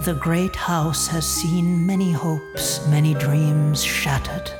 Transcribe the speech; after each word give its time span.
The 0.00 0.14
great 0.14 0.54
house 0.54 1.08
has 1.08 1.26
seen 1.26 1.84
many 1.84 2.12
hopes, 2.12 2.86
many 2.86 3.14
dreams 3.14 3.82
shattered, 3.82 4.52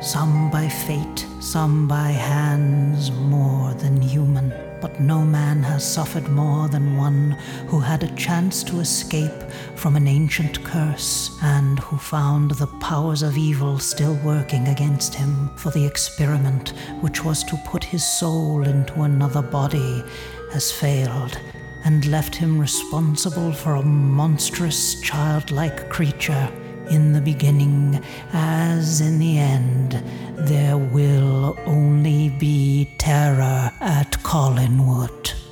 some 0.00 0.48
by 0.50 0.68
fate, 0.68 1.26
some 1.40 1.86
by 1.88 2.12
hands 2.12 3.10
more 3.10 3.74
than 3.74 4.00
human. 4.00 4.54
But 4.80 5.00
no 5.00 5.22
man 5.22 5.62
has 5.64 5.84
suffered 5.84 6.28
more 6.28 6.68
than 6.68 6.96
one 6.96 7.32
who 7.66 7.80
had 7.80 8.04
a 8.04 8.14
chance 8.14 8.62
to 8.64 8.78
escape 8.80 9.42
from 9.74 9.96
an 9.96 10.06
ancient 10.06 10.64
curse 10.64 11.36
and 11.42 11.78
who 11.80 11.98
found 11.98 12.52
the 12.52 12.68
powers 12.80 13.22
of 13.22 13.36
evil 13.36 13.78
still 13.78 14.14
working 14.24 14.68
against 14.68 15.14
him 15.14 15.50
for 15.56 15.70
the 15.70 15.84
experiment 15.84 16.70
which 17.00 17.24
was 17.24 17.42
to 17.44 17.60
put 17.66 17.84
his 17.84 18.06
soul 18.06 18.62
into 18.62 19.02
another 19.02 19.42
body 19.42 20.04
has 20.52 20.70
failed 20.72 21.38
and 21.86 22.04
left 22.06 22.34
him 22.34 22.58
responsible 22.58 23.52
for 23.52 23.76
a 23.76 23.82
monstrous 23.82 25.00
childlike 25.00 25.88
creature. 25.88 26.50
In 26.90 27.12
the 27.12 27.20
beginning, 27.20 28.02
as 28.32 29.00
in 29.00 29.20
the 29.20 29.38
end, 29.38 29.92
there 30.36 30.76
will 30.76 31.56
only 31.64 32.30
be 32.30 32.90
terror 32.98 33.70
at 33.80 34.10
Collinwood. 34.24 35.45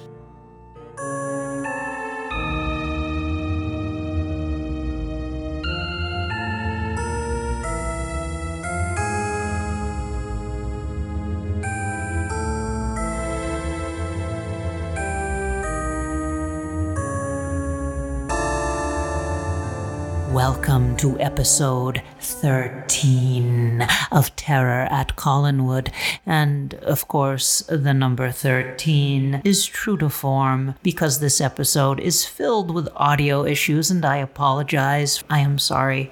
Welcome 20.67 20.97
to 20.97 21.21
episode 21.21 22.03
13 22.21 23.87
of 24.11 24.35
Terror 24.35 24.89
at 24.91 25.15
Collinwood. 25.15 25.93
And 26.25 26.73
of 26.77 27.07
course, 27.07 27.61
the 27.69 27.93
number 27.93 28.31
13 28.31 29.43
is 29.45 29.67
true 29.67 29.99
to 29.99 30.09
form 30.09 30.77
because 30.83 31.21
this 31.21 31.43
episode 31.43 32.01
is 32.01 32.25
filled 32.25 32.71
with 32.71 32.89
audio 32.97 33.45
issues, 33.45 33.91
and 33.91 34.07
I 34.07 34.17
apologize. 34.17 35.23
I 35.29 35.41
am 35.41 35.59
sorry. 35.59 36.11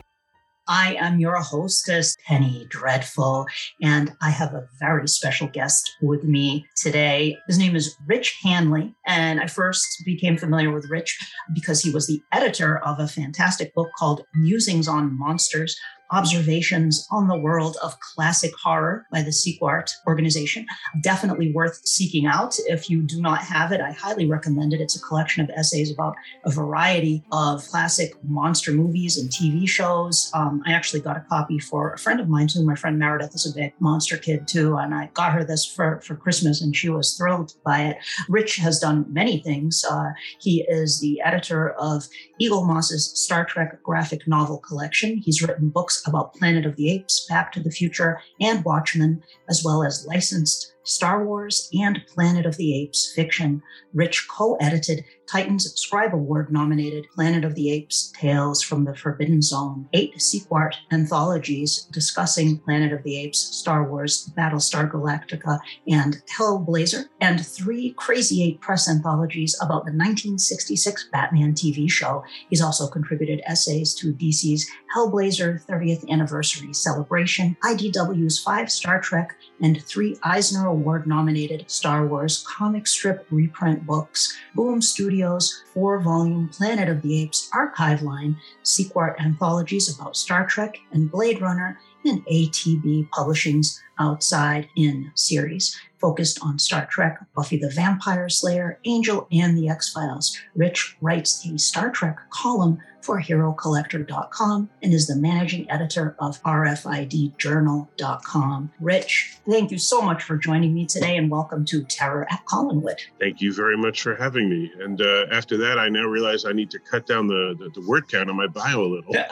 I 0.74 0.94
am 0.94 1.20
your 1.20 1.36
hostess, 1.36 2.16
Penny 2.26 2.66
Dreadful, 2.70 3.44
and 3.82 4.14
I 4.22 4.30
have 4.30 4.54
a 4.54 4.66
very 4.80 5.06
special 5.06 5.46
guest 5.48 5.98
with 6.00 6.24
me 6.24 6.66
today. 6.76 7.36
His 7.46 7.58
name 7.58 7.76
is 7.76 7.94
Rich 8.06 8.38
Handley, 8.42 8.94
and 9.06 9.38
I 9.38 9.48
first 9.48 10.02
became 10.06 10.38
familiar 10.38 10.72
with 10.72 10.88
Rich 10.88 11.18
because 11.52 11.82
he 11.82 11.90
was 11.90 12.06
the 12.06 12.22
editor 12.32 12.78
of 12.78 12.98
a 12.98 13.06
fantastic 13.06 13.74
book 13.74 13.90
called 13.98 14.24
Musings 14.34 14.88
on 14.88 15.18
Monsters, 15.18 15.78
observations 16.12 17.06
on 17.10 17.26
the 17.26 17.38
world 17.38 17.76
of 17.82 17.98
classic 18.00 18.52
horror 18.62 19.06
by 19.10 19.22
the 19.22 19.30
Sequart 19.30 19.94
organization. 20.06 20.66
Definitely 21.00 21.52
worth 21.52 21.80
seeking 21.86 22.26
out. 22.26 22.56
If 22.66 22.90
you 22.90 23.02
do 23.02 23.20
not 23.20 23.40
have 23.40 23.72
it, 23.72 23.80
I 23.80 23.92
highly 23.92 24.26
recommend 24.26 24.72
it. 24.72 24.80
It's 24.80 24.96
a 24.96 25.00
collection 25.00 25.42
of 25.42 25.50
essays 25.50 25.90
about 25.90 26.14
a 26.44 26.50
variety 26.50 27.24
of 27.32 27.66
classic 27.68 28.12
monster 28.24 28.72
movies 28.72 29.16
and 29.16 29.30
TV 29.30 29.68
shows. 29.68 30.30
Um, 30.34 30.62
I 30.66 30.72
actually 30.72 31.00
got 31.00 31.16
a 31.16 31.24
copy 31.28 31.58
for 31.58 31.92
a 31.92 31.98
friend 31.98 32.20
of 32.20 32.28
mine 32.28 32.48
too. 32.48 32.64
My 32.64 32.74
friend 32.74 32.98
Meredith 32.98 33.34
is 33.34 33.50
a 33.50 33.58
big 33.58 33.72
monster 33.80 34.16
kid 34.16 34.46
too, 34.46 34.76
and 34.76 34.94
I 34.94 35.10
got 35.14 35.32
her 35.32 35.44
this 35.44 35.64
for, 35.64 36.00
for 36.02 36.14
Christmas 36.14 36.60
and 36.60 36.76
she 36.76 36.88
was 36.88 37.16
thrilled 37.16 37.54
by 37.64 37.82
it. 37.84 37.96
Rich 38.28 38.56
has 38.56 38.78
done 38.78 39.06
many 39.08 39.38
things. 39.38 39.84
Uh, 39.88 40.10
he 40.38 40.64
is 40.68 41.00
the 41.00 41.20
editor 41.22 41.70
of 41.70 42.08
Eaglemoss's 42.40 43.18
Star 43.18 43.44
Trek 43.44 43.82
graphic 43.82 44.26
novel 44.26 44.58
collection. 44.58 45.16
He's 45.18 45.42
written 45.42 45.70
books 45.70 46.01
about 46.06 46.34
Planet 46.34 46.66
of 46.66 46.76
the 46.76 46.90
Apes, 46.90 47.26
Back 47.28 47.52
to 47.52 47.60
the 47.60 47.70
Future, 47.70 48.20
and 48.40 48.64
Watchmen, 48.64 49.22
as 49.48 49.62
well 49.64 49.82
as 49.82 50.06
licensed 50.06 50.74
Star 50.84 51.24
Wars 51.24 51.68
and 51.72 52.04
Planet 52.06 52.46
of 52.46 52.56
the 52.56 52.76
Apes 52.80 53.12
fiction. 53.14 53.62
Rich 53.94 54.26
co 54.28 54.56
edited 54.56 55.04
Titans 55.30 55.72
Scribe 55.76 56.14
Award 56.14 56.52
nominated 56.52 57.06
Planet 57.14 57.44
of 57.44 57.54
the 57.54 57.70
Apes 57.70 58.12
Tales 58.18 58.60
from 58.62 58.84
the 58.84 58.94
Forbidden 58.94 59.40
Zone, 59.40 59.88
eight 59.92 60.16
Sequart 60.16 60.74
anthologies 60.90 61.86
discussing 61.92 62.58
Planet 62.58 62.92
of 62.92 63.02
the 63.02 63.16
Apes, 63.16 63.38
Star 63.38 63.88
Wars, 63.88 64.30
Battlestar 64.36 64.90
Galactica, 64.90 65.58
and 65.88 66.22
Hellblazer, 66.30 67.06
and 67.20 67.44
three 67.44 67.94
Crazy 67.96 68.42
Eight 68.42 68.60
press 68.60 68.88
anthologies 68.88 69.54
about 69.60 69.84
the 69.84 69.92
1966 69.92 71.08
Batman 71.12 71.54
TV 71.54 71.90
show. 71.90 72.24
He's 72.50 72.62
also 72.62 72.88
contributed 72.88 73.40
essays 73.46 73.94
to 73.94 74.12
DC's 74.12 74.68
Hellblazer 74.94 75.64
30th 75.64 76.08
Anniversary 76.10 76.74
Celebration, 76.74 77.56
IDW's 77.62 78.38
five 78.38 78.70
Star 78.70 79.00
Trek, 79.00 79.36
and 79.62 79.82
three 79.84 80.18
Eisner 80.24 80.66
Award 80.66 81.06
nominated 81.06 81.64
Star 81.68 82.06
Wars 82.06 82.44
comic 82.46 82.86
strip 82.86 83.26
reprint 83.30 83.86
books, 83.86 84.36
Boom 84.54 84.82
Studio 84.82 85.11
Studios 85.12 85.62
four 85.74 86.00
volume 86.00 86.48
Planet 86.48 86.88
of 86.88 87.02
the 87.02 87.20
Apes 87.20 87.50
archive 87.52 88.00
line, 88.00 88.34
Sequart 88.64 89.20
anthologies 89.20 89.94
about 89.94 90.16
Star 90.16 90.46
Trek 90.46 90.78
and 90.90 91.10
Blade 91.10 91.42
Runner, 91.42 91.78
and 92.06 92.24
ATB 92.24 93.10
Publishing's 93.10 93.78
Outside 93.98 94.70
In 94.74 95.12
series, 95.14 95.78
focused 96.00 96.38
on 96.42 96.58
Star 96.58 96.86
Trek, 96.90 97.18
Buffy 97.36 97.58
the 97.58 97.68
Vampire 97.68 98.30
Slayer, 98.30 98.78
Angel, 98.86 99.28
and 99.30 99.54
the 99.54 99.68
X 99.68 99.92
Files. 99.92 100.34
Rich 100.54 100.96
writes 101.02 101.46
a 101.46 101.58
Star 101.58 101.90
Trek 101.90 102.16
column 102.30 102.78
for 103.02 103.20
HeroCollector.com 103.20 104.70
and 104.82 104.94
is 104.94 105.08
the 105.08 105.16
managing 105.16 105.68
editor 105.70 106.16
of 106.20 106.40
RFIDJournal.com. 106.42 108.72
Rich, 108.80 109.36
thank 109.48 109.70
you 109.70 109.78
so 109.78 110.00
much 110.00 110.22
for 110.22 110.36
joining 110.36 110.72
me 110.72 110.86
today 110.86 111.16
and 111.16 111.28
welcome 111.30 111.64
to 111.66 111.82
Terror 111.84 112.26
at 112.30 112.44
Collinwood. 112.46 113.00
Thank 113.20 113.40
you 113.40 113.52
very 113.52 113.76
much 113.76 114.02
for 114.02 114.14
having 114.14 114.48
me. 114.48 114.70
And 114.80 115.00
uh, 115.00 115.26
after 115.32 115.56
that, 115.58 115.78
I 115.78 115.88
now 115.88 116.04
realize 116.04 116.44
I 116.44 116.52
need 116.52 116.70
to 116.70 116.78
cut 116.78 117.06
down 117.06 117.26
the, 117.26 117.56
the, 117.58 117.70
the 117.80 117.86
word 117.86 118.08
count 118.08 118.30
on 118.30 118.36
my 118.36 118.46
bio 118.46 118.82
a 118.82 118.88
little. 118.88 119.12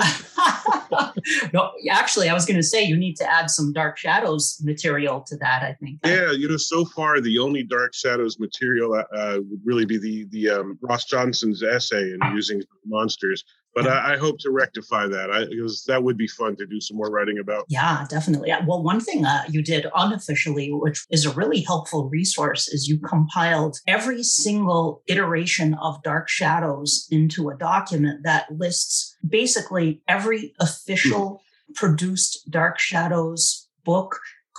no, 1.52 1.70
actually, 1.90 2.28
I 2.28 2.34
was 2.34 2.46
going 2.46 2.56
to 2.56 2.62
say 2.62 2.82
you 2.82 2.96
need 2.96 3.16
to 3.16 3.30
add 3.30 3.50
some 3.50 3.72
Dark 3.72 3.98
Shadows 3.98 4.60
material 4.64 5.20
to 5.22 5.36
that, 5.36 5.62
I 5.62 5.74
think. 5.74 6.00
Yeah, 6.04 6.32
you 6.32 6.48
know, 6.48 6.56
so 6.56 6.84
far, 6.84 7.20
the 7.20 7.38
only 7.38 7.62
Dark 7.62 7.94
Shadows 7.94 8.40
material 8.40 8.94
uh, 8.94 9.04
uh 9.14 9.38
would 9.38 9.60
really 9.64 9.84
be 9.84 9.98
the, 9.98 10.26
the 10.30 10.50
um, 10.50 10.78
Ross 10.82 11.04
Johnson's 11.04 11.62
essay 11.62 12.12
in 12.12 12.18
Musings 12.32 12.64
monsters 12.84 13.44
but 13.74 13.86
I, 13.86 14.14
I, 14.14 14.16
hope 14.16 14.38
to 14.40 14.50
rectify 14.50 15.06
that 15.06 15.30
I, 15.30 15.44
because 15.46 15.84
that 15.84 16.02
would 16.02 16.16
be 16.16 16.26
fun 16.26 16.56
to 16.56 16.66
do 16.66 16.80
some 16.80 16.96
more 16.96 17.10
writing 17.10 17.38
about. 17.38 17.66
Yeah, 17.68 18.04
definitely. 18.08 18.52
Well, 18.66 18.82
one 18.82 19.00
thing 19.00 19.24
uh, 19.24 19.44
you 19.48 19.62
did 19.62 19.86
unofficially, 19.94 20.70
which 20.72 21.04
is 21.10 21.24
a 21.24 21.30
really 21.30 21.60
helpful 21.60 22.08
resource, 22.08 22.68
is 22.68 22.88
you 22.88 22.98
compiled 22.98 23.78
every 23.86 24.22
single 24.22 25.02
iteration 25.06 25.74
of 25.74 26.02
Dark 26.02 26.28
Shadows 26.28 27.06
into 27.10 27.48
a 27.48 27.56
document 27.56 28.24
that 28.24 28.50
lists 28.50 29.16
basically 29.26 30.02
every 30.08 30.52
official 30.60 31.42
mm. 31.70 31.74
produced 31.74 32.50
Dark 32.50 32.78
Shadows 32.78 33.68
book 33.84 34.18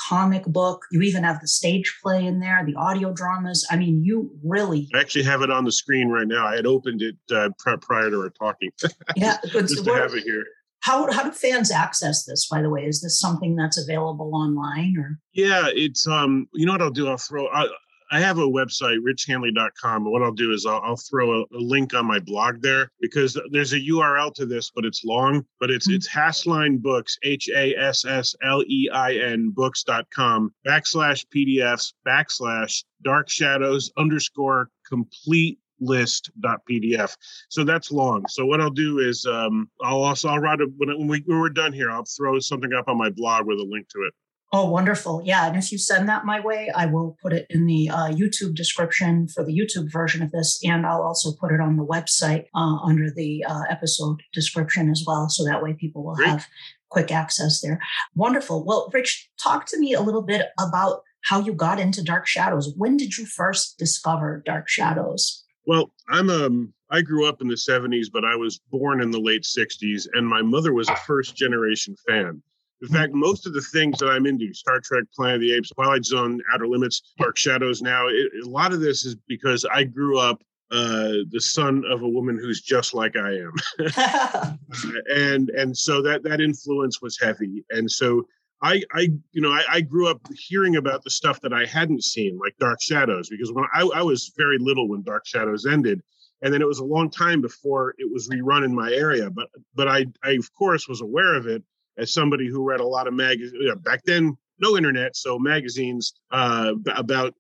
comic 0.10 0.44
book. 0.46 0.86
You 0.92 1.02
even 1.02 1.24
have 1.24 1.40
the 1.42 1.48
stage 1.48 2.00
play 2.02 2.26
in 2.26 2.40
there, 2.40 2.64
the 2.66 2.76
audio 2.76 3.14
dramas. 3.14 3.68
I 3.70 3.78
mean, 3.78 4.04
you 4.04 4.32
really. 4.44 4.90
I 4.94 5.00
actually 5.00 5.24
have 5.24 5.42
it 5.42 5.52
on 5.52 5.66
the 5.66 5.72
screen 5.72 6.10
right 6.10 6.28
now. 6.28 6.46
I 6.46 6.56
had 6.56 6.66
opened 6.66 7.02
it 7.02 7.16
uh, 7.34 7.50
prior 7.82 8.10
to 8.10 8.22
our 8.22 8.30
talking. 8.30 8.72
yeah, 9.16 9.38
just 9.52 9.84
to 9.84 9.94
have 9.94 10.14
it 10.14 10.24
here. 10.24 10.46
How, 10.82 11.12
how 11.12 11.24
do 11.24 11.32
fans 11.32 11.70
access 11.70 12.26
this 12.26 12.48
by 12.50 12.64
the 12.64 12.70
way 12.70 12.86
is 12.86 13.02
this 13.02 13.20
something 13.20 13.56
that's 13.56 13.78
available 13.78 14.34
online 14.34 14.96
or 14.98 15.20
yeah 15.32 15.68
it's 15.68 16.08
um 16.08 16.48
you 16.56 16.66
know 16.66 16.72
what 16.72 16.82
i'll 16.82 16.90
do 16.90 17.08
i'll 17.08 17.18
throw 17.18 17.48
I, 17.50 17.68
I 18.14 18.20
have 18.20 18.40
a 18.40 18.42
website, 18.42 18.98
richhandley.com. 19.00 20.04
And 20.04 20.12
what 20.12 20.22
I'll 20.22 20.34
do 20.34 20.52
is 20.52 20.66
I'll, 20.66 20.82
I'll 20.84 20.98
throw 20.98 21.32
a, 21.32 21.42
a, 21.44 21.60
link 21.60 21.94
on 21.94 22.06
my 22.06 22.20
blog 22.20 22.62
there 22.62 22.92
because 23.00 23.40
there's 23.52 23.72
a 23.72 23.80
URL 23.80 24.34
to 24.34 24.46
this, 24.46 24.70
but 24.70 24.84
it's 24.84 25.06
long. 25.06 25.46
But 25.62 25.72
it's 25.72 25.88
mm-hmm. 25.88 25.96
it's 25.96 26.10
Hasslein 26.10 26.82
Books, 26.82 27.18
H 27.24 27.50
A 27.56 27.74
S 27.78 28.04
S 28.04 28.36
L 28.44 28.64
E 28.68 28.90
I 28.94 29.14
N 29.14 29.52
books.com 29.56 30.54
backslash 30.68 31.26
PDFs 31.34 31.94
backslash 32.06 32.84
dark 33.02 33.30
shadows 33.30 33.90
underscore 33.98 34.70
complete 34.86 35.58
list.pdf 35.84 37.18
so 37.50 37.64
that's 37.64 37.92
long 37.92 38.24
so 38.30 38.46
what 38.46 38.62
i'll 38.62 38.70
do 38.70 39.00
is 39.00 39.26
um, 39.26 39.68
i'll 39.82 40.04
also 40.04 40.30
i'll 40.30 40.38
write 40.38 40.62
a 40.62 40.68
when, 40.78 40.90
when, 40.90 41.08
we, 41.08 41.24
when 41.26 41.40
we're 41.40 41.50
done 41.50 41.74
here 41.74 41.90
i'll 41.90 42.06
throw 42.06 42.38
something 42.38 42.72
up 42.74 42.88
on 42.88 42.98
my 42.98 43.10
blog 43.10 43.48
with 43.48 43.58
a 43.58 43.64
link 43.64 43.88
to 43.90 43.98
it 44.02 44.14
Oh, 44.54 44.70
wonderful. 44.70 45.22
Yeah. 45.24 45.48
And 45.48 45.56
if 45.56 45.72
you 45.72 45.78
send 45.78 46.10
that 46.10 46.26
my 46.26 46.42
way, 46.42 46.70
I 46.76 46.86
will 46.86 47.18
put 47.22 47.32
it 47.32 47.46
in 47.50 47.68
the 47.68 47.90
uh, 47.90 48.10
YouTube 48.10 48.54
description 48.54 49.30
for 49.30 49.46
the 49.46 49.58
YouTube 49.58 49.90
version 49.90 50.22
of 50.22 50.32
this. 50.32 50.60
And 50.64 50.86
I'll 50.86 51.04
also 51.04 51.32
put 51.40 51.54
it 51.54 51.62
on 51.62 51.78
the 51.78 51.86
website 51.86 52.48
uh, 52.54 52.78
under 52.84 53.10
the 53.10 53.46
uh, 53.48 53.62
episode 53.70 54.22
description 54.34 54.90
as 54.90 55.06
well. 55.08 55.30
So 55.30 55.46
that 55.46 55.64
way 55.64 55.74
people 55.74 56.04
will 56.04 56.16
Great. 56.16 56.28
have 56.28 56.48
quick 56.90 57.14
access 57.14 57.62
there. 57.62 57.80
Wonderful. 58.14 58.66
Well, 58.66 58.90
Rich, 58.94 59.30
talk 59.42 59.68
to 59.68 59.80
me 59.80 59.94
a 59.94 60.02
little 60.02 60.22
bit 60.22 60.48
about 60.60 61.04
how 61.24 61.40
you 61.40 61.54
got 61.54 61.80
into 61.80 62.04
Dark 62.04 62.28
Shadows. 62.28 62.74
When 62.76 62.98
did 62.98 63.18
you 63.18 63.26
first 63.26 63.78
discover 63.78 64.44
Dark 64.46 64.68
Shadows? 64.68 65.46
Well, 65.66 65.92
I'm 66.10 66.30
um 66.30 66.74
I 66.90 67.02
grew 67.02 67.26
up 67.26 67.42
in 67.42 67.48
the 67.48 67.56
70s, 67.56 68.08
but 68.12 68.26
I 68.26 68.36
was 68.36 68.60
born 68.70 69.02
in 69.02 69.12
the 69.12 69.20
late 69.20 69.44
60s, 69.44 70.08
and 70.14 70.28
my 70.28 70.42
mother 70.42 70.74
was 70.74 70.90
a 70.90 70.96
first 70.98 71.38
generation 71.38 71.96
fan. 72.06 72.42
In 72.82 72.88
fact, 72.88 73.14
most 73.14 73.46
of 73.46 73.54
the 73.54 73.62
things 73.62 74.00
that 74.00 74.08
I'm 74.08 74.26
into, 74.26 74.54
Star 74.54 74.80
Trek, 74.80 75.04
Planet 75.16 75.36
of 75.36 75.42
the 75.42 75.54
Apes, 75.54 75.70
Twilight 75.70 76.04
Zone, 76.04 76.42
Outer 76.54 76.68
Limits, 76.68 77.14
Dark 77.20 77.38
Shadows 77.38 77.82
now, 77.82 78.08
it, 78.08 78.32
a 78.44 78.50
lot 78.50 78.74
of 78.74 78.80
this 78.80 79.06
is 79.06 79.16
because 79.28 79.66
I 79.66 79.84
grew 79.84 80.18
up 80.18 80.42
uh, 80.72 81.26
the 81.30 81.42
son 81.42 81.84
of 81.90 82.02
a 82.02 82.08
woman 82.08 82.38
who's 82.38 82.62
just 82.62 82.94
like 82.94 83.16
I 83.16 83.38
am. 83.38 84.60
and 85.16 85.50
and 85.50 85.78
so 85.78 86.02
that 86.02 86.24
that 86.24 86.42
influence 86.42 87.02
was 87.02 87.20
heavy. 87.20 87.64
And 87.72 87.92
so 87.92 88.26
I, 88.62 88.82
I, 88.94 89.10
you 89.32 89.42
know, 89.42 89.52
I, 89.52 89.64
I, 89.70 89.82
grew 89.82 90.08
up 90.08 90.22
hearing 90.38 90.76
about 90.76 91.04
the 91.04 91.10
stuff 91.10 91.42
that 91.42 91.52
I 91.52 91.66
hadn't 91.66 92.04
seen, 92.04 92.38
like 92.38 92.56
Dark 92.60 92.80
Shadows, 92.80 93.28
because 93.28 93.52
when 93.52 93.66
I, 93.74 93.82
I, 93.96 94.04
was 94.04 94.32
very 94.38 94.60
little 94.60 94.88
when 94.88 95.02
Dark 95.02 95.26
Shadows 95.26 95.66
ended, 95.66 96.00
and 96.44 96.54
then 96.54 96.62
it 96.62 96.68
was 96.68 96.78
a 96.78 96.86
long 96.86 97.10
time 97.10 97.42
before 97.42 97.96
it 97.98 98.12
was 98.12 98.30
rerun 98.30 98.64
in 98.64 98.76
my 98.76 98.92
area. 98.92 99.32
But, 99.32 99.50
but 99.74 99.88
I, 99.88 100.06
I 100.24 100.32
of 100.32 100.54
course 100.54 100.88
was 100.88 101.02
aware 101.02 101.34
of 101.34 101.48
it 101.48 101.64
as 102.02 102.14
somebody 102.14 102.48
who 102.48 102.64
read 102.64 102.80
a 102.80 102.86
lot 102.86 103.08
of 103.08 103.14
magazines. 103.14 103.54
You 103.54 103.70
know, 103.70 103.76
back 103.76 104.04
then, 104.06 104.36
no 104.60 104.76
internet, 104.76 105.16
so 105.16 105.40
magazines 105.40 106.14
uh, 106.32 106.74
about 106.96 107.34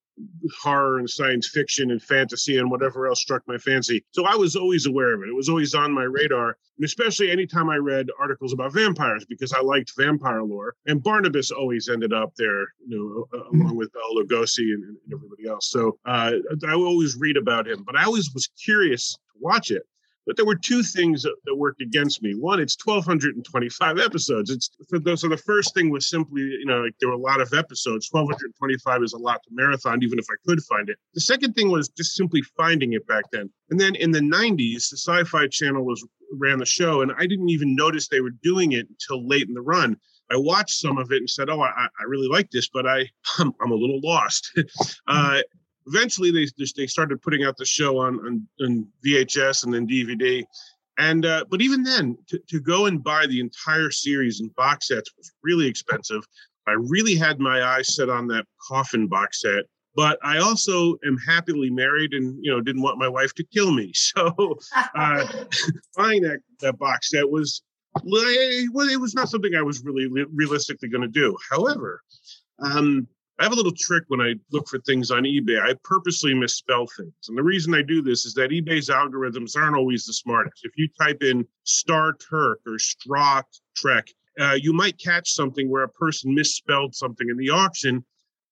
horror 0.61 0.99
and 0.99 1.09
science 1.09 1.47
fiction 1.47 1.91
and 1.91 2.01
fantasy 2.01 2.57
and 2.57 2.69
whatever 2.69 3.07
else 3.07 3.21
struck 3.21 3.41
my 3.47 3.57
fancy. 3.57 4.03
So 4.11 4.25
I 4.25 4.35
was 4.35 4.55
always 4.55 4.85
aware 4.85 5.13
of 5.13 5.21
it. 5.23 5.29
It 5.29 5.35
was 5.35 5.49
always 5.49 5.73
on 5.73 5.91
my 5.91 6.03
radar, 6.03 6.57
and 6.77 6.85
especially 6.85 7.31
anytime 7.31 7.69
I 7.69 7.77
read 7.77 8.07
articles 8.19 8.53
about 8.53 8.73
vampires 8.73 9.25
because 9.25 9.53
I 9.53 9.61
liked 9.61 9.93
vampire 9.97 10.43
lore. 10.43 10.75
And 10.85 11.01
Barnabas 11.01 11.51
always 11.51 11.89
ended 11.89 12.13
up 12.13 12.33
there, 12.37 12.61
you 12.87 13.27
know, 13.31 13.39
mm-hmm. 13.39 13.61
along 13.61 13.77
with 13.77 13.91
Bela 13.93 14.23
Lugosi 14.23 14.73
and, 14.73 14.83
and, 14.83 14.97
everybody 15.11 15.47
else. 15.47 15.69
So 15.69 15.97
uh, 16.05 16.33
I 16.67 16.73
always 16.73 17.15
read 17.17 17.37
about 17.37 17.67
him, 17.67 17.83
but 17.83 17.95
I 17.95 18.03
always 18.03 18.31
was 18.33 18.47
curious 18.63 19.13
to 19.13 19.39
watch 19.39 19.71
it. 19.71 19.83
But 20.25 20.37
there 20.37 20.45
were 20.45 20.55
two 20.55 20.83
things 20.83 21.23
that, 21.23 21.35
that, 21.45 21.55
worked 21.55 21.81
against 21.81 22.21
me. 22.21 22.33
One, 22.33 22.59
it's 22.59 22.77
1,225 22.83 23.99
episodes. 23.99 24.49
It's 24.49 24.69
so 25.15 25.27
the 25.27 25.41
first 25.45 25.73
thing 25.73 25.89
was 25.89 26.09
simply, 26.09 26.41
you 26.41 26.65
know, 26.65 26.81
like 26.81 26.93
there 26.99 27.09
were 27.09 27.15
a 27.15 27.17
lot 27.17 27.41
of 27.41 27.53
episodes. 27.53 28.07
1,225 28.11 29.03
is 29.03 29.13
a 29.13 29.17
lot 29.17 29.41
to 29.43 29.49
marathon, 29.51 30.03
even 30.03 30.19
if 30.19 30.25
I 30.29 30.35
could 30.47 30.61
find 30.63 30.89
it. 30.89 30.97
The 31.13 31.21
second 31.21 31.53
thing 31.53 31.71
was 31.71 31.89
just 31.89 32.15
simply 32.15 32.41
finding 32.55 32.93
it 32.93 33.05
back 33.07 33.25
then. 33.31 33.49
And 33.69 33.79
then 33.79 33.95
in 33.95 34.11
the 34.11 34.19
90s, 34.19 34.89
the 34.89 34.97
Sci-Fi 34.97 35.47
Channel 35.47 35.83
was 35.83 36.05
ran 36.33 36.59
the 36.59 36.65
show, 36.65 37.01
and 37.01 37.11
I 37.17 37.25
didn't 37.25 37.49
even 37.49 37.75
notice 37.75 38.07
they 38.07 38.21
were 38.21 38.31
doing 38.43 38.71
it 38.73 38.87
until 38.89 39.27
late 39.27 39.47
in 39.47 39.53
the 39.53 39.61
run. 39.61 39.97
I 40.31 40.37
watched 40.37 40.79
some 40.79 40.97
of 40.97 41.11
it 41.11 41.17
and 41.17 41.29
said, 41.29 41.49
"Oh, 41.49 41.61
I, 41.61 41.69
I 41.69 42.03
really 42.07 42.29
like 42.29 42.49
this, 42.51 42.69
but 42.69 42.87
I 42.87 43.09
I'm, 43.39 43.51
I'm 43.61 43.71
a 43.71 43.75
little 43.75 43.99
lost." 44.01 44.51
uh, 45.07 45.41
eventually 45.93 46.31
they 46.31 46.47
they 46.75 46.87
started 46.87 47.21
putting 47.21 47.43
out 47.43 47.57
the 47.57 47.65
show 47.65 47.99
on 47.99 48.19
on, 48.25 48.47
on 48.61 48.87
VHS 49.05 49.65
and 49.65 49.73
then 49.73 49.87
DVD. 49.87 50.43
And 50.97 51.25
uh, 51.25 51.45
but 51.49 51.61
even 51.61 51.83
then, 51.83 52.17
to, 52.27 52.39
to 52.49 52.59
go 52.59 52.85
and 52.85 53.03
buy 53.03 53.25
the 53.25 53.39
entire 53.39 53.91
series 53.91 54.41
in 54.41 54.49
box 54.49 54.87
sets 54.89 55.11
was 55.17 55.31
really 55.43 55.67
expensive. 55.67 56.23
I 56.67 56.73
really 56.77 57.15
had 57.15 57.39
my 57.39 57.63
eyes 57.63 57.95
set 57.95 58.09
on 58.09 58.27
that 58.27 58.45
coffin 58.67 59.07
box 59.07 59.41
set, 59.41 59.65
but 59.95 60.19
I 60.23 60.37
also 60.37 60.97
am 61.05 61.17
happily 61.17 61.69
married 61.69 62.13
and 62.13 62.37
you 62.43 62.51
know 62.51 62.61
didn't 62.61 62.81
want 62.81 62.99
my 62.99 63.07
wife 63.07 63.33
to 63.35 63.43
kill 63.43 63.71
me. 63.71 63.93
So 64.15 64.57
uh, 64.95 65.27
buying 65.97 66.21
that 66.23 66.39
that 66.59 66.77
box 66.77 67.09
set 67.11 67.29
was 67.29 67.61
well, 68.03 68.89
it 68.89 68.99
was 68.99 69.13
not 69.13 69.29
something 69.29 69.55
I 69.55 69.61
was 69.61 69.83
really 69.83 70.07
realistically 70.07 70.89
going 70.89 71.01
to 71.01 71.07
do. 71.07 71.35
However, 71.49 72.01
um, 72.59 73.07
I 73.41 73.43
have 73.45 73.53
a 73.53 73.55
little 73.55 73.73
trick 73.75 74.03
when 74.09 74.21
I 74.21 74.35
look 74.51 74.67
for 74.67 74.77
things 74.81 75.09
on 75.09 75.23
eBay. 75.23 75.59
I 75.59 75.73
purposely 75.83 76.35
misspell 76.35 76.85
things. 76.95 77.11
And 77.27 77.35
the 77.35 77.41
reason 77.41 77.73
I 77.73 77.81
do 77.81 78.03
this 78.03 78.23
is 78.23 78.35
that 78.35 78.51
eBay's 78.51 78.87
algorithms 78.87 79.57
aren't 79.57 79.75
always 79.75 80.05
the 80.05 80.13
smartest. 80.13 80.63
If 80.63 80.73
you 80.77 80.87
type 81.01 81.23
in 81.23 81.47
Star 81.63 82.13
Turk 82.13 82.59
or 82.67 82.77
Straw 82.77 83.41
Trek, 83.75 84.09
uh, 84.39 84.59
you 84.61 84.73
might 84.73 84.99
catch 84.99 85.31
something 85.31 85.71
where 85.71 85.81
a 85.81 85.89
person 85.89 86.35
misspelled 86.35 86.93
something 86.93 87.29
in 87.31 87.37
the 87.37 87.49
auction 87.49 88.05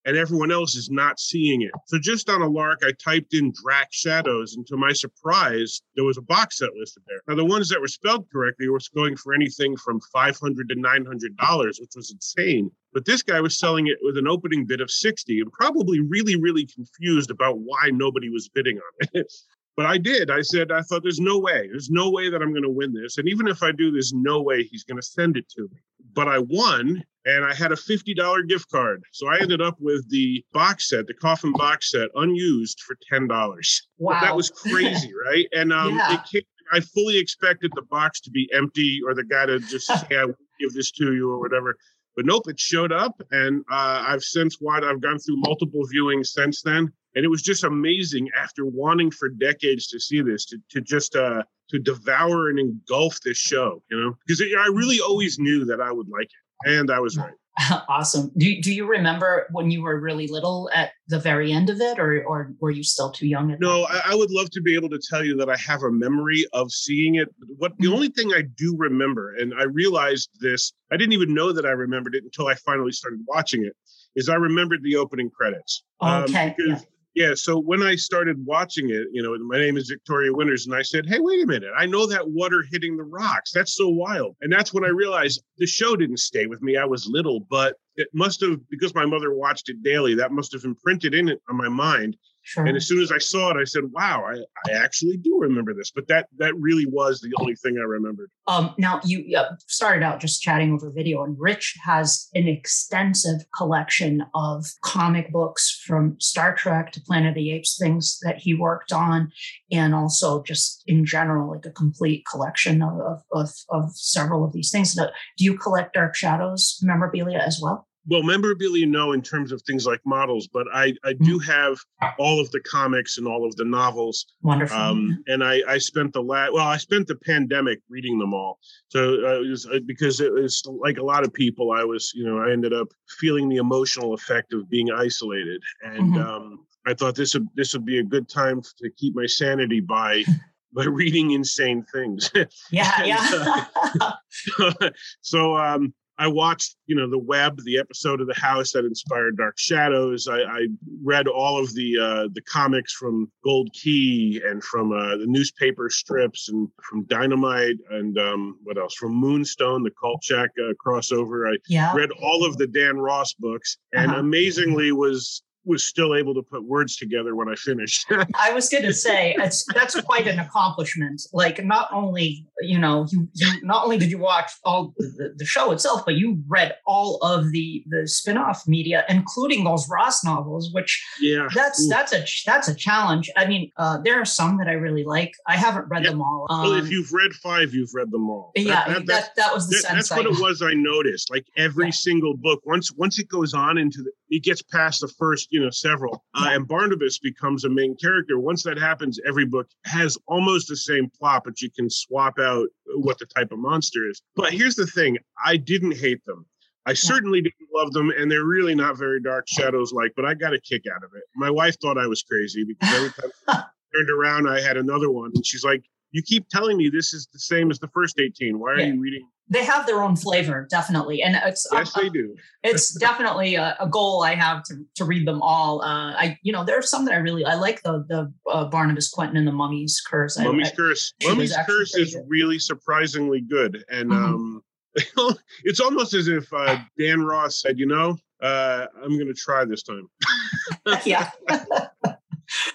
and 0.06 0.18
everyone 0.18 0.52
else 0.52 0.76
is 0.76 0.90
not 0.90 1.20
seeing 1.20 1.62
it. 1.62 1.72
So 1.88 2.00
just 2.00 2.30
on 2.30 2.42
a 2.42 2.48
lark, 2.48 2.80
I 2.84 2.92
typed 3.04 3.34
in 3.34 3.54
Drac 3.64 3.90
Shadows, 3.92 4.56
and 4.56 4.66
to 4.68 4.78
my 4.78 4.94
surprise, 4.94 5.82
there 5.96 6.06
was 6.06 6.18
a 6.18 6.22
box 6.22 6.58
set 6.60 6.70
listed 6.76 7.04
there. 7.08 7.22
Now 7.28 7.36
the 7.36 7.46
ones 7.46 7.70
that 7.70 7.82
were 7.82 7.88
spelled 7.88 8.30
correctly 8.32 8.70
were 8.70 8.80
going 8.96 9.16
for 9.16 9.34
anything 9.34 9.76
from 9.78 10.00
five 10.14 10.38
hundred 10.38 10.70
to 10.70 10.76
nine 10.76 11.06
hundred 11.06 11.36
dollars, 11.38 11.80
which 11.80 11.92
was 11.96 12.12
insane. 12.12 12.72
But 12.94 13.06
this 13.06 13.22
guy 13.22 13.40
was 13.40 13.60
selling 13.60 13.88
it 13.88 13.98
with 14.02 14.18
an 14.18 14.28
opening 14.28 14.66
bid 14.66 14.82
of 14.82 14.90
sixty, 14.90 15.40
and 15.40 15.52
probably 15.52 16.00
really, 16.00 16.36
really 16.36 16.66
confused 16.66 17.30
about 17.30 17.60
why 17.60 17.90
nobody 17.92 18.30
was 18.30 18.50
bidding 18.50 18.78
on 18.78 19.10
it. 19.14 19.32
But 19.78 19.86
I 19.86 19.98
did. 19.98 20.30
I 20.30 20.42
said, 20.42 20.74
I 20.74 20.82
thought 20.82 21.04
there's 21.04 21.22
no 21.22 21.40
way. 21.40 21.70
There's 21.72 21.90
no 21.90 22.10
way 22.10 22.30
that 22.30 22.42
I'm 22.42 22.52
going 22.52 22.64
to 22.64 22.70
win 22.70 22.94
this. 22.94 23.18
And 23.18 23.30
even 23.30 23.48
if 23.48 23.64
I 23.64 23.72
do, 23.72 23.92
there's 23.92 24.12
no 24.12 24.42
way 24.42 24.62
he's 24.62 24.84
going 24.84 25.00
to 25.00 25.08
send 25.08 25.38
it 25.38 25.48
to 25.52 25.62
me. 25.62 25.80
But 26.14 26.28
I 26.28 26.40
won 26.40 27.04
and 27.26 27.46
I 27.46 27.54
had 27.54 27.72
a 27.72 27.76
$50 27.76 28.48
gift 28.48 28.70
card. 28.72 29.04
So 29.12 29.28
I 29.28 29.40
ended 29.40 29.62
up 29.62 29.78
with 29.80 30.10
the 30.10 30.44
box 30.54 30.90
set, 30.90 31.08
the 31.08 31.14
coffin 31.14 31.52
box 31.52 31.92
set, 31.92 32.10
unused 32.16 32.82
for 32.82 32.96
$10. 33.12 33.28
Wow. 33.30 34.14
But 34.14 34.22
that 34.22 34.36
was 34.36 34.50
crazy, 34.56 35.12
right? 35.26 35.46
And 35.54 35.72
um, 35.74 35.98
yeah. 35.98 36.14
it 36.16 36.22
came, 36.32 36.42
I 36.72 36.80
fully 36.80 37.18
expected 37.18 37.72
the 37.76 37.84
box 37.84 38.22
to 38.22 38.32
be 38.32 38.50
empty 38.54 39.00
or 39.06 39.14
the 39.14 39.24
guy 39.24 39.46
to 39.46 39.60
just 39.60 39.88
say, 40.10 40.18
I 40.18 40.26
will 40.26 40.36
give 40.60 40.74
this 40.74 40.92
to 40.92 41.14
you 41.14 41.30
or 41.30 41.40
whatever. 41.40 41.76
But 42.16 42.26
nope, 42.26 42.48
it 42.48 42.60
showed 42.60 42.92
up. 42.92 43.22
And 43.32 43.64
uh, 43.72 44.04
I've 44.08 44.24
since 44.24 44.58
what 44.60 44.84
I've 44.84 45.02
gone 45.02 45.20
through 45.20 45.38
multiple 45.38 45.82
viewings 45.94 46.28
since 46.28 46.62
then 46.62 46.92
and 47.16 47.26
it 47.26 47.30
was 47.30 47.42
just 47.42 47.64
amazing 47.64 48.30
after 48.38 48.66
wanting 48.66 49.12
for 49.12 49.30
decades 49.30 49.88
to 49.88 50.00
see 50.00 50.22
this 50.22 50.46
to, 50.46 50.58
to 50.70 50.82
just 50.82 51.16
uh 51.16 51.44
to 51.70 51.80
devour 51.80 52.50
and 52.50 52.60
engulf 52.60 53.20
this 53.22 53.38
show 53.38 53.82
you 53.90 54.00
know? 54.00 54.18
Because 54.26 54.42
i 54.42 54.68
really 54.68 55.00
always 55.00 55.40
knew 55.40 55.66
that 55.66 55.82
i 55.82 55.92
would 55.92 56.10
like 56.10 56.28
it 56.28 56.72
and 56.72 56.92
i 56.92 57.00
was 57.00 57.18
right. 57.18 57.34
Awesome. 57.90 58.32
Do, 58.38 58.62
do 58.62 58.74
you 58.74 58.88
remember 58.88 59.48
when 59.52 59.70
you 59.72 59.82
were 59.82 60.00
really 60.00 60.28
little 60.28 60.70
at 60.74 60.92
the 61.08 61.20
very 61.20 61.52
end 61.52 61.70
of 61.70 61.82
it 61.82 62.00
or 62.00 62.24
or 62.24 62.54
were 62.60 62.72
you 62.72 62.84
still 62.84 63.12
too 63.12 63.28
young 63.28 63.56
no 63.60 63.86
I, 63.86 64.12
I, 64.12 64.16
would 64.16 64.32
love 64.32 64.50
to 64.52 64.62
be 64.62 64.76
able 64.76 64.90
to 64.90 65.00
tell 65.10 65.26
you 65.26 65.36
that 65.38 65.50
i 65.50 65.58
have 65.58 65.84
a 65.84 65.92
memory 65.92 66.46
of 66.54 66.72
seeing 66.72 67.16
it 67.16 67.28
what 67.58 67.74
the 67.78 67.86
mm-hmm. 67.86 67.96
only 67.96 68.10
thing 68.10 68.32
i 68.34 68.44
do 68.56 68.76
remember 68.78 69.36
and 69.36 69.54
i 69.60 69.64
realized 69.64 70.30
this 70.40 70.74
i 70.92 70.98
didn't 70.98 71.14
even 71.14 71.34
know 71.34 71.52
that 71.52 71.66
i 71.66 71.72
remembered 71.72 72.16
it 72.16 72.24
until 72.24 72.48
i 72.48 72.56
finally 72.56 72.92
started 72.92 73.20
watching 73.28 73.66
it 73.66 73.76
is 74.16 74.30
i 74.30 74.36
remembered 74.36 74.82
the 74.84 74.96
opening 74.96 75.30
credits 75.30 75.84
um, 76.02 76.24
okay 76.24 76.50
um, 76.50 76.54
because, 76.56 76.82
yeah 76.82 76.90
yeah. 77.20 77.34
So 77.36 77.60
when 77.60 77.84
I 77.84 77.96
started 77.96 78.38
watching 78.46 78.92
it, 78.92 79.08
you 79.12 79.22
know, 79.22 79.38
my 79.40 79.60
name 79.60 79.76
is 79.76 79.90
Victoria 79.90 80.34
Winters, 80.34 80.66
and 80.66 80.74
I 80.74 80.82
said, 80.82 81.06
"Hey, 81.06 81.20
wait 81.20 81.44
a 81.44 81.46
minute! 81.46 81.70
I 81.78 81.86
know 81.86 82.08
that 82.08 82.30
water 82.30 82.64
hitting 82.72 82.96
the 82.96 83.04
rocks. 83.04 83.52
That's 83.52 83.76
so 83.76 83.90
wild." 83.90 84.38
And 84.40 84.52
that's 84.52 84.74
when 84.74 84.86
I 84.86 84.88
realized 84.88 85.44
the 85.58 85.68
show 85.68 85.98
didn't 85.98 86.22
stay 86.22 86.46
with 86.46 86.62
me. 86.62 86.78
I 86.78 86.86
was 86.86 87.08
little, 87.08 87.42
but 87.42 87.76
it 87.98 88.08
must 88.14 88.40
have 88.40 88.58
because 88.70 88.96
my 88.96 89.06
mother 89.06 89.34
watched 89.34 89.68
it 89.68 89.84
daily. 89.84 90.16
That 90.16 90.32
must 90.32 90.54
have 90.54 90.64
imprinted 90.64 91.14
in 91.14 91.28
it 91.28 91.42
on 91.50 91.58
my 91.58 91.68
mind. 91.68 92.16
Sure. 92.50 92.66
And 92.66 92.76
as 92.76 92.88
soon 92.88 93.00
as 93.00 93.12
I 93.12 93.20
saw 93.20 93.52
it, 93.52 93.62
I 93.62 93.64
said, 93.64 93.84
"Wow, 93.92 94.26
I, 94.26 94.40
I 94.68 94.76
actually 94.76 95.18
do 95.18 95.38
remember 95.40 95.72
this." 95.76 95.92
But 95.92 96.08
that 96.08 96.30
that 96.40 96.56
really 96.56 96.88
was 96.88 97.22
the 97.22 97.32
only 97.40 97.54
thing 97.54 97.78
I 97.78 97.86
remembered. 97.86 98.32
Um, 98.48 98.74
now 98.80 99.00
you 99.04 99.38
uh, 99.38 99.52
started 99.68 100.04
out 100.04 100.20
just 100.20 100.42
chatting 100.42 100.74
over 100.74 100.90
video, 100.90 101.24
and 101.24 101.38
Rich 101.40 101.76
has 101.86 102.28
an 102.34 102.48
extensive 102.48 103.42
collection 103.56 104.24
of 104.34 104.66
comic 104.84 105.32
books 105.32 105.84
from 105.86 106.20
Star 106.20 106.56
Trek 106.56 106.92
to 106.94 107.02
Planet 107.02 107.30
of 107.30 107.36
the 107.36 107.52
Apes, 107.52 107.78
things 107.80 108.18
that 108.24 108.40
he 108.40 108.56
worked 108.56 108.92
on, 108.92 109.32
and 109.72 109.94
also 109.94 110.42
just 110.42 110.82
in 110.88 111.06
general, 111.06 111.52
like 111.52 111.68
a 111.68 111.72
complete 111.72 112.24
collection 112.26 112.82
of 112.82 113.22
of, 113.32 113.52
of 113.70 113.92
several 113.96 114.44
of 114.44 114.54
these 114.54 114.72
things. 114.72 114.96
Do 114.96 115.06
you 115.38 115.56
collect 115.56 115.94
Dark 115.94 116.16
Shadows 116.16 116.80
memorabilia 116.82 117.38
as 117.38 117.60
well? 117.62 117.89
Well 118.10 118.24
memorabilia 118.24 118.86
no 118.86 119.12
in 119.12 119.22
terms 119.22 119.52
of 119.52 119.62
things 119.62 119.86
like 119.86 120.00
models 120.06 120.48
but 120.52 120.66
i 120.74 120.94
i 121.04 121.14
do 121.14 121.40
mm-hmm. 121.40 121.52
have 121.52 121.78
all 122.18 122.40
of 122.40 122.50
the 122.52 122.60
comics 122.62 123.18
and 123.18 123.28
all 123.28 123.46
of 123.46 123.56
the 123.56 123.66
novels 123.66 124.26
wonderful 124.42 124.78
um, 124.78 125.24
and 125.28 125.44
i 125.44 125.62
i 125.68 125.78
spent 125.78 126.12
the 126.14 126.22
last 126.22 126.54
well 126.54 126.68
i 126.68 126.78
spent 126.78 127.08
the 127.08 127.16
pandemic 127.16 127.80
reading 127.90 128.18
them 128.18 128.34
all 128.34 128.60
so 128.90 129.14
uh, 129.26 129.42
it 129.42 129.50
was 129.50 129.66
uh, 129.68 129.80
because 129.86 130.20
it 130.20 130.32
was 130.32 130.64
like 130.82 130.98
a 130.98 131.04
lot 131.04 131.24
of 131.24 131.34
people 131.34 131.72
i 131.72 131.84
was 131.84 132.12
you 132.16 132.26
know 132.26 132.40
i 132.40 132.52
ended 132.52 132.74
up 132.74 132.88
feeling 133.20 133.48
the 133.48 133.58
emotional 133.58 134.14
effect 134.14 134.54
of 134.54 134.70
being 134.70 134.92
isolated 134.92 135.62
and 135.84 136.14
mm-hmm. 136.14 136.22
um, 136.22 136.66
i 136.88 136.94
thought 136.94 137.16
this 137.16 137.34
would 137.34 137.48
this 137.56 137.74
would 137.74 137.86
be 137.86 138.00
a 138.00 138.04
good 138.04 138.28
time 138.28 138.62
to 138.62 138.90
keep 138.98 139.16
my 139.16 139.26
sanity 139.26 139.80
by 139.80 140.24
by 140.74 140.86
reading 140.86 141.32
insane 141.32 141.86
things. 141.92 142.32
Yeah, 142.72 142.92
and, 142.98 143.08
yeah. 143.08 143.66
uh, 144.02 144.90
so 145.22 145.58
um, 145.58 145.94
I 146.20 146.28
watched, 146.28 146.76
you 146.86 146.98
know, 146.98 147.10
the 147.10 147.18
web, 147.18 147.64
the 147.64 147.80
episode 147.80 148.20
of 148.20 148.28
the 148.28 148.34
house 148.34 148.74
that 148.74 148.84
inspired 148.84 149.38
Dark 149.38 149.58
Shadows. 149.58 150.28
I, 150.28 150.42
I 150.42 150.68
read 151.02 151.28
all 151.30 151.58
of 151.58 151.74
the 151.74 151.98
uh, 151.98 152.28
the 152.34 152.42
comics 152.42 152.92
from 152.92 153.32
Gold 153.46 153.72
Key 153.74 154.42
and 154.46 154.62
from 154.62 154.92
uh, 154.92 155.16
the 155.16 155.26
newspaper 155.26 155.90
strips 155.90 156.50
and 156.50 156.68
from 156.84 157.06
Dynamite 157.06 157.78
and 157.92 158.18
um, 158.20 158.58
what 158.64 158.78
else 158.78 158.96
from 158.96 159.14
Moonstone, 159.14 159.82
the 159.82 159.92
Kolchak 159.92 160.50
uh, 160.60 160.74
crossover. 160.86 161.50
I 161.52 161.58
yeah. 161.70 161.96
read 161.96 162.12
all 162.22 162.46
of 162.46 162.58
the 162.58 162.68
Dan 162.68 162.98
Ross 162.98 163.34
books, 163.34 163.78
and 163.94 164.12
uh-huh. 164.12 164.20
amazingly 164.20 164.92
was 164.92 165.42
was 165.66 165.84
still 165.84 166.16
able 166.16 166.34
to 166.34 166.42
put 166.42 166.64
words 166.64 166.96
together 166.96 167.36
when 167.36 167.50
I 167.50 167.56
finished. 167.56 168.06
I 168.36 168.54
was 168.54 168.70
going 168.70 168.84
to 168.84 168.94
say 168.94 169.36
it's 169.38 169.66
that's 169.74 170.00
quite 170.02 170.28
an 170.28 170.40
accomplishment. 170.40 171.22
Like 171.34 171.64
not 171.64 171.90
only 171.92 172.46
you 172.62 172.80
know 172.80 173.06
you, 173.12 173.28
you 173.34 173.48
not 173.64 173.84
only 173.84 173.98
did 173.98 174.10
you 174.10 174.18
watch 174.18 174.52
all 174.64 174.94
the, 174.98 175.34
the, 175.36 175.46
show 175.46 175.72
itself, 175.72 176.04
but 176.06 176.16
you 176.16 176.42
read 176.48 176.76
all 176.86 177.18
of 177.18 177.52
the 177.52 177.84
the 177.88 178.08
spin-off 178.08 178.68
media, 178.68 179.04
including 179.10 179.64
those 179.64 179.88
Ross 179.90 180.24
novels. 180.24 180.72
Which 180.74 181.04
yeah, 181.20 181.48
that's 181.54 181.86
Ooh. 181.86 181.90
that's 181.90 182.14
a 182.14 182.26
that's 182.46 182.68
a 182.68 182.76
challenge. 182.76 183.30
I 183.36 183.46
mean, 183.46 183.72
uh, 183.78 184.00
there 184.04 184.20
are 184.20 184.26
some 184.26 184.58
that 184.58 184.68
I 184.68 184.74
really 184.74 185.04
like. 185.04 185.34
I 185.48 185.58
haven't 185.58 185.88
read 185.90 186.06
them 186.06 186.22
all. 186.22 186.48
Um, 186.50 186.64
well, 186.64 186.74
if 186.74 186.90
you've 186.90 187.12
read 187.12 187.34
five, 187.34 187.74
you've 187.74 187.94
read 187.94 188.12
them 188.12 188.30
all. 188.30 188.52
Yeah, 188.56 188.88
that, 188.88 188.88
that, 188.88 189.06
that, 189.08 189.36
that 189.36 189.54
was 189.54 189.70
the 189.70 189.76
that, 189.76 189.82
sense. 189.82 190.10
That's 190.10 190.26
what 190.26 190.26
it 190.26 190.42
was. 190.42 190.62
I 190.62 190.74
noticed. 190.74 191.30
Like 191.32 191.46
every 191.58 191.86
yeah. 191.86 191.92
single 191.92 192.36
book, 192.36 192.62
once 192.66 192.92
once 192.94 193.20
it 193.20 193.28
goes 193.28 193.54
on 193.54 193.78
into 193.78 194.04
the, 194.04 194.12
it 194.30 194.44
gets 194.44 194.62
past 194.62 195.02
the 195.02 195.08
first, 195.08 195.48
you 195.52 195.60
know, 195.60 195.70
several, 195.70 196.24
uh, 196.36 196.50
and 196.52 196.68
Barnabas 196.68 197.20
becomes 197.20 197.66
a 197.66 197.70
main 197.70 197.96
character. 197.96 198.40
Once 198.40 198.64
that 198.64 198.78
happens, 198.78 199.20
every 199.28 199.46
book 199.46 199.68
has 199.86 200.18
almost 200.28 200.68
the 200.68 200.78
same 200.78 201.10
plot, 201.10 201.44
but 201.46 201.62
you 201.62 201.70
can 201.72 201.90
swap 201.90 202.38
out 202.40 202.68
what 202.96 203.18
the 203.20 203.26
type 203.26 203.52
of 203.52 203.60
monster 203.60 204.10
is. 204.10 204.22
But 204.36 204.54
here's 204.54 204.76
the 204.76 204.88
thing: 204.88 205.18
I 205.44 205.58
didn't 205.58 205.98
hate 205.98 206.24
them. 206.26 206.46
I 206.86 206.94
certainly 206.94 207.42
didn't 207.42 207.70
love 207.74 207.92
them, 207.92 208.12
and 208.18 208.32
they're 208.32 208.46
really 208.46 208.74
not 208.74 208.98
very 208.98 209.22
dark 209.22 209.48
shadows 209.48 209.94
like, 209.94 210.12
but 210.16 210.26
I 210.26 210.34
got 210.34 210.54
a 210.54 210.60
kick 210.62 210.84
out 210.94 211.04
of 211.04 211.12
it. 211.16 211.24
My 211.36 211.52
wife 211.52 211.76
thought 211.82 211.98
I 211.98 212.08
was 212.08 212.24
crazy 212.24 212.64
because 212.64 212.96
every 212.96 213.10
time 213.22 213.32
I 213.48 213.64
turned 213.94 214.10
around, 214.10 214.48
I 214.48 214.60
had 214.62 214.78
another 214.78 215.12
one. 215.12 215.32
And 215.36 215.46
she's 215.46 215.64
like, 215.64 215.84
You 216.12 216.24
keep 216.24 216.48
telling 216.50 216.78
me 216.78 216.90
this 216.90 217.14
is 217.14 217.28
the 217.32 217.40
same 217.40 217.70
as 217.72 217.80
the 217.80 217.88
first 217.90 218.20
18. 218.20 218.60
Why 218.60 218.72
are 218.72 218.80
yeah. 218.80 218.86
you 218.88 219.00
reading 219.00 219.28
they 219.50 219.66
have 219.66 219.88
their 219.88 220.04
own 220.04 220.16
flavor, 220.16 220.68
definitely, 220.70 221.24
and 221.24 221.36
it's 221.44 221.68
yes, 221.72 221.98
uh, 221.98 222.02
they 222.02 222.10
do. 222.10 222.36
it's 222.64 222.94
definitely 222.94 223.56
a, 223.56 223.76
a, 223.80 223.88
goal 223.88 224.24
I 224.24 224.36
have 224.36 224.64
to, 224.66 224.86
to 224.96 225.06
read 225.06 225.28
them 225.28 225.42
all. 225.42 225.82
Uh, 225.82 226.14
I, 226.14 226.38
you 226.44 226.54
know, 226.54 226.64
there 226.64 226.78
are 226.78 226.84
some 226.84 227.06
that 227.06 227.16
I 227.16 227.18
really 227.18 227.44
I 227.44 227.56
like 227.56 227.82
the 227.82 228.06
the 228.08 228.32
uh, 228.50 228.66
Barnabas 228.66 229.10
Quentin 229.10 229.38
and 229.38 229.48
the 229.48 229.52
Mummy's 229.52 230.02
Curse. 230.06 230.38
Mummy's 230.38 230.72
I, 230.72 230.76
Curse. 230.76 231.14
I, 231.24 231.30
Mummy's 231.30 231.58
Curse 231.68 231.96
is 231.96 232.14
good. 232.14 232.26
really 232.28 232.60
surprisingly 232.60 233.42
good, 233.42 233.84
and 233.90 234.12
mm-hmm. 234.12 234.24
um, 234.24 234.64
it's 235.64 235.80
almost 235.80 236.14
as 236.14 236.28
if 236.28 236.52
uh, 236.54 236.78
Dan 236.98 237.24
Ross 237.24 237.62
said, 237.62 237.80
"You 237.80 237.88
know, 237.88 238.18
uh, 238.44 238.86
I'm 239.04 239.18
going 239.18 239.28
to 239.28 239.34
try 239.34 239.66
this 239.66 239.82
time." 239.82 240.08
yeah. 241.06 241.32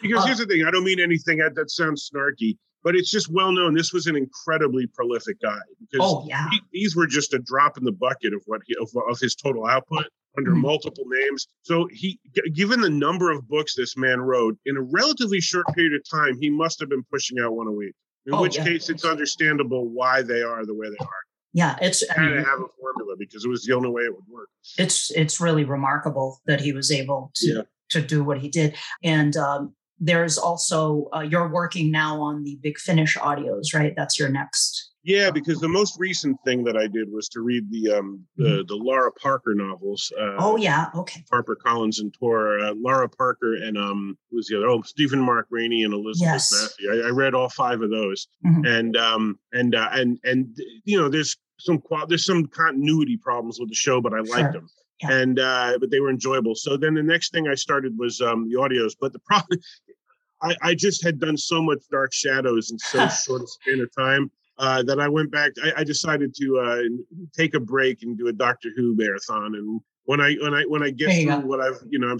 because 0.02 0.24
here's 0.24 0.38
the 0.38 0.46
thing: 0.48 0.64
I 0.64 0.72
don't 0.72 0.84
mean 0.84 0.98
anything 0.98 1.38
that, 1.38 1.54
that 1.54 1.70
sounds 1.70 2.10
snarky 2.12 2.58
but 2.84 2.94
it's 2.94 3.10
just 3.10 3.32
well 3.32 3.50
known 3.50 3.74
this 3.74 3.92
was 3.92 4.06
an 4.06 4.14
incredibly 4.14 4.86
prolific 4.86 5.40
guy 5.40 5.58
because 5.80 6.06
oh, 6.06 6.24
yeah. 6.28 6.48
he, 6.50 6.60
these 6.72 6.94
were 6.94 7.06
just 7.06 7.34
a 7.34 7.38
drop 7.40 7.76
in 7.78 7.84
the 7.84 7.92
bucket 7.92 8.32
of 8.32 8.42
what 8.46 8.60
he 8.66 8.76
of, 8.80 8.88
of 9.10 9.18
his 9.18 9.34
total 9.34 9.66
output 9.66 10.06
under 10.36 10.52
mm-hmm. 10.52 10.60
multiple 10.60 11.04
names 11.06 11.48
so 11.62 11.88
he 11.90 12.20
given 12.52 12.80
the 12.80 12.90
number 12.90 13.32
of 13.32 13.48
books 13.48 13.74
this 13.74 13.96
man 13.96 14.20
wrote 14.20 14.56
in 14.66 14.76
a 14.76 14.82
relatively 14.82 15.40
short 15.40 15.66
period 15.74 15.94
of 15.94 16.02
time 16.08 16.38
he 16.40 16.50
must 16.50 16.78
have 16.78 16.88
been 16.88 17.04
pushing 17.10 17.40
out 17.40 17.54
one 17.54 17.66
a 17.66 17.72
week 17.72 17.94
in 18.26 18.34
oh, 18.34 18.42
which 18.42 18.58
yeah. 18.58 18.64
case 18.64 18.88
it's 18.88 19.04
understandable 19.04 19.88
why 19.88 20.22
they 20.22 20.42
are 20.42 20.64
the 20.66 20.74
way 20.74 20.88
they 20.88 21.04
are 21.04 21.08
yeah 21.52 21.76
it's 21.80 22.04
I 22.16 22.20
mean, 22.20 22.36
have 22.36 22.60
a 22.60 22.68
formula 22.80 23.16
because 23.18 23.44
it 23.44 23.48
was 23.48 23.64
the 23.64 23.74
only 23.74 23.90
way 23.90 24.02
it 24.02 24.12
would 24.12 24.28
work 24.28 24.48
it's 24.76 25.10
it's 25.12 25.40
really 25.40 25.64
remarkable 25.64 26.40
that 26.46 26.60
he 26.60 26.72
was 26.72 26.90
able 26.90 27.30
to 27.36 27.46
yeah. 27.46 27.62
to 27.90 28.02
do 28.02 28.24
what 28.24 28.38
he 28.38 28.48
did 28.48 28.76
and 29.02 29.36
um, 29.36 29.74
there's 30.00 30.38
also 30.38 31.08
uh, 31.14 31.20
you're 31.20 31.48
working 31.48 31.90
now 31.90 32.20
on 32.20 32.42
the 32.44 32.58
big 32.62 32.78
finish 32.78 33.16
audios 33.16 33.74
right 33.74 33.94
that's 33.96 34.18
your 34.18 34.28
next 34.28 34.92
yeah 35.04 35.30
because 35.30 35.60
the 35.60 35.68
most 35.68 35.96
recent 35.98 36.36
thing 36.44 36.64
that 36.64 36.76
i 36.76 36.86
did 36.86 37.08
was 37.12 37.28
to 37.28 37.40
read 37.40 37.64
the 37.70 37.92
um 37.92 38.24
the, 38.36 38.44
mm-hmm. 38.44 38.66
the 38.66 38.76
lara 38.76 39.12
parker 39.12 39.54
novels 39.54 40.12
uh, 40.20 40.36
oh 40.38 40.56
yeah 40.56 40.86
okay 40.94 41.24
harper 41.30 41.54
collins 41.54 42.00
and 42.00 42.12
tor 42.18 42.58
uh, 42.60 42.74
lara 42.76 43.08
parker 43.08 43.54
and 43.54 43.78
um 43.78 44.16
who's 44.30 44.48
the 44.48 44.56
other 44.56 44.68
oh 44.68 44.82
stephen 44.82 45.20
mark 45.20 45.46
rainey 45.50 45.84
and 45.84 45.94
elizabeth 45.94 46.32
yes. 46.32 46.52
Massie. 46.52 47.02
I, 47.02 47.08
I, 47.08 47.10
read 47.10 47.34
all 47.34 47.48
five 47.48 47.80
of 47.80 47.90
those 47.90 48.26
mm-hmm. 48.44 48.64
and 48.64 48.96
um 48.96 49.38
and 49.52 49.74
uh, 49.74 49.88
and 49.92 50.18
and 50.24 50.56
you 50.84 51.00
know 51.00 51.08
there's 51.08 51.36
some 51.60 51.80
there's 52.08 52.26
some 52.26 52.46
continuity 52.46 53.16
problems 53.16 53.58
with 53.60 53.68
the 53.68 53.74
show 53.74 54.00
but 54.00 54.12
i 54.12 54.18
liked 54.18 54.32
sure. 54.34 54.52
them 54.52 54.68
yeah. 55.00 55.12
and 55.12 55.38
uh, 55.38 55.78
but 55.80 55.90
they 55.90 56.00
were 56.00 56.10
enjoyable. 56.10 56.54
So 56.54 56.76
then 56.76 56.94
the 56.94 57.02
next 57.02 57.32
thing 57.32 57.48
I 57.48 57.54
started 57.54 57.98
was 57.98 58.20
um, 58.20 58.48
the 58.48 58.56
audios. 58.56 58.92
But 59.00 59.12
the 59.12 59.20
problem, 59.20 59.58
I, 60.42 60.56
I 60.62 60.74
just 60.74 61.02
had 61.02 61.20
done 61.20 61.36
so 61.36 61.62
much 61.62 61.78
Dark 61.90 62.12
Shadows 62.12 62.70
in 62.70 62.78
so 62.78 63.08
short 63.24 63.42
a 63.42 63.46
span 63.46 63.80
of 63.80 63.90
time 63.96 64.30
uh, 64.58 64.82
that 64.84 65.00
I 65.00 65.08
went 65.08 65.30
back. 65.30 65.52
I, 65.62 65.72
I 65.78 65.84
decided 65.84 66.34
to 66.36 66.58
uh, 66.58 66.82
take 67.36 67.54
a 67.54 67.60
break 67.60 68.02
and 68.02 68.16
do 68.16 68.28
a 68.28 68.32
Doctor 68.32 68.68
Who 68.76 68.94
marathon. 68.96 69.54
And 69.54 69.80
when 70.04 70.20
I 70.20 70.34
when 70.34 70.54
I 70.54 70.62
when 70.64 70.82
I 70.82 70.90
get 70.90 71.22
through 71.22 71.40
go. 71.40 71.46
what 71.46 71.60
I've 71.60 71.80
you 71.88 71.98
know 71.98 72.08
I'm, 72.08 72.18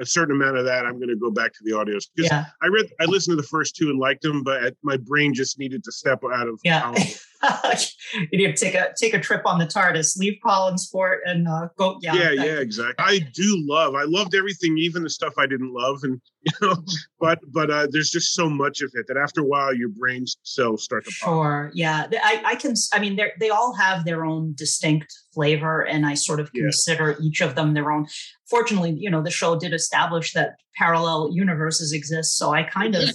a 0.00 0.06
certain 0.06 0.34
amount 0.34 0.56
of 0.56 0.64
that, 0.64 0.84
I'm 0.84 0.96
going 0.96 1.08
to 1.08 1.16
go 1.16 1.30
back 1.30 1.52
to 1.52 1.58
the 1.64 1.72
audios 1.72 2.04
because 2.14 2.30
yeah. 2.30 2.46
I 2.62 2.66
read 2.66 2.86
I 3.00 3.04
listened 3.04 3.36
to 3.36 3.42
the 3.42 3.48
first 3.48 3.76
two 3.76 3.88
and 3.90 3.98
liked 3.98 4.22
them, 4.22 4.42
but 4.42 4.74
my 4.82 4.96
brain 4.96 5.32
just 5.32 5.58
needed 5.58 5.84
to 5.84 5.92
step 5.92 6.22
out 6.32 6.48
of 6.48 6.58
yeah. 6.64 6.92
you 8.14 8.38
need 8.38 8.56
to 8.56 8.64
take 8.64 8.74
a 8.74 8.92
take 8.96 9.14
a 9.14 9.20
trip 9.20 9.42
on 9.46 9.58
the 9.58 9.64
TARDIS, 9.64 10.18
leave 10.18 10.38
Collinsport, 10.44 11.18
and 11.24 11.48
uh, 11.48 11.68
go. 11.76 11.98
Yeah, 12.02 12.14
yeah, 12.14 12.30
yeah, 12.32 12.60
exactly. 12.60 12.94
I 12.98 13.20
do 13.32 13.56
love. 13.66 13.94
I 13.94 14.04
loved 14.04 14.34
everything, 14.34 14.76
even 14.78 15.02
the 15.02 15.10
stuff 15.10 15.34
I 15.38 15.46
didn't 15.46 15.72
love, 15.72 16.00
and 16.02 16.20
you 16.42 16.52
know, 16.60 16.76
but 17.18 17.38
but 17.50 17.70
uh, 17.70 17.86
there's 17.90 18.10
just 18.10 18.34
so 18.34 18.50
much 18.50 18.82
of 18.82 18.90
it 18.94 19.06
that 19.08 19.16
after 19.16 19.40
a 19.40 19.44
while, 19.44 19.74
your 19.74 19.88
brain 19.88 20.24
cells 20.42 20.84
start 20.84 21.04
to. 21.06 21.10
Sure. 21.10 21.70
Yeah, 21.74 22.06
I 22.12 22.42
I 22.44 22.54
can. 22.56 22.74
I 22.92 22.98
mean, 22.98 23.16
they 23.16 23.32
they 23.40 23.48
all 23.50 23.74
have 23.74 24.04
their 24.04 24.24
own 24.24 24.54
distinct 24.56 25.12
flavor, 25.32 25.86
and 25.86 26.04
I 26.04 26.14
sort 26.14 26.40
of 26.40 26.52
consider 26.52 27.16
yeah. 27.18 27.26
each 27.26 27.40
of 27.40 27.54
them 27.54 27.72
their 27.72 27.90
own. 27.90 28.06
Fortunately, 28.48 28.90
you 28.98 29.10
know, 29.10 29.22
the 29.22 29.30
show 29.30 29.58
did 29.58 29.72
establish 29.72 30.32
that 30.34 30.56
parallel 30.76 31.30
universes 31.32 31.92
exist, 31.92 32.36
so 32.36 32.52
I 32.52 32.64
kind 32.64 32.94
of. 32.94 33.10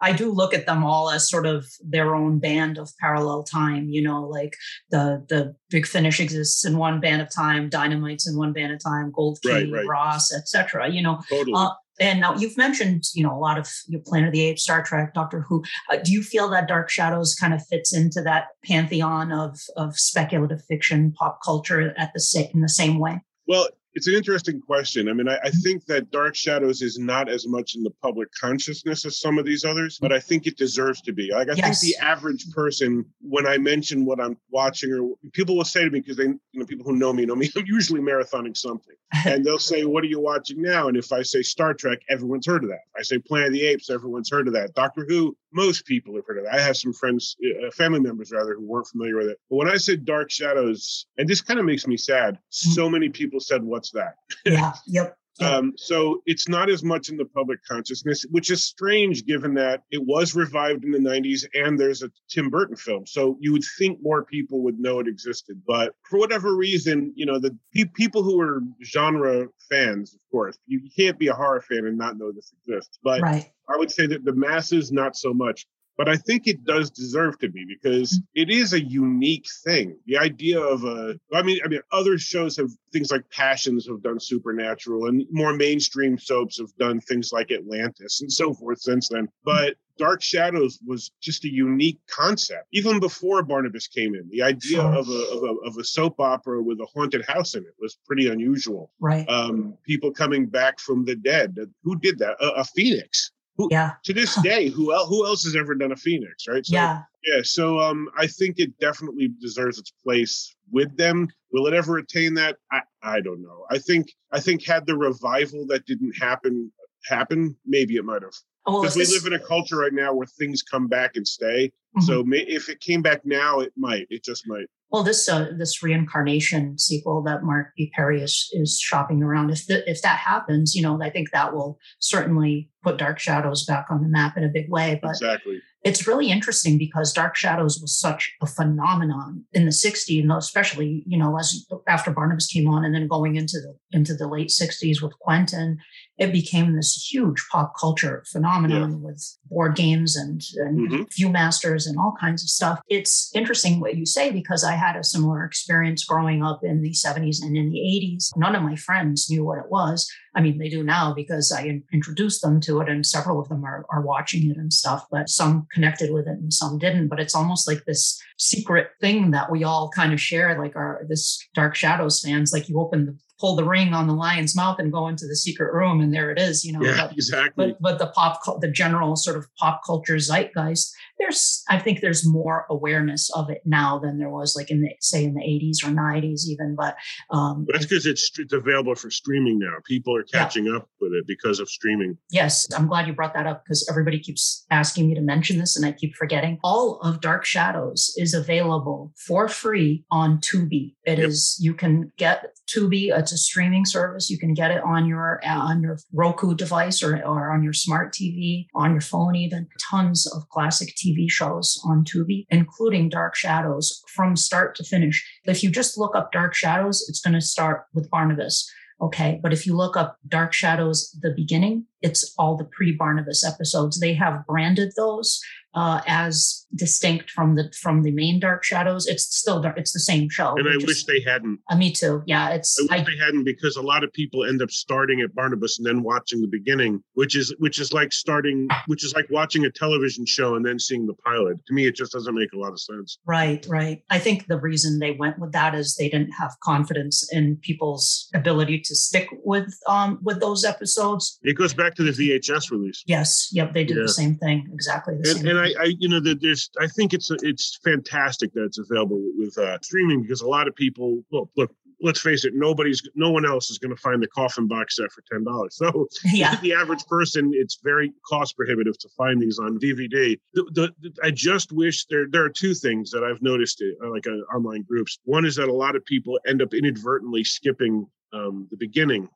I 0.00 0.12
do 0.12 0.30
look 0.30 0.54
at 0.54 0.66
them 0.66 0.84
all 0.84 1.10
as 1.10 1.28
sort 1.28 1.46
of 1.46 1.66
their 1.80 2.14
own 2.14 2.38
band 2.38 2.78
of 2.78 2.90
parallel 3.00 3.42
time, 3.42 3.88
you 3.88 4.02
know, 4.02 4.22
like 4.22 4.56
the 4.90 5.24
the 5.28 5.54
Big 5.70 5.86
Finish 5.86 6.20
exists 6.20 6.64
in 6.64 6.76
one 6.76 7.00
band 7.00 7.22
of 7.22 7.34
time, 7.34 7.68
Dynamite's 7.68 8.28
in 8.28 8.36
one 8.36 8.52
band 8.52 8.72
of 8.72 8.82
time, 8.82 9.12
Gold 9.14 9.38
Key, 9.42 9.52
right, 9.52 9.70
right. 9.70 9.86
Ross, 9.86 10.32
etc. 10.32 10.88
You 10.88 11.02
know, 11.02 11.20
totally. 11.28 11.52
uh, 11.54 11.70
and 12.00 12.20
now 12.20 12.36
you've 12.36 12.56
mentioned, 12.56 13.04
you 13.14 13.22
know, 13.24 13.36
a 13.36 13.38
lot 13.38 13.58
of 13.58 13.68
your 13.88 14.00
Planet 14.00 14.28
of 14.28 14.32
the 14.32 14.42
Apes, 14.42 14.62
Star 14.62 14.82
Trek, 14.82 15.14
Doctor 15.14 15.40
Who. 15.40 15.64
Uh, 15.90 15.96
do 15.96 16.12
you 16.12 16.22
feel 16.22 16.48
that 16.50 16.68
Dark 16.68 16.90
Shadows 16.90 17.34
kind 17.34 17.52
of 17.52 17.66
fits 17.66 17.94
into 17.94 18.22
that 18.22 18.48
pantheon 18.64 19.32
of 19.32 19.58
of 19.76 19.98
speculative 19.98 20.62
fiction, 20.66 21.12
pop 21.12 21.40
culture 21.44 21.94
at 21.98 22.12
the 22.14 22.50
in 22.54 22.60
the 22.60 22.68
same 22.68 22.98
way? 22.98 23.20
Well, 23.46 23.68
it's 23.98 24.06
an 24.06 24.14
interesting 24.14 24.60
question. 24.60 25.08
I 25.08 25.12
mean, 25.12 25.28
I, 25.28 25.38
I, 25.42 25.50
think 25.50 25.84
that 25.86 26.12
Dark 26.12 26.36
Shadows 26.36 26.82
is 26.82 27.00
not 27.00 27.28
as 27.28 27.48
much 27.48 27.74
in 27.74 27.82
the 27.82 27.90
public 28.00 28.28
consciousness 28.40 29.04
as 29.04 29.18
some 29.18 29.38
of 29.38 29.44
these 29.44 29.64
others, 29.64 29.98
but 30.00 30.12
I 30.12 30.20
think 30.20 30.46
it 30.46 30.56
deserves 30.56 31.00
to 31.02 31.12
be. 31.12 31.32
Like, 31.32 31.48
I 31.48 31.54
yes. 31.54 31.80
think 31.80 31.96
the 31.98 32.06
average 32.06 32.48
person, 32.50 33.04
when 33.20 33.44
I 33.44 33.58
mention 33.58 34.04
what 34.04 34.20
I'm 34.20 34.36
watching, 34.52 34.92
or 34.94 35.16
people 35.32 35.56
will 35.56 35.64
say 35.64 35.84
to 35.84 35.90
me, 35.90 35.98
because 35.98 36.16
they, 36.16 36.26
you 36.26 36.38
know, 36.54 36.64
people 36.64 36.86
who 36.86 36.96
know 36.96 37.12
me 37.12 37.26
know 37.26 37.34
me, 37.34 37.50
I'm 37.56 37.66
usually 37.66 38.00
marathoning 38.00 38.56
something. 38.56 38.94
and 39.26 39.44
they'll 39.44 39.58
say, 39.58 39.84
What 39.84 40.04
are 40.04 40.08
you 40.08 40.20
watching 40.20 40.62
now? 40.62 40.86
And 40.86 40.96
if 40.96 41.12
I 41.12 41.22
say 41.22 41.42
Star 41.42 41.74
Trek, 41.74 41.98
everyone's 42.08 42.46
heard 42.46 42.62
of 42.62 42.70
that. 42.70 42.82
I 42.96 43.02
say 43.02 43.18
Planet 43.18 43.48
of 43.48 43.52
the 43.54 43.66
Apes, 43.66 43.90
everyone's 43.90 44.30
heard 44.30 44.46
of 44.46 44.54
that. 44.54 44.74
Doctor 44.74 45.04
Who, 45.08 45.36
most 45.52 45.86
people 45.86 46.14
have 46.16 46.24
heard 46.26 46.38
of 46.38 46.44
it. 46.44 46.50
I 46.52 46.60
have 46.60 46.76
some 46.76 46.92
friends, 46.92 47.36
uh, 47.42 47.70
family 47.70 48.00
members 48.00 48.32
rather, 48.32 48.54
who 48.54 48.66
weren't 48.66 48.86
familiar 48.86 49.16
with 49.16 49.28
it. 49.28 49.38
But 49.50 49.56
when 49.56 49.68
I 49.68 49.76
said 49.76 50.04
Dark 50.04 50.30
Shadows, 50.30 51.06
and 51.16 51.28
this 51.28 51.40
kind 51.40 51.58
of 51.58 51.66
makes 51.66 51.86
me 51.86 51.96
sad, 51.96 52.34
mm-hmm. 52.34 52.70
so 52.72 52.88
many 52.88 53.08
people 53.08 53.40
said, 53.40 53.62
What's 53.62 53.90
that? 53.92 54.14
Yeah, 54.44 54.72
yep. 54.86 55.16
Um, 55.40 55.72
so 55.76 56.22
it's 56.26 56.48
not 56.48 56.68
as 56.68 56.82
much 56.82 57.08
in 57.08 57.16
the 57.16 57.24
public 57.24 57.60
consciousness, 57.64 58.24
which 58.30 58.50
is 58.50 58.64
strange 58.64 59.24
given 59.24 59.54
that 59.54 59.82
it 59.90 60.04
was 60.04 60.34
revived 60.34 60.84
in 60.84 60.90
the 60.90 60.98
90s 60.98 61.46
and 61.54 61.78
there's 61.78 62.02
a 62.02 62.10
Tim 62.28 62.50
Burton 62.50 62.76
film. 62.76 63.06
So 63.06 63.36
you 63.40 63.52
would 63.52 63.64
think 63.78 63.98
more 64.02 64.24
people 64.24 64.62
would 64.62 64.78
know 64.78 64.98
it 64.98 65.06
existed. 65.06 65.60
But 65.66 65.94
for 66.02 66.18
whatever 66.18 66.56
reason, 66.56 67.12
you 67.14 67.26
know, 67.26 67.38
the 67.38 67.56
pe- 67.74 67.84
people 67.84 68.22
who 68.22 68.40
are 68.40 68.62
genre 68.82 69.46
fans, 69.70 70.14
of 70.14 70.20
course, 70.30 70.58
you 70.66 70.80
can't 70.96 71.18
be 71.18 71.28
a 71.28 71.34
horror 71.34 71.60
fan 71.60 71.86
and 71.86 71.96
not 71.96 72.18
know 72.18 72.32
this 72.32 72.52
exists. 72.52 72.98
But 73.02 73.20
right. 73.20 73.50
I 73.68 73.76
would 73.76 73.90
say 73.90 74.06
that 74.06 74.24
the 74.24 74.32
masses, 74.32 74.90
not 74.90 75.16
so 75.16 75.32
much 75.32 75.66
but 75.98 76.08
I 76.08 76.16
think 76.16 76.46
it 76.46 76.64
does 76.64 76.90
deserve 76.90 77.38
to 77.40 77.48
be 77.48 77.66
because 77.66 78.12
mm. 78.12 78.22
it 78.36 78.50
is 78.50 78.72
a 78.72 78.80
unique 78.80 79.46
thing. 79.64 79.98
The 80.06 80.16
idea 80.16 80.60
of 80.60 80.84
a, 80.84 81.18
I 81.34 81.42
mean, 81.42 81.58
I 81.64 81.68
mean, 81.68 81.80
other 81.90 82.16
shows 82.18 82.56
have 82.56 82.70
things 82.92 83.10
like 83.10 83.28
Passions 83.30 83.86
have 83.88 84.00
done 84.02 84.20
supernatural, 84.20 85.08
and 85.08 85.26
more 85.32 85.52
mainstream 85.52 86.16
soaps 86.16 86.58
have 86.58 86.74
done 86.78 87.00
things 87.00 87.32
like 87.32 87.50
Atlantis 87.50 88.20
and 88.22 88.32
so 88.32 88.54
forth 88.54 88.80
since 88.80 89.08
then. 89.08 89.28
But 89.44 89.74
Dark 89.98 90.22
Shadows 90.22 90.78
was 90.86 91.10
just 91.20 91.44
a 91.44 91.52
unique 91.52 91.98
concept, 92.08 92.68
even 92.72 93.00
before 93.00 93.42
Barnabas 93.42 93.88
came 93.88 94.14
in. 94.14 94.28
The 94.30 94.42
idea 94.42 94.80
of, 94.80 95.08
a, 95.08 95.26
of, 95.32 95.42
a, 95.42 95.54
of 95.66 95.76
a 95.78 95.84
soap 95.84 96.20
opera 96.20 96.62
with 96.62 96.78
a 96.80 96.86
haunted 96.86 97.24
house 97.26 97.56
in 97.56 97.64
it 97.64 97.74
was 97.80 97.98
pretty 98.06 98.28
unusual. 98.28 98.92
Right. 99.00 99.28
Um, 99.28 99.74
people 99.84 100.12
coming 100.12 100.46
back 100.46 100.78
from 100.78 101.04
the 101.04 101.16
dead. 101.16 101.56
Who 101.82 101.98
did 101.98 102.20
that? 102.20 102.36
A, 102.40 102.60
a 102.60 102.64
phoenix. 102.64 103.32
Who, 103.58 103.68
yeah. 103.70 103.92
To 104.04 104.12
this 104.12 104.34
day, 104.42 104.68
who 104.68 104.92
else, 104.94 105.08
who 105.08 105.26
else 105.26 105.44
has 105.44 105.56
ever 105.56 105.74
done 105.74 105.92
a 105.92 105.96
Phoenix, 105.96 106.46
right? 106.48 106.64
So, 106.64 106.74
yeah. 106.74 107.02
Yeah. 107.24 107.42
So 107.42 107.80
um, 107.80 108.08
I 108.16 108.26
think 108.26 108.58
it 108.58 108.78
definitely 108.78 109.28
deserves 109.40 109.78
its 109.78 109.92
place 110.04 110.54
with 110.70 110.96
them. 110.96 111.28
Will 111.52 111.66
it 111.66 111.74
ever 111.74 111.98
attain 111.98 112.34
that? 112.34 112.56
I, 112.72 112.80
I 113.02 113.20
don't 113.20 113.42
know. 113.42 113.66
I 113.70 113.78
think 113.78 114.06
I 114.32 114.40
think 114.40 114.64
had 114.64 114.86
the 114.86 114.96
revival 114.96 115.66
that 115.68 115.84
didn't 115.86 116.14
happen 116.18 116.72
happen, 117.06 117.56
maybe 117.66 117.96
it 117.96 118.04
might 118.04 118.22
have. 118.22 118.34
Oh, 118.66 118.82
Because 118.82 118.96
if 118.96 119.08
we 119.08 119.14
live 119.14 119.26
in 119.26 119.32
a 119.32 119.44
culture 119.44 119.76
right 119.76 119.92
now 119.92 120.14
where 120.14 120.26
things 120.26 120.62
come 120.62 120.88
back 120.88 121.12
and 121.16 121.26
stay. 121.26 121.72
Mhm. 121.96 122.02
So 122.02 122.22
may, 122.22 122.40
if 122.40 122.68
it 122.68 122.80
came 122.80 123.02
back 123.02 123.24
now, 123.24 123.60
it 123.60 123.72
might. 123.76 124.06
It 124.10 124.22
just 124.24 124.46
might. 124.46 124.66
Well, 124.90 125.02
this 125.02 125.28
uh, 125.28 125.50
this 125.56 125.82
reincarnation 125.82 126.78
sequel 126.78 127.22
that 127.24 127.42
Mark 127.42 127.72
B. 127.76 127.92
Perry 127.94 128.22
is 128.22 128.48
is 128.52 128.80
shopping 128.80 129.22
around. 129.22 129.50
If 129.50 129.66
the, 129.66 129.88
if 129.88 130.00
that 130.00 130.18
happens, 130.18 130.74
you 130.74 130.82
know, 130.82 130.98
I 131.02 131.10
think 131.10 131.30
that 131.30 131.52
will 131.54 131.78
certainly 131.98 132.70
put 132.82 132.96
Dark 132.96 133.18
Shadows 133.18 133.66
back 133.66 133.86
on 133.90 134.02
the 134.02 134.08
map 134.08 134.38
in 134.38 134.44
a 134.44 134.48
big 134.48 134.70
way. 134.70 134.98
But 135.02 135.10
exactly. 135.10 135.60
it's 135.84 136.06
really 136.06 136.30
interesting 136.30 136.78
because 136.78 137.12
Dark 137.12 137.36
Shadows 137.36 137.78
was 137.82 137.98
such 137.98 138.32
a 138.40 138.46
phenomenon 138.46 139.44
in 139.52 139.66
the 139.66 139.72
60s, 139.72 140.22
and 140.22 140.32
especially, 140.32 141.02
you 141.06 141.18
know, 141.18 141.36
as 141.38 141.66
after 141.86 142.10
Barnabas 142.10 142.46
came 142.46 142.66
on 142.66 142.82
and 142.82 142.94
then 142.94 143.08
going 143.08 143.36
into 143.36 143.58
the 143.60 143.76
into 143.92 144.14
the 144.14 144.26
late 144.26 144.48
60s 144.48 145.02
with 145.02 145.12
Quentin, 145.18 145.76
it 146.18 146.32
became 146.32 146.74
this 146.74 147.08
huge 147.10 147.46
pop 147.50 147.72
culture 147.78 148.24
phenomenon 148.30 149.00
with 149.02 149.22
board 149.50 149.76
games 149.76 150.16
and, 150.16 150.42
and 150.56 150.90
Mhm. 150.90 151.06
Viewmasters 151.18 151.86
and 151.86 151.96
all 151.98 152.14
kinds 152.20 152.42
of 152.42 152.48
stuff. 152.48 152.80
It's 152.88 153.30
interesting 153.34 153.80
what 153.80 153.96
you 153.96 154.04
say 154.04 154.30
because 154.30 154.64
I 154.64 154.72
had 154.72 154.96
a 154.96 155.04
similar 155.04 155.44
experience 155.44 156.04
growing 156.04 156.42
up 156.42 156.60
in 156.64 156.82
the 156.82 156.92
70s 156.92 157.40
and 157.40 157.56
in 157.56 157.70
the 157.70 157.78
80s. 157.78 158.30
None 158.36 158.56
of 158.56 158.62
my 158.62 158.74
friends 158.76 159.28
knew 159.30 159.44
what 159.44 159.58
it 159.58 159.70
was. 159.70 160.08
I 160.34 160.40
mean, 160.40 160.58
they 160.58 160.68
do 160.68 160.82
now 160.82 161.14
because 161.14 161.50
I 161.50 161.80
introduced 161.92 162.42
them 162.42 162.60
to 162.62 162.80
it, 162.80 162.88
and 162.88 163.04
several 163.04 163.40
of 163.40 163.48
them 163.48 163.64
are, 163.64 163.84
are 163.90 164.02
watching 164.02 164.50
it 164.50 164.56
and 164.56 164.72
stuff, 164.72 165.06
but 165.10 165.28
some 165.28 165.66
connected 165.72 166.12
with 166.12 166.26
it 166.26 166.38
and 166.38 166.52
some 166.52 166.78
didn't. 166.78 167.08
But 167.08 167.18
it's 167.20 167.34
almost 167.34 167.66
like 167.66 167.84
this 167.86 168.20
secret 168.38 168.88
thing 169.00 169.30
that 169.32 169.50
we 169.50 169.64
all 169.64 169.90
kind 169.94 170.12
of 170.12 170.20
share, 170.20 170.58
like 170.60 170.76
our 170.76 171.04
this 171.08 171.38
Dark 171.54 171.74
Shadows 171.74 172.20
fans. 172.20 172.52
Like 172.52 172.68
you 172.68 172.78
open 172.78 173.06
the 173.06 173.18
pull 173.38 173.56
the 173.56 173.64
ring 173.64 173.94
on 173.94 174.06
the 174.06 174.14
lion's 174.14 174.56
mouth 174.56 174.78
and 174.78 174.92
go 174.92 175.08
into 175.08 175.26
the 175.26 175.36
secret 175.36 175.72
room, 175.72 176.00
and 176.00 176.12
there 176.12 176.30
it 176.30 176.38
is, 176.38 176.64
you 176.64 176.72
know. 176.72 176.82
Yeah, 176.82 177.06
But, 177.06 177.12
exactly. 177.12 177.66
but 177.68 177.80
but 177.80 177.98
the 177.98 178.08
pop 178.08 178.40
the 178.60 178.70
general 178.70 179.16
sort 179.16 179.36
of 179.36 179.46
pop 179.56 179.82
culture 179.86 180.16
zeitgeist 180.16 180.92
there's 181.18 181.62
i 181.68 181.78
think 181.78 182.00
there's 182.00 182.26
more 182.26 182.66
awareness 182.70 183.30
of 183.34 183.50
it 183.50 183.60
now 183.64 183.98
than 183.98 184.18
there 184.18 184.28
was 184.30 184.54
like 184.56 184.70
in 184.70 184.80
the 184.82 184.90
say 185.00 185.24
in 185.24 185.34
the 185.34 185.40
80s 185.40 185.84
or 185.84 185.92
90s 185.94 186.42
even 186.48 186.74
but 186.76 186.96
um 187.30 187.64
But 187.66 187.74
that's 187.74 187.86
because 187.86 188.06
it's 188.06 188.30
it's 188.38 188.52
available 188.52 188.94
for 188.94 189.10
streaming 189.10 189.58
now. 189.58 189.74
People 189.86 190.16
are 190.16 190.24
Yeah. 190.32 190.40
catching 190.44 190.68
up 190.74 190.88
with 191.00 191.12
it 191.12 191.24
because 191.26 191.58
of 191.60 191.68
streaming. 191.68 192.16
yes 192.30 192.66
i'm 192.76 192.86
glad 192.88 193.06
you 193.06 193.12
brought 193.12 193.34
that 193.34 193.46
up 193.46 193.64
because 193.64 193.86
everybody 193.90 194.18
keeps 194.18 194.64
asking 194.70 195.08
me 195.08 195.14
to 195.14 195.20
mention 195.20 195.58
this 195.58 195.76
and 195.76 195.84
i 195.86 195.92
keep 195.92 196.14
forgetting 196.14 196.58
all 196.64 197.00
of 197.00 197.20
dark 197.20 197.44
shadows 197.44 198.12
is 198.16 198.34
available 198.34 199.12
for 199.26 199.48
free 199.48 200.04
on 200.10 200.38
tubi 200.38 200.94
It 201.04 201.18
is. 201.18 201.56
Yep. 201.58 201.64
you 201.66 201.74
can 201.82 201.94
get 202.16 202.36
tubi 202.72 203.02
it's 203.18 203.32
a 203.32 203.38
streaming 203.38 203.84
service 203.84 204.28
you 204.30 204.38
can 204.38 204.52
get 204.54 204.70
it 204.70 204.82
on 204.94 205.06
your 205.06 205.40
uh, 205.44 205.58
on 205.70 205.82
your 205.82 205.96
roku 206.12 206.54
device 206.54 207.02
or, 207.02 207.12
or 207.24 207.50
on 207.54 207.62
your 207.62 207.72
smart 207.72 208.12
tv 208.12 208.66
on 208.74 208.92
your 208.92 209.00
phone 209.12 209.34
even 209.44 209.66
tons 209.90 210.26
of 210.34 210.48
classic 210.50 210.88
tv 211.00 211.07
shows 211.28 211.80
on 211.84 212.04
tubi 212.04 212.46
including 212.50 213.08
dark 213.08 213.34
shadows 213.34 214.02
from 214.08 214.36
start 214.36 214.74
to 214.74 214.84
finish 214.84 215.26
if 215.44 215.62
you 215.62 215.70
just 215.70 215.98
look 215.98 216.14
up 216.14 216.32
dark 216.32 216.54
shadows 216.54 217.04
it's 217.08 217.20
going 217.20 217.34
to 217.34 217.40
start 217.40 217.84
with 217.94 218.10
barnabas 218.10 218.70
Okay. 219.00 219.38
But 219.42 219.52
if 219.52 219.66
you 219.66 219.76
look 219.76 219.96
up 219.96 220.16
Dark 220.26 220.52
Shadows, 220.52 221.16
the 221.20 221.32
beginning, 221.34 221.86
it's 222.02 222.34
all 222.36 222.56
the 222.56 222.64
pre 222.64 222.92
Barnabas 222.92 223.44
episodes. 223.46 224.00
They 224.00 224.14
have 224.14 224.44
branded 224.46 224.92
those 224.96 225.40
uh, 225.78 226.00
as 226.06 226.66
distinct 226.74 227.30
from 227.36 227.48
the 227.58 227.64
from 227.82 228.02
the 228.02 228.10
main 228.22 228.36
Dark 228.40 228.62
Shadows. 228.64 229.06
It's 229.06 229.24
still 229.42 229.58
dark. 229.64 229.76
It's 229.82 229.92
the 229.98 230.00
same 230.12 230.28
show. 230.36 230.50
And 230.58 230.68
I 230.68 230.72
They're 230.76 230.86
wish 230.86 231.04
they 231.04 231.22
hadn't. 231.32 231.58
uh, 231.70 231.76
me 231.76 231.88
too. 232.00 232.14
Yeah. 232.26 232.50
It's 232.56 232.70
I 232.90 232.98
wish 232.98 233.06
I, 233.06 233.10
they 233.10 233.18
hadn't 233.24 233.44
because 233.44 233.76
a 233.76 233.82
lot 233.92 234.02
of 234.06 234.12
people 234.12 234.44
end 234.44 234.60
up 234.62 234.70
starting 234.70 235.20
at 235.24 235.34
Barnabas 235.34 235.78
and 235.78 235.86
then 235.86 236.02
watching 236.12 236.40
the 236.40 236.52
beginning, 236.58 236.92
which 237.20 237.34
is 237.36 237.54
which 237.64 237.78
is 237.84 237.92
like 237.92 238.12
starting, 238.12 238.68
which 238.86 239.02
is 239.06 239.12
like 239.18 239.28
watching 239.30 239.64
a 239.64 239.70
television 239.70 240.24
show 240.26 240.56
and 240.56 240.64
then 240.66 240.78
seeing 240.78 241.06
the 241.06 241.14
pilot. 241.24 241.56
To 241.68 241.72
me, 241.74 241.86
it 241.86 241.94
just 241.94 242.12
doesn't 242.12 242.34
make 242.34 242.52
a 242.52 242.58
lot 242.58 242.72
of 242.72 242.80
sense. 242.80 243.18
right. 243.26 243.64
Right. 243.68 243.98
I 244.10 244.18
think 244.18 244.46
the 244.46 244.60
reason 244.70 244.98
they 244.98 245.12
went 245.12 245.38
with 245.38 245.52
that 245.52 245.74
is 245.74 245.86
they 245.96 246.08
didn't 246.14 246.32
have 246.40 246.52
confidence 246.62 247.16
in 247.32 247.56
people's 247.68 248.28
ability 248.34 248.80
to 248.88 248.94
stick 248.94 249.28
with 249.44 249.68
um 249.88 250.18
with 250.22 250.40
those 250.40 250.64
episodes. 250.64 251.38
It 251.42 251.56
goes 251.56 251.74
back 251.74 251.94
to 251.96 252.02
the 252.02 252.12
VHS 252.20 252.70
release. 252.70 253.02
Yes. 253.06 253.48
Yep. 253.52 253.74
They 253.74 253.84
did 253.84 253.96
Yeah. 253.96 254.02
the 254.04 254.16
same 254.22 254.34
thing. 254.36 254.58
Exactly 254.72 255.14
the 255.20 255.30
And, 255.30 255.38
same. 255.38 255.46
and 255.56 255.58
I, 255.76 255.82
I, 255.82 255.94
you 255.98 256.08
know, 256.08 256.20
that 256.20 256.40
there's, 256.40 256.70
I 256.80 256.86
think 256.86 257.14
it's 257.14 257.30
it's 257.30 257.78
fantastic 257.84 258.52
that 258.54 258.64
it's 258.64 258.78
available 258.78 259.20
with 259.36 259.56
uh, 259.58 259.78
streaming 259.82 260.22
because 260.22 260.40
a 260.40 260.48
lot 260.48 260.68
of 260.68 260.74
people, 260.74 261.22
look, 261.32 261.50
look, 261.56 261.70
let's 262.00 262.20
face 262.20 262.44
it, 262.44 262.52
nobody's, 262.54 263.02
no 263.14 263.30
one 263.30 263.44
else 263.44 263.70
is 263.70 263.78
going 263.78 263.94
to 263.94 264.00
find 264.00 264.22
the 264.22 264.28
coffin 264.28 264.66
box 264.68 264.96
set 264.96 265.10
for 265.10 265.22
ten 265.30 265.44
dollars. 265.44 265.76
So 265.76 266.08
yeah. 266.24 266.58
the 266.60 266.72
average 266.74 267.04
person, 267.06 267.52
it's 267.54 267.78
very 267.82 268.12
cost 268.28 268.56
prohibitive 268.56 268.98
to 268.98 269.08
find 269.16 269.40
these 269.40 269.58
on 269.58 269.78
DVD. 269.78 270.38
The, 270.54 270.92
the, 271.00 271.12
I 271.22 271.30
just 271.30 271.72
wish 271.72 272.06
there 272.06 272.26
there 272.30 272.44
are 272.44 272.50
two 272.50 272.74
things 272.74 273.10
that 273.10 273.24
I've 273.24 273.42
noticed 273.42 273.82
uh, 273.82 274.10
like 274.10 274.26
uh, 274.26 274.54
online 274.54 274.82
groups. 274.82 275.18
One 275.24 275.44
is 275.44 275.56
that 275.56 275.68
a 275.68 275.72
lot 275.72 275.96
of 275.96 276.04
people 276.04 276.38
end 276.46 276.62
up 276.62 276.74
inadvertently 276.74 277.44
skipping 277.44 278.06
um, 278.32 278.68
the 278.70 278.76
beginning. 278.76 279.28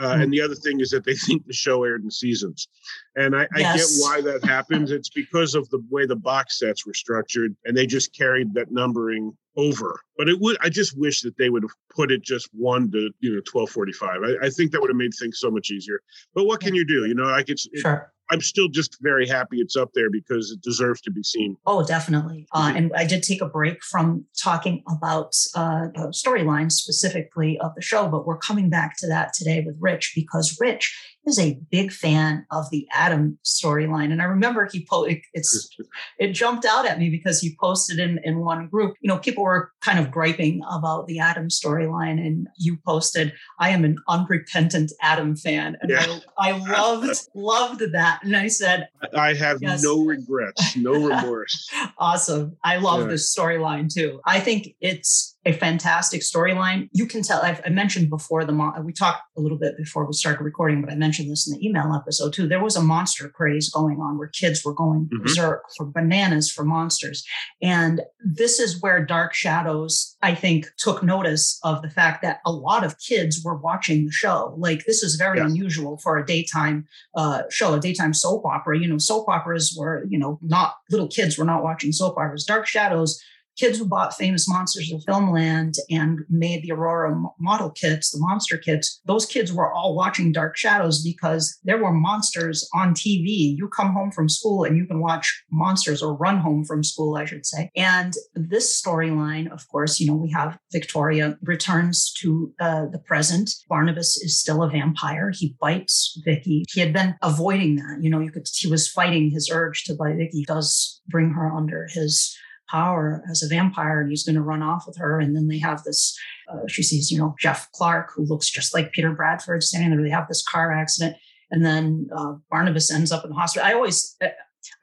Uh, 0.00 0.16
Hmm. 0.16 0.22
And 0.22 0.32
the 0.32 0.40
other 0.40 0.54
thing 0.56 0.80
is 0.80 0.90
that 0.90 1.04
they 1.04 1.14
think 1.26 1.46
the 1.46 1.52
show 1.52 1.84
aired 1.84 2.02
in 2.02 2.10
seasons, 2.10 2.68
and 3.16 3.36
I, 3.36 3.46
I 3.54 3.60
get 3.76 3.86
why 4.00 4.20
that 4.22 4.44
happens. 4.44 4.90
It's 4.90 5.08
because 5.08 5.54
of 5.54 5.68
the 5.70 5.80
way 5.90 6.04
the 6.06 6.16
box 6.16 6.58
sets 6.58 6.84
were 6.86 6.94
structured, 6.94 7.54
and 7.64 7.76
they 7.76 7.86
just 7.86 8.12
carried 8.16 8.54
that 8.54 8.72
numbering 8.72 9.36
over. 9.56 10.00
But 10.18 10.28
it 10.28 10.40
would. 10.40 10.56
I 10.60 10.68
just 10.68 10.98
wish 10.98 11.20
that 11.22 11.36
they 11.38 11.48
would 11.48 11.62
have 11.62 11.70
put 11.94 12.10
it 12.10 12.22
just 12.22 12.48
one 12.52 12.90
to 12.90 13.10
you 13.20 13.34
know 13.34 13.40
twelve 13.46 13.70
forty 13.70 13.92
five. 13.92 14.20
I, 14.24 14.46
I 14.46 14.50
think 14.50 14.72
that 14.72 14.80
would 14.80 14.90
have 14.90 14.96
made 14.96 15.12
things 15.18 15.38
so 15.38 15.50
much 15.50 15.70
easier. 15.70 16.00
But 16.34 16.44
what 16.46 16.60
can 16.60 16.74
you 16.74 16.84
do? 16.84 17.06
You 17.06 17.14
know, 17.14 17.32
it's. 17.46 17.66
it- 17.72 17.80
Sure. 17.80 18.10
I'm 18.30 18.40
still 18.40 18.68
just 18.68 18.96
very 19.02 19.28
happy 19.28 19.58
it's 19.58 19.76
up 19.76 19.90
there 19.94 20.10
because 20.10 20.50
it 20.50 20.62
deserves 20.62 21.00
to 21.02 21.10
be 21.10 21.22
seen. 21.22 21.56
Oh, 21.66 21.84
definitely. 21.84 22.46
Uh, 22.52 22.70
Mhm. 22.72 22.76
and 22.76 22.92
I 22.96 23.04
did 23.04 23.22
take 23.22 23.42
a 23.42 23.48
break 23.48 23.82
from 23.84 24.24
talking 24.40 24.82
about 24.88 25.34
uh, 25.54 25.88
the 25.94 26.08
storylines 26.12 26.72
specifically 26.72 27.58
of 27.58 27.74
the 27.74 27.82
show, 27.82 28.08
but 28.08 28.26
we're 28.26 28.38
coming 28.38 28.70
back 28.70 28.96
to 28.98 29.06
that 29.08 29.34
today 29.34 29.62
with 29.64 29.76
Rich 29.78 30.12
because 30.14 30.56
Rich 30.60 30.96
is 31.26 31.38
a 31.38 31.58
big 31.70 31.92
fan 31.92 32.46
of 32.50 32.70
the 32.70 32.86
Adam 32.92 33.38
storyline. 33.44 34.12
And 34.12 34.20
I 34.20 34.26
remember 34.26 34.68
he 34.70 34.86
po- 34.88 35.04
it, 35.04 35.18
it's 35.32 35.68
it 36.18 36.32
jumped 36.32 36.64
out 36.64 36.86
at 36.86 36.98
me 36.98 37.10
because 37.10 37.40
he 37.40 37.56
posted 37.60 37.98
in 37.98 38.18
in 38.24 38.40
one 38.40 38.68
group. 38.68 38.94
You 39.00 39.08
know, 39.08 39.18
people 39.18 39.44
were 39.44 39.70
kind 39.80 39.98
of 39.98 40.10
griping 40.10 40.62
about 40.70 41.06
the 41.06 41.18
Adam 41.20 41.48
storyline, 41.48 42.24
and 42.24 42.46
you 42.58 42.78
posted, 42.86 43.32
"I 43.58 43.70
am 43.70 43.84
an 43.84 43.96
unrepentant 44.08 44.92
Adam 45.02 45.36
fan," 45.36 45.76
and 45.80 45.90
Yeah. 45.90 46.18
I, 46.38 46.50
I 46.50 46.58
loved 46.58 47.20
loved 47.34 47.82
that. 47.92 48.20
And 48.22 48.36
I 48.36 48.48
said, 48.48 48.88
I 49.16 49.34
have 49.34 49.58
Yes. 49.62 49.82
no 49.82 50.04
regrets, 50.04 50.76
no 50.76 50.92
remorse. 51.08 51.68
Awesome. 51.98 52.56
I 52.64 52.76
love 52.78 53.02
Yeah. 53.02 53.06
this 53.08 53.34
storyline 53.34 53.92
too. 53.92 54.20
I 54.26 54.40
think 54.40 54.74
it's 54.80 55.33
a 55.46 55.52
fantastic 55.52 56.22
storyline. 56.22 56.88
You 56.92 57.06
can 57.06 57.22
tell, 57.22 57.40
I've, 57.42 57.60
I 57.66 57.68
mentioned 57.68 58.08
before 58.08 58.44
the, 58.44 58.52
mon- 58.52 58.84
we 58.84 58.92
talked 58.92 59.22
a 59.36 59.40
little 59.40 59.58
bit 59.58 59.76
before 59.76 60.06
we 60.06 60.12
started 60.14 60.42
recording, 60.42 60.80
but 60.80 60.90
I 60.90 60.96
mentioned 60.96 61.30
this 61.30 61.46
in 61.46 61.52
the 61.58 61.66
email 61.66 61.92
episode 61.94 62.32
too. 62.32 62.48
There 62.48 62.62
was 62.62 62.76
a 62.76 62.82
monster 62.82 63.28
craze 63.28 63.68
going 63.70 63.98
on 64.00 64.16
where 64.18 64.28
kids 64.28 64.64
were 64.64 64.72
going 64.74 65.08
Mhm. 65.12 65.22
berserk 65.22 65.62
for 65.76 65.84
bananas 65.86 66.50
for 66.50 66.64
monsters. 66.64 67.24
And 67.60 68.00
this 68.24 68.58
is 68.58 68.80
where 68.80 69.04
Dark 69.04 69.34
Shadows, 69.34 70.16
I 70.22 70.34
think, 70.34 70.66
took 70.78 71.02
notice 71.02 71.58
of 71.62 71.82
the 71.82 71.90
fact 71.90 72.22
that 72.22 72.38
a 72.46 72.52
lot 72.52 72.84
of 72.84 72.98
kids 72.98 73.42
were 73.44 73.56
watching 73.56 74.06
the 74.06 74.12
show. 74.12 74.54
Like 74.56 74.84
this 74.86 75.02
is 75.02 75.16
very 75.16 75.38
Yeah. 75.38 75.46
unusual 75.46 75.98
for 75.98 76.16
a 76.16 76.24
daytime 76.24 76.86
uh, 77.16 77.42
show, 77.50 77.74
a 77.74 77.80
daytime 77.80 78.14
soap 78.14 78.44
opera. 78.46 78.78
You 78.78 78.88
know, 78.88 78.98
soap 78.98 79.28
operas 79.28 79.76
were, 79.78 80.04
you 80.08 80.18
know, 80.18 80.38
not 80.42 80.74
little 80.90 81.08
kids 81.08 81.36
were 81.38 81.44
not 81.44 81.62
watching 81.62 81.92
soap 81.92 82.12
operas. 82.16 82.44
Dark 82.44 82.66
Shadows, 82.66 83.22
kids 83.56 83.78
who 83.78 83.86
bought 83.86 84.14
famous 84.14 84.48
monsters 84.48 84.92
of 84.92 85.02
filmland 85.02 85.76
and 85.90 86.20
made 86.28 86.62
the 86.62 86.72
Aurora 86.72 87.14
model 87.38 87.70
kits, 87.70 88.10
the 88.10 88.18
monster 88.20 88.56
kits, 88.56 89.00
those 89.04 89.26
kids 89.26 89.52
were 89.52 89.72
all 89.72 89.94
watching 89.94 90.32
Dark 90.32 90.56
Shadows 90.56 91.02
because 91.02 91.58
there 91.64 91.82
were 91.82 91.92
monsters 91.92 92.68
on 92.74 92.94
TV. 92.94 93.56
You 93.56 93.68
come 93.68 93.92
home 93.92 94.10
from 94.10 94.28
school 94.28 94.64
and 94.64 94.76
you 94.76 94.86
can 94.86 95.00
watch 95.00 95.44
monsters 95.50 96.02
or 96.02 96.14
run 96.14 96.38
home 96.38 96.64
from 96.64 96.82
school, 96.82 97.16
I 97.16 97.24
should 97.24 97.46
say. 97.46 97.70
And 97.76 98.14
this 98.34 98.80
storyline, 98.80 99.50
of 99.52 99.66
course, 99.68 100.00
you 100.00 100.06
know, 100.06 100.14
we 100.14 100.30
have 100.32 100.58
Victoria 100.72 101.38
returns 101.42 102.12
to 102.20 102.52
uh, 102.60 102.86
the 102.86 102.98
present. 102.98 103.50
Barnabas 103.68 104.16
is 104.18 104.38
still 104.38 104.62
a 104.62 104.70
vampire. 104.70 105.30
He 105.34 105.56
bites 105.60 106.20
Vicky. 106.24 106.64
He 106.70 106.80
had 106.80 106.92
been 106.92 107.14
avoiding 107.22 107.76
that. 107.76 107.98
You 108.00 108.10
know, 108.10 108.20
you 108.20 108.30
could, 108.30 108.46
he 108.52 108.70
was 108.70 108.88
fighting 108.88 109.30
his 109.30 109.50
urge 109.50 109.84
to 109.84 109.94
bite 109.94 110.16
Vicky. 110.16 110.44
Does 110.46 111.00
bring 111.08 111.30
her 111.30 111.52
under 111.54 111.86
his 111.90 112.36
power 112.70 113.22
as 113.30 113.42
a 113.42 113.48
vampire 113.48 114.00
and 114.00 114.10
he's 114.10 114.24
going 114.24 114.36
to 114.36 114.42
run 114.42 114.62
off 114.62 114.84
with 114.86 114.96
her. 114.96 115.20
And 115.20 115.36
then 115.36 115.48
they 115.48 115.58
have 115.58 115.82
this, 115.84 116.18
uh, 116.50 116.66
she 116.68 116.82
sees, 116.82 117.10
you 117.10 117.18
know, 117.18 117.34
Jeff 117.38 117.70
Clark, 117.72 118.10
who 118.14 118.24
looks 118.24 118.50
just 118.50 118.74
like 118.74 118.92
Peter 118.92 119.12
Bradford 119.12 119.62
standing 119.62 119.90
there. 119.90 120.02
They 120.02 120.10
have 120.10 120.28
this 120.28 120.42
car 120.42 120.72
accident. 120.72 121.16
And 121.50 121.64
then 121.64 122.08
uh, 122.16 122.34
Barnabas 122.50 122.90
ends 122.90 123.12
up 123.12 123.24
in 123.24 123.30
the 123.30 123.36
hospital. 123.36 123.68
I 123.68 123.74
always, 123.74 124.16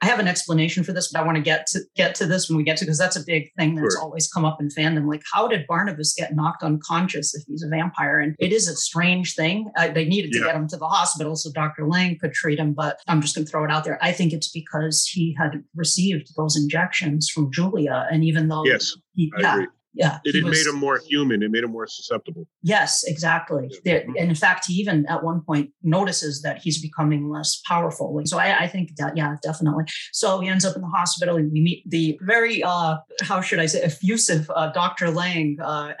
I 0.00 0.06
have 0.06 0.18
an 0.18 0.28
explanation 0.28 0.84
for 0.84 0.92
this, 0.92 1.10
but 1.10 1.20
I 1.20 1.24
want 1.24 1.36
to 1.36 1.42
get 1.42 1.66
to 1.68 1.80
get 1.96 2.14
to 2.16 2.26
this 2.26 2.48
when 2.48 2.56
we 2.56 2.64
get 2.64 2.76
to 2.78 2.84
because 2.84 2.98
that's 2.98 3.16
a 3.16 3.24
big 3.24 3.50
thing 3.58 3.74
that's 3.74 3.94
sure. 3.94 4.02
always 4.02 4.30
come 4.30 4.44
up 4.44 4.60
in 4.60 4.68
fandom. 4.68 5.08
Like, 5.08 5.22
how 5.32 5.48
did 5.48 5.66
Barnabas 5.66 6.14
get 6.16 6.34
knocked 6.34 6.62
unconscious 6.62 7.34
if 7.34 7.44
he's 7.46 7.62
a 7.62 7.68
vampire? 7.68 8.18
And 8.20 8.34
it 8.38 8.52
is 8.52 8.68
a 8.68 8.76
strange 8.76 9.34
thing. 9.34 9.70
Uh, 9.76 9.88
they 9.88 10.04
needed 10.04 10.32
to 10.32 10.38
yeah. 10.38 10.46
get 10.46 10.56
him 10.56 10.68
to 10.68 10.76
the 10.76 10.86
hospital 10.86 11.36
so 11.36 11.50
Dr. 11.52 11.86
Lang 11.86 12.18
could 12.18 12.32
treat 12.32 12.58
him, 12.58 12.72
but 12.72 13.00
I'm 13.08 13.20
just 13.20 13.34
going 13.34 13.44
to 13.44 13.50
throw 13.50 13.64
it 13.64 13.70
out 13.70 13.84
there. 13.84 13.98
I 14.02 14.12
think 14.12 14.32
it's 14.32 14.50
because 14.50 15.06
he 15.06 15.36
had 15.38 15.62
received 15.74 16.32
those 16.36 16.56
injections 16.56 17.28
from 17.28 17.50
Julia, 17.52 18.06
and 18.10 18.24
even 18.24 18.48
though 18.48 18.64
yes, 18.64 18.96
he, 19.14 19.32
yeah, 19.38 19.54
agree 19.54 19.66
yeah 19.94 20.18
it, 20.24 20.34
it 20.34 20.44
was, 20.44 20.58
made 20.58 20.72
him 20.72 20.78
more 20.78 21.00
human 21.06 21.42
it 21.42 21.50
made 21.50 21.64
him 21.64 21.70
more 21.70 21.86
susceptible. 21.86 22.46
Yes 22.62 23.04
exactly. 23.06 23.70
Yeah. 23.84 24.00
and 24.18 24.30
in 24.30 24.34
fact 24.34 24.66
he 24.66 24.74
even 24.74 25.06
at 25.06 25.22
one 25.22 25.42
point 25.42 25.70
notices 25.82 26.42
that 26.42 26.58
he's 26.62 26.80
becoming 26.80 27.30
less 27.30 27.60
powerful 27.66 28.20
so 28.24 28.38
I, 28.38 28.64
I, 28.64 28.68
think 28.68 28.96
that 28.96 29.16
yeah 29.16 29.36
definitely. 29.42 29.84
So 30.12 30.40
he 30.40 30.48
ends 30.48 30.64
up 30.64 30.76
in 30.76 30.82
the 30.82 30.88
hospital 30.88 31.36
and 31.36 31.50
we 31.52 31.60
meet 31.60 31.82
the 31.88 32.18
very 32.22 32.62
uh 32.62 32.96
how 33.22 33.40
should 33.40 33.58
i 33.58 33.66
say 33.66 33.80
effusive 33.82 34.50
uh, 34.54 34.70
dr 34.72 35.10
lang 35.10 35.56
uh 35.62 35.92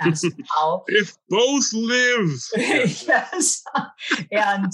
Powell. 0.56 0.84
if 0.88 1.16
both 1.28 1.72
live! 1.72 2.30
Yes. 3.02 3.62
And 4.30 4.72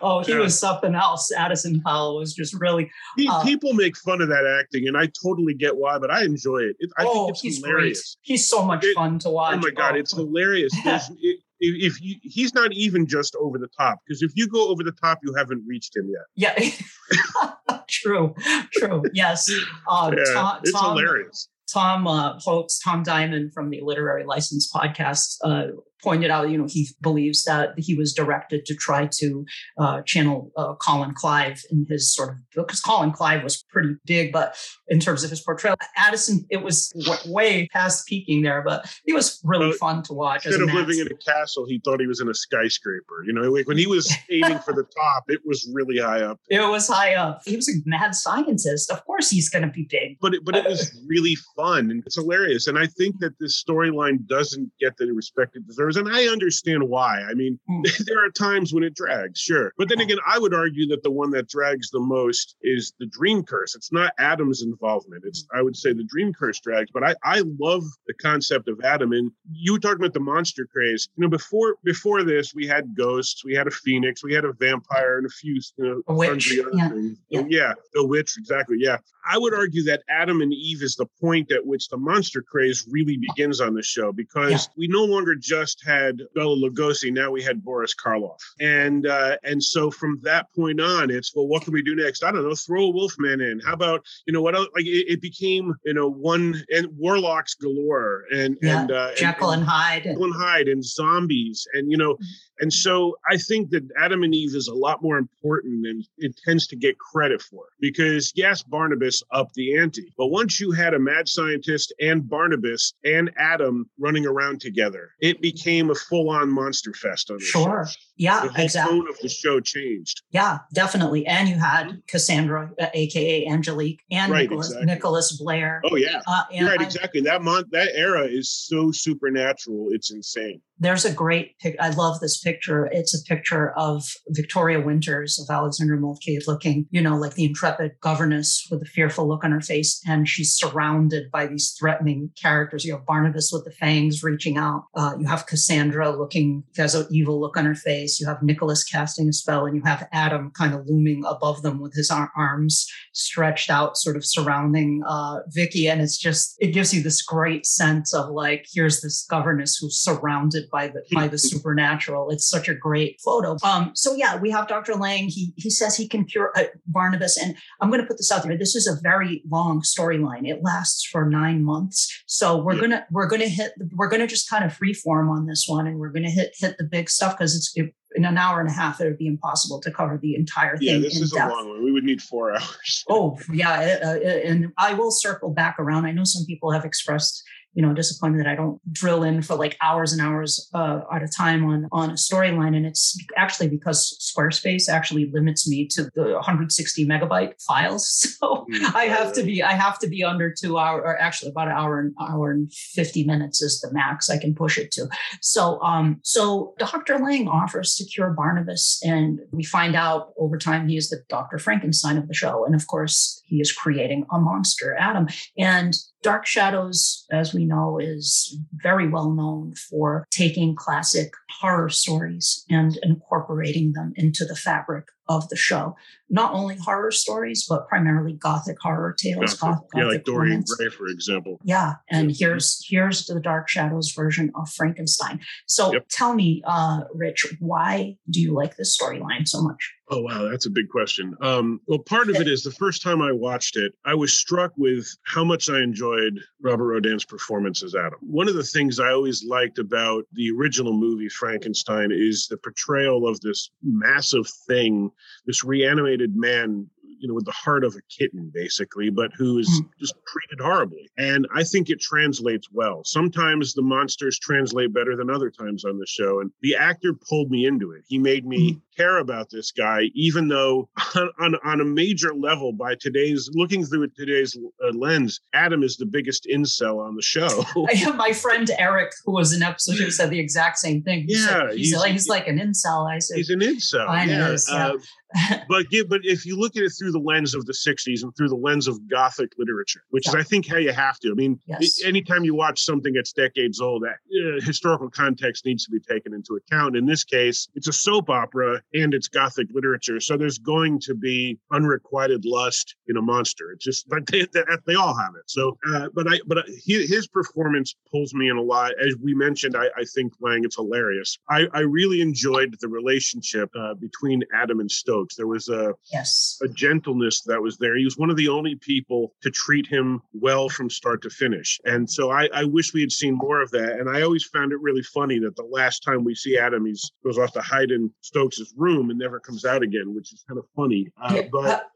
oh, 0.00 0.22
he 0.24 0.32
yeah. 0.32 0.38
was 0.38 0.58
something 0.58 0.94
else. 0.94 1.32
Addison 1.32 1.80
Powell 1.80 2.18
was 2.18 2.34
just 2.34 2.54
really. 2.54 2.90
Uh, 3.28 3.42
People 3.42 3.72
make 3.74 3.96
fun 3.96 4.20
of 4.20 4.28
that 4.28 4.46
acting, 4.60 4.88
and 4.88 4.96
I 4.96 5.08
totally 5.22 5.54
get 5.54 5.76
why, 5.76 5.98
but 5.98 6.10
I 6.10 6.24
enjoy 6.24 6.58
it. 6.58 6.76
it 6.78 6.90
I 6.98 7.04
oh, 7.06 7.26
think 7.26 7.30
it's 7.30 7.40
he's 7.40 7.56
hilarious. 7.58 8.16
Great. 8.16 8.34
He's 8.34 8.48
so 8.48 8.64
much 8.64 8.84
it, 8.84 8.94
fun 8.94 9.18
to 9.20 9.30
watch. 9.30 9.54
Oh 9.56 9.58
my 9.58 9.70
god, 9.70 9.94
oh. 9.94 9.98
it's 9.98 10.14
hilarious. 10.14 10.72
it, 10.84 11.40
if 11.60 12.00
you, 12.00 12.16
he's 12.22 12.54
not 12.54 12.72
even 12.72 13.06
just 13.06 13.36
over 13.36 13.58
the 13.58 13.68
top, 13.78 13.98
because 14.06 14.22
if 14.22 14.32
you 14.34 14.48
go 14.48 14.68
over 14.68 14.82
the 14.82 14.92
top, 14.92 15.20
you 15.22 15.34
haven't 15.34 15.62
reached 15.66 15.94
him 15.94 16.10
yet. 16.10 16.54
Yeah, 16.56 17.76
true, 17.88 18.34
true. 18.72 19.02
Yes, 19.12 19.50
uh, 19.88 20.10
yeah, 20.16 20.32
Tom, 20.32 20.58
it's 20.62 20.72
Tom, 20.72 20.96
hilarious. 20.96 21.48
Tom 21.72 22.06
uh, 22.06 22.38
Tom 22.84 23.02
Diamond 23.02 23.52
from 23.52 23.70
the 23.70 23.80
Literary 23.82 24.24
License 24.24 24.70
podcast, 24.72 25.36
uh, 25.44 25.72
pointed 26.02 26.30
out, 26.30 26.50
you 26.50 26.58
know, 26.58 26.66
he 26.68 26.88
believes 27.00 27.44
that 27.44 27.70
he 27.76 27.94
was 27.94 28.12
directed 28.12 28.64
to 28.66 28.74
try 28.74 29.08
to 29.18 29.44
uh, 29.78 30.02
channel 30.02 30.50
uh, 30.56 30.74
Colin 30.74 31.14
Clive 31.14 31.62
in 31.70 31.86
his 31.88 32.14
sort 32.14 32.30
of 32.30 32.36
because 32.54 32.80
Colin 32.80 33.12
Clive 33.12 33.42
was 33.42 33.62
pretty 33.70 33.94
big, 34.04 34.32
but 34.32 34.56
in 34.88 35.00
terms 35.00 35.24
of 35.24 35.30
his 35.30 35.40
portrayal, 35.40 35.76
Addison, 35.96 36.44
it 36.50 36.62
was 36.62 36.88
w- 37.04 37.32
way 37.32 37.68
past 37.68 38.06
peaking 38.06 38.42
there, 38.42 38.62
but 38.62 38.92
he 39.04 39.12
was 39.12 39.40
really 39.44 39.72
fun 39.72 40.02
to 40.04 40.12
watch. 40.12 40.46
Instead 40.46 40.62
of 40.62 40.74
living 40.74 40.98
in 40.98 41.06
a 41.06 41.16
castle, 41.16 41.64
he 41.66 41.80
thought 41.84 42.00
he 42.00 42.06
was 42.06 42.20
in 42.20 42.28
a 42.28 42.34
skyscraper. 42.34 43.24
You 43.26 43.32
know, 43.32 43.50
like 43.50 43.66
when 43.66 43.78
he 43.78 43.86
was 43.86 44.12
aiming 44.30 44.58
for 44.60 44.72
the 44.72 44.84
top, 44.84 45.24
it 45.28 45.40
was 45.44 45.68
really 45.72 45.98
high 45.98 46.22
up. 46.22 46.40
It 46.48 46.60
was 46.60 46.88
high 46.88 47.14
up. 47.14 47.42
He 47.44 47.56
was 47.56 47.68
a 47.68 47.72
mad 47.86 48.14
scientist. 48.14 48.90
Of 48.90 49.04
course, 49.04 49.30
he's 49.30 49.48
going 49.48 49.64
to 49.64 49.70
be 49.70 49.86
big. 49.88 50.18
But 50.20 50.34
it, 50.34 50.44
but 50.44 50.56
it 50.56 50.64
was 50.64 50.98
really 51.06 51.36
fun 51.56 51.90
and 51.90 52.02
it's 52.04 52.16
hilarious. 52.16 52.66
And 52.66 52.78
I 52.78 52.86
think 52.86 53.18
that 53.20 53.38
this 53.38 53.62
storyline 53.62 54.26
doesn't 54.26 54.70
get 54.80 54.96
the 54.96 55.12
respect 55.12 55.56
it 55.56 55.66
deserves 55.66 55.89
and 55.96 56.08
I 56.08 56.24
understand 56.26 56.82
why. 56.88 57.22
I 57.22 57.34
mean, 57.34 57.58
mm. 57.68 57.96
there 58.06 58.24
are 58.24 58.30
times 58.30 58.72
when 58.72 58.84
it 58.84 58.94
drags, 58.94 59.40
sure. 59.40 59.72
But 59.78 59.88
then 59.88 60.00
again, 60.00 60.18
I 60.26 60.38
would 60.38 60.54
argue 60.54 60.86
that 60.88 61.02
the 61.02 61.10
one 61.10 61.30
that 61.30 61.48
drags 61.48 61.90
the 61.90 62.00
most 62.00 62.56
is 62.62 62.92
the 62.98 63.06
dream 63.06 63.42
curse. 63.42 63.74
It's 63.74 63.92
not 63.92 64.12
Adam's 64.18 64.62
involvement. 64.62 65.24
It's, 65.26 65.46
I 65.54 65.62
would 65.62 65.76
say, 65.76 65.92
the 65.92 66.04
dream 66.04 66.32
curse 66.32 66.60
drags. 66.60 66.90
But 66.92 67.04
I, 67.04 67.14
I 67.24 67.42
love 67.58 67.84
the 68.06 68.14
concept 68.14 68.68
of 68.68 68.80
Adam. 68.82 69.12
And 69.12 69.30
you 69.52 69.72
were 69.72 69.78
talking 69.78 70.00
about 70.00 70.14
the 70.14 70.20
monster 70.20 70.66
craze. 70.66 71.08
You 71.16 71.22
know, 71.22 71.28
before 71.28 71.76
before 71.84 72.22
this, 72.22 72.54
we 72.54 72.66
had 72.66 72.94
ghosts, 72.96 73.44
we 73.44 73.54
had 73.54 73.66
a 73.66 73.70
phoenix, 73.70 74.22
we 74.22 74.34
had 74.34 74.44
a 74.44 74.52
vampire, 74.52 75.18
and 75.18 75.26
a 75.26 75.30
few, 75.30 75.60
you 75.76 75.84
know, 75.84 76.02
a 76.08 76.14
witch. 76.14 76.54
Yeah. 76.54 76.90
yeah. 77.28 77.44
yeah, 77.48 77.72
the 77.94 78.06
witch, 78.06 78.36
exactly. 78.38 78.76
Yeah. 78.78 78.98
I 79.28 79.38
would 79.38 79.54
argue 79.54 79.82
that 79.84 80.02
Adam 80.08 80.40
and 80.40 80.52
Eve 80.52 80.82
is 80.82 80.96
the 80.96 81.06
point 81.20 81.52
at 81.52 81.64
which 81.64 81.88
the 81.88 81.96
monster 81.96 82.42
craze 82.42 82.86
really 82.90 83.16
begins 83.16 83.60
on 83.60 83.74
the 83.74 83.82
show 83.82 84.12
because 84.12 84.50
yeah. 84.50 84.74
we 84.76 84.88
no 84.88 85.04
longer 85.04 85.34
just 85.34 85.79
had 85.84 86.22
Bela 86.34 86.56
Lugosi, 86.56 87.12
now 87.12 87.30
we 87.30 87.42
had 87.42 87.62
Boris 87.62 87.94
Karloff, 87.94 88.40
and 88.60 89.06
uh, 89.06 89.36
and 89.44 89.62
so 89.62 89.90
from 89.90 90.20
that 90.22 90.46
point 90.54 90.80
on, 90.80 91.10
it's 91.10 91.34
well, 91.34 91.46
what 91.46 91.62
can 91.62 91.72
we 91.72 91.82
do 91.82 91.94
next? 91.94 92.24
I 92.24 92.32
don't 92.32 92.42
know, 92.42 92.54
throw 92.54 92.84
a 92.84 92.90
Wolfman 92.90 93.40
in. 93.40 93.60
How 93.60 93.72
about 93.72 94.04
you 94.26 94.32
know 94.32 94.42
what? 94.42 94.54
Else? 94.54 94.68
Like 94.74 94.86
it, 94.86 95.12
it 95.12 95.20
became 95.20 95.74
you 95.84 95.94
know 95.94 96.10
one 96.10 96.62
and 96.70 96.88
warlocks 96.96 97.54
galore 97.54 98.24
and 98.32 98.56
yeah. 98.62 98.80
and 98.80 98.92
uh, 98.92 99.14
Jekyll 99.14 99.50
and, 99.50 99.62
and 99.62 99.70
Hyde, 99.70 100.04
Jekyll 100.04 100.24
and 100.24 100.34
Hyde, 100.34 100.68
and 100.68 100.84
zombies, 100.84 101.66
and 101.74 101.90
you 101.90 101.96
know, 101.96 102.16
and 102.60 102.72
so 102.72 103.16
I 103.28 103.36
think 103.36 103.70
that 103.70 103.88
Adam 103.98 104.22
and 104.22 104.34
Eve 104.34 104.54
is 104.54 104.68
a 104.68 104.74
lot 104.74 105.02
more 105.02 105.18
important 105.18 105.86
and 105.86 106.04
it 106.18 106.38
tends 106.44 106.66
to 106.68 106.76
get 106.76 106.98
credit 106.98 107.42
for 107.42 107.64
because 107.80 108.32
yes, 108.34 108.62
Barnabas 108.62 109.22
upped 109.32 109.54
the 109.54 109.78
ante, 109.78 110.12
but 110.16 110.26
once 110.26 110.60
you 110.60 110.72
had 110.72 110.94
a 110.94 110.98
mad 110.98 111.28
scientist 111.28 111.92
and 112.00 112.28
Barnabas 112.28 112.94
and 113.04 113.30
Adam 113.38 113.88
running 113.98 114.26
around 114.26 114.60
together, 114.60 115.10
it 115.20 115.40
became 115.40 115.69
a 115.90 115.94
full 115.94 116.30
on 116.30 116.50
monster 116.52 116.92
fest 116.92 117.30
on 117.30 117.38
the 117.38 117.44
sure. 117.44 117.86
show. 117.86 118.00
Yeah, 118.20 118.46
the 118.54 118.64
exactly. 118.64 118.98
tone 118.98 119.08
of 119.08 119.16
the 119.22 119.30
show 119.30 119.60
changed. 119.60 120.20
Yeah, 120.30 120.58
definitely. 120.74 121.26
And 121.26 121.48
you 121.48 121.58
had 121.58 122.02
Cassandra, 122.06 122.70
uh, 122.78 122.88
aka 122.92 123.46
Angelique, 123.46 124.02
and 124.10 124.30
right, 124.30 124.42
Nicholas, 124.42 124.68
exactly. 124.68 124.86
Nicholas 124.94 125.40
Blair. 125.40 125.80
Oh 125.86 125.96
yeah, 125.96 126.20
uh, 126.26 126.42
right. 126.60 126.80
I, 126.80 126.84
exactly. 126.84 127.22
That 127.22 127.40
month, 127.40 127.68
that 127.70 127.88
era 127.94 128.26
is 128.26 128.50
so 128.50 128.90
supernatural. 128.92 129.88
It's 129.92 130.10
insane. 130.10 130.60
There's 130.82 131.04
a 131.04 131.12
great 131.12 131.58
pic. 131.58 131.76
I 131.78 131.90
love 131.90 132.20
this 132.20 132.40
picture. 132.40 132.86
It's 132.86 133.14
a 133.14 133.22
picture 133.24 133.72
of 133.72 134.02
Victoria 134.28 134.80
Winters 134.80 135.38
of 135.38 135.54
Alexandra 135.54 135.98
Moltke 135.98 136.38
looking, 136.46 136.86
you 136.90 137.02
know, 137.02 137.16
like 137.16 137.34
the 137.34 137.44
intrepid 137.44 137.92
governess 138.00 138.66
with 138.70 138.80
a 138.82 138.86
fearful 138.86 139.28
look 139.28 139.44
on 139.44 139.50
her 139.50 139.60
face, 139.60 140.00
and 140.06 140.28
she's 140.28 140.54
surrounded 140.54 141.30
by 141.30 141.46
these 141.46 141.74
threatening 141.78 142.30
characters. 142.40 142.84
You 142.84 142.94
have 142.94 143.06
Barnabas 143.06 143.50
with 143.52 143.64
the 143.64 143.72
fangs 143.72 144.22
reaching 144.22 144.58
out. 144.58 144.84
Uh, 144.94 145.14
you 145.18 145.26
have 145.26 145.46
Cassandra 145.46 146.10
looking 146.10 146.64
has 146.76 146.94
an 146.94 147.06
evil 147.10 147.40
look 147.40 147.56
on 147.56 147.64
her 147.64 147.74
face. 147.74 148.09
You 148.18 148.26
have 148.26 148.42
Nicholas 148.42 148.82
casting 148.82 149.28
a 149.28 149.32
spell, 149.32 149.66
and 149.66 149.76
you 149.76 149.82
have 149.84 150.08
Adam 150.12 150.50
kind 150.56 150.74
of 150.74 150.86
looming 150.86 151.22
above 151.26 151.62
them 151.62 151.80
with 151.80 151.94
his 151.94 152.10
arms 152.10 152.86
stretched 153.12 153.70
out, 153.70 153.96
sort 153.96 154.16
of 154.16 154.24
surrounding 154.24 155.02
uh, 155.06 155.40
Vicky. 155.48 155.88
And 155.88 156.00
it's 156.00 156.16
just 156.16 156.56
it 156.60 156.68
gives 156.68 156.94
you 156.94 157.02
this 157.02 157.22
great 157.22 157.66
sense 157.66 158.14
of 158.14 158.30
like, 158.30 158.66
here's 158.72 159.00
this 159.00 159.26
governess 159.28 159.76
who's 159.76 160.00
surrounded 160.00 160.64
by 160.70 160.88
the 160.88 161.02
by 161.12 161.28
the 161.28 161.38
supernatural. 161.38 162.30
It's 162.30 162.48
such 162.48 162.68
a 162.68 162.74
great 162.74 163.20
photo. 163.24 163.56
Um, 163.62 163.92
so 163.94 164.14
yeah, 164.14 164.36
we 164.36 164.50
have 164.50 164.68
Dr. 164.68 164.94
Lang. 164.94 165.28
He 165.28 165.52
he 165.56 165.70
says 165.70 165.96
he 165.96 166.08
can 166.08 166.24
cure 166.24 166.52
uh, 166.56 166.64
Barnabas, 166.86 167.36
and 167.36 167.56
I'm 167.80 167.90
going 167.90 168.00
to 168.00 168.06
put 168.06 168.16
this 168.16 168.32
out 168.32 168.42
there. 168.42 168.56
This 168.56 168.74
is 168.74 168.86
a 168.86 169.00
very 169.02 169.42
long 169.50 169.82
storyline. 169.82 170.48
It 170.48 170.62
lasts 170.62 171.04
for 171.04 171.28
nine 171.28 171.64
months. 171.64 172.22
So 172.26 172.62
we're 172.62 172.74
yeah. 172.74 172.80
gonna 172.80 173.06
we're 173.10 173.28
gonna 173.28 173.48
hit 173.48 173.72
we're 173.94 174.08
gonna 174.08 174.26
just 174.26 174.48
kind 174.48 174.64
of 174.64 174.76
freeform 174.76 175.30
on 175.30 175.46
this 175.46 175.64
one, 175.66 175.86
and 175.86 175.98
we're 175.98 176.10
gonna 176.10 176.30
hit 176.30 176.54
hit 176.58 176.76
the 176.78 176.84
big 176.84 177.10
stuff 177.10 177.36
because 177.36 177.56
it's 177.56 177.72
it, 177.74 177.94
in 178.14 178.24
an 178.24 178.36
hour 178.36 178.60
and 178.60 178.68
a 178.68 178.72
half, 178.72 179.00
it 179.00 179.04
would 179.04 179.18
be 179.18 179.26
impossible 179.26 179.80
to 179.80 179.90
cover 179.90 180.18
the 180.18 180.34
entire 180.34 180.76
thing. 180.76 180.88
Yeah, 180.88 180.98
this 180.98 181.20
is 181.20 181.30
depth. 181.32 181.50
a 181.50 181.54
long 181.54 181.68
one. 181.68 181.84
We 181.84 181.92
would 181.92 182.04
need 182.04 182.20
four 182.22 182.52
hours. 182.54 183.04
oh, 183.08 183.38
yeah. 183.52 183.98
Uh, 184.02 184.08
uh, 184.08 184.18
and 184.18 184.72
I 184.78 184.94
will 184.94 185.10
circle 185.10 185.50
back 185.50 185.76
around. 185.78 186.06
I 186.06 186.12
know 186.12 186.24
some 186.24 186.44
people 186.46 186.70
have 186.72 186.84
expressed 186.84 187.42
you 187.72 187.82
know 187.82 187.92
disappointed 187.94 188.40
that 188.40 188.46
I 188.46 188.54
don't 188.54 188.80
drill 188.92 189.22
in 189.22 189.42
for 189.42 189.54
like 189.54 189.76
hours 189.80 190.12
and 190.12 190.20
hours 190.20 190.68
uh, 190.74 191.00
at 191.12 191.22
a 191.22 191.28
time 191.28 191.64
on 191.64 191.88
on 191.92 192.10
a 192.10 192.14
storyline. 192.14 192.76
And 192.76 192.86
it's 192.86 193.16
actually 193.36 193.68
because 193.68 194.16
Squarespace 194.20 194.88
actually 194.88 195.30
limits 195.32 195.68
me 195.68 195.86
to 195.88 196.10
the 196.14 196.32
160 196.34 197.06
megabyte 197.06 197.60
files. 197.62 198.26
So 198.40 198.64
mm-hmm. 198.70 198.96
I 198.96 199.04
have 199.04 199.34
to 199.34 199.42
be 199.42 199.62
I 199.62 199.72
have 199.72 199.98
to 199.98 200.08
be 200.08 200.24
under 200.24 200.52
two 200.52 200.78
hour 200.78 201.02
or 201.02 201.20
actually 201.20 201.50
about 201.50 201.68
an 201.68 201.74
hour 201.74 202.00
and 202.00 202.14
hour 202.20 202.50
and 202.52 202.72
50 202.72 203.24
minutes 203.24 203.60
is 203.60 203.80
the 203.80 203.92
max 203.92 204.30
I 204.30 204.38
can 204.38 204.54
push 204.54 204.78
it 204.78 204.90
to. 204.92 205.08
So 205.42 205.80
um 205.82 206.20
so 206.22 206.74
Dr. 206.78 207.18
Lang 207.18 207.48
offers 207.48 207.94
to 207.96 208.04
cure 208.04 208.30
Barnabas, 208.30 209.00
and 209.04 209.40
we 209.52 209.64
find 209.64 209.94
out 209.94 210.32
over 210.38 210.56
time 210.56 210.88
he 210.88 210.96
is 210.96 211.10
the 211.10 211.22
Dr. 211.28 211.58
Frankenstein 211.58 212.16
of 212.16 212.28
the 212.28 212.34
show, 212.34 212.64
and 212.64 212.74
of 212.74 212.86
course 212.86 213.42
he 213.44 213.60
is 213.60 213.72
creating 213.72 214.26
a 214.32 214.38
monster, 214.38 214.96
Adam. 214.96 215.28
And 215.58 215.94
Dark 216.22 216.46
Shadows, 216.46 217.26
as 217.30 217.54
we 217.54 217.64
know, 217.64 217.98
is 217.98 218.58
very 218.74 219.08
well 219.08 219.30
known 219.30 219.74
for 219.74 220.26
taking 220.30 220.74
classic 220.76 221.32
horror 221.60 221.88
stories 221.88 222.64
and 222.68 222.98
incorporating 223.02 223.92
them 223.92 224.12
into 224.16 224.44
the 224.44 224.56
fabric 224.56 225.06
of 225.30 225.48
the 225.48 225.56
show. 225.56 225.96
Not 226.28 226.52
only 226.52 226.76
horror 226.76 227.10
stories, 227.12 227.66
but 227.68 227.88
primarily 227.88 228.34
gothic 228.34 228.76
horror 228.80 229.14
tales. 229.18 229.54
Gothic, 229.54 229.88
yeah, 229.94 230.04
like 230.04 230.24
Dorian 230.24 230.64
Gray, 230.66 230.88
for 230.88 231.06
example. 231.06 231.58
Yeah, 231.64 231.94
and 232.10 232.30
yeah. 232.30 232.48
here's 232.48 232.84
here's 232.88 233.26
the 233.26 233.40
Dark 233.40 233.68
Shadows 233.68 234.12
version 234.14 234.52
of 234.54 234.68
Frankenstein. 234.68 235.40
So 235.66 235.92
yep. 235.92 236.06
tell 236.10 236.34
me, 236.34 236.62
uh, 236.66 237.02
Rich, 237.14 237.54
why 237.60 238.16
do 238.28 238.40
you 238.40 238.52
like 238.54 238.76
this 238.76 238.96
storyline 239.00 239.46
so 239.48 239.62
much? 239.62 239.92
Oh 240.12 240.22
wow, 240.22 240.48
that's 240.50 240.66
a 240.66 240.70
big 240.70 240.88
question. 240.88 241.36
Um, 241.40 241.80
well, 241.86 242.00
part 242.00 242.28
of 242.30 242.36
it 242.36 242.48
is 242.48 242.64
the 242.64 242.72
first 242.72 243.00
time 243.00 243.22
I 243.22 243.30
watched 243.30 243.76
it, 243.76 243.92
I 244.04 244.14
was 244.14 244.32
struck 244.32 244.72
with 244.76 245.06
how 245.24 245.44
much 245.44 245.70
I 245.70 245.80
enjoyed 245.80 246.40
Robert 246.60 246.86
Rodan's 246.86 247.24
performance 247.24 247.84
as 247.84 247.94
Adam. 247.94 248.18
One 248.20 248.48
of 248.48 248.54
the 248.54 248.64
things 248.64 248.98
I 248.98 249.12
always 249.12 249.44
liked 249.44 249.78
about 249.78 250.24
the 250.32 250.50
original 250.50 250.92
movie 250.92 251.28
Frankenstein 251.28 252.10
is 252.10 252.48
the 252.48 252.56
portrayal 252.56 253.28
of 253.28 253.40
this 253.40 253.70
massive 253.84 254.48
thing, 254.66 255.12
this 255.46 255.64
reanimated 255.64 256.36
man 256.36 256.88
you 257.20 257.28
know 257.28 257.34
with 257.34 257.44
the 257.44 257.52
heart 257.52 257.84
of 257.84 257.94
a 257.94 258.02
kitten 258.08 258.50
basically, 258.52 259.10
but 259.10 259.30
who 259.36 259.58
is 259.58 259.68
mm. 259.68 259.88
just 259.98 260.14
treated 260.26 260.62
horribly. 260.62 261.10
And 261.18 261.46
I 261.54 261.62
think 261.62 261.90
it 261.90 262.00
translates 262.00 262.68
well. 262.72 263.02
Sometimes 263.04 263.74
the 263.74 263.82
monsters 263.82 264.38
translate 264.38 264.92
better 264.92 265.16
than 265.16 265.30
other 265.30 265.50
times 265.50 265.84
on 265.84 265.98
the 265.98 266.06
show, 266.06 266.40
and 266.40 266.50
the 266.62 266.76
actor 266.76 267.14
pulled 267.28 267.50
me 267.50 267.66
into 267.66 267.92
it. 267.92 268.04
He 268.08 268.18
made 268.18 268.46
me 268.46 268.72
mm. 268.72 268.80
care 268.96 269.18
about 269.18 269.50
this 269.50 269.70
guy, 269.70 270.10
even 270.14 270.48
though 270.48 270.88
on, 271.14 271.30
on, 271.40 271.54
on 271.64 271.80
a 271.80 271.84
major 271.84 272.34
level, 272.34 272.72
by 272.72 272.94
today's 272.94 273.50
looking 273.54 273.84
through 273.84 274.08
today's 274.08 274.56
uh, 274.84 274.92
lens, 274.96 275.40
Adam 275.54 275.82
is 275.82 275.96
the 275.96 276.06
biggest 276.06 276.46
incel 276.52 276.98
on 276.98 277.16
the 277.16 277.22
show. 277.22 277.64
I 277.90 277.94
have 277.94 278.16
my 278.16 278.32
friend 278.32 278.70
Eric, 278.78 279.12
who 279.24 279.32
was 279.32 279.52
an 279.52 279.62
episode 279.62 279.96
who 279.96 280.10
said 280.10 280.30
the 280.30 280.40
exact 280.40 280.78
same 280.78 281.02
thing. 281.02 281.24
He 281.26 281.34
yeah, 281.34 281.46
said, 281.46 281.70
he's, 281.70 281.90
he's, 281.90 281.96
like, 281.96 282.12
he's 282.12 282.28
like 282.28 282.48
an 282.48 282.58
incel. 282.58 283.10
I 283.10 283.18
said, 283.18 283.36
he's 283.36 283.50
an 283.50 283.60
incel. 283.60 284.06
Yeah. 284.26 284.48
Is, 284.50 284.68
yeah. 284.70 284.88
Uh, 284.88 284.98
but 285.68 285.86
but 286.08 286.20
if 286.24 286.44
you 286.44 286.58
look 286.58 286.76
at 286.76 286.82
it 286.82 286.90
through 286.90 287.12
the 287.12 287.18
lens 287.18 287.54
of 287.54 287.64
the 287.66 287.72
60s 287.72 288.22
and 288.22 288.36
through 288.36 288.48
the 288.48 288.56
lens 288.56 288.88
of 288.88 288.98
gothic 289.08 289.52
literature 289.58 290.02
which 290.10 290.26
yeah. 290.26 290.32
is 290.32 290.34
i 290.34 290.42
think 290.42 290.66
how 290.66 290.76
you 290.76 290.92
have 290.92 291.18
to. 291.20 291.30
I 291.30 291.34
mean 291.34 291.58
yes. 291.66 292.02
anytime 292.04 292.44
you 292.44 292.54
watch 292.54 292.82
something 292.82 293.12
that's 293.12 293.32
decades 293.32 293.80
old 293.80 294.02
that 294.02 294.16
uh, 294.34 294.60
historical 294.64 295.10
context 295.10 295.64
needs 295.64 295.84
to 295.84 295.90
be 295.90 296.00
taken 296.00 296.34
into 296.34 296.54
account. 296.54 296.96
In 296.96 297.06
this 297.06 297.24
case 297.24 297.68
it's 297.74 297.88
a 297.88 297.92
soap 297.92 298.30
opera 298.30 298.80
and 298.94 299.14
it's 299.14 299.28
gothic 299.28 299.68
literature 299.72 300.20
so 300.20 300.36
there's 300.36 300.58
going 300.58 301.00
to 301.00 301.14
be 301.14 301.58
unrequited 301.72 302.44
lust 302.44 302.96
in 303.08 303.16
a 303.16 303.22
monster. 303.22 303.72
It's 303.72 303.84
just 303.84 304.08
but 304.08 304.26
they, 304.26 304.46
they, 304.52 304.62
they 304.86 304.94
all 304.94 305.16
have 305.16 305.34
it. 305.36 305.44
So 305.46 305.78
uh, 305.92 306.08
but 306.14 306.26
i 306.28 306.38
but 306.46 306.64
his 306.86 307.26
performance 307.28 307.94
pulls 308.10 308.34
me 308.34 308.48
in 308.48 308.56
a 308.56 308.62
lot. 308.62 308.92
As 309.00 309.14
we 309.22 309.34
mentioned 309.34 309.76
i, 309.76 309.86
I 309.96 310.04
think 310.04 310.32
lang 310.40 310.64
it's 310.64 310.76
hilarious. 310.76 311.38
I, 311.48 311.66
I 311.72 311.80
really 311.80 312.20
enjoyed 312.20 312.76
the 312.80 312.88
relationship 312.88 313.70
uh, 313.78 313.94
between 313.94 314.42
adam 314.54 314.80
and 314.80 314.90
stowe 314.90 315.19
there 315.36 315.46
was 315.46 315.68
a 315.68 315.94
yes 316.12 316.58
a 316.62 316.68
gentleness 316.68 317.42
that 317.42 317.60
was 317.60 317.76
there. 317.78 317.96
He 317.96 318.04
was 318.04 318.16
one 318.16 318.30
of 318.30 318.36
the 318.36 318.48
only 318.48 318.76
people 318.76 319.32
to 319.42 319.50
treat 319.50 319.86
him 319.86 320.20
well 320.32 320.68
from 320.68 320.90
start 320.90 321.22
to 321.22 321.30
finish. 321.30 321.80
And 321.84 322.08
so 322.10 322.30
I, 322.30 322.48
I 322.54 322.64
wish 322.64 322.92
we 322.92 323.00
had 323.00 323.12
seen 323.12 323.36
more 323.36 323.60
of 323.60 323.70
that. 323.72 323.98
And 323.98 324.08
I 324.08 324.22
always 324.22 324.44
found 324.44 324.72
it 324.72 324.80
really 324.80 325.02
funny 325.02 325.38
that 325.40 325.56
the 325.56 325.64
last 325.64 326.00
time 326.00 326.24
we 326.24 326.34
see 326.34 326.58
Adam, 326.58 326.86
he 326.86 326.94
goes 327.24 327.38
off 327.38 327.52
to 327.52 327.60
hide 327.60 327.90
in 327.90 328.10
Stokes's 328.20 328.74
room 328.76 329.10
and 329.10 329.18
never 329.18 329.40
comes 329.40 329.64
out 329.64 329.82
again, 329.82 330.14
which 330.14 330.32
is 330.32 330.44
kind 330.48 330.58
of 330.58 330.64
funny. 330.76 331.10
Uh, 331.22 331.42
but 331.52 331.86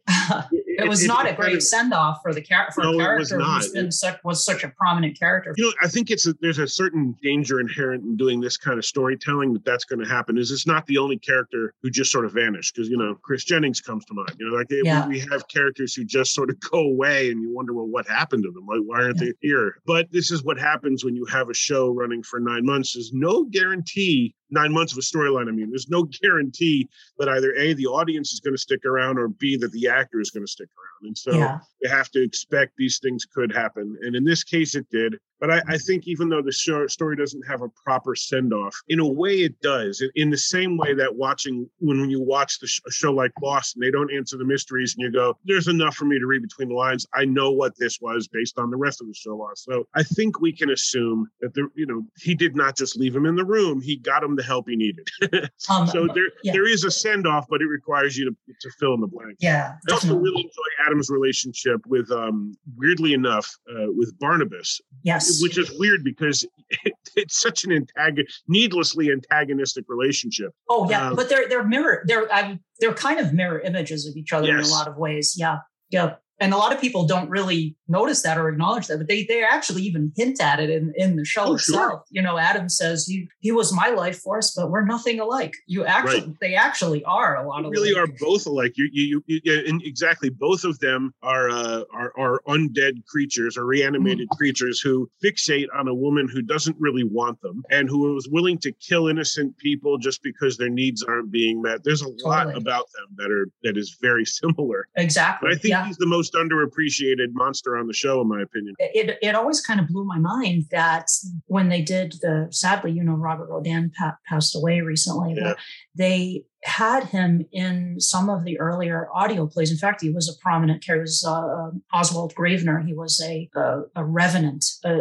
it, 0.53 0.85
it, 0.85 0.89
was 0.89 1.05
it, 1.05 1.09
not 1.09 1.27
it, 1.27 1.33
a 1.33 1.37
great 1.37 1.63
send 1.63 1.93
off 1.93 2.21
for 2.23 2.33
the 2.33 2.41
char- 2.41 2.71
for 2.73 2.83
no, 2.83 2.95
a 2.95 2.97
character 2.97 3.41
who's 3.41 3.71
been 3.71 3.93
such 3.93 4.19
was 4.25 4.45
such 4.45 4.65
a 4.65 4.69
prominent 4.69 5.19
character. 5.19 5.55
You 5.57 5.65
know, 5.65 5.73
I 5.83 5.89
think 5.89 6.11
it's 6.11 6.27
a, 6.27 6.35
there's 6.41 6.59
a 6.59 6.69
certain 6.69 7.17
danger 7.23 7.61
inherent 7.61 8.05
in 8.05 8.17
doing 8.17 8.41
this 8.41 8.57
kind 8.57 8.79
of 8.79 8.85
storytelling 8.85 9.53
that 9.55 9.65
that's 9.65 9.85
going 9.85 10.01
to 10.01 10.09
happen. 10.09 10.39
Is 10.39 10.51
it's 10.51 10.67
not 10.67 10.87
the 10.87 10.99
only 10.99 11.19
character 11.19 11.75
who 11.83 11.91
just 11.91 12.11
sort 12.11 12.25
of 12.25 12.33
vanished 12.33 12.75
because 12.75 12.89
you 12.89 12.97
know 12.97 13.14
Chris 13.23 13.45
Jennings 13.45 13.81
comes 13.81 14.05
to 14.07 14.15
mind. 14.15 14.35
You 14.39 14.51
know, 14.51 14.57
like 14.57 14.67
yeah. 14.71 15.07
we, 15.07 15.15
we, 15.15 15.21
have 15.31 15.47
characters 15.49 15.95
who 15.95 16.05
just 16.05 16.35
sort 16.35 16.51
of 16.51 16.59
go 16.71 16.81
away, 16.81 17.31
and 17.31 17.43
you 17.43 17.53
wonder, 17.53 17.73
well, 17.73 17.87
what 17.87 18.07
happened 18.07 18.45
to 18.45 18.51
them? 18.51 18.67
Like, 18.67 18.81
why 18.85 19.03
aren't 19.03 19.21
yeah. 19.21 19.27
they 19.27 19.33
here? 19.41 19.77
But 19.87 20.11
this 20.11 20.31
is 20.31 20.45
what 20.45 20.59
happens 20.59 21.05
when 21.05 21.17
you 21.17 21.25
have 21.27 21.49
a 21.49 21.55
show 21.55 21.91
running 21.91 22.23
for 22.23 22.41
nine 22.41 22.65
months. 22.65 22.95
There's 22.95 23.13
no 23.13 23.45
guarantee 23.45 24.35
nine 24.51 24.73
months 24.73 24.93
of 24.93 24.99
a 24.99 25.03
storyline. 25.03 25.49
I 25.49 25.53
mean, 25.53 25.71
there's 25.71 25.89
no 25.89 26.05
guarantee 26.05 26.89
that 27.19 27.29
either 27.29 27.55
A, 27.55 27.73
the 27.75 27.87
audience 27.87 28.33
is 28.33 28.41
going 28.41 28.55
to 28.55 28.61
stick 28.61 28.85
around 28.85 29.19
or 29.19 29.29
B, 29.29 29.57
that 29.57 29.73
the 29.73 29.89
actor 29.89 30.21
is 30.21 30.31
going 30.31 30.45
to 30.45 30.51
stick 30.51 30.69
around. 30.69 31.09
And 31.09 31.19
so 31.19 31.33
yeah. 31.33 31.59
you 31.83 31.91
have 31.91 32.11
to 32.13 32.23
expect 32.23 32.73
these 32.77 32.99
things 32.99 33.25
could 33.25 33.53
happen. 33.53 33.97
And 34.03 34.15
in 34.15 34.25
this 34.25 34.45
case, 34.45 34.75
it 34.75 34.87
did. 34.91 35.17
But 35.41 35.51
I, 35.51 35.63
I 35.69 35.79
think 35.79 36.07
even 36.07 36.29
though 36.29 36.41
the 36.41 36.53
show, 36.53 36.87
story 36.87 37.17
doesn't 37.17 37.47
have 37.47 37.61
a 37.61 37.69
proper 37.69 38.15
send 38.15 38.55
off, 38.55 38.75
in 38.89 39.01
a 39.01 39.07
way 39.07 39.35
it 39.39 39.61
does. 39.61 40.03
In 40.15 40.31
the 40.31 40.39
same 40.39 40.79
way 40.79 40.95
that 40.95 41.15
watching, 41.15 41.69
when 41.81 42.09
you 42.09 42.23
watch 42.23 42.61
the 42.61 42.67
sh- 42.67 42.81
a 42.87 42.91
show 42.91 43.13
like 43.13 43.33
Lost 43.43 43.75
and 43.75 43.83
they 43.83 43.91
don't 43.91 44.15
answer 44.15 44.39
the 44.39 44.45
mysteries 44.45 44.95
and 44.97 45.05
you 45.05 45.13
go, 45.13 45.37
there's 45.45 45.69
enough 45.69 45.97
for 45.97 46.07
me 46.07 46.19
to 46.19 46.27
read 46.27 46.41
between 46.41 46.69
the 46.69 46.75
lines. 46.75 47.07
I 47.13 47.27
know 47.27 47.51
what 47.51 47.77
this 47.79 48.01
was 48.01 48.29
based 48.29 48.59
on 48.59 48.71
the 48.71 48.77
rest 48.77 49.03
of 49.03 49.07
the 49.09 49.15
show 49.15 49.37
Lost. 49.37 49.65
So 49.65 49.87
I 49.95 50.03
think 50.03 50.41
we 50.41 50.53
can 50.53 50.71
assume 50.71 51.29
that, 51.41 51.53
the, 51.53 51.69
you 51.75 51.87
know, 51.87 52.07
he 52.17 52.35
did 52.35 52.57
not 52.57 52.77
just 52.77 52.97
leave 52.97 53.15
him 53.15 53.27
in 53.27 53.37
the 53.37 53.45
room, 53.45 53.83
he 53.83 53.97
got 53.97 54.23
him 54.23 54.37
the 54.37 54.43
help 54.45 54.69
he 54.69 54.77
needed. 54.77 55.09
um, 55.71 55.87
so 55.87 56.07
there, 56.15 56.25
yeah. 56.43 56.53
there 56.53 56.69
is 56.69 56.85
a 56.85 56.91
send 56.91 57.27
off, 57.27 57.47
but 57.49 57.61
it 57.61 57.67
requires 57.67 58.17
you 58.17 58.31
to, 58.31 58.37
to 58.61 58.71
fill 58.79 58.95
in 58.95 59.01
the 59.01 59.07
blank. 59.07 59.37
Yeah. 59.41 59.75
I 59.89 59.93
also 59.93 60.17
really 60.17 60.43
enjoy 60.43 60.87
Adam's 60.87 61.11
relationship 61.11 61.81
with, 61.87 62.11
um, 62.11 62.55
weirdly 62.77 63.13
enough, 63.13 63.51
uh, 63.71 63.87
with 63.89 64.19
Barnabas. 64.19 64.81
Yes 65.03 65.35
which 65.41 65.59
is 65.59 65.71
weird 65.79 66.05
because 66.05 66.45
it, 66.71 66.95
it's 67.17 67.41
such 67.41 67.65
an 67.65 67.73
antagonist, 67.73 68.43
needlessly 68.49 69.11
antagonistic 69.11 69.85
relationship. 69.89 70.53
Oh 70.69 70.89
yeah, 70.89 71.09
um, 71.09 71.17
but 71.17 71.29
they're 71.29 71.49
they're 71.49 71.65
mirror 71.65 72.03
they're 72.07 72.33
I, 72.33 72.59
they're 72.81 72.95
kind 72.95 73.21
of 73.21 73.33
mirror 73.33 73.61
images 73.61 74.07
of 74.07 74.17
each 74.17 74.33
other 74.33 74.49
yes. 74.49 74.67
in 74.67 74.73
a 74.73 74.75
lot 74.75 74.89
of 74.89 74.97
ways. 74.97 75.35
Yeah, 75.37 75.59
yeah 75.91 76.15
and 76.45 76.53
a 76.53 76.59
lot 76.59 76.75
of 76.75 76.81
people 76.81 77.07
don't 77.07 77.31
really 77.31 77.75
notice 77.89 78.21
that 78.23 78.37
or 78.37 78.51
acknowledge 78.51 78.87
that, 78.89 78.99
but 78.99 79.09
they 79.09 79.25
they 79.25 79.43
actually 79.43 79.81
even 79.83 80.13
hint 80.15 80.43
at 80.43 80.61
it 80.61 80.69
in, 80.69 80.93
in 80.95 81.17
the 81.17 81.25
show 81.25 81.45
oh, 81.45 81.55
itself. 81.55 81.91
Sure. 81.91 82.05
You 82.11 82.21
know, 82.21 82.37
Adam 82.37 82.69
says 82.69 83.07
he 83.07 83.27
he 83.41 83.51
was 83.51 83.73
my 83.73 83.89
life 83.89 84.19
force, 84.19 84.55
but 84.55 84.71
we're 84.71 84.85
nothing 84.85 85.21
alike. 85.21 85.55
You 85.67 85.87
actually 85.87 86.21
right. 86.21 86.37
they 86.43 86.55
actually 86.55 87.03
are 87.05 87.43
a 87.43 87.49
lot 87.49 87.61
you 87.61 87.67
of 87.69 87.73
really 87.73 87.95
are 87.95 88.07
both 88.21 88.45
alike. 88.45 88.73
You 88.77 88.91
you, 88.93 89.25
you, 89.27 89.41
you 89.43 89.65
and 89.67 89.83
exactly 89.85 90.29
both 90.29 90.65
of 90.65 90.79
them 90.81 91.15
are 91.23 91.49
uh, 91.49 91.85
are 91.95 92.13
are 92.19 92.43
undead 92.47 93.07
creatures 93.07 93.57
or 93.57 93.65
reanimated 93.65 94.29
mm. 94.29 94.37
creatures 94.37 94.81
who 94.81 95.11
fixate 95.25 95.69
on 95.75 95.89
a 95.89 95.95
woman 95.95 96.29
who 96.29 96.43
doesn't 96.43 96.77
really 96.79 97.05
want 97.05 97.41
them 97.41 97.63
and 97.71 97.89
who 97.89 98.15
is 98.19 98.29
willing 98.29 98.59
to 98.59 98.73
kill 98.73 99.09
innocent 99.09 99.57
people 99.57 99.97
just 99.97 100.23
because 100.23 100.59
their 100.59 100.69
needs 100.69 101.03
aren't 101.03 101.31
being 101.31 101.63
met. 101.63 101.83
There's 101.85 102.03
a 102.03 102.05
totally. 102.05 102.31
lot 102.31 102.55
about 102.55 102.85
them 102.95 103.07
that 103.17 103.31
are 103.31 103.49
that 103.63 103.79
is 103.79 103.97
very 104.03 104.27
similar. 104.41 104.89
Exactly. 104.97 105.49
But 105.49 105.57
I 105.57 105.59
think 105.59 105.73
yeah. 105.73 105.87
he's 105.87 105.97
the 105.97 106.07
most 106.07 106.34
underappreciated 106.35 107.29
monster 107.33 107.77
on 107.77 107.87
the 107.87 107.93
show, 107.93 108.21
in 108.21 108.29
my 108.29 108.43
opinion. 108.43 108.75
It, 108.79 109.19
it 109.23 109.35
always 109.35 109.61
kind 109.61 109.81
of 109.81 109.89
blew 109.89 110.05
my 110.05 110.19
mind 110.19 110.65
that 110.71 111.09
when 111.47 111.69
they 111.69 111.83
did 111.83 112.15
the, 112.21 112.49
sadly, 112.51 112.93
you 112.93 113.03
know, 113.03 113.15
Robert 113.15 113.49
Rodan 113.49 113.91
pa- 113.99 114.17
passed 114.27 114.57
away 114.57 114.81
recently, 114.81 115.35
yeah. 115.37 115.43
but 115.43 115.59
they 115.95 116.45
had 116.65 117.05
him 117.05 117.45
in 117.53 118.01
some 118.01 118.31
of 118.31 118.45
the 118.45 118.59
earlier 118.59 119.09
audio 119.15 119.47
plays. 119.47 119.71
In 119.71 119.77
fact, 119.77 120.01
he 120.01 120.11
was 120.11 120.29
a 120.29 120.43
prominent 120.43 120.83
character. 120.83 121.03
Was, 121.03 121.25
uh, 121.27 121.33
um, 121.33 121.83
Oswald 121.93 122.35
Gravener. 122.35 122.85
He 122.87 122.95
was 122.95 123.21
a 123.23 123.51
a, 123.55 123.83
a 123.97 124.05
revenant, 124.05 124.65
a, 124.85 124.93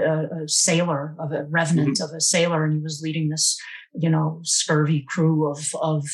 a, 0.44 0.48
sailor 0.48 1.16
of 1.20 1.32
a 1.32 1.46
revenant 1.46 1.98
mm-hmm. 1.98 2.04
of 2.04 2.12
a 2.16 2.20
sailor, 2.20 2.66
and 2.66 2.74
he 2.74 2.80
was 2.80 3.02
leading 3.02 3.30
this 3.30 3.58
you 3.96 4.10
know 4.10 4.40
scurvy 4.44 5.06
crew 5.08 5.50
of 5.50 5.72
of 5.82 6.06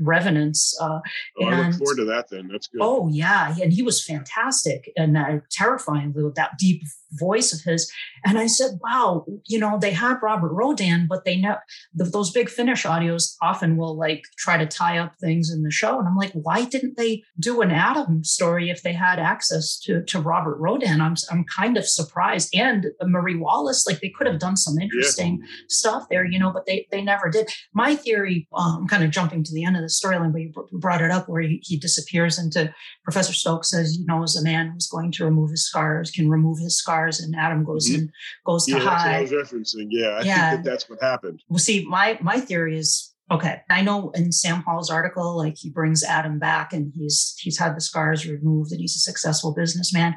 revenants. 0.00 0.76
Uh, 0.80 1.00
oh, 1.40 1.46
and, 1.46 1.54
I 1.54 1.68
look 1.68 1.78
forward 1.78 1.96
to 1.96 2.04
that. 2.06 2.28
Then 2.30 2.48
that's 2.50 2.66
good. 2.68 2.80
Oh 2.82 3.08
yeah, 3.10 3.54
and 3.60 3.72
he 3.72 3.82
was 3.82 4.04
fantastic 4.04 4.90
and 4.96 5.16
uh, 5.16 5.38
terrifying 5.50 6.12
with 6.14 6.34
that 6.34 6.52
deep 6.58 6.82
voice 7.18 7.52
of 7.52 7.60
his. 7.60 7.90
And 8.24 8.38
I 8.38 8.46
said, 8.46 8.78
wow, 8.82 9.24
you 9.46 9.58
know, 9.58 9.78
they 9.78 9.92
had 9.92 10.16
Robert 10.22 10.52
Rodan, 10.52 11.06
but 11.08 11.24
they 11.24 11.36
know 11.36 11.56
those 11.94 12.30
big 12.30 12.48
Finish 12.48 12.84
audios 12.84 13.34
often 13.42 13.76
will 13.76 13.96
like 13.96 14.24
try 14.38 14.56
to 14.56 14.66
tie 14.66 14.98
up 14.98 15.14
things 15.16 15.50
in 15.50 15.62
the 15.62 15.70
show. 15.70 15.98
And 15.98 16.08
I'm 16.08 16.16
like, 16.16 16.32
why 16.32 16.64
didn't 16.64 16.96
they 16.96 17.22
do 17.38 17.60
an 17.60 17.70
Adam 17.70 18.24
story 18.24 18.70
if 18.70 18.82
they 18.82 18.92
had 18.92 19.18
access 19.18 19.78
to, 19.80 20.02
to 20.04 20.20
Robert 20.20 20.56
Rodan? 20.58 21.00
I'm, 21.00 21.14
I'm 21.30 21.44
kind 21.44 21.76
of 21.76 21.86
surprised. 21.86 22.54
And 22.54 22.86
Marie 23.02 23.36
Wallace, 23.36 23.86
like 23.86 24.00
they 24.00 24.10
could 24.10 24.26
have 24.26 24.38
done 24.38 24.56
some 24.56 24.78
interesting 24.78 25.40
yeah. 25.40 25.48
stuff 25.68 26.06
there, 26.10 26.24
you 26.24 26.38
know, 26.38 26.50
but 26.50 26.66
they, 26.66 26.86
they 26.90 27.02
never 27.02 27.13
did. 27.30 27.48
My 27.72 27.94
theory, 27.94 28.48
um, 28.54 28.78
I'm 28.80 28.88
kind 28.88 29.04
of 29.04 29.10
jumping 29.10 29.44
to 29.44 29.52
the 29.52 29.64
end 29.64 29.76
of 29.76 29.82
the 29.82 29.88
storyline, 29.88 30.32
but 30.32 30.40
you 30.70 30.78
brought 30.78 31.02
it 31.02 31.10
up 31.10 31.28
where 31.28 31.42
he, 31.42 31.60
he 31.62 31.76
disappears 31.76 32.38
into 32.38 32.72
Professor 33.04 33.32
Stokes 33.32 33.70
says, 33.70 33.96
you 33.98 34.06
know, 34.06 34.22
as 34.22 34.36
a 34.36 34.42
man 34.42 34.70
who's 34.72 34.86
going 34.86 35.12
to 35.12 35.24
remove 35.24 35.50
his 35.50 35.66
scars, 35.66 36.10
can 36.10 36.28
remove 36.28 36.58
his 36.58 36.76
scars, 36.78 37.20
and 37.20 37.34
Adam 37.36 37.64
goes 37.64 37.88
mm-hmm. 37.88 38.00
and 38.00 38.10
goes 38.46 38.68
yeah, 38.68 38.78
to 38.78 38.84
hide. 38.84 39.14
I 39.14 39.20
was 39.22 39.32
referencing. 39.32 39.88
Yeah, 39.90 40.08
I 40.08 40.22
yeah. 40.22 40.50
think 40.50 40.64
that 40.64 40.70
that's 40.70 40.88
what 40.88 41.02
happened. 41.02 41.42
Well, 41.48 41.58
see, 41.58 41.84
my 41.86 42.18
my 42.20 42.40
theory 42.40 42.78
is 42.78 43.14
okay. 43.30 43.60
I 43.70 43.82
know 43.82 44.10
in 44.10 44.32
Sam 44.32 44.62
Hall's 44.66 44.90
article, 44.90 45.36
like 45.36 45.56
he 45.56 45.70
brings 45.70 46.02
Adam 46.02 46.38
back, 46.38 46.72
and 46.72 46.92
he's 46.94 47.34
he's 47.38 47.58
had 47.58 47.76
the 47.76 47.80
scars 47.80 48.26
removed, 48.26 48.72
and 48.72 48.80
he's 48.80 48.96
a 48.96 49.00
successful 49.00 49.54
businessman. 49.54 50.14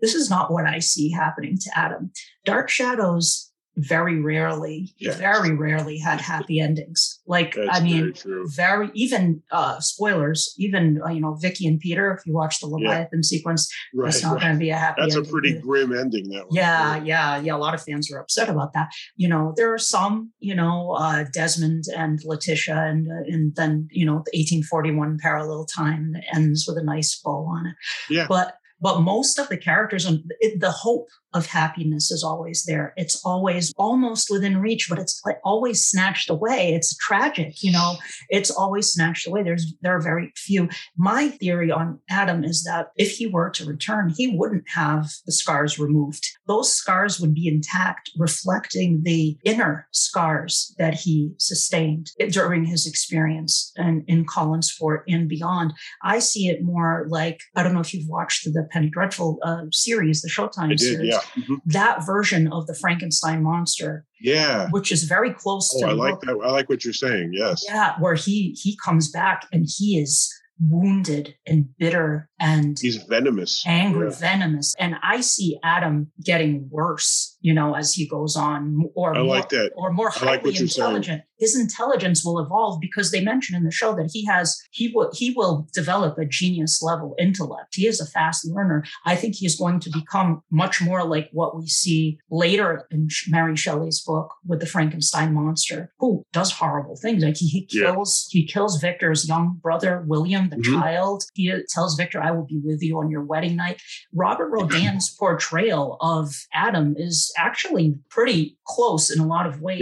This 0.00 0.14
is 0.14 0.30
not 0.30 0.52
what 0.52 0.64
I 0.64 0.78
see 0.78 1.10
happening 1.10 1.56
to 1.58 1.70
Adam. 1.76 2.12
Dark 2.44 2.68
Shadows 2.68 3.47
very 3.78 4.20
rarely, 4.20 4.92
yes. 4.98 5.16
very 5.16 5.54
rarely 5.54 5.98
had 5.98 6.20
happy 6.20 6.58
endings. 6.60 7.20
Like 7.26 7.54
That's 7.54 7.78
I 7.78 7.82
mean, 7.82 8.12
very, 8.12 8.44
very, 8.48 8.90
even 8.94 9.42
uh 9.52 9.78
spoilers, 9.80 10.54
even 10.58 11.00
uh, 11.04 11.10
you 11.10 11.20
know 11.20 11.34
Vicky 11.34 11.66
and 11.66 11.78
Peter. 11.78 12.12
If 12.12 12.26
you 12.26 12.34
watch 12.34 12.60
the 12.60 12.66
Leviathan 12.66 13.20
yeah. 13.20 13.22
sequence, 13.22 13.72
right, 13.94 14.08
it's 14.08 14.22
not 14.22 14.34
right. 14.34 14.42
going 14.42 14.52
to 14.54 14.58
be 14.58 14.70
a 14.70 14.76
happy. 14.76 15.02
That's 15.02 15.14
ending. 15.14 15.28
a 15.28 15.32
pretty 15.32 15.58
grim 15.60 15.96
ending. 15.96 16.28
That 16.30 16.48
one. 16.48 16.56
Yeah, 16.56 17.02
yeah, 17.02 17.38
yeah. 17.38 17.54
A 17.54 17.58
lot 17.58 17.74
of 17.74 17.82
fans 17.82 18.10
are 18.12 18.18
upset 18.18 18.48
about 18.48 18.72
that. 18.72 18.88
You 19.16 19.28
know, 19.28 19.54
there 19.56 19.72
are 19.72 19.78
some, 19.78 20.32
you 20.40 20.54
know, 20.54 20.96
uh, 20.98 21.24
Desmond 21.32 21.84
and 21.96 22.18
Letitia, 22.24 22.76
and 22.76 23.06
uh, 23.06 23.32
and 23.32 23.54
then 23.54 23.88
you 23.92 24.04
know 24.04 24.22
the 24.24 24.38
1841 24.38 25.18
parallel 25.20 25.66
time 25.66 26.14
ends 26.34 26.64
with 26.66 26.76
a 26.78 26.84
nice 26.84 27.18
bow 27.24 27.46
on 27.46 27.66
it. 27.66 27.76
Yeah, 28.10 28.26
but 28.28 28.54
but 28.80 29.00
most 29.00 29.38
of 29.38 29.48
the 29.48 29.56
characters 29.56 30.04
and 30.04 30.22
the 30.58 30.70
hope 30.70 31.08
of 31.34 31.46
happiness 31.46 32.10
is 32.10 32.24
always 32.24 32.64
there. 32.64 32.94
It's 32.96 33.20
always 33.24 33.72
almost 33.76 34.28
within 34.30 34.58
reach, 34.58 34.86
but 34.88 34.98
it's 34.98 35.20
like 35.24 35.38
always 35.44 35.84
snatched 35.84 36.30
away. 36.30 36.74
It's 36.74 36.96
tragic, 36.96 37.62
you 37.62 37.72
know, 37.72 37.96
it's 38.28 38.50
always 38.50 38.92
snatched 38.92 39.26
away. 39.26 39.42
There's, 39.42 39.74
there 39.82 39.94
are 39.94 40.00
very 40.00 40.32
few. 40.36 40.68
My 40.96 41.28
theory 41.28 41.70
on 41.70 42.00
Adam 42.08 42.44
is 42.44 42.64
that 42.64 42.88
if 42.96 43.12
he 43.12 43.26
were 43.26 43.50
to 43.50 43.64
return, 43.64 44.12
he 44.16 44.34
wouldn't 44.36 44.64
have 44.74 45.10
the 45.26 45.32
scars 45.32 45.78
removed. 45.78 46.26
Those 46.46 46.72
scars 46.72 47.20
would 47.20 47.34
be 47.34 47.48
intact, 47.48 48.10
reflecting 48.16 49.02
the 49.02 49.36
inner 49.44 49.86
scars 49.92 50.74
that 50.78 50.94
he 50.94 51.32
sustained 51.38 52.10
during 52.30 52.64
his 52.64 52.86
experience 52.86 53.72
and 53.76 54.02
in 54.06 54.24
Collinsport 54.24 55.02
and 55.08 55.28
beyond. 55.28 55.74
I 56.02 56.20
see 56.20 56.48
it 56.48 56.62
more 56.62 57.06
like, 57.08 57.40
I 57.54 57.62
don't 57.62 57.74
know 57.74 57.80
if 57.80 57.92
you've 57.92 58.08
watched 58.08 58.44
the 58.44 58.66
Penny 58.70 58.88
Dreadful 58.88 59.38
uh, 59.42 59.64
series, 59.72 60.22
the 60.22 60.30
Showtime 60.30 60.70
did, 60.70 60.80
series. 60.80 61.08
Yeah. 61.10 61.17
Mm-hmm. 61.36 61.54
That 61.66 62.04
version 62.04 62.52
of 62.52 62.66
the 62.66 62.74
Frankenstein 62.74 63.42
monster. 63.42 64.04
Yeah. 64.20 64.68
Which 64.70 64.90
is 64.92 65.04
very 65.04 65.32
close 65.32 65.72
oh, 65.76 65.80
to 65.80 65.86
I 65.88 65.92
like 65.92 66.20
book. 66.20 66.22
that. 66.22 66.46
I 66.46 66.50
like 66.50 66.68
what 66.68 66.84
you're 66.84 66.94
saying. 66.94 67.30
Yes. 67.32 67.64
Yeah, 67.66 67.94
where 68.00 68.14
he 68.14 68.56
he 68.60 68.76
comes 68.84 69.10
back 69.10 69.46
and 69.52 69.66
he 69.68 69.98
is 69.98 70.32
wounded 70.60 71.34
and 71.46 71.66
bitter 71.78 72.28
and 72.40 72.78
he's 72.80 72.96
venomous 73.04 73.62
angry 73.64 74.08
yeah. 74.08 74.14
venomous 74.18 74.74
and 74.78 74.96
i 75.04 75.20
see 75.20 75.56
adam 75.62 76.10
getting 76.24 76.66
worse 76.68 77.37
you 77.40 77.54
know 77.54 77.74
as 77.74 77.92
he 77.94 78.06
goes 78.06 78.36
on 78.36 78.84
or 78.94 79.14
I 79.14 79.18
more, 79.18 79.36
like 79.36 79.48
that. 79.50 79.72
or 79.76 79.92
more 79.92 80.10
highly 80.10 80.50
like 80.50 80.60
intelligent. 80.60 81.22
His 81.38 81.58
intelligence 81.58 82.24
will 82.24 82.40
evolve 82.40 82.80
because 82.80 83.12
they 83.12 83.20
mention 83.20 83.54
in 83.54 83.62
the 83.62 83.70
show 83.70 83.94
that 83.94 84.10
he 84.12 84.26
has 84.26 84.60
he 84.72 84.90
will 84.92 85.10
he 85.14 85.30
will 85.30 85.68
develop 85.72 86.18
a 86.18 86.24
genius 86.24 86.82
level 86.82 87.14
intellect. 87.18 87.74
He 87.74 87.86
is 87.86 88.00
a 88.00 88.06
fast 88.06 88.46
learner. 88.46 88.84
I 89.06 89.14
think 89.14 89.36
he's 89.36 89.58
going 89.58 89.80
to 89.80 89.90
become 89.90 90.42
much 90.50 90.82
more 90.82 91.04
like 91.04 91.28
what 91.32 91.56
we 91.56 91.68
see 91.68 92.18
later 92.30 92.86
in 92.90 93.08
mary 93.28 93.56
shelley's 93.56 94.02
book 94.02 94.34
with 94.46 94.60
the 94.60 94.66
frankenstein 94.66 95.32
monster 95.32 95.92
who 95.98 96.24
does 96.32 96.50
horrible 96.50 96.96
things. 96.96 97.22
Like 97.22 97.36
he, 97.36 97.46
he 97.46 97.66
kills 97.66 98.28
yeah. 98.32 98.40
he 98.40 98.46
kills 98.46 98.80
victor's 98.80 99.28
young 99.28 99.58
brother 99.62 100.04
william 100.06 100.48
the 100.48 100.56
mm-hmm. 100.56 100.80
child. 100.80 101.24
He 101.34 101.52
tells 101.68 101.94
victor 101.94 102.20
i 102.20 102.32
will 102.32 102.46
be 102.46 102.60
with 102.64 102.82
you 102.82 102.98
on 102.98 103.10
your 103.10 103.22
wedding 103.22 103.54
night. 103.54 103.80
Robert 104.12 104.48
Rodan's 104.48 105.14
portrayal 105.14 105.98
of 106.00 106.34
adam 106.52 106.94
is 106.98 107.27
actually 107.36 107.96
pretty 108.08 108.56
close 108.66 109.10
in 109.10 109.20
a 109.20 109.26
lot 109.26 109.46
of 109.46 109.60
ways 109.60 109.80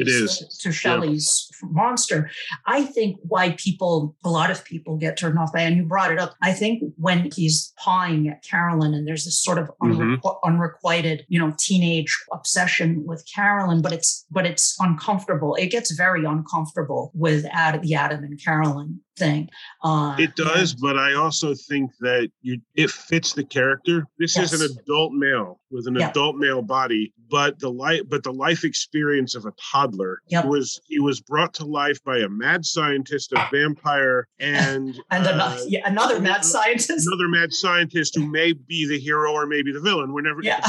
to, 0.61 0.73
shelley's 0.73 1.49
yeah 1.51 1.57
monster. 1.63 2.31
I 2.67 2.85
think 2.85 3.19
why 3.23 3.53
people, 3.53 4.17
a 4.25 4.31
lot 4.31 4.51
of 4.51 4.65
people 4.65 4.97
get 4.97 5.17
turned 5.17 5.39
off 5.39 5.53
by, 5.53 5.61
and 5.61 5.77
you 5.77 5.85
brought 5.85 6.13
it 6.13 6.19
up. 6.19 6.35
I 6.43 6.53
think 6.53 6.83
when 6.97 7.31
he's 7.35 7.73
pawing 7.79 8.29
at 8.29 8.43
Carolyn 8.43 8.95
and 8.95 9.07
there's 9.07 9.25
this 9.25 9.43
sort 9.43 9.59
of 9.59 9.71
unre- 9.83 10.19
mm-hmm. 10.19 10.29
unrequited, 10.45 11.25
you 11.29 11.39
know, 11.39 11.55
teenage 11.59 12.17
obsession 12.33 13.05
with 13.07 13.25
Carolyn, 13.33 13.83
but 13.83 13.93
it's, 13.93 14.27
but 14.31 14.47
it's 14.47 14.77
uncomfortable. 14.81 15.55
It 15.55 15.69
gets 15.69 15.93
very 15.93 16.25
uncomfortable 16.25 17.13
with 17.15 17.47
Ad, 17.51 17.83
the 17.83 17.95
Adam 17.95 18.25
and 18.25 18.43
Carolyn 18.43 19.01
thing. 19.16 19.48
Uh, 19.83 20.16
it 20.18 20.37
does, 20.37 20.72
yeah. 20.72 20.79
but 20.81 20.98
I 20.98 21.14
also 21.14 21.55
think 21.55 21.90
that 22.00 22.31
you 22.42 22.61
it 22.74 22.90
fits 22.90 23.33
the 23.33 23.44
character. 23.44 24.07
This 24.18 24.37
yes. 24.37 24.52
is 24.52 24.61
an 24.61 24.79
adult 24.79 25.12
male 25.12 25.61
with 25.70 25.87
an 25.87 25.96
yep. 25.96 26.11
adult 26.11 26.37
male 26.37 26.62
body, 26.62 27.12
but 27.31 27.59
the 27.59 27.70
life 27.70 28.02
but 28.09 28.22
the 28.22 28.33
life 28.33 28.64
experience 28.64 29.35
of 29.35 29.46
a 29.46 29.52
toddler. 29.72 30.20
Yep. 30.29 30.46
Was 30.46 30.81
he 30.87 31.00
was 31.00 31.20
brought 31.20 31.55
to 31.55 31.64
life 31.64 32.02
by 32.05 32.18
a 32.18 32.29
mad 32.29 32.64
scientist, 32.64 33.33
a 33.33 33.48
vampire, 33.50 34.26
and 34.38 34.96
and 35.11 35.26
uh, 35.26 35.31
another, 35.33 35.62
yeah, 35.68 35.81
another 35.85 36.20
mad 36.20 36.44
scientist. 36.44 37.07
Another 37.07 37.29
mad 37.29 37.52
scientist 37.52 38.14
who 38.16 38.26
may 38.26 38.52
be 38.52 38.87
the 38.87 38.98
hero 38.98 39.33
or 39.33 39.46
maybe 39.46 39.72
the 39.72 39.81
villain. 39.81 40.12
We're 40.12 40.22
never 40.22 40.42
yeah. 40.42 40.61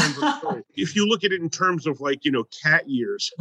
if 0.76 0.96
you 0.96 1.08
look 1.08 1.24
at 1.24 1.32
it 1.32 1.42
in 1.42 1.50
terms 1.50 1.88
of 1.88 2.00
like 2.00 2.24
you 2.24 2.32
know 2.32 2.46
cat 2.64 2.88
years, 2.88 3.32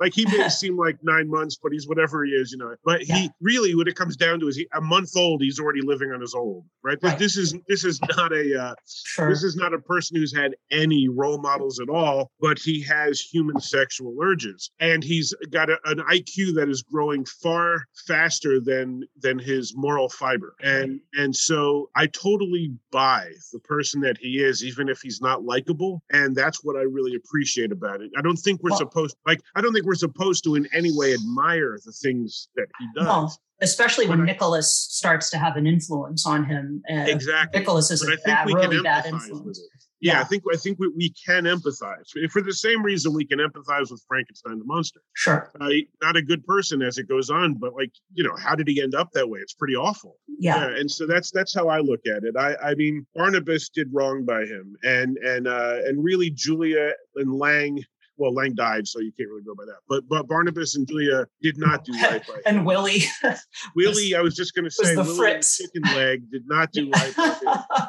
like 0.00 0.14
he 0.14 0.24
may 0.26 0.48
seem 0.48 0.76
like 0.76 0.96
nine 1.02 1.28
months, 1.30 1.58
but 1.62 1.72
he's 1.72 1.86
whatever 1.86 2.24
he 2.24 2.32
is, 2.32 2.52
you 2.52 2.58
know. 2.58 2.74
But 2.84 3.06
yeah. 3.06 3.16
he 3.16 3.30
really, 3.40 3.74
when 3.74 3.88
it 3.88 3.96
comes 3.96 4.16
down 4.16 4.40
to 4.40 4.47
is 4.48 4.56
he 4.56 4.66
a 4.74 4.80
month 4.80 5.16
old 5.16 5.42
he's 5.42 5.60
already 5.60 5.80
living 5.82 6.10
on 6.12 6.20
his 6.20 6.34
own 6.34 6.62
right, 6.82 6.98
right. 7.02 7.18
this 7.18 7.36
is 7.36 7.54
this 7.68 7.84
is 7.84 8.00
not 8.16 8.32
a 8.32 8.60
uh, 8.60 8.74
sure. 8.86 9.28
this 9.28 9.42
is 9.42 9.56
not 9.56 9.72
a 9.74 9.78
person 9.78 10.16
who's 10.16 10.34
had 10.34 10.54
any 10.70 11.08
role 11.08 11.38
models 11.38 11.80
at 11.80 11.88
all 11.88 12.30
but 12.40 12.58
he 12.58 12.82
has 12.82 13.20
human 13.20 13.60
sexual 13.60 14.16
urges. 14.22 14.70
And 14.80 15.02
he's 15.02 15.34
got 15.50 15.70
a, 15.70 15.78
an 15.84 15.98
iq 15.98 16.54
that 16.54 16.68
is 16.68 16.82
growing 16.82 17.24
far 17.24 17.84
faster 18.06 18.60
than 18.60 19.04
than 19.20 19.38
his 19.38 19.74
moral 19.76 20.08
fiber. 20.08 20.54
And 20.62 21.00
and 21.14 21.34
so 21.34 21.90
i 21.94 22.06
totally 22.06 22.72
buy 22.90 23.30
the 23.52 23.60
person 23.60 24.00
that 24.02 24.18
he 24.18 24.42
is 24.42 24.64
even 24.64 24.88
if 24.88 25.00
he's 25.00 25.20
not 25.20 25.44
likable. 25.44 26.02
And 26.10 26.34
that's 26.34 26.64
what 26.64 26.76
i 26.76 26.82
really 26.82 27.14
appreciate 27.14 27.72
about 27.72 28.00
it. 28.00 28.10
I 28.16 28.22
don't 28.22 28.36
think 28.36 28.62
we're 28.62 28.70
well, 28.70 28.78
supposed 28.78 29.16
like 29.26 29.40
i 29.54 29.60
don't 29.60 29.72
think 29.72 29.86
we're 29.86 29.94
supposed 29.94 30.44
to 30.44 30.54
in 30.54 30.68
any 30.72 30.96
way 30.96 31.14
admire 31.14 31.78
the 31.84 31.92
things 31.92 32.48
that 32.56 32.66
he 32.78 32.86
does. 32.94 33.06
no 33.06 33.30
especially 33.60 34.06
when, 34.06 34.24
Nicholas 34.24 34.74
starts 34.74 35.30
to 35.30 35.38
have 35.38 35.56
an 35.56 35.66
influence 35.66 36.26
on 36.26 36.44
him. 36.44 36.82
Uh, 36.90 37.06
exactly. 37.06 37.60
Nicholas 37.60 37.90
is 37.90 38.04
but 38.04 38.14
a 38.14 38.18
bad, 38.24 38.46
really 38.46 38.82
bad 38.82 39.06
influence. 39.06 39.60
Yeah, 40.00 40.12
yeah, 40.12 40.20
I 40.20 40.24
think 40.24 40.44
I 40.52 40.56
think 40.56 40.78
we, 40.78 40.88
we 40.96 41.12
can 41.26 41.44
empathize 41.44 42.04
for 42.30 42.40
the 42.40 42.52
same 42.52 42.84
reason 42.84 43.12
we 43.12 43.24
can 43.24 43.40
empathize 43.40 43.90
with 43.90 44.04
Frankenstein 44.06 44.60
the 44.60 44.64
monster. 44.64 45.00
Sure, 45.14 45.50
uh, 45.60 45.70
not 46.00 46.16
a 46.16 46.22
good 46.22 46.46
person 46.46 46.82
as 46.82 46.98
it 46.98 47.08
goes 47.08 47.30
on, 47.30 47.54
but 47.54 47.74
like 47.74 47.90
you 48.14 48.22
know, 48.22 48.36
how 48.36 48.54
did 48.54 48.68
he 48.68 48.80
end 48.80 48.94
up 48.94 49.10
that 49.12 49.28
way? 49.28 49.40
It's 49.40 49.54
pretty 49.54 49.74
awful. 49.74 50.16
Yeah, 50.38 50.70
yeah 50.70 50.78
and 50.78 50.88
so 50.90 51.04
that's 51.06 51.32
that's 51.32 51.52
how 51.52 51.68
I 51.68 51.80
look 51.80 52.06
at 52.06 52.22
it. 52.22 52.36
I 52.36 52.54
I 52.62 52.74
mean, 52.76 53.06
Barnabas 53.16 53.70
did 53.70 53.88
wrong 53.92 54.24
by 54.24 54.42
him, 54.42 54.76
and 54.84 55.16
and 55.18 55.48
uh, 55.48 55.78
and 55.84 56.02
really 56.02 56.30
Julia 56.30 56.92
and 57.16 57.34
Lang 57.34 57.82
well, 58.18 58.34
Lang 58.34 58.54
died, 58.54 58.86
so 58.86 59.00
you 59.00 59.12
can't 59.12 59.28
really 59.28 59.42
go 59.42 59.54
by 59.54 59.64
that. 59.64 59.78
But 59.88 60.04
but 60.08 60.28
Barnabas 60.28 60.76
and 60.76 60.86
Julia 60.86 61.26
did 61.40 61.56
not 61.58 61.84
do 61.84 61.92
right 62.02 62.26
by 62.26 62.34
and 62.46 62.66
Willie. 62.66 63.04
Willie, 63.76 64.14
I 64.14 64.20
was 64.20 64.34
just 64.34 64.54
going 64.54 64.64
to 64.64 64.70
say, 64.70 64.94
the 64.94 65.02
Willie 65.02 65.16
Fritz. 65.16 65.56
chicken 65.56 65.82
leg 65.94 66.30
did 66.30 66.46
not 66.46 66.72
do 66.72 66.90
right 66.94 67.16
by 67.16 67.88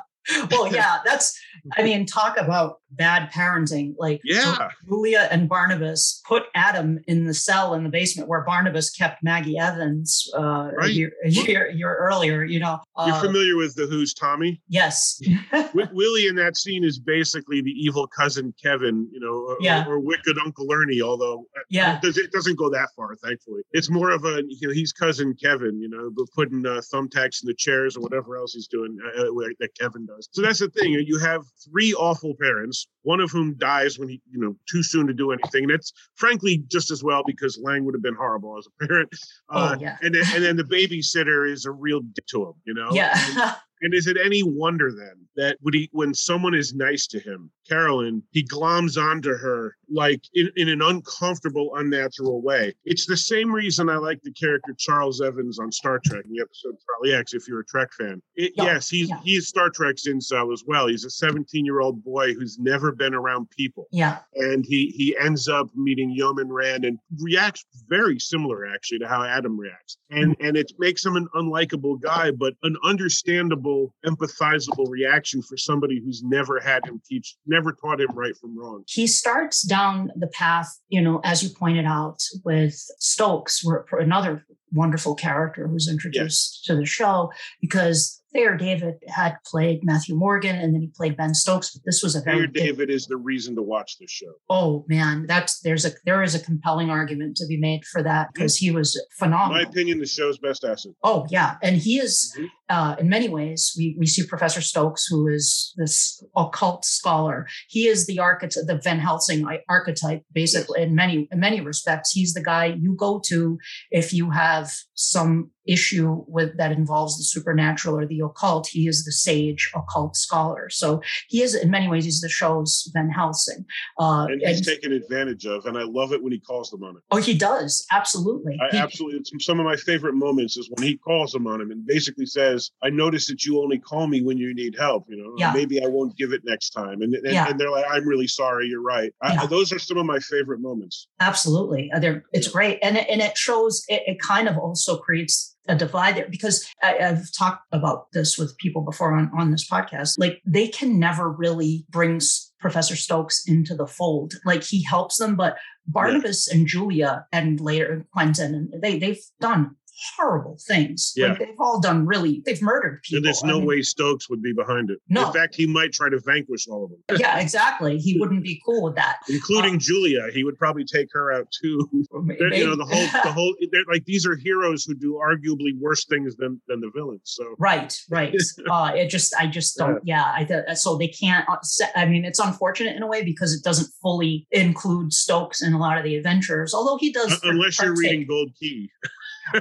well, 0.52 0.72
yeah, 0.72 1.00
that's, 1.06 1.40
I 1.78 1.84
mean, 1.84 2.06
talk 2.06 2.38
about 2.38 2.78
bad 2.92 3.32
parenting. 3.32 3.96
Like, 3.98 4.22
yeah, 4.24 4.70
Julia 4.88 5.28
and 5.32 5.48
Barnabas 5.48 6.22
put 6.28 6.44
Adam 6.56 7.00
in 7.08 7.26
the 7.26 7.34
cell 7.34 7.74
in 7.74 7.84
the 7.84 7.90
basement 7.90 8.28
where 8.30 8.42
Barnabas 8.42 8.90
kept 8.90 9.24
Maggie 9.24 9.58
Evans 9.58 10.30
uh, 10.38 10.72
right. 10.74 10.90
a, 10.90 10.94
year, 10.94 11.12
a, 11.26 11.30
year, 11.30 11.68
a 11.68 11.74
year 11.74 11.96
earlier. 11.96 12.44
You 12.44 12.60
know, 12.60 12.80
uh, 12.96 13.06
you're 13.08 13.16
familiar 13.16 13.56
with 13.56 13.76
the 13.76 13.86
Who's 13.86 14.14
Tommy? 14.14 14.62
Yes. 14.68 15.22
Willie 15.74 16.28
in 16.28 16.36
that 16.36 16.58
scene 16.58 16.84
is 16.84 17.00
basically 17.00 17.62
the 17.62 17.72
evil 17.72 18.08
cousin 18.08 18.54
Kevin, 18.62 19.08
you 19.12 19.20
know, 19.20 19.34
or, 19.34 19.58
yeah. 19.60 19.86
or, 19.88 20.00
wicked 20.00 20.38
Uncle 20.38 20.72
Ernie. 20.72 21.02
Although, 21.02 21.46
uh, 21.58 21.62
yeah, 21.70 22.00
it 22.04 22.32
doesn't 22.32 22.58
go 22.58 22.70
that 22.70 22.90
far, 22.96 23.16
thankfully. 23.24 23.62
It's 23.72 23.90
more 23.90 24.12
of 24.12 24.26
a, 24.26 24.44
you 24.48 24.68
know, 24.68 24.74
he's 24.74 24.92
cousin 24.92 25.36
Kevin, 25.42 25.80
you 25.82 25.90
know, 25.90 26.10
but 26.16 26.26
putting 26.36 26.66
uh, 26.66 26.82
thumbtacks 26.94 27.44
in 27.44 27.48
the 27.48 27.56
chairs 27.58 27.98
or 27.98 28.02
whatever 28.02 28.38
else 28.38 28.54
he's 28.54 28.68
doing 28.68 28.98
uh, 29.06 29.22
uh 29.24 29.50
that 29.60 29.70
Kevin 29.80 30.06
does. 30.06 30.28
So 30.32 30.42
that's 30.42 30.60
the 30.60 30.70
thing. 30.70 30.92
You 30.92 31.18
have 31.20 31.44
three 31.70 31.94
awful 31.94 32.34
parents, 32.40 32.79
one 33.04 33.20
of 33.20 33.32
whom 33.32 33.56
dies 33.58 33.98
when 33.98 34.10
he, 34.10 34.22
you 34.30 34.40
know, 34.40 34.56
too 34.70 34.84
soon 34.84 35.08
to 35.08 35.14
do 35.14 35.32
anything. 35.32 35.64
And 35.64 35.72
it's 35.72 35.94
frankly 36.16 36.64
just 36.68 36.92
as 36.92 37.04
well 37.04 37.24
because 37.26 37.60
Lang 37.62 37.86
would 37.86 37.96
have 37.96 38.04
been 38.04 38.16
horrible 38.16 38.58
as 38.58 38.68
a 38.68 38.88
parent. 38.88 39.10
Oh, 39.50 39.60
uh, 39.60 39.78
yeah. 39.80 39.98
And 40.02 40.14
then, 40.14 40.24
and 40.34 40.44
then 40.44 40.58
the 40.58 40.64
babysitter 40.64 41.50
is 41.50 41.66
a 41.66 41.72
real 41.72 42.02
dick 42.02 42.26
to 42.28 42.48
him, 42.48 42.54
you 42.66 42.74
know? 42.74 42.90
Yeah. 42.92 43.12
And, 43.16 43.56
and 43.82 43.94
is 43.94 44.08
it 44.08 44.18
any 44.24 44.44
wonder 44.44 44.92
then 44.92 45.28
that 45.36 45.58
when 45.62 45.74
he 45.74 45.90
when 45.94 46.14
someone 46.14 46.54
is 46.54 46.74
nice 46.74 47.08
to 47.08 47.20
him, 47.20 47.50
Carolyn, 47.68 48.24
he 48.32 48.44
gloms 48.44 49.02
onto 49.02 49.36
her 49.38 49.76
like 49.92 50.22
in, 50.34 50.50
in 50.56 50.70
an 50.70 50.82
uncomfortable, 50.82 51.72
unnatural 51.76 52.42
way. 52.42 52.74
It's 52.86 53.06
the 53.06 53.18
same 53.18 53.52
reason 53.52 53.90
I 53.90 53.98
like 53.98 54.22
the 54.22 54.32
character 54.32 54.76
Charles 54.78 55.22
Evans 55.22 55.60
on 55.60 55.72
Star 55.72 56.00
Trek 56.06 56.26
in 56.26 56.34
the 56.34 56.42
episode 56.42 56.76
Charlie 56.86 57.16
X, 57.16 57.34
if 57.34 57.48
you're 57.48 57.62
a 57.62 57.66
Trek 57.66 57.90
fan. 57.98 58.22
It, 58.36 58.54
yeah, 58.56 58.64
yes, 58.64 58.90
he's 58.90 59.10
yeah. 59.10 59.20
he's 59.24 59.48
Star 59.48 59.70
Trek's 59.70 60.08
incel 60.08 60.54
as 60.54 60.64
well. 60.66 60.88
He's 60.88 61.06
a 61.06 61.10
17 61.10 61.66
year 61.66 61.80
old 61.82 62.04
boy 62.04 62.34
who's 62.34 62.58
never 62.60 62.92
been 62.92 63.14
around 63.14 63.50
people. 63.50 63.88
Yeah. 63.92 64.20
And 64.36 64.66
he 64.66 64.94
he 64.96 65.18
ends 65.18 65.48
up 65.48 65.70
meeting 65.76 66.12
Yeoman 66.12 66.52
Rand 66.52 66.86
and 66.86 67.00
reacts 67.20 67.66
very 67.88 68.20
similar 68.20 68.68
actually 68.68 69.00
to 69.00 69.08
how 69.08 69.24
Adam 69.24 69.60
reacts. 69.60 69.98
And 70.10 70.36
and 70.40 70.58
it 70.58 70.72
makes 70.80 71.06
him 71.06 71.16
an 71.16 71.28
unlikable 71.36 72.02
guy, 72.02 72.32
but 72.32 72.54
an 72.64 72.76
understandable, 72.84 73.94
empathizable 74.06 74.90
reaction 74.90 75.42
for 75.42 75.58
somebody 75.58 76.02
who's 76.04 76.24
never 76.24 76.60
had 76.60 76.86
him 76.86 77.02
teach, 77.08 77.36
never 77.46 77.72
taught 77.72 78.02
him 78.02 78.10
right 78.14 78.36
from 78.38 78.58
wrong. 78.58 78.84
He 78.88 79.08
starts 79.08 79.62
down 79.80 80.12
the 80.16 80.28
path, 80.28 80.68
you 80.90 81.02
know, 81.02 81.22
as 81.24 81.44
you 81.44 81.50
pointed 81.50 81.86
out, 81.86 82.22
with 82.44 82.76
Stokes, 83.00 83.66
another 83.92 84.46
wonderful 84.72 85.16
character 85.16 85.68
who's 85.68 85.90
introduced 85.90 86.60
yes. 86.60 86.66
to 86.66 86.76
the 86.76 86.86
show 86.86 87.32
because 87.62 88.22
Thayer 88.34 88.56
David 88.58 88.96
had 89.08 89.38
played 89.46 89.80
Matthew 89.84 90.16
Morgan 90.16 90.56
and 90.56 90.74
then 90.74 90.82
he 90.82 90.92
played 90.96 91.18
Ben 91.18 91.34
Stokes, 91.34 91.72
but 91.72 91.82
this 91.86 92.02
was 92.04 92.16
a 92.16 92.22
very 92.22 92.48
Thayer 92.48 92.48
David 92.48 92.90
is 92.90 93.08
the 93.08 93.18
reason 93.18 93.56
to 93.56 93.62
watch 93.64 93.98
this 94.00 94.12
show. 94.12 94.34
Oh 94.50 94.86
man, 94.88 95.26
that's 95.28 95.60
there's 95.62 95.86
a 95.86 95.92
there 96.06 96.22
is 96.22 96.36
a 96.36 96.40
compelling 96.40 96.90
argument 96.90 97.38
to 97.38 97.48
be 97.48 97.58
made 97.58 97.86
for 97.86 98.04
that 98.04 98.30
because 98.34 98.56
he 98.56 98.72
was 98.72 99.02
phenomenal. 99.18 99.58
In 99.58 99.64
my 99.64 99.70
opinion, 99.70 100.00
the 100.00 100.06
show's 100.06 100.38
best 100.38 100.64
asset. 100.64 100.92
Oh 101.04 101.26
yeah, 101.30 101.56
and 101.64 101.78
he 101.78 101.98
is 102.00 102.36
Mhm. 102.38 102.48
uh, 102.70 102.96
in 103.00 103.10
many 103.10 103.30
ways. 103.30 103.74
We 103.78 103.96
we 103.98 104.06
see 104.06 104.26
Professor 104.28 104.62
Stokes, 104.62 105.06
who 105.08 105.28
is 105.28 105.74
this 105.78 106.24
occult 106.36 106.86
scholar. 106.86 107.48
He 107.68 107.88
is 107.88 108.06
the 108.06 108.20
archetype, 108.20 108.66
the 108.68 108.80
Van 108.84 109.00
Helsing 109.00 109.46
archetype, 109.68 110.24
basically. 110.34 110.84
In 110.84 110.94
many 110.94 111.28
in 111.32 111.40
many 111.40 111.62
respects, 111.62 112.12
he's 112.12 112.34
the 112.34 112.44
guy 112.44 112.66
you 112.80 112.96
go 112.96 113.20
to 113.28 113.58
if 113.92 114.14
you 114.14 114.30
have 114.32 114.72
some 114.94 115.50
issue 115.76 116.24
with 116.28 116.58
that 116.58 116.72
involves 116.72 117.18
the 117.18 117.24
supernatural 117.24 117.98
or 118.00 118.06
the 118.06 118.20
occult. 118.22 118.68
He 118.68 118.88
is 118.88 119.06
the 119.06 119.12
sage 119.12 119.70
occult 119.76 120.16
scholar. 120.16 120.70
So 120.70 121.02
he 121.28 121.42
is 121.42 121.54
in 121.56 121.70
many 121.70 121.88
ways 121.88 122.06
he's 122.06 122.22
the 122.22 122.30
show's 122.30 122.90
Van 122.94 123.10
Helsing. 123.10 123.66
Uh, 124.00 124.26
And 124.30 124.42
he's 124.42 124.66
taken 124.66 124.92
advantage 124.94 125.46
of, 125.46 125.66
and 125.66 125.78
I 125.78 125.84
love 125.84 126.12
it 126.14 126.22
when 126.24 126.32
he 126.32 126.40
calls 126.40 126.70
them 126.72 126.84
on 126.84 126.96
it. 126.98 127.04
oh, 127.12 127.18
he 127.18 127.36
does 127.36 127.86
absolutely. 127.92 128.58
I 128.62 128.68
He- 128.72 128.78
absolutely, 128.78 129.22
some 129.40 129.60
of 129.60 129.66
my 129.66 129.76
favorite 129.76 130.16
moments 130.16 130.58
is 130.58 130.70
when 130.74 130.86
he 130.88 130.98
calls 130.98 131.32
them 131.32 131.46
on 131.48 131.62
him 131.62 131.72
and 131.72 131.86
basically 131.86 132.26
says, 132.26 132.72
I 132.84 132.90
notice 132.90 133.28
that 133.28 133.46
you 133.46 133.62
only 133.62 133.80
call 133.80 134.08
me 134.08 134.22
when 134.22 134.38
you 134.38 134.54
need 134.54 134.76
help. 134.78 135.06
You 135.10 135.18
know, 135.22 135.36
Yeah. 135.38 135.52
maybe 135.54 135.84
I 135.84 135.88
won't 135.88 136.16
give 136.18 136.32
it 136.34 136.42
next 136.46 136.72
time. 136.72 137.02
And, 137.02 137.14
and, 137.14 137.34
Yeah. 137.34 137.48
and 137.50 137.60
they're 137.60 137.72
like, 137.72 137.86
I'm 137.90 138.08
really 138.08 138.28
sorry. 138.28 138.68
You're 138.68 138.82
right. 138.82 139.12
I- 139.22 139.34
Yeah. 139.34 139.46
those 139.46 139.72
are 139.74 139.80
some 139.80 139.98
of 139.98 140.06
my 140.06 140.20
favorite 140.20 140.60
moments. 140.62 141.08
Absolutely, 141.20 141.92
Uh, 141.94 142.00
they're, 142.00 142.24
it's 142.34 142.48
great, 142.48 142.80
and 142.82 142.98
it, 142.98 143.06
and 143.10 143.22
it 143.22 143.38
shows. 143.38 143.84
It, 143.88 144.02
it 144.08 144.20
kind 144.20 144.48
of 144.48 144.58
also 144.58 144.98
creates 144.98 145.56
a 145.70 145.76
divide 145.76 146.18
there 146.18 146.28
because 146.30 146.68
I, 146.82 146.98
I've 146.98 147.32
talked 147.32 147.64
about 147.72 148.12
this 148.12 148.38
with 148.38 148.58
people 148.58 148.82
before 148.82 149.14
on 149.14 149.32
on 149.38 149.52
this 149.52 149.70
podcast. 149.70 150.16
Like 150.18 150.42
they 150.46 150.68
can 150.68 151.00
never 151.00 151.32
really 151.32 151.86
bring 151.90 152.20
Professor 152.60 152.96
Stokes 152.96 153.48
into 153.48 153.76
the 153.76 153.88
fold. 153.88 154.34
Like 154.44 154.64
he 154.64 154.84
helps 154.84 155.18
them, 155.18 155.36
but 155.36 155.58
Barnabas 155.88 156.48
and 156.48 156.68
Julia 156.68 157.26
and 157.32 157.60
later 157.60 158.06
Quentin 158.12 158.54
and 158.56 158.82
they 158.82 159.00
they've 159.00 159.22
done 159.40 159.76
horrible 160.18 160.58
things. 160.68 161.14
Yeah. 161.16 161.28
Like 161.30 161.40
they've 161.40 161.60
all 161.60 161.80
done 161.80 162.06
really. 162.06 162.42
They've 162.46 162.62
murdered 162.62 163.02
people. 163.04 163.18
And 163.18 163.26
there's 163.26 163.44
I 163.44 163.48
no 163.48 163.58
mean, 163.60 163.68
way 163.68 163.82
Stokes 163.82 164.30
would 164.30 164.42
be 164.42 164.54
behind 164.54 164.90
it. 164.90 165.00
No. 165.10 165.28
In 165.28 165.34
fact, 165.34 165.56
he 165.56 165.66
might 165.66 165.92
try 165.94 166.10
to 166.10 166.20
vanquish 166.20 166.68
all 166.68 166.86
of 166.86 166.92
them, 166.92 167.00
Yeah, 167.20 167.40
exactly. 167.40 167.98
He 167.98 168.20
wouldn't 168.20 168.44
be 168.44 168.62
cool 168.66 168.84
with 168.84 168.96
that. 168.96 169.18
including 169.30 169.80
Julia. 169.80 170.28
He 170.34 170.44
would 170.44 170.58
probably 170.58 170.86
take 170.86 171.08
her 171.14 171.32
out 171.34 171.48
too. 171.62 171.88
You 172.60 172.66
know, 172.68 172.76
the 172.76 172.86
whole, 172.86 173.24
the 173.24 173.32
whole, 173.32 173.56
they're 173.72 173.82
like, 173.92 174.06
these 174.06 174.26
are 174.26 174.36
heroes 174.36 174.84
who 174.84 174.94
do 174.96 175.20
arguably 175.24 175.78
worse 175.80 176.06
things 176.06 176.36
than, 176.38 176.60
than 176.68 176.80
the 176.82 176.92
villains. 176.96 177.22
So 177.26 177.56
Right, 177.60 177.98
right. 178.10 178.34
uh, 178.70 178.92
it 178.96 179.10
just, 179.10 179.34
I 179.40 179.48
just 179.48 179.78
don't. 179.78 180.02
Yeah, 180.06 180.24
I 180.36 180.44
th- 180.44 180.64
so 180.78 180.98
they 180.98 181.08
can't. 181.08 181.48
uh, 181.50 181.58
I 181.96 182.06
mean, 182.06 182.26
it's 182.26 182.40
unfortunate 182.40 182.96
in 182.96 183.04
a 183.04 183.08
way 183.08 183.24
because 183.24 183.54
it 183.54 183.64
doesn't 183.64 183.90
fully 184.02 184.48
include 184.52 185.14
Stokes 185.14 185.62
in 185.62 185.74
a 185.74 185.80
lot 185.80 185.98
of 185.98 186.04
the 186.04 186.16
adventures. 186.16 186.74
Although 186.74 186.98
he 186.98 187.12
does, 187.12 187.32
Uh, 187.34 187.50
unless 187.50 187.82
you're 187.82 187.96
reading 187.96 188.26
Gold 188.28 188.52
Key, 188.60 188.90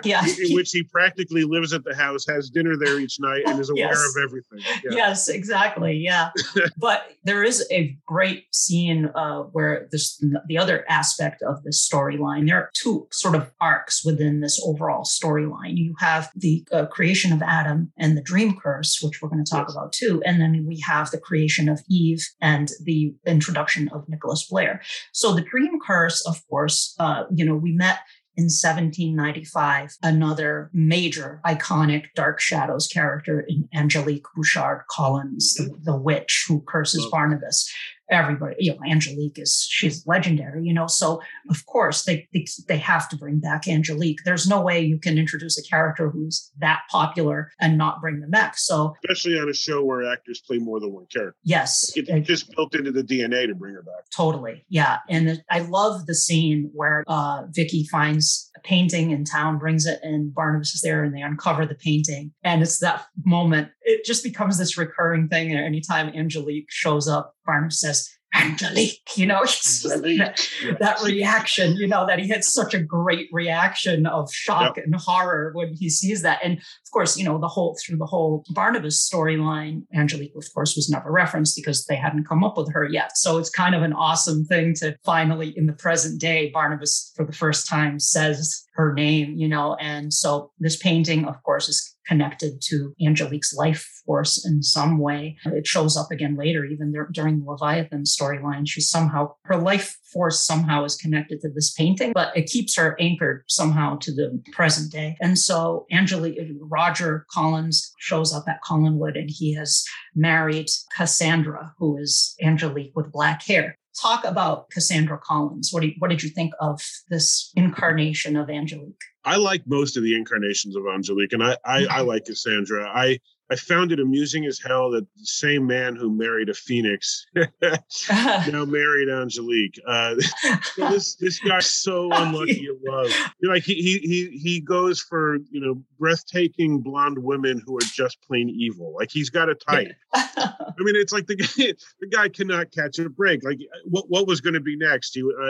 Yeah. 0.05 0.25
in 0.45 0.55
which 0.55 0.71
he 0.71 0.83
practically 0.83 1.45
lives 1.45 1.73
at 1.73 1.85
the 1.85 1.95
house, 1.95 2.27
has 2.27 2.51
dinner 2.51 2.77
there 2.77 2.99
each 3.01 3.19
night, 3.21 3.43
and 3.47 3.59
is 3.61 3.71
aware 3.71 3.89
Yes. 3.89 3.99
of 4.17 4.23
everything. 4.23 4.61
Yeah. 4.85 4.91
Yes, 4.97 5.29
exactly. 5.29 5.97
Yeah, 5.97 6.31
but 6.77 7.13
there 7.25 7.43
is 7.45 7.67
a 7.71 7.97
great 8.07 8.45
scene 8.55 9.07
uh, 9.15 9.43
where 9.53 9.89
this 9.91 10.23
the 10.47 10.59
other 10.59 10.85
aspect 10.89 11.43
of 11.43 11.63
this 11.65 11.89
storyline. 11.89 12.47
There 12.47 12.57
are 12.57 12.71
two 12.75 13.07
sort 13.13 13.35
of 13.35 13.51
arcs 13.61 14.05
within 14.05 14.41
this 14.41 14.61
overall 14.65 15.05
storyline. 15.05 15.77
You 15.77 15.95
have 15.99 16.31
the 16.37 16.65
uh, 16.73 16.87
creation 16.87 17.33
of 17.33 17.43
Adam 17.43 17.93
and 17.99 18.17
the 18.17 18.23
dream 18.23 18.57
curse, 18.61 19.01
which 19.03 19.21
we're 19.23 19.29
going 19.29 19.45
to 19.45 19.51
talk 19.51 19.67
Yes. 19.69 19.75
about 19.77 19.93
too, 19.93 20.23
and 20.25 20.41
then 20.41 20.65
we 20.67 20.81
have 20.81 21.11
the 21.11 21.19
creation 21.19 21.69
of 21.69 21.81
Eve 21.89 22.25
and 22.41 22.71
the 22.83 23.15
introduction 23.27 23.89
of 23.91 24.09
Nicholas 24.09 24.47
Blair. 24.49 24.81
So 25.13 25.35
the 25.35 25.41
dream 25.43 25.79
curse, 25.85 26.25
of 26.27 26.41
course, 26.49 26.95
uh, 26.99 27.25
you 27.35 27.45
know, 27.45 27.55
we 27.57 27.73
met 27.73 27.99
in 28.39 28.45
1795, 28.45 29.97
another 30.01 30.71
major 30.73 31.41
iconic 31.45 32.05
Dark 32.15 32.39
Shadows 32.39 32.87
character 32.87 33.41
in 33.41 33.69
Angelique 33.75 34.27
Bouchard 34.33 34.83
Collins, 34.89 35.55
the, 35.55 35.77
the 35.83 35.97
witch 35.97 36.45
who 36.47 36.61
curses 36.61 37.05
Barnabas. 37.11 37.69
Everybody, 38.11 38.57
you 38.59 38.73
know, 38.73 38.81
Angelique 38.89 39.39
is 39.39 39.67
she's 39.69 40.07
legendary, 40.07 40.65
you 40.65 40.73
know. 40.73 40.87
So 40.87 41.21
of 41.51 41.67
course 41.67 42.05
they, 42.05 42.29
they 42.33 42.47
they 42.67 42.79
have 42.79 43.09
to 43.11 43.17
bring 43.17 43.39
back 43.41 43.69
Angelique. 43.69 44.21
There's 44.25 44.47
no 44.49 44.61
way 44.61 44.81
you 44.81 44.99
can 44.99 45.19
introduce 45.19 45.59
a 45.59 45.63
character 45.69 46.11
who's 46.11 46.51
that 46.59 46.81
popular 46.91 47.51
and 47.61 47.77
not 47.77 48.01
bring 48.01 48.21
them 48.21 48.31
back. 48.31 48.57
So 48.59 48.95
Especially 49.05 49.39
on 49.39 49.49
a 49.49 49.55
show 49.55 49.85
where 49.85 50.11
actors 50.11 50.41
play 50.47 50.59
more 50.59 50.81
than 50.81 50.93
one 50.93 51.07
character. 51.13 51.37
yes, 51.45 51.93
It's 51.97 52.11
uh, 52.11 52.19
just 52.21 52.51
built 52.55 52.75
into 52.75 52.93
the 52.93 53.03
DNA 53.03 53.47
to 53.47 53.55
bring 53.55 53.75
her 53.75 53.83
back. 53.83 54.05
Totally. 54.15 54.65
Yeah. 54.69 54.99
And 55.09 55.43
I 55.51 55.61
love 55.61 56.07
the 56.07 56.15
scene 56.15 56.71
where 56.73 57.05
uh, 57.07 57.43
Vicky 57.51 57.85
finds 57.85 58.51
a 58.57 58.61
painting 58.61 59.11
in 59.11 59.25
town, 59.25 59.59
brings 59.59 59.87
it, 59.87 60.01
and 60.03 60.35
Barnabas 60.35 60.75
is 60.75 60.81
there 60.81 61.05
and 61.05 61.15
they 61.15 61.21
uncover 61.23 61.67
the 61.67 61.75
painting. 61.75 62.33
And 62.43 62.63
it's 62.63 62.79
that 62.79 63.07
moment, 63.25 63.69
it 63.89 64.05
just 64.05 64.23
becomes 64.23 64.59
this 64.59 64.77
recurring 64.77 65.29
thing. 65.29 65.51
And 65.51 65.61
anytime 65.61 66.09
Angelique 66.11 66.71
shows 66.71 67.09
up, 67.09 67.35
Barnabas 67.47 67.81
says, 67.81 68.09
Angelique, 68.35 69.17
you 69.17 69.25
know, 69.25 69.41
just 69.47 69.85
that, 69.85 70.41
that 70.81 71.03
reaction, 71.03 71.77
you 71.77 71.87
know, 71.87 72.07
that 72.07 72.19
he 72.19 72.29
had 72.29 72.45
such 72.45 72.75
a 72.75 72.79
great 72.79 73.29
reaction 73.33 74.07
of 74.07 74.31
shock 74.33 74.77
and 74.77 74.95
horror 74.95 75.51
when 75.55 75.75
he 75.75 75.89
sees 75.89 76.21
that. 76.23 76.39
And 76.45 76.59
of 76.59 76.91
course, 76.93 77.17
you 77.17 77.25
know, 77.25 77.39
the 77.39 77.49
whole 77.49 77.79
through 77.83 77.97
the 77.97 78.07
whole 78.07 78.45
Barnabas 78.51 79.09
storyline, 79.09 79.85
Angelique, 79.95 80.37
of 80.37 80.45
course, 80.53 80.77
was 80.77 80.91
never 80.91 81.11
referenced 81.11 81.57
because 81.57 81.87
they 81.87 81.97
hadn't 81.97 82.29
come 82.29 82.45
up 82.45 82.59
with 82.59 82.71
her 82.73 82.85
yet. 82.85 83.17
So 83.17 83.39
it's 83.39 83.51
kind 83.51 83.75
of 83.75 83.83
an 83.83 83.95
awesome 83.95 84.45
thing 84.45 84.75
to 84.77 84.97
finally, 85.05 85.55
in 85.57 85.67
the 85.67 85.73
present 85.73 86.21
day, 86.21 86.51
Barnabas 86.51 87.13
for 87.17 87.25
the 87.25 87.33
first 87.33 87.67
time 87.67 87.99
says 87.99 88.63
her 88.75 88.93
name, 88.93 89.37
you 89.37 89.49
know. 89.49 89.75
And 89.81 90.13
so 90.13 90.53
this 90.59 90.77
painting, 90.77 91.25
of 91.25 91.43
course, 91.43 91.69
is 91.69 91.97
connected 92.09 92.61
to 92.63 92.95
Angelique's 93.05 93.55
life 93.55 93.87
force 94.07 94.45
in 94.45 94.63
some 94.63 94.99
way. 94.99 95.37
It 95.45 95.67
shows 95.67 95.97
up 95.97 96.11
again 96.11 96.37
later, 96.37 96.65
even 96.65 96.93
there, 96.93 97.09
during 97.13 97.41
the 97.41 97.51
Leviathan 97.51 98.05
storyline. 98.05 98.67
She 98.67 98.81
somehow, 98.81 99.35
her 99.45 99.57
life 99.57 99.99
force 100.13 100.47
somehow 100.47 100.85
is 100.85 100.97
connected 100.97 101.41
to 101.41 101.51
this 101.51 101.73
painting, 101.73 102.13
but 102.15 102.35
it 102.37 102.47
keeps 102.47 102.77
her 102.77 102.97
anchored 102.99 103.45
somehow 103.49 103.99
to 103.99 104.13
the 104.13 104.43
present 104.53 104.91
day. 104.91 105.17
And 105.21 105.39
so 105.39 105.87
Angelique, 105.93 106.39
Roger 106.61 107.27
Collins 107.31 107.93
shows 107.99 108.33
up 108.35 108.45
at 108.49 108.63
Collinwood 108.67 109.19
and 109.19 109.31
he 109.31 109.55
has 109.55 109.85
married 110.15 110.69
Cassandra, 110.97 111.75
who 111.79 111.99
is 111.99 112.35
Angelique 112.43 112.93
with 112.97 113.13
black 113.13 113.43
hair. 113.43 113.77
Talk 114.01 114.25
about 114.25 114.71
Cassandra 114.71 115.19
Collins. 115.19 115.71
What, 115.73 115.83
you, 115.83 115.93
what 115.99 116.11
did 116.11 116.23
you 116.23 116.29
think 116.29 116.53
of 116.61 116.81
this 117.09 117.51
incarnation 117.57 118.37
of 118.37 118.49
Angelique? 118.49 118.95
I 119.25 119.37
like 119.37 119.63
most 119.67 119.97
of 119.97 120.03
the 120.03 120.15
incarnations 120.15 120.77
of 120.77 120.85
Angelique, 120.87 121.33
and 121.33 121.43
I, 121.43 121.57
I, 121.65 121.87
I 121.87 122.01
like 122.03 122.25
Cassandra. 122.27 122.89
I, 122.89 123.19
I 123.51 123.57
found 123.57 123.93
it 123.93 124.01
amusing 124.01 124.45
as 124.45 124.59
hell 124.59 124.91
that 124.91 125.07
the 125.17 125.25
same 125.25 125.67
man 125.67 125.97
who 125.97 126.11
married 126.11 126.49
a 126.49 126.55
phoenix 126.55 127.27
now 127.35 128.65
married 128.65 129.09
Angelique. 129.09 129.81
Uh, 129.87 130.17
this 130.77 131.15
this 131.17 131.39
guy's 131.41 131.67
so 131.67 132.11
unlucky 132.13 132.67
in 132.67 132.79
love. 132.87 133.11
You're 133.41 133.53
like 133.53 133.63
he 133.63 133.75
he 133.75 133.99
he 133.99 134.39
he 134.39 134.61
goes 134.61 135.01
for 135.01 135.37
you 135.51 135.61
know 135.61 135.83
breathtaking 135.99 136.81
blonde 136.81 137.19
women 137.19 137.63
who 137.65 137.77
are 137.77 137.87
just 137.93 138.19
plain 138.23 138.49
evil. 138.51 138.95
Like 138.95 139.11
he's 139.11 139.31
got 139.31 139.49
a 139.49 139.55
type. 139.55 139.89
I 140.15 140.75
mean, 140.79 140.97
it's 140.97 141.13
like 141.13 141.27
the 141.27 141.37
guy 141.37 141.75
the 142.01 142.07
guy 142.07 142.29
cannot 142.29 142.73
catch 142.73 142.99
a 142.99 143.09
break. 143.09 143.45
Like 143.45 143.59
what 143.85 144.07
what 144.09 144.27
was 144.27 144.41
going 144.41 144.55
to 144.55 144.61
be 144.61 144.77
next? 144.77 145.17
Uh, 145.17 145.45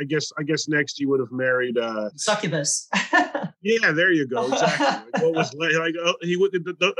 I 0.00 0.04
guess 0.06 0.30
I 0.38 0.42
guess 0.42 0.68
next 0.68 0.98
he 0.98 1.06
would 1.06 1.20
have 1.20 1.32
married. 1.32 1.78
uh 1.78 2.10
Succubus. 2.16 2.88
Yeah, 3.62 3.92
there 3.92 4.10
you 4.10 4.26
go. 4.26 4.46
Exactly. 4.46 5.10
Like, 5.12 5.22
what 5.22 5.34
was 5.34 5.54
like? 5.54 5.94
Oh, 6.02 6.14
he 6.22 6.36
would 6.36 6.52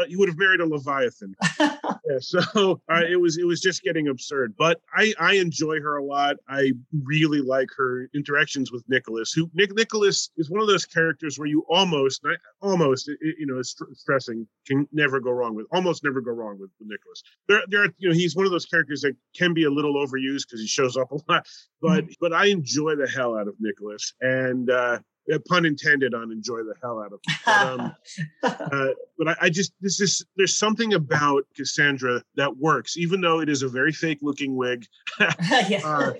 he 0.08 0.16
would 0.16 0.28
have 0.28 0.38
married 0.40 0.60
a 0.60 0.66
leviathan. 0.66 1.36
so 2.20 2.80
uh, 2.90 3.02
it 3.08 3.20
was 3.20 3.38
it 3.38 3.46
was 3.46 3.60
just 3.60 3.82
getting 3.82 4.08
absurd. 4.08 4.54
But 4.58 4.80
I 4.94 5.14
I 5.20 5.34
enjoy 5.34 5.80
her 5.80 5.96
a 5.96 6.04
lot. 6.04 6.36
I 6.48 6.72
really 7.04 7.40
like 7.40 7.68
her 7.76 8.08
interactions 8.14 8.72
with 8.72 8.82
Nicholas. 8.88 9.32
Who 9.32 9.50
Nick 9.54 9.74
Nicholas 9.74 10.30
is 10.36 10.50
one 10.50 10.60
of 10.60 10.66
those 10.66 10.84
characters 10.84 11.38
where 11.38 11.48
you 11.48 11.64
almost 11.68 12.22
almost 12.60 13.08
you 13.08 13.46
know 13.46 13.58
it's 13.58 13.76
stressing 13.92 14.46
can 14.66 14.88
never 14.92 15.20
go 15.20 15.30
wrong 15.30 15.54
with 15.54 15.66
almost 15.72 16.02
never 16.02 16.20
go 16.20 16.32
wrong 16.32 16.58
with, 16.58 16.70
with 16.80 16.88
Nicholas. 16.88 17.22
There 17.48 17.62
there 17.68 17.84
are, 17.84 17.94
you 17.98 18.08
know 18.08 18.14
he's 18.14 18.34
one 18.34 18.46
of 18.46 18.52
those 18.52 18.66
characters 18.66 19.02
that 19.02 19.14
can 19.36 19.54
be 19.54 19.64
a 19.64 19.70
little 19.70 19.94
overused 19.94 20.46
because 20.48 20.60
he 20.60 20.66
shows 20.66 20.96
up 20.96 21.12
a 21.12 21.18
lot. 21.28 21.46
But 21.80 22.04
but 22.20 22.32
I 22.32 22.46
enjoy 22.46 22.96
the 22.96 23.08
hell 23.08 23.36
out 23.38 23.48
of 23.48 23.54
Nicholas 23.60 24.14
and. 24.20 24.70
uh, 24.70 24.98
pun 25.48 25.64
intended 25.64 26.14
on 26.14 26.32
enjoy 26.32 26.58
the 26.58 26.74
hell 26.82 27.00
out 27.00 27.12
of 27.12 27.20
it. 27.22 27.36
But, 27.44 27.66
um, 27.66 27.94
uh, 28.72 28.88
but 29.18 29.28
I, 29.28 29.36
I, 29.42 29.50
just 29.50 29.72
this 29.80 30.00
is 30.00 30.24
there's 30.36 30.56
something 30.56 30.94
about 30.94 31.44
Cassandra 31.56 32.22
that 32.36 32.56
works, 32.56 32.96
even 32.96 33.20
though 33.20 33.40
it 33.40 33.48
is 33.48 33.62
a 33.62 33.68
very 33.68 33.92
fake 33.92 34.18
looking 34.22 34.56
wig. 34.56 34.86
yeah. 35.68 35.80
uh, 35.84 36.12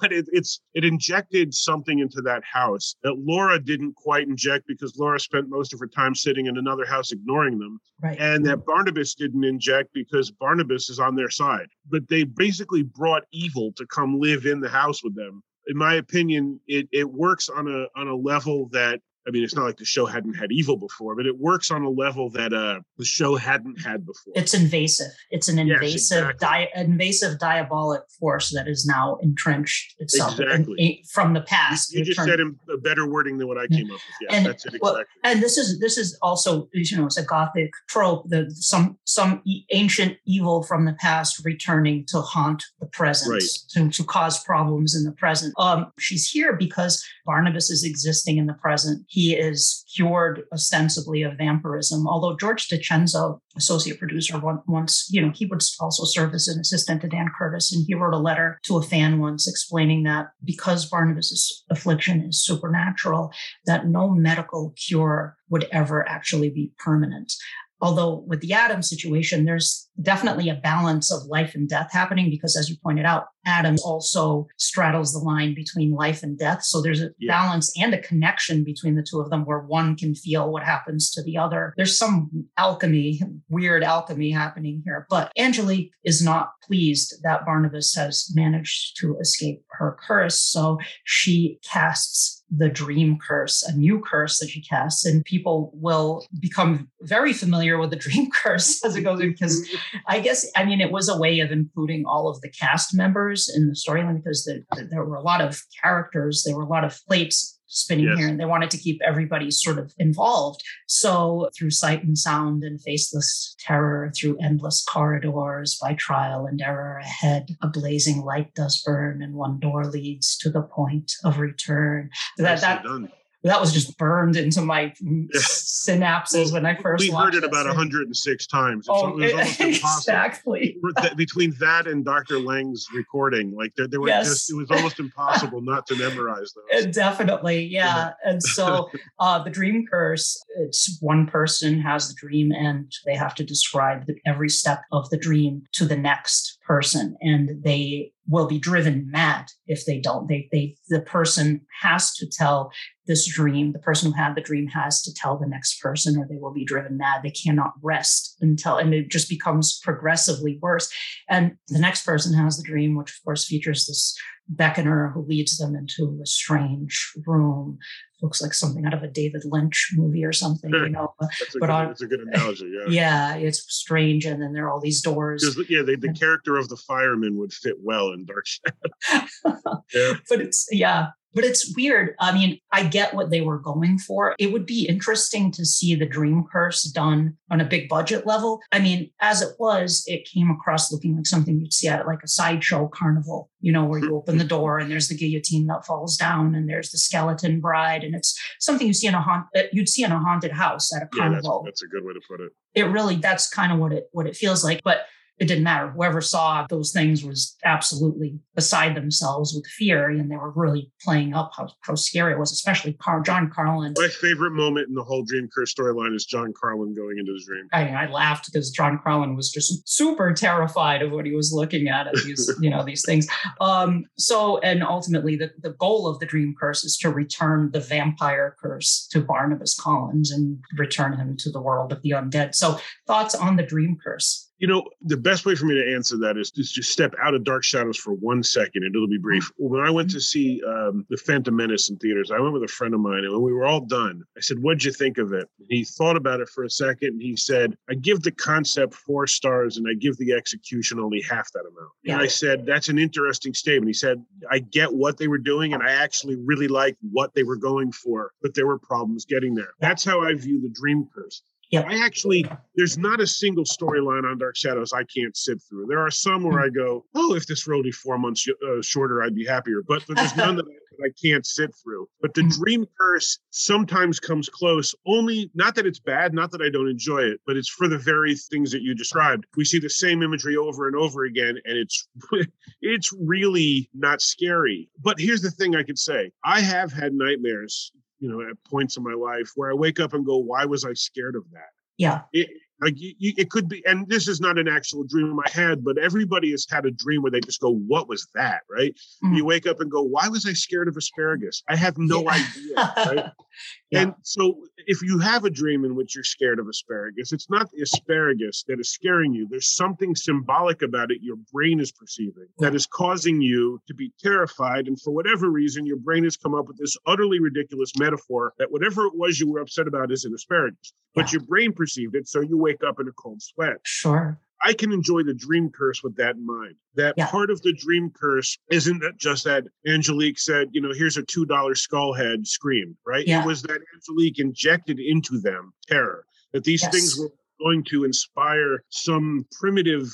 but 0.00 0.12
it, 0.12 0.26
it's 0.32 0.60
it 0.74 0.84
injected 0.84 1.54
something 1.54 1.98
into 1.98 2.20
that 2.22 2.42
house 2.44 2.96
that 3.02 3.14
Laura 3.18 3.58
didn't 3.58 3.94
quite 3.94 4.26
inject 4.26 4.66
because 4.66 4.96
Laura 4.98 5.20
spent 5.20 5.48
most 5.48 5.72
of 5.72 5.80
her 5.80 5.86
time 5.86 6.14
sitting 6.14 6.46
in 6.46 6.56
another 6.56 6.84
house 6.84 7.12
ignoring 7.12 7.58
them, 7.58 7.80
right. 8.02 8.18
and 8.18 8.44
that 8.46 8.64
Barnabas 8.66 9.14
didn't 9.14 9.44
inject 9.44 9.90
because 9.94 10.30
Barnabas 10.30 10.90
is 10.90 10.98
on 10.98 11.14
their 11.14 11.30
side. 11.30 11.68
But 11.88 12.08
they 12.08 12.24
basically 12.24 12.82
brought 12.82 13.24
evil 13.32 13.72
to 13.76 13.86
come 13.86 14.18
live 14.18 14.46
in 14.46 14.60
the 14.60 14.68
house 14.68 15.04
with 15.04 15.14
them 15.14 15.42
in 15.66 15.76
my 15.76 15.94
opinion, 15.94 16.60
it, 16.66 16.88
it 16.92 17.10
works 17.10 17.48
on 17.48 17.68
a 17.68 17.86
on 17.98 18.08
a 18.08 18.14
level 18.14 18.68
that 18.72 19.00
I 19.26 19.30
mean, 19.30 19.42
it's 19.42 19.54
not 19.54 19.64
like 19.64 19.78
the 19.78 19.84
show 19.84 20.04
hadn't 20.06 20.34
had 20.34 20.52
evil 20.52 20.76
before, 20.76 21.16
but 21.16 21.26
it 21.26 21.38
works 21.38 21.70
on 21.70 21.82
a 21.82 21.90
level 21.90 22.28
that 22.30 22.52
uh, 22.52 22.80
the 22.98 23.04
show 23.04 23.36
hadn't 23.36 23.80
had 23.80 24.04
before. 24.04 24.32
It's 24.36 24.52
invasive. 24.52 25.12
It's 25.30 25.48
an 25.48 25.58
invasive, 25.58 25.90
yes, 25.90 26.30
exactly. 26.30 26.46
di- 26.46 26.68
invasive, 26.76 27.38
diabolic 27.38 28.02
force 28.20 28.52
that 28.54 28.68
is 28.68 28.84
now 28.86 29.16
entrenched 29.22 29.94
itself 29.98 30.38
exactly. 30.38 30.74
in, 30.78 30.86
in, 30.86 30.96
from 31.10 31.32
the 31.32 31.40
past. 31.40 31.92
You, 31.92 32.00
you 32.00 32.04
just 32.04 32.22
said 32.22 32.38
a 32.40 32.76
better 32.78 33.08
wording 33.08 33.38
than 33.38 33.48
what 33.48 33.56
I 33.56 33.66
came 33.66 33.86
up 33.86 33.92
with. 33.92 34.00
Yeah, 34.22 34.36
and, 34.36 34.46
that's 34.46 34.66
it 34.66 34.74
exactly. 34.74 34.80
Well, 34.82 35.04
and 35.24 35.42
this 35.42 35.56
is 35.56 35.80
this 35.80 35.96
is 35.96 36.18
also 36.20 36.68
you 36.72 36.96
know 36.96 37.06
it's 37.06 37.18
a 37.18 37.24
gothic 37.24 37.70
trope. 37.88 38.28
The 38.28 38.50
some 38.50 38.98
some 39.04 39.42
ancient 39.70 40.18
evil 40.26 40.62
from 40.62 40.84
the 40.84 40.94
past 40.94 41.44
returning 41.44 42.04
to 42.08 42.20
haunt 42.20 42.62
the 42.80 42.86
present, 42.86 43.32
right. 43.32 43.42
to, 43.70 43.90
to 43.90 44.04
cause 44.04 44.42
problems 44.44 44.94
in 44.94 45.04
the 45.04 45.12
present. 45.12 45.54
Um, 45.58 45.92
she's 45.98 46.28
here 46.30 46.54
because 46.54 47.04
Barnabas 47.26 47.70
is 47.70 47.84
existing 47.84 48.36
in 48.36 48.46
the 48.46 48.54
present 48.54 49.04
he 49.08 49.34
is 49.34 49.84
cured 49.94 50.42
ostensibly 50.52 51.22
of 51.22 51.38
vampirism. 51.38 52.06
Although 52.06 52.36
George 52.36 52.68
DiCenzo, 52.68 53.38
associate 53.56 53.98
producer, 53.98 54.40
once, 54.66 55.08
you 55.10 55.20
know, 55.20 55.30
he 55.34 55.46
would 55.46 55.62
also 55.80 56.04
serve 56.04 56.34
as 56.34 56.48
an 56.48 56.60
assistant 56.60 57.00
to 57.02 57.08
Dan 57.08 57.30
Curtis. 57.36 57.72
And 57.72 57.84
he 57.86 57.94
wrote 57.94 58.14
a 58.14 58.18
letter 58.18 58.58
to 58.64 58.78
a 58.78 58.82
fan 58.82 59.20
once 59.20 59.48
explaining 59.48 60.02
that 60.04 60.28
because 60.44 60.86
Barnabas's 60.86 61.64
affliction 61.70 62.22
is 62.22 62.44
supernatural, 62.44 63.32
that 63.66 63.86
no 63.86 64.10
medical 64.10 64.74
cure 64.76 65.36
would 65.48 65.66
ever 65.70 66.06
actually 66.08 66.50
be 66.50 66.72
permanent. 66.78 67.32
Although 67.80 68.24
with 68.26 68.40
the 68.40 68.52
Adam 68.52 68.82
situation, 68.82 69.44
there's 69.44 69.88
definitely 70.00 70.48
a 70.48 70.54
balance 70.54 71.12
of 71.12 71.26
life 71.26 71.54
and 71.54 71.68
death 71.68 71.90
happening 71.92 72.30
because, 72.30 72.56
as 72.56 72.68
you 72.68 72.76
pointed 72.82 73.04
out, 73.04 73.26
Adam 73.46 73.76
also 73.84 74.46
straddles 74.58 75.12
the 75.12 75.18
line 75.18 75.54
between 75.54 75.92
life 75.92 76.22
and 76.22 76.38
death. 76.38 76.62
So 76.62 76.80
there's 76.80 77.02
a 77.02 77.10
yeah. 77.18 77.32
balance 77.32 77.72
and 77.78 77.92
a 77.92 78.00
connection 78.00 78.64
between 78.64 78.94
the 78.94 79.06
two 79.08 79.20
of 79.20 79.30
them 79.30 79.44
where 79.44 79.60
one 79.60 79.96
can 79.96 80.14
feel 80.14 80.50
what 80.50 80.64
happens 80.64 81.10
to 81.12 81.22
the 81.22 81.36
other. 81.36 81.74
There's 81.76 81.96
some 81.96 82.46
alchemy, 82.56 83.20
weird 83.48 83.82
alchemy 83.82 84.30
happening 84.30 84.82
here. 84.84 85.06
But 85.10 85.30
Angelique 85.38 85.92
is 86.04 86.24
not 86.24 86.52
pleased 86.62 87.16
that 87.22 87.44
Barnabas 87.44 87.94
has 87.94 88.30
managed 88.34 88.98
to 89.00 89.18
escape 89.20 89.62
her 89.72 89.96
curse. 90.06 90.40
So 90.40 90.78
she 91.04 91.58
casts 91.70 92.33
the 92.50 92.68
dream 92.68 93.18
curse, 93.18 93.62
a 93.62 93.76
new 93.76 94.00
curse 94.00 94.38
that 94.38 94.50
she 94.50 94.62
casts, 94.62 95.04
and 95.04 95.24
people 95.24 95.72
will 95.74 96.26
become 96.40 96.88
very 97.02 97.32
familiar 97.32 97.78
with 97.78 97.90
the 97.90 97.96
dream 97.96 98.30
curse 98.42 98.84
as 98.84 98.96
it 98.96 99.02
goes 99.02 99.20
because 99.20 99.68
I 100.06 100.20
guess 100.20 100.46
I 100.56 100.64
mean 100.64 100.80
it 100.80 100.92
was 100.92 101.08
a 101.08 101.18
way 101.18 101.40
of 101.40 101.50
including 101.50 102.04
all 102.06 102.28
of 102.28 102.40
the 102.40 102.50
cast 102.50 102.94
members 102.94 103.50
in 103.54 103.68
the 103.68 103.74
storyline 103.74 104.16
because 104.16 104.44
the, 104.44 104.64
the, 104.76 104.84
there 104.84 105.04
were 105.04 105.16
a 105.16 105.22
lot 105.22 105.40
of 105.40 105.60
characters, 105.82 106.44
there 106.44 106.56
were 106.56 106.62
a 106.62 106.68
lot 106.68 106.84
of 106.84 106.98
plates 107.08 107.53
spinning 107.74 108.06
yes. 108.06 108.18
here 108.18 108.28
and 108.28 108.38
they 108.40 108.44
wanted 108.44 108.70
to 108.70 108.78
keep 108.78 109.00
everybody 109.04 109.50
sort 109.50 109.78
of 109.78 109.92
involved. 109.98 110.62
So 110.86 111.50
through 111.56 111.70
sight 111.70 112.04
and 112.04 112.16
sound 112.16 112.62
and 112.62 112.80
faceless 112.80 113.56
terror 113.58 114.12
through 114.16 114.38
endless 114.40 114.84
corridors 114.84 115.78
by 115.82 115.94
trial 115.94 116.46
and 116.46 116.62
error 116.62 116.98
ahead 116.98 117.56
a 117.62 117.68
blazing 117.68 118.22
light 118.22 118.54
does 118.54 118.80
burn 118.82 119.22
and 119.22 119.34
one 119.34 119.58
door 119.58 119.84
leads 119.86 120.36
to 120.38 120.50
the 120.50 120.62
point 120.62 121.12
of 121.24 121.38
return. 121.38 122.10
That 122.38 122.60
that 122.60 122.84
done 122.84 123.10
that 123.44 123.60
was 123.60 123.72
just 123.72 123.96
burned 123.98 124.36
into 124.36 124.62
my 124.62 124.92
synapses 125.34 126.50
when 126.50 126.64
I 126.64 126.76
first. 126.76 127.02
We 127.02 127.10
heard 127.10 127.34
it 127.34 127.44
about 127.44 127.66
106 127.66 128.46
times. 128.46 128.86
It's, 128.88 128.88
oh, 128.90 129.20
it 129.20 129.34
was 129.34 129.60
exactly. 129.60 130.78
Between 131.14 131.52
that 131.60 131.86
and 131.86 132.04
Dr. 132.04 132.40
Lang's 132.40 132.86
recording, 132.94 133.54
like 133.54 133.74
there, 133.76 133.86
there 133.86 134.00
were 134.00 134.08
yes. 134.08 134.28
just 134.28 134.50
it 134.50 134.56
was 134.56 134.70
almost 134.70 134.98
impossible 134.98 135.60
not 135.60 135.86
to 135.88 135.96
memorize 135.96 136.54
those. 136.72 136.94
Definitely, 136.94 137.64
yeah. 137.64 138.12
and 138.24 138.42
so 138.42 138.90
uh, 139.18 139.42
the 139.42 139.50
dream 139.50 139.84
curse, 139.90 140.42
it's 140.60 140.96
one 141.00 141.26
person 141.26 141.80
has 141.80 142.08
the 142.08 142.14
dream, 142.14 142.50
and 142.50 142.90
they 143.04 143.14
have 143.14 143.34
to 143.34 143.44
describe 143.44 144.06
the, 144.06 144.14
every 144.26 144.48
step 144.48 144.82
of 144.90 145.08
the 145.10 145.18
dream 145.18 145.64
to 145.72 145.84
the 145.84 145.96
next 145.96 146.58
person, 146.66 147.16
and 147.20 147.62
they 147.62 148.12
will 148.26 148.46
be 148.46 148.58
driven 148.58 149.10
mad 149.10 149.46
if 149.66 149.84
they 149.84 150.00
don't. 150.00 150.28
They, 150.28 150.48
they, 150.50 150.76
the 150.88 151.00
person 151.00 151.60
has 151.82 152.14
to 152.14 152.26
tell 152.26 152.72
this 153.06 153.26
dream. 153.26 153.72
The 153.72 153.78
person 153.78 154.10
who 154.10 154.16
had 154.16 154.34
the 154.34 154.40
dream 154.40 154.66
has 154.68 155.02
to 155.02 155.12
tell 155.14 155.38
the 155.38 155.46
next 155.46 155.80
person, 155.80 156.18
or 156.18 156.26
they 156.26 156.38
will 156.38 156.52
be 156.52 156.64
driven 156.64 156.96
mad. 156.96 157.22
They 157.22 157.30
cannot 157.30 157.74
rest 157.82 158.36
until, 158.40 158.76
and 158.76 158.94
it 158.94 159.10
just 159.10 159.28
becomes 159.28 159.78
progressively 159.82 160.58
worse. 160.62 160.90
And 161.28 161.56
the 161.68 161.78
next 161.78 162.06
person 162.06 162.34
has 162.34 162.56
the 162.56 162.62
dream, 162.62 162.96
which 162.96 163.10
of 163.10 163.24
course 163.24 163.44
features 163.44 163.86
this 163.86 164.16
beckoner 164.54 165.12
who 165.12 165.24
leads 165.26 165.56
them 165.58 165.74
into 165.74 166.18
a 166.22 166.26
strange 166.26 167.12
room. 167.26 167.78
Looks 168.24 168.40
like 168.40 168.54
something 168.54 168.86
out 168.86 168.94
of 168.94 169.02
a 169.02 169.06
David 169.06 169.42
Lynch 169.44 169.90
movie 169.94 170.24
or 170.24 170.32
something, 170.32 170.70
you 170.70 170.88
know. 170.88 171.14
Uh, 171.20 171.26
that's 171.38 171.54
a, 171.54 171.58
but 171.58 171.66
good, 171.66 171.70
on, 171.70 171.86
that's 171.88 172.00
a 172.00 172.06
good 172.06 172.20
analogy. 172.20 172.72
Yeah. 172.74 172.88
Yeah, 173.04 173.34
it's 173.34 173.60
strange, 173.68 174.24
and 174.24 174.40
then 174.40 174.54
there 174.54 174.64
are 174.64 174.72
all 174.72 174.80
these 174.80 175.02
doors. 175.02 175.58
Yeah, 175.68 175.82
they, 175.82 175.96
the 175.96 176.12
character 176.12 176.56
of 176.56 176.70
the 176.70 176.76
fireman 176.76 177.36
would 177.38 177.52
fit 177.52 177.76
well 177.82 178.12
in 178.12 178.24
Dark 178.24 178.46
Shadow. 178.46 179.28
yeah. 179.94 180.14
But 180.28 180.40
it's 180.40 180.66
yeah, 180.70 181.08
but 181.34 181.44
it's 181.44 181.74
weird. 181.76 182.14
I 182.20 182.32
mean, 182.32 182.58
I 182.72 182.84
get 182.84 183.14
what 183.14 183.30
they 183.30 183.40
were 183.40 183.58
going 183.58 183.98
for. 183.98 184.34
It 184.38 184.52
would 184.52 184.66
be 184.66 184.86
interesting 184.88 185.50
to 185.52 185.64
see 185.64 185.94
the 185.94 186.06
Dream 186.06 186.44
Curse 186.50 186.84
done 186.84 187.36
on 187.50 187.60
a 187.60 187.64
big 187.64 187.88
budget 187.88 188.26
level. 188.26 188.60
I 188.72 188.78
mean, 188.78 189.10
as 189.20 189.42
it 189.42 189.54
was, 189.58 190.04
it 190.06 190.28
came 190.32 190.50
across 190.50 190.92
looking 190.92 191.16
like 191.16 191.26
something 191.26 191.58
you'd 191.58 191.72
see 191.72 191.88
at 191.88 192.06
like 192.06 192.22
a 192.22 192.28
sideshow 192.28 192.88
carnival, 192.88 193.50
you 193.60 193.72
know, 193.72 193.84
where 193.84 193.98
you 193.98 194.06
mm-hmm. 194.06 194.14
open 194.14 194.38
the 194.38 194.44
door 194.44 194.78
and 194.78 194.90
there's 194.90 195.08
the 195.08 195.16
guillotine 195.16 195.66
that 195.66 195.86
falls 195.86 196.16
down 196.16 196.54
and 196.54 196.68
there's 196.68 196.90
the 196.90 196.98
skeleton 196.98 197.60
bride. 197.60 198.04
And 198.04 198.14
it's 198.14 198.38
something 198.60 198.86
you 198.86 198.94
see 198.94 199.06
in 199.06 199.14
a 199.14 199.22
haunt 199.22 199.46
you'd 199.72 199.88
see 199.88 200.04
in 200.04 200.12
a 200.12 200.18
haunted 200.18 200.52
house 200.52 200.94
at 200.94 201.02
a 201.02 201.06
carnival. 201.06 201.62
Yeah, 201.64 201.70
that's, 201.70 201.80
that's 201.80 201.82
a 201.82 201.88
good 201.88 202.04
way 202.04 202.14
to 202.14 202.20
put 202.28 202.40
it. 202.40 202.52
It 202.74 202.84
really, 202.84 203.16
that's 203.16 203.48
kind 203.48 203.72
of 203.72 203.78
what 203.78 203.92
it 203.92 204.08
what 204.12 204.26
it 204.26 204.36
feels 204.36 204.64
like. 204.64 204.82
But 204.84 205.06
it 205.38 205.46
didn't 205.46 205.64
matter. 205.64 205.90
Whoever 205.90 206.20
saw 206.20 206.66
those 206.68 206.92
things 206.92 207.24
was 207.24 207.56
absolutely 207.64 208.38
beside 208.54 208.94
themselves 208.94 209.52
with 209.52 209.66
fear, 209.66 210.08
and 210.08 210.30
they 210.30 210.36
were 210.36 210.52
really 210.54 210.92
playing 211.02 211.34
up 211.34 211.52
how, 211.56 211.68
how 211.80 211.96
scary 211.96 212.32
it 212.32 212.38
was, 212.38 212.52
especially 212.52 212.92
Car- 212.94 213.20
John 213.22 213.50
Karlen. 213.50 213.94
My 213.98 214.08
favorite 214.08 214.52
moment 214.52 214.88
in 214.88 214.94
the 214.94 215.02
whole 215.02 215.24
Dream 215.24 215.48
Curse 215.52 215.74
storyline 215.74 216.14
is 216.14 216.24
John 216.24 216.52
Karlen 216.52 216.94
going 216.94 217.18
into 217.18 217.32
his 217.32 217.46
dream. 217.46 217.68
I, 217.72 217.88
I 217.88 218.10
laughed 218.10 218.46
because 218.46 218.70
John 218.70 219.00
Karlen 219.04 219.34
was 219.34 219.50
just 219.50 219.88
super 219.88 220.32
terrified 220.32 221.02
of 221.02 221.10
what 221.10 221.26
he 221.26 221.34
was 221.34 221.52
looking 221.52 221.88
at, 221.88 222.06
at 222.06 222.14
these, 222.24 222.52
you 222.60 222.70
know, 222.70 222.84
these 222.84 223.04
things. 223.04 223.26
Um, 223.60 224.04
so, 224.16 224.58
and 224.58 224.84
ultimately, 224.84 225.34
the, 225.36 225.50
the 225.60 225.72
goal 225.72 226.06
of 226.06 226.20
the 226.20 226.26
Dream 226.26 226.54
Curse 226.58 226.84
is 226.84 226.96
to 226.98 227.10
return 227.10 227.70
the 227.72 227.80
vampire 227.80 228.56
curse 228.62 229.08
to 229.10 229.20
Barnabas 229.20 229.78
Collins 229.78 230.30
and 230.30 230.58
return 230.76 231.16
him 231.16 231.36
to 231.38 231.50
the 231.50 231.60
world 231.60 231.92
of 231.92 232.02
the 232.02 232.10
undead. 232.10 232.54
So, 232.54 232.78
thoughts 233.06 233.34
on 233.34 233.56
the 233.56 233.64
Dream 233.64 233.98
Curse? 234.02 234.50
You 234.64 234.68
know, 234.68 234.88
the 235.02 235.18
best 235.18 235.44
way 235.44 235.54
for 235.54 235.66
me 235.66 235.74
to 235.74 235.94
answer 235.94 236.16
that 236.20 236.38
is 236.38 236.50
to 236.52 236.62
just 236.62 236.90
step 236.90 237.14
out 237.22 237.34
of 237.34 237.44
Dark 237.44 237.64
Shadows 237.64 237.98
for 237.98 238.14
one 238.14 238.42
second, 238.42 238.82
and 238.82 238.96
it'll 238.96 239.06
be 239.06 239.18
brief. 239.18 239.52
When 239.58 239.82
I 239.82 239.90
went 239.90 240.08
to 240.12 240.20
see 240.22 240.62
um, 240.66 241.04
the 241.10 241.18
Phantom 241.18 241.54
Menace 241.54 241.90
in 241.90 241.98
theaters, 241.98 242.30
I 242.30 242.40
went 242.40 242.54
with 242.54 242.62
a 242.62 242.68
friend 242.68 242.94
of 242.94 243.00
mine, 243.00 243.24
and 243.24 243.32
when 243.34 243.42
we 243.42 243.52
were 243.52 243.66
all 243.66 243.82
done, 243.82 244.22
I 244.38 244.40
said, 244.40 244.58
"What'd 244.62 244.82
you 244.82 244.90
think 244.90 245.18
of 245.18 245.34
it?" 245.34 245.50
he 245.68 245.84
thought 245.84 246.16
about 246.16 246.40
it 246.40 246.48
for 246.48 246.64
a 246.64 246.70
second, 246.70 247.08
and 247.08 247.20
he 247.20 247.36
said, 247.36 247.76
"I 247.90 247.94
give 247.94 248.22
the 248.22 248.32
concept 248.32 248.94
four 248.94 249.26
stars, 249.26 249.76
and 249.76 249.86
I 249.86 249.92
give 249.92 250.16
the 250.16 250.32
execution 250.32 250.98
only 250.98 251.20
half 251.20 251.52
that 251.52 251.60
amount." 251.60 251.92
Yeah. 252.02 252.14
And 252.14 252.22
I 252.22 252.26
said, 252.26 252.64
"That's 252.64 252.88
an 252.88 252.98
interesting 252.98 253.52
statement." 253.52 253.90
He 253.90 253.92
said, 253.92 254.24
"I 254.50 254.60
get 254.60 254.90
what 254.90 255.18
they 255.18 255.28
were 255.28 255.36
doing, 255.36 255.74
and 255.74 255.82
I 255.82 255.90
actually 255.90 256.36
really 256.36 256.68
like 256.68 256.96
what 257.12 257.34
they 257.34 257.42
were 257.42 257.56
going 257.56 257.92
for, 257.92 258.32
but 258.40 258.54
there 258.54 258.66
were 258.66 258.78
problems 258.78 259.26
getting 259.26 259.54
there." 259.54 259.74
That's 259.80 260.06
how 260.06 260.22
I 260.22 260.32
view 260.32 260.62
the 260.62 260.70
Dream 260.70 261.06
Curse. 261.14 261.42
Yep. 261.74 261.86
I 261.88 262.04
actually, 262.04 262.46
there's 262.76 262.96
not 262.96 263.20
a 263.20 263.26
single 263.26 263.64
storyline 263.64 264.30
on 264.30 264.38
Dark 264.38 264.56
Shadows 264.56 264.92
I 264.92 265.02
can't 265.04 265.36
sit 265.36 265.60
through. 265.68 265.86
There 265.86 265.98
are 265.98 266.10
some 266.10 266.44
where 266.44 266.60
I 266.60 266.68
go, 266.68 267.04
oh, 267.16 267.34
if 267.34 267.48
this 267.48 267.66
were 267.66 267.74
only 267.74 267.90
four 267.90 268.16
months 268.16 268.46
uh, 268.48 268.80
shorter, 268.80 269.24
I'd 269.24 269.34
be 269.34 269.44
happier. 269.44 269.82
But, 269.86 270.04
but 270.06 270.16
there's 270.16 270.36
none 270.36 270.54
that 270.54 270.66
I, 270.66 270.74
that 270.98 271.04
I, 271.04 271.10
can't 271.20 271.44
sit 271.44 271.74
through. 271.82 272.08
But 272.22 272.32
the 272.34 272.42
mm. 272.42 272.56
Dream 272.56 272.86
Curse 272.96 273.40
sometimes 273.50 274.20
comes 274.20 274.48
close, 274.48 274.94
only 275.04 275.50
not 275.54 275.74
that 275.74 275.84
it's 275.84 275.98
bad, 275.98 276.32
not 276.32 276.52
that 276.52 276.62
I 276.62 276.70
don't 276.70 276.88
enjoy 276.88 277.22
it, 277.22 277.40
but 277.44 277.56
it's 277.56 277.68
for 277.68 277.88
the 277.88 277.98
very 277.98 278.36
things 278.36 278.70
that 278.70 278.82
you 278.82 278.94
described. 278.94 279.44
We 279.56 279.64
see 279.64 279.80
the 279.80 279.90
same 279.90 280.22
imagery 280.22 280.56
over 280.56 280.86
and 280.86 280.94
over 280.94 281.24
again, 281.24 281.58
and 281.64 281.76
it's 281.76 282.06
it's 282.82 283.12
really 283.18 283.90
not 283.94 284.20
scary. 284.20 284.88
But 285.02 285.18
here's 285.18 285.42
the 285.42 285.50
thing 285.50 285.74
I 285.74 285.82
could 285.82 285.98
say: 285.98 286.30
I 286.44 286.60
have 286.60 286.92
had 286.92 287.14
nightmares 287.14 287.90
you 288.24 288.30
know, 288.30 288.40
at 288.40 288.56
points 288.70 288.96
in 288.96 289.02
my 289.02 289.12
life 289.12 289.50
where 289.54 289.70
I 289.70 289.74
wake 289.74 290.00
up 290.00 290.14
and 290.14 290.24
go, 290.24 290.38
why 290.38 290.64
was 290.64 290.84
I 290.84 290.94
scared 290.94 291.36
of 291.36 291.44
that? 291.52 291.68
Yeah. 291.98 292.22
It, 292.32 292.48
like 292.80 292.94
you, 292.96 293.14
it 293.36 293.50
could 293.50 293.68
be 293.68 293.84
and 293.86 294.08
this 294.08 294.26
is 294.26 294.40
not 294.40 294.58
an 294.58 294.66
actual 294.66 295.04
dream 295.04 295.38
i 295.38 295.48
had 295.48 295.84
but 295.84 295.96
everybody 295.96 296.50
has 296.50 296.66
had 296.68 296.84
a 296.84 296.90
dream 296.90 297.22
where 297.22 297.30
they 297.30 297.38
just 297.38 297.60
go 297.60 297.70
what 297.72 298.08
was 298.08 298.26
that 298.34 298.62
right 298.68 298.92
Mm. 299.22 299.36
you 299.36 299.44
wake 299.44 299.64
up 299.64 299.80
and 299.80 299.88
go 299.88 300.02
why 300.02 300.26
was 300.26 300.44
i 300.44 300.52
scared 300.52 300.88
of 300.88 300.96
asparagus 300.96 301.62
i 301.68 301.76
have 301.76 301.96
no 301.96 302.22
Yeah. 302.24 302.30
idea 302.30 302.94
right 303.06 303.24
Yeah. 303.90 304.00
and 304.02 304.14
so 304.22 304.56
if 304.76 305.02
you 305.02 305.18
have 305.18 305.44
a 305.44 305.50
dream 305.50 305.84
in 305.84 305.94
which 305.94 306.14
you're 306.14 306.24
scared 306.24 306.58
of 306.58 306.68
asparagus 306.68 307.32
it's 307.32 307.48
not 307.50 307.70
the 307.70 307.82
asparagus 307.82 308.64
that 308.68 308.80
is 308.80 308.90
scaring 308.90 309.32
you 309.34 309.46
there's 309.48 309.74
something 309.74 310.14
symbolic 310.14 310.82
about 310.82 311.10
it 311.10 311.18
your 311.22 311.36
brain 311.52 311.80
is 311.80 311.92
perceiving 311.92 312.46
that 312.58 312.74
is 312.74 312.86
causing 312.86 313.40
you 313.40 313.80
to 313.86 313.94
be 313.94 314.12
terrified 314.20 314.86
and 314.88 315.00
for 315.00 315.12
whatever 315.12 315.50
reason 315.50 315.86
your 315.86 315.96
brain 315.98 316.24
has 316.24 316.36
come 316.36 316.54
up 316.54 316.66
with 316.66 316.78
this 316.78 316.96
utterly 317.06 317.40
ridiculous 317.40 317.92
metaphor 317.98 318.52
that 318.58 318.70
whatever 318.70 319.06
it 319.06 319.12
was 319.14 319.38
you 319.40 319.50
were 319.50 319.60
upset 319.60 319.86
about 319.86 320.10
is 320.10 320.24
an 320.24 320.34
asparagus 320.34 320.92
but 321.14 321.26
Yeah. 321.32 321.38
your 321.38 321.46
brain 321.46 321.72
perceived 321.72 322.14
it 322.16 322.26
so 322.28 322.40
you 322.40 322.56
wake 322.58 322.82
up 322.86 322.98
in 323.00 323.08
a 323.08 323.12
cold 323.12 323.40
sweat 323.42 323.76
Sure. 323.84 324.38
I 324.62 324.72
can 324.72 324.92
enjoy 324.92 325.22
the 325.22 325.34
dream 325.34 325.70
curse 325.70 326.02
with 326.02 326.16
that 326.16 326.36
in 326.36 326.46
mind. 326.46 326.76
That 326.94 327.14
Yeah. 327.16 327.28
part 327.28 327.50
of 327.50 327.60
the 327.62 327.72
dream 327.72 328.10
curse 328.10 328.56
isn't 328.70 329.00
that 329.00 329.18
just 329.18 329.44
that 329.44 329.64
Angelique 329.86 330.38
said, 330.38 330.68
you 330.72 330.80
know, 330.80 330.92
here's 330.92 331.16
a 331.16 331.22
$2 331.22 331.74
skull 331.76 332.12
head 332.14 332.46
scream, 332.46 332.96
right? 333.06 333.26
Yeah. 333.26 333.42
It 333.42 333.46
was 333.46 333.62
that 333.62 333.80
Angelique 333.94 334.38
injected 334.38 334.98
into 335.00 335.38
them 335.38 335.72
terror, 335.86 336.24
that 336.52 336.64
these 336.64 336.86
things 336.88 337.18
were 337.18 337.30
going 337.60 337.84
to 337.84 338.04
inspire 338.04 338.84
some 338.88 339.46
primitive 339.60 340.08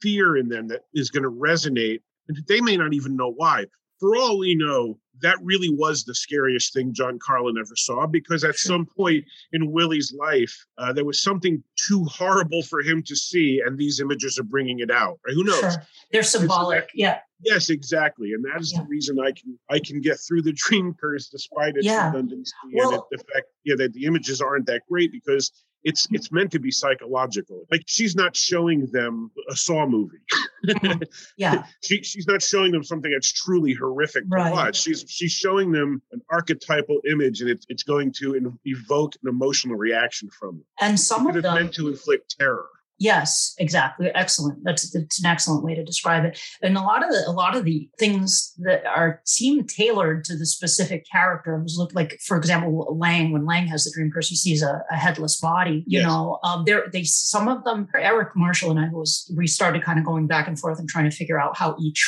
fear 0.00 0.36
in 0.36 0.48
them 0.48 0.68
that 0.68 0.82
is 0.94 1.10
going 1.10 1.24
to 1.24 1.30
resonate. 1.30 2.00
And 2.28 2.38
they 2.46 2.60
may 2.60 2.76
not 2.76 2.94
even 2.94 3.16
know 3.16 3.32
why. 3.32 3.66
For 4.02 4.16
all 4.16 4.36
we 4.36 4.56
know, 4.56 4.98
that 5.20 5.36
really 5.44 5.70
was 5.70 6.02
the 6.02 6.14
scariest 6.16 6.72
thing 6.72 6.92
John 6.92 7.20
Karlen 7.20 7.54
ever 7.56 7.76
saw 7.76 8.04
because 8.08 8.42
at 8.42 8.56
some 8.56 8.84
point 8.84 9.24
in 9.52 9.70
Willie's 9.70 10.12
life, 10.12 10.52
uh, 10.76 10.92
there 10.92 11.04
was 11.04 11.22
something 11.22 11.62
too 11.76 12.04
horrible 12.06 12.64
for 12.64 12.80
him 12.80 13.04
to 13.04 13.14
see, 13.14 13.62
and 13.64 13.78
these 13.78 14.00
images 14.00 14.40
are 14.40 14.42
bringing 14.42 14.80
it 14.80 14.90
out. 14.90 15.20
Right? 15.24 15.34
Who 15.36 15.44
knows? 15.44 15.60
Sure. 15.60 15.86
They're 16.10 16.24
symbolic. 16.24 16.88
Yeah. 16.94 17.20
Yes, 17.44 17.70
exactly, 17.70 18.32
and 18.32 18.44
that 18.44 18.60
is 18.60 18.72
Yeah. 18.72 18.80
the 18.82 18.88
reason 18.88 19.20
I 19.20 19.30
can 19.30 19.56
I 19.70 19.78
can 19.78 20.00
get 20.00 20.18
through 20.18 20.42
the 20.42 20.52
dream 20.56 20.94
curse 21.00 21.28
despite 21.28 21.76
its 21.76 21.86
Yeah. 21.86 22.08
redundancy 22.08 22.52
Well- 22.72 22.90
and 22.92 23.02
the 23.12 23.18
fact 23.18 23.46
yeah 23.64 23.76
that 23.78 23.92
the 23.92 24.04
images 24.06 24.40
aren't 24.40 24.66
that 24.66 24.82
great 24.88 25.12
because 25.12 25.52
it's 25.84 26.06
it's 26.12 26.30
meant 26.30 26.50
to 26.52 26.58
be 26.58 26.70
psychological. 26.70 27.66
Like 27.70 27.82
she's 27.86 28.14
not 28.14 28.36
showing 28.36 28.86
them 28.92 29.30
a 29.50 29.56
Saw 29.56 29.86
movie. 29.86 30.18
Yeah. 31.36 31.64
she 31.82 32.02
she's 32.02 32.26
not 32.26 32.42
showing 32.42 32.72
them 32.72 32.84
something 32.84 33.10
that's 33.10 33.32
truly 33.32 33.72
horrific 33.74 34.22
to 34.24 34.28
Right. 34.30 34.52
watch. 34.52 34.80
She's 34.82 35.04
she's 35.08 35.32
showing 35.32 35.72
them 35.72 36.00
an 36.12 36.20
archetypal 36.30 37.00
image, 37.10 37.40
and 37.40 37.50
it's 37.50 37.66
it's 37.68 37.82
going 37.82 38.12
to 38.18 38.34
in- 38.34 38.58
evoke 38.64 39.14
an 39.22 39.28
emotional 39.28 39.76
reaction 39.76 40.30
from 40.30 40.56
them. 40.58 40.64
And 40.80 40.98
some 41.00 41.28
It 41.28 41.36
of 41.36 41.42
them 41.42 41.54
meant 41.54 41.74
to 41.74 41.88
inflict 41.88 42.36
terror. 42.38 42.66
Yes, 43.02 43.54
exactly. 43.58 44.10
Excellent. 44.14 44.60
That's 44.62 44.88
that's 44.92 45.18
an 45.18 45.26
excellent 45.26 45.64
way 45.64 45.74
to 45.74 45.82
describe 45.82 46.24
it. 46.24 46.38
And 46.62 46.76
a 46.76 46.80
lot 46.80 47.02
of 47.04 47.10
the 47.10 47.24
a 47.26 47.32
lot 47.32 47.56
of 47.56 47.64
the 47.64 47.88
things 47.98 48.54
that 48.58 48.86
are 48.86 49.20
seem 49.24 49.66
tailored 49.66 50.24
to 50.26 50.36
the 50.36 50.46
specific 50.46 51.04
characters 51.10 51.74
look 51.76 51.92
like, 51.94 52.20
for 52.24 52.36
example, 52.36 52.96
Lang. 52.96 53.32
When 53.32 53.44
Lang 53.44 53.66
has 53.66 53.82
the 53.84 53.90
dream 53.92 54.12
curse, 54.14 54.28
he 54.28 54.36
sees 54.36 54.62
a, 54.62 54.82
a 54.88 54.94
headless 54.94 55.40
body. 55.40 55.82
You 55.88 55.98
Yes. 55.98 56.06
know, 56.06 56.38
um, 56.44 56.62
there 56.64 56.84
they 56.92 57.02
some 57.02 57.48
of 57.48 57.64
them. 57.64 57.88
Eric 57.96 58.30
Marshall 58.36 58.70
and 58.70 58.78
I 58.78 58.88
was 58.92 59.10
we 59.36 59.48
started 59.48 59.82
kind 59.82 59.98
of 59.98 60.04
going 60.04 60.28
back 60.28 60.46
and 60.46 60.56
forth 60.56 60.78
and 60.78 60.88
trying 60.88 61.10
to 61.10 61.16
figure 61.16 61.40
out 61.40 61.56
how 61.56 61.74
each 61.80 62.02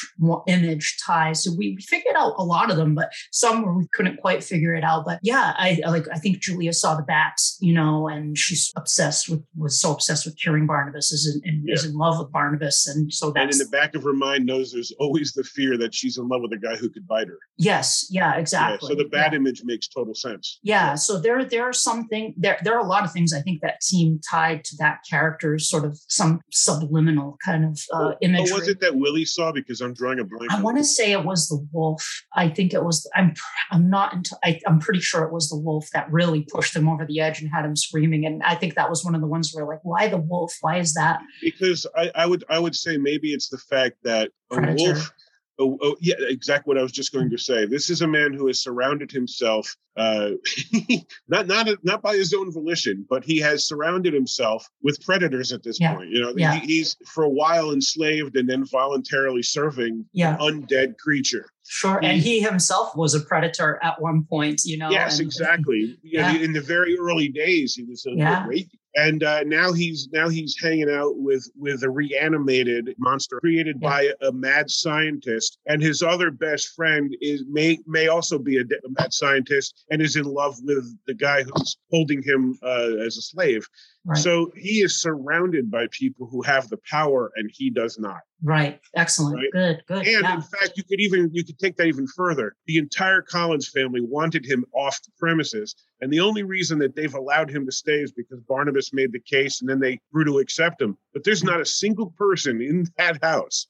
image 0.47 0.97
ties. 1.05 1.43
So 1.43 1.51
we 1.57 1.77
figured 1.81 2.15
out 2.17 2.35
a 2.39 2.45
lot 2.45 2.71
of 2.71 2.77
them, 2.77 2.95
but 2.95 3.13
some 3.33 3.65
where 3.65 3.75
we 3.75 3.87
couldn't 3.95 4.19
quite 4.21 4.45
figure 4.45 4.75
it 4.75 4.85
out. 4.85 5.05
But 5.05 5.19
yeah, 5.23 5.55
I 5.57 5.81
like 5.87 6.07
I 6.13 6.19
think 6.19 6.39
Julia 6.39 6.73
saw 6.73 6.95
the 6.95 7.03
bats, 7.03 7.59
you 7.61 7.75
know, 7.75 8.07
and 8.07 8.39
she's 8.39 8.71
obsessed 8.77 9.29
with 9.29 9.43
was 9.57 9.81
so 9.81 9.93
obsessed 9.93 10.25
with 10.27 10.39
curing 10.39 10.67
Barnabas, 10.85 11.13
is 11.13 11.41
in, 11.45 11.49
in 11.49 11.65
is 11.69 11.85
in 11.85 11.95
love 11.97 12.19
with 12.19 12.31
Barnabas, 12.33 12.87
and 12.87 13.13
so 13.13 13.33
And 13.37 13.51
in 13.51 13.59
the 13.59 13.67
back 13.67 13.95
of 13.95 14.03
her 14.03 14.13
mind 14.13 14.47
knows 14.47 14.73
there's 14.73 14.93
always 14.99 15.33
the 15.33 15.45
fear 15.45 15.77
that 15.79 15.95
she's 15.95 16.19
in 16.19 16.29
love 16.29 16.43
with 16.43 16.53
a 16.53 16.59
guy 16.59 16.77
who 16.77 16.89
could 16.91 17.07
bite 17.07 17.29
her. 17.29 17.39
yes, 17.57 18.07
yeah, 18.11 18.35
Yeah, 18.35 18.41
exactly. 18.41 18.89
so 18.89 18.95
the 18.95 19.09
bad 19.09 19.33
yeah. 19.33 19.39
image 19.39 19.63
makes 19.65 19.89
total 19.89 20.15
sense. 20.15 20.59
Yeah, 20.63 20.95
so 20.95 21.19
there 21.19 21.45
there 21.45 21.63
are 21.65 21.73
some 21.73 22.07
thing 22.09 22.35
there 22.37 22.59
there 22.63 22.75
are 22.77 22.81
a 22.85 22.87
lot 22.89 23.05
of 23.05 23.13
things 23.13 23.33
I 23.33 23.41
think 23.41 23.61
that 23.63 23.83
seem 23.83 24.21
tied 24.31 24.65
to 24.65 24.77
that 24.79 24.99
character's 25.09 25.69
sort 25.69 25.85
of 25.85 25.99
some 26.09 26.41
subliminal 26.53 27.37
kind 27.45 27.65
of 27.65 27.79
uh, 27.93 28.05
What 28.07 28.19
imagery. 28.23 28.53
was 28.53 28.69
it 28.69 28.81
that 28.81 28.97
Willie 28.97 29.25
saw? 29.25 29.53
Because 29.53 29.81
I'm 29.81 29.95
drawing 29.95 30.19
a 30.21 30.25
blank. 30.25 30.53
I 30.53 30.61
want 30.61 30.79
to 30.79 30.85
say 30.85 31.13
it 31.13 31.25
was 31.25 31.49
the 31.49 31.67
wolf. 31.73 32.03
I 32.35 32.49
think 32.49 32.73
it 32.75 32.85
was. 32.85 33.09
I'm. 33.15 33.35
I'm 33.71 33.89
not. 33.91 34.13
Into, 34.15 34.37
I, 34.45 34.61
I'm 34.67 34.79
pretty 34.79 35.01
sure 35.01 35.23
it 35.25 35.33
was 35.33 35.49
the 35.49 35.59
wolf 35.59 35.89
that 35.93 36.11
really 36.11 36.43
pushed 36.53 36.75
him 36.77 36.89
over 36.89 37.05
the 37.07 37.21
edge 37.21 37.41
and 37.41 37.51
had 37.51 37.65
him 37.65 37.77
screaming. 37.77 38.27
And 38.27 38.43
I 38.43 38.55
think 38.55 38.75
that 38.75 38.91
was 38.91 39.05
one 39.05 39.15
of 39.15 39.21
the 39.21 39.27
ones 39.27 39.53
where 39.53 39.67
like, 39.67 39.85
why 39.85 40.09
the 40.09 40.19
wolf? 40.19 40.53
Why 40.61 40.74
is 40.79 40.95
that? 40.95 41.21
because 41.41 41.87
I, 41.97 42.11
I 42.15 42.27
would 42.27 42.45
I 42.49 42.59
would 42.59 42.75
say 42.75 42.97
maybe 42.97 43.33
it's 43.33 43.49
the 43.49 43.59
fact 43.59 43.97
that 44.05 44.31
a 44.51 44.61
wolf. 44.75 45.13
Oh, 45.57 45.79
oh, 45.83 45.95
yeah, 46.01 46.17
exactly 46.19 46.73
what 46.73 46.79
I 46.79 46.83
was 46.83 46.91
just 46.91 47.13
going 47.13 47.31
to 47.31 47.39
say. 47.39 47.65
This 47.65 47.89
is 47.89 48.03
a 48.03 48.09
man 48.09 48.33
who 48.33 48.49
has 48.49 48.61
surrounded 48.61 49.13
himself, 49.13 49.73
uh, 49.97 50.31
not 51.29 51.47
not 51.47 51.69
not 51.85 52.03
by 52.03 52.17
his 52.17 52.35
own 52.35 52.51
volition, 52.53 53.07
but 53.09 53.25
he 53.25 53.39
has 53.39 53.69
surrounded 53.69 54.13
himself 54.15 54.67
with 54.83 55.01
predators 55.03 55.53
at 55.53 55.63
this 55.63 55.79
Yeah. 55.81 55.95
point. 55.95 56.11
You 56.11 56.23
know, 56.23 56.35
Yeah. 56.37 56.59
he, 56.59 56.67
he's 56.67 56.97
for 57.07 57.23
a 57.23 57.29
while 57.31 57.71
enslaved 57.73 58.37
and 58.37 58.49
then 58.51 58.65
voluntarily 58.65 59.45
serving 59.45 60.05
Yeah, 60.13 60.37
an 60.41 60.63
undead 60.67 60.99
creature. 60.99 61.47
Sure. 61.67 61.99
And 62.03 62.21
he 62.21 62.41
himself 62.41 62.97
was 62.97 63.15
a 63.15 63.21
predator 63.21 63.79
at 63.83 64.01
one 64.01 64.25
point. 64.25 64.63
You 64.65 64.79
know. 64.79 64.91
yes, 64.91 65.19
and- 65.19 65.27
exactly. 65.27 65.97
Yeah. 66.03 66.35
In 66.37 66.53
the 66.53 66.61
very 66.61 66.97
early 66.99 67.29
days, 67.29 67.75
he 67.75 67.85
was 67.85 68.05
a 68.07 68.11
Yeah. 68.13 68.45
great. 68.47 68.69
And 68.97 69.25
uh, 69.25 69.43
now 69.43 69.73
he's 69.73 70.09
now 70.13 70.29
he's 70.29 70.55
hanging 70.63 70.89
out 70.89 71.17
with 71.17 71.51
with 71.57 71.83
a 71.83 71.91
reanimated 71.91 72.95
monster 72.99 73.41
created 73.41 73.79
Yeah. 73.83 73.89
by 73.89 74.11
a 74.23 74.31
mad 74.31 74.71
scientist, 74.71 75.59
and 75.67 75.83
his 75.83 76.01
other 76.01 76.31
best 76.31 76.69
friend 76.77 77.13
is 77.21 77.43
may 77.51 77.79
may 77.89 78.07
also 78.07 78.39
be 78.39 78.59
a, 78.59 78.61
a 78.63 78.91
mad 79.01 79.13
scientist 79.13 79.85
and 79.91 80.01
is 80.01 80.15
in 80.15 80.25
love 80.25 80.57
with 80.63 80.97
the 81.09 81.15
guy 81.15 81.43
who's 81.43 81.77
holding 81.91 82.23
him 82.23 82.57
uh, 82.63 82.93
as 83.05 83.17
a 83.17 83.23
slave. 83.23 83.67
Right. 84.07 84.19
So 84.19 84.53
he 84.55 84.83
is 84.83 85.01
surrounded 85.01 85.71
by 85.71 85.87
people 85.91 86.27
who 86.31 86.43
have 86.43 86.69
the 86.69 86.79
power, 86.91 87.33
and 87.37 87.51
he 87.53 87.71
does 87.71 87.99
not. 87.99 88.21
right. 88.43 88.79
Excellent. 88.95 89.37
Right. 89.37 89.51
Good. 89.53 89.83
Good. 89.89 90.07
And 90.07 90.23
yeah. 90.23 90.35
in 90.35 90.43
fact, 90.43 90.73
you 90.77 90.85
could 90.85 91.01
even 91.01 91.31
you 91.33 91.43
could 91.43 91.59
take 91.59 91.77
that 91.77 91.87
even 91.87 92.07
further. 92.09 92.55
The 92.67 92.77
entire 92.77 93.23
Collins 93.23 93.69
family 93.69 94.03
wanted 94.03 94.45
him 94.45 94.65
off 94.75 95.01
the 95.03 95.11
premises, 95.19 95.75
and 96.03 96.13
the 96.13 96.21
only 96.21 96.43
reason 96.43 96.79
that 96.81 96.95
they've 96.95 97.15
allowed 97.15 97.51
him 97.51 97.65
to 97.65 97.73
stay 97.73 98.01
is 98.01 98.13
because 98.13 98.41
Barnabas 98.41 98.93
made 98.93 99.13
the 99.13 99.21
case, 99.21 99.63
and 99.63 99.71
then 99.71 99.81
they 99.81 100.01
grew 100.13 100.25
to 100.27 100.39
accept 100.39 100.83
him. 100.83 100.99
But 101.15 101.25
there's 101.25 101.45
not 101.45 101.61
a 101.61 101.67
single 101.67 102.13
person 102.19 102.61
in 102.61 102.87
that 102.99 103.23
house 103.23 103.67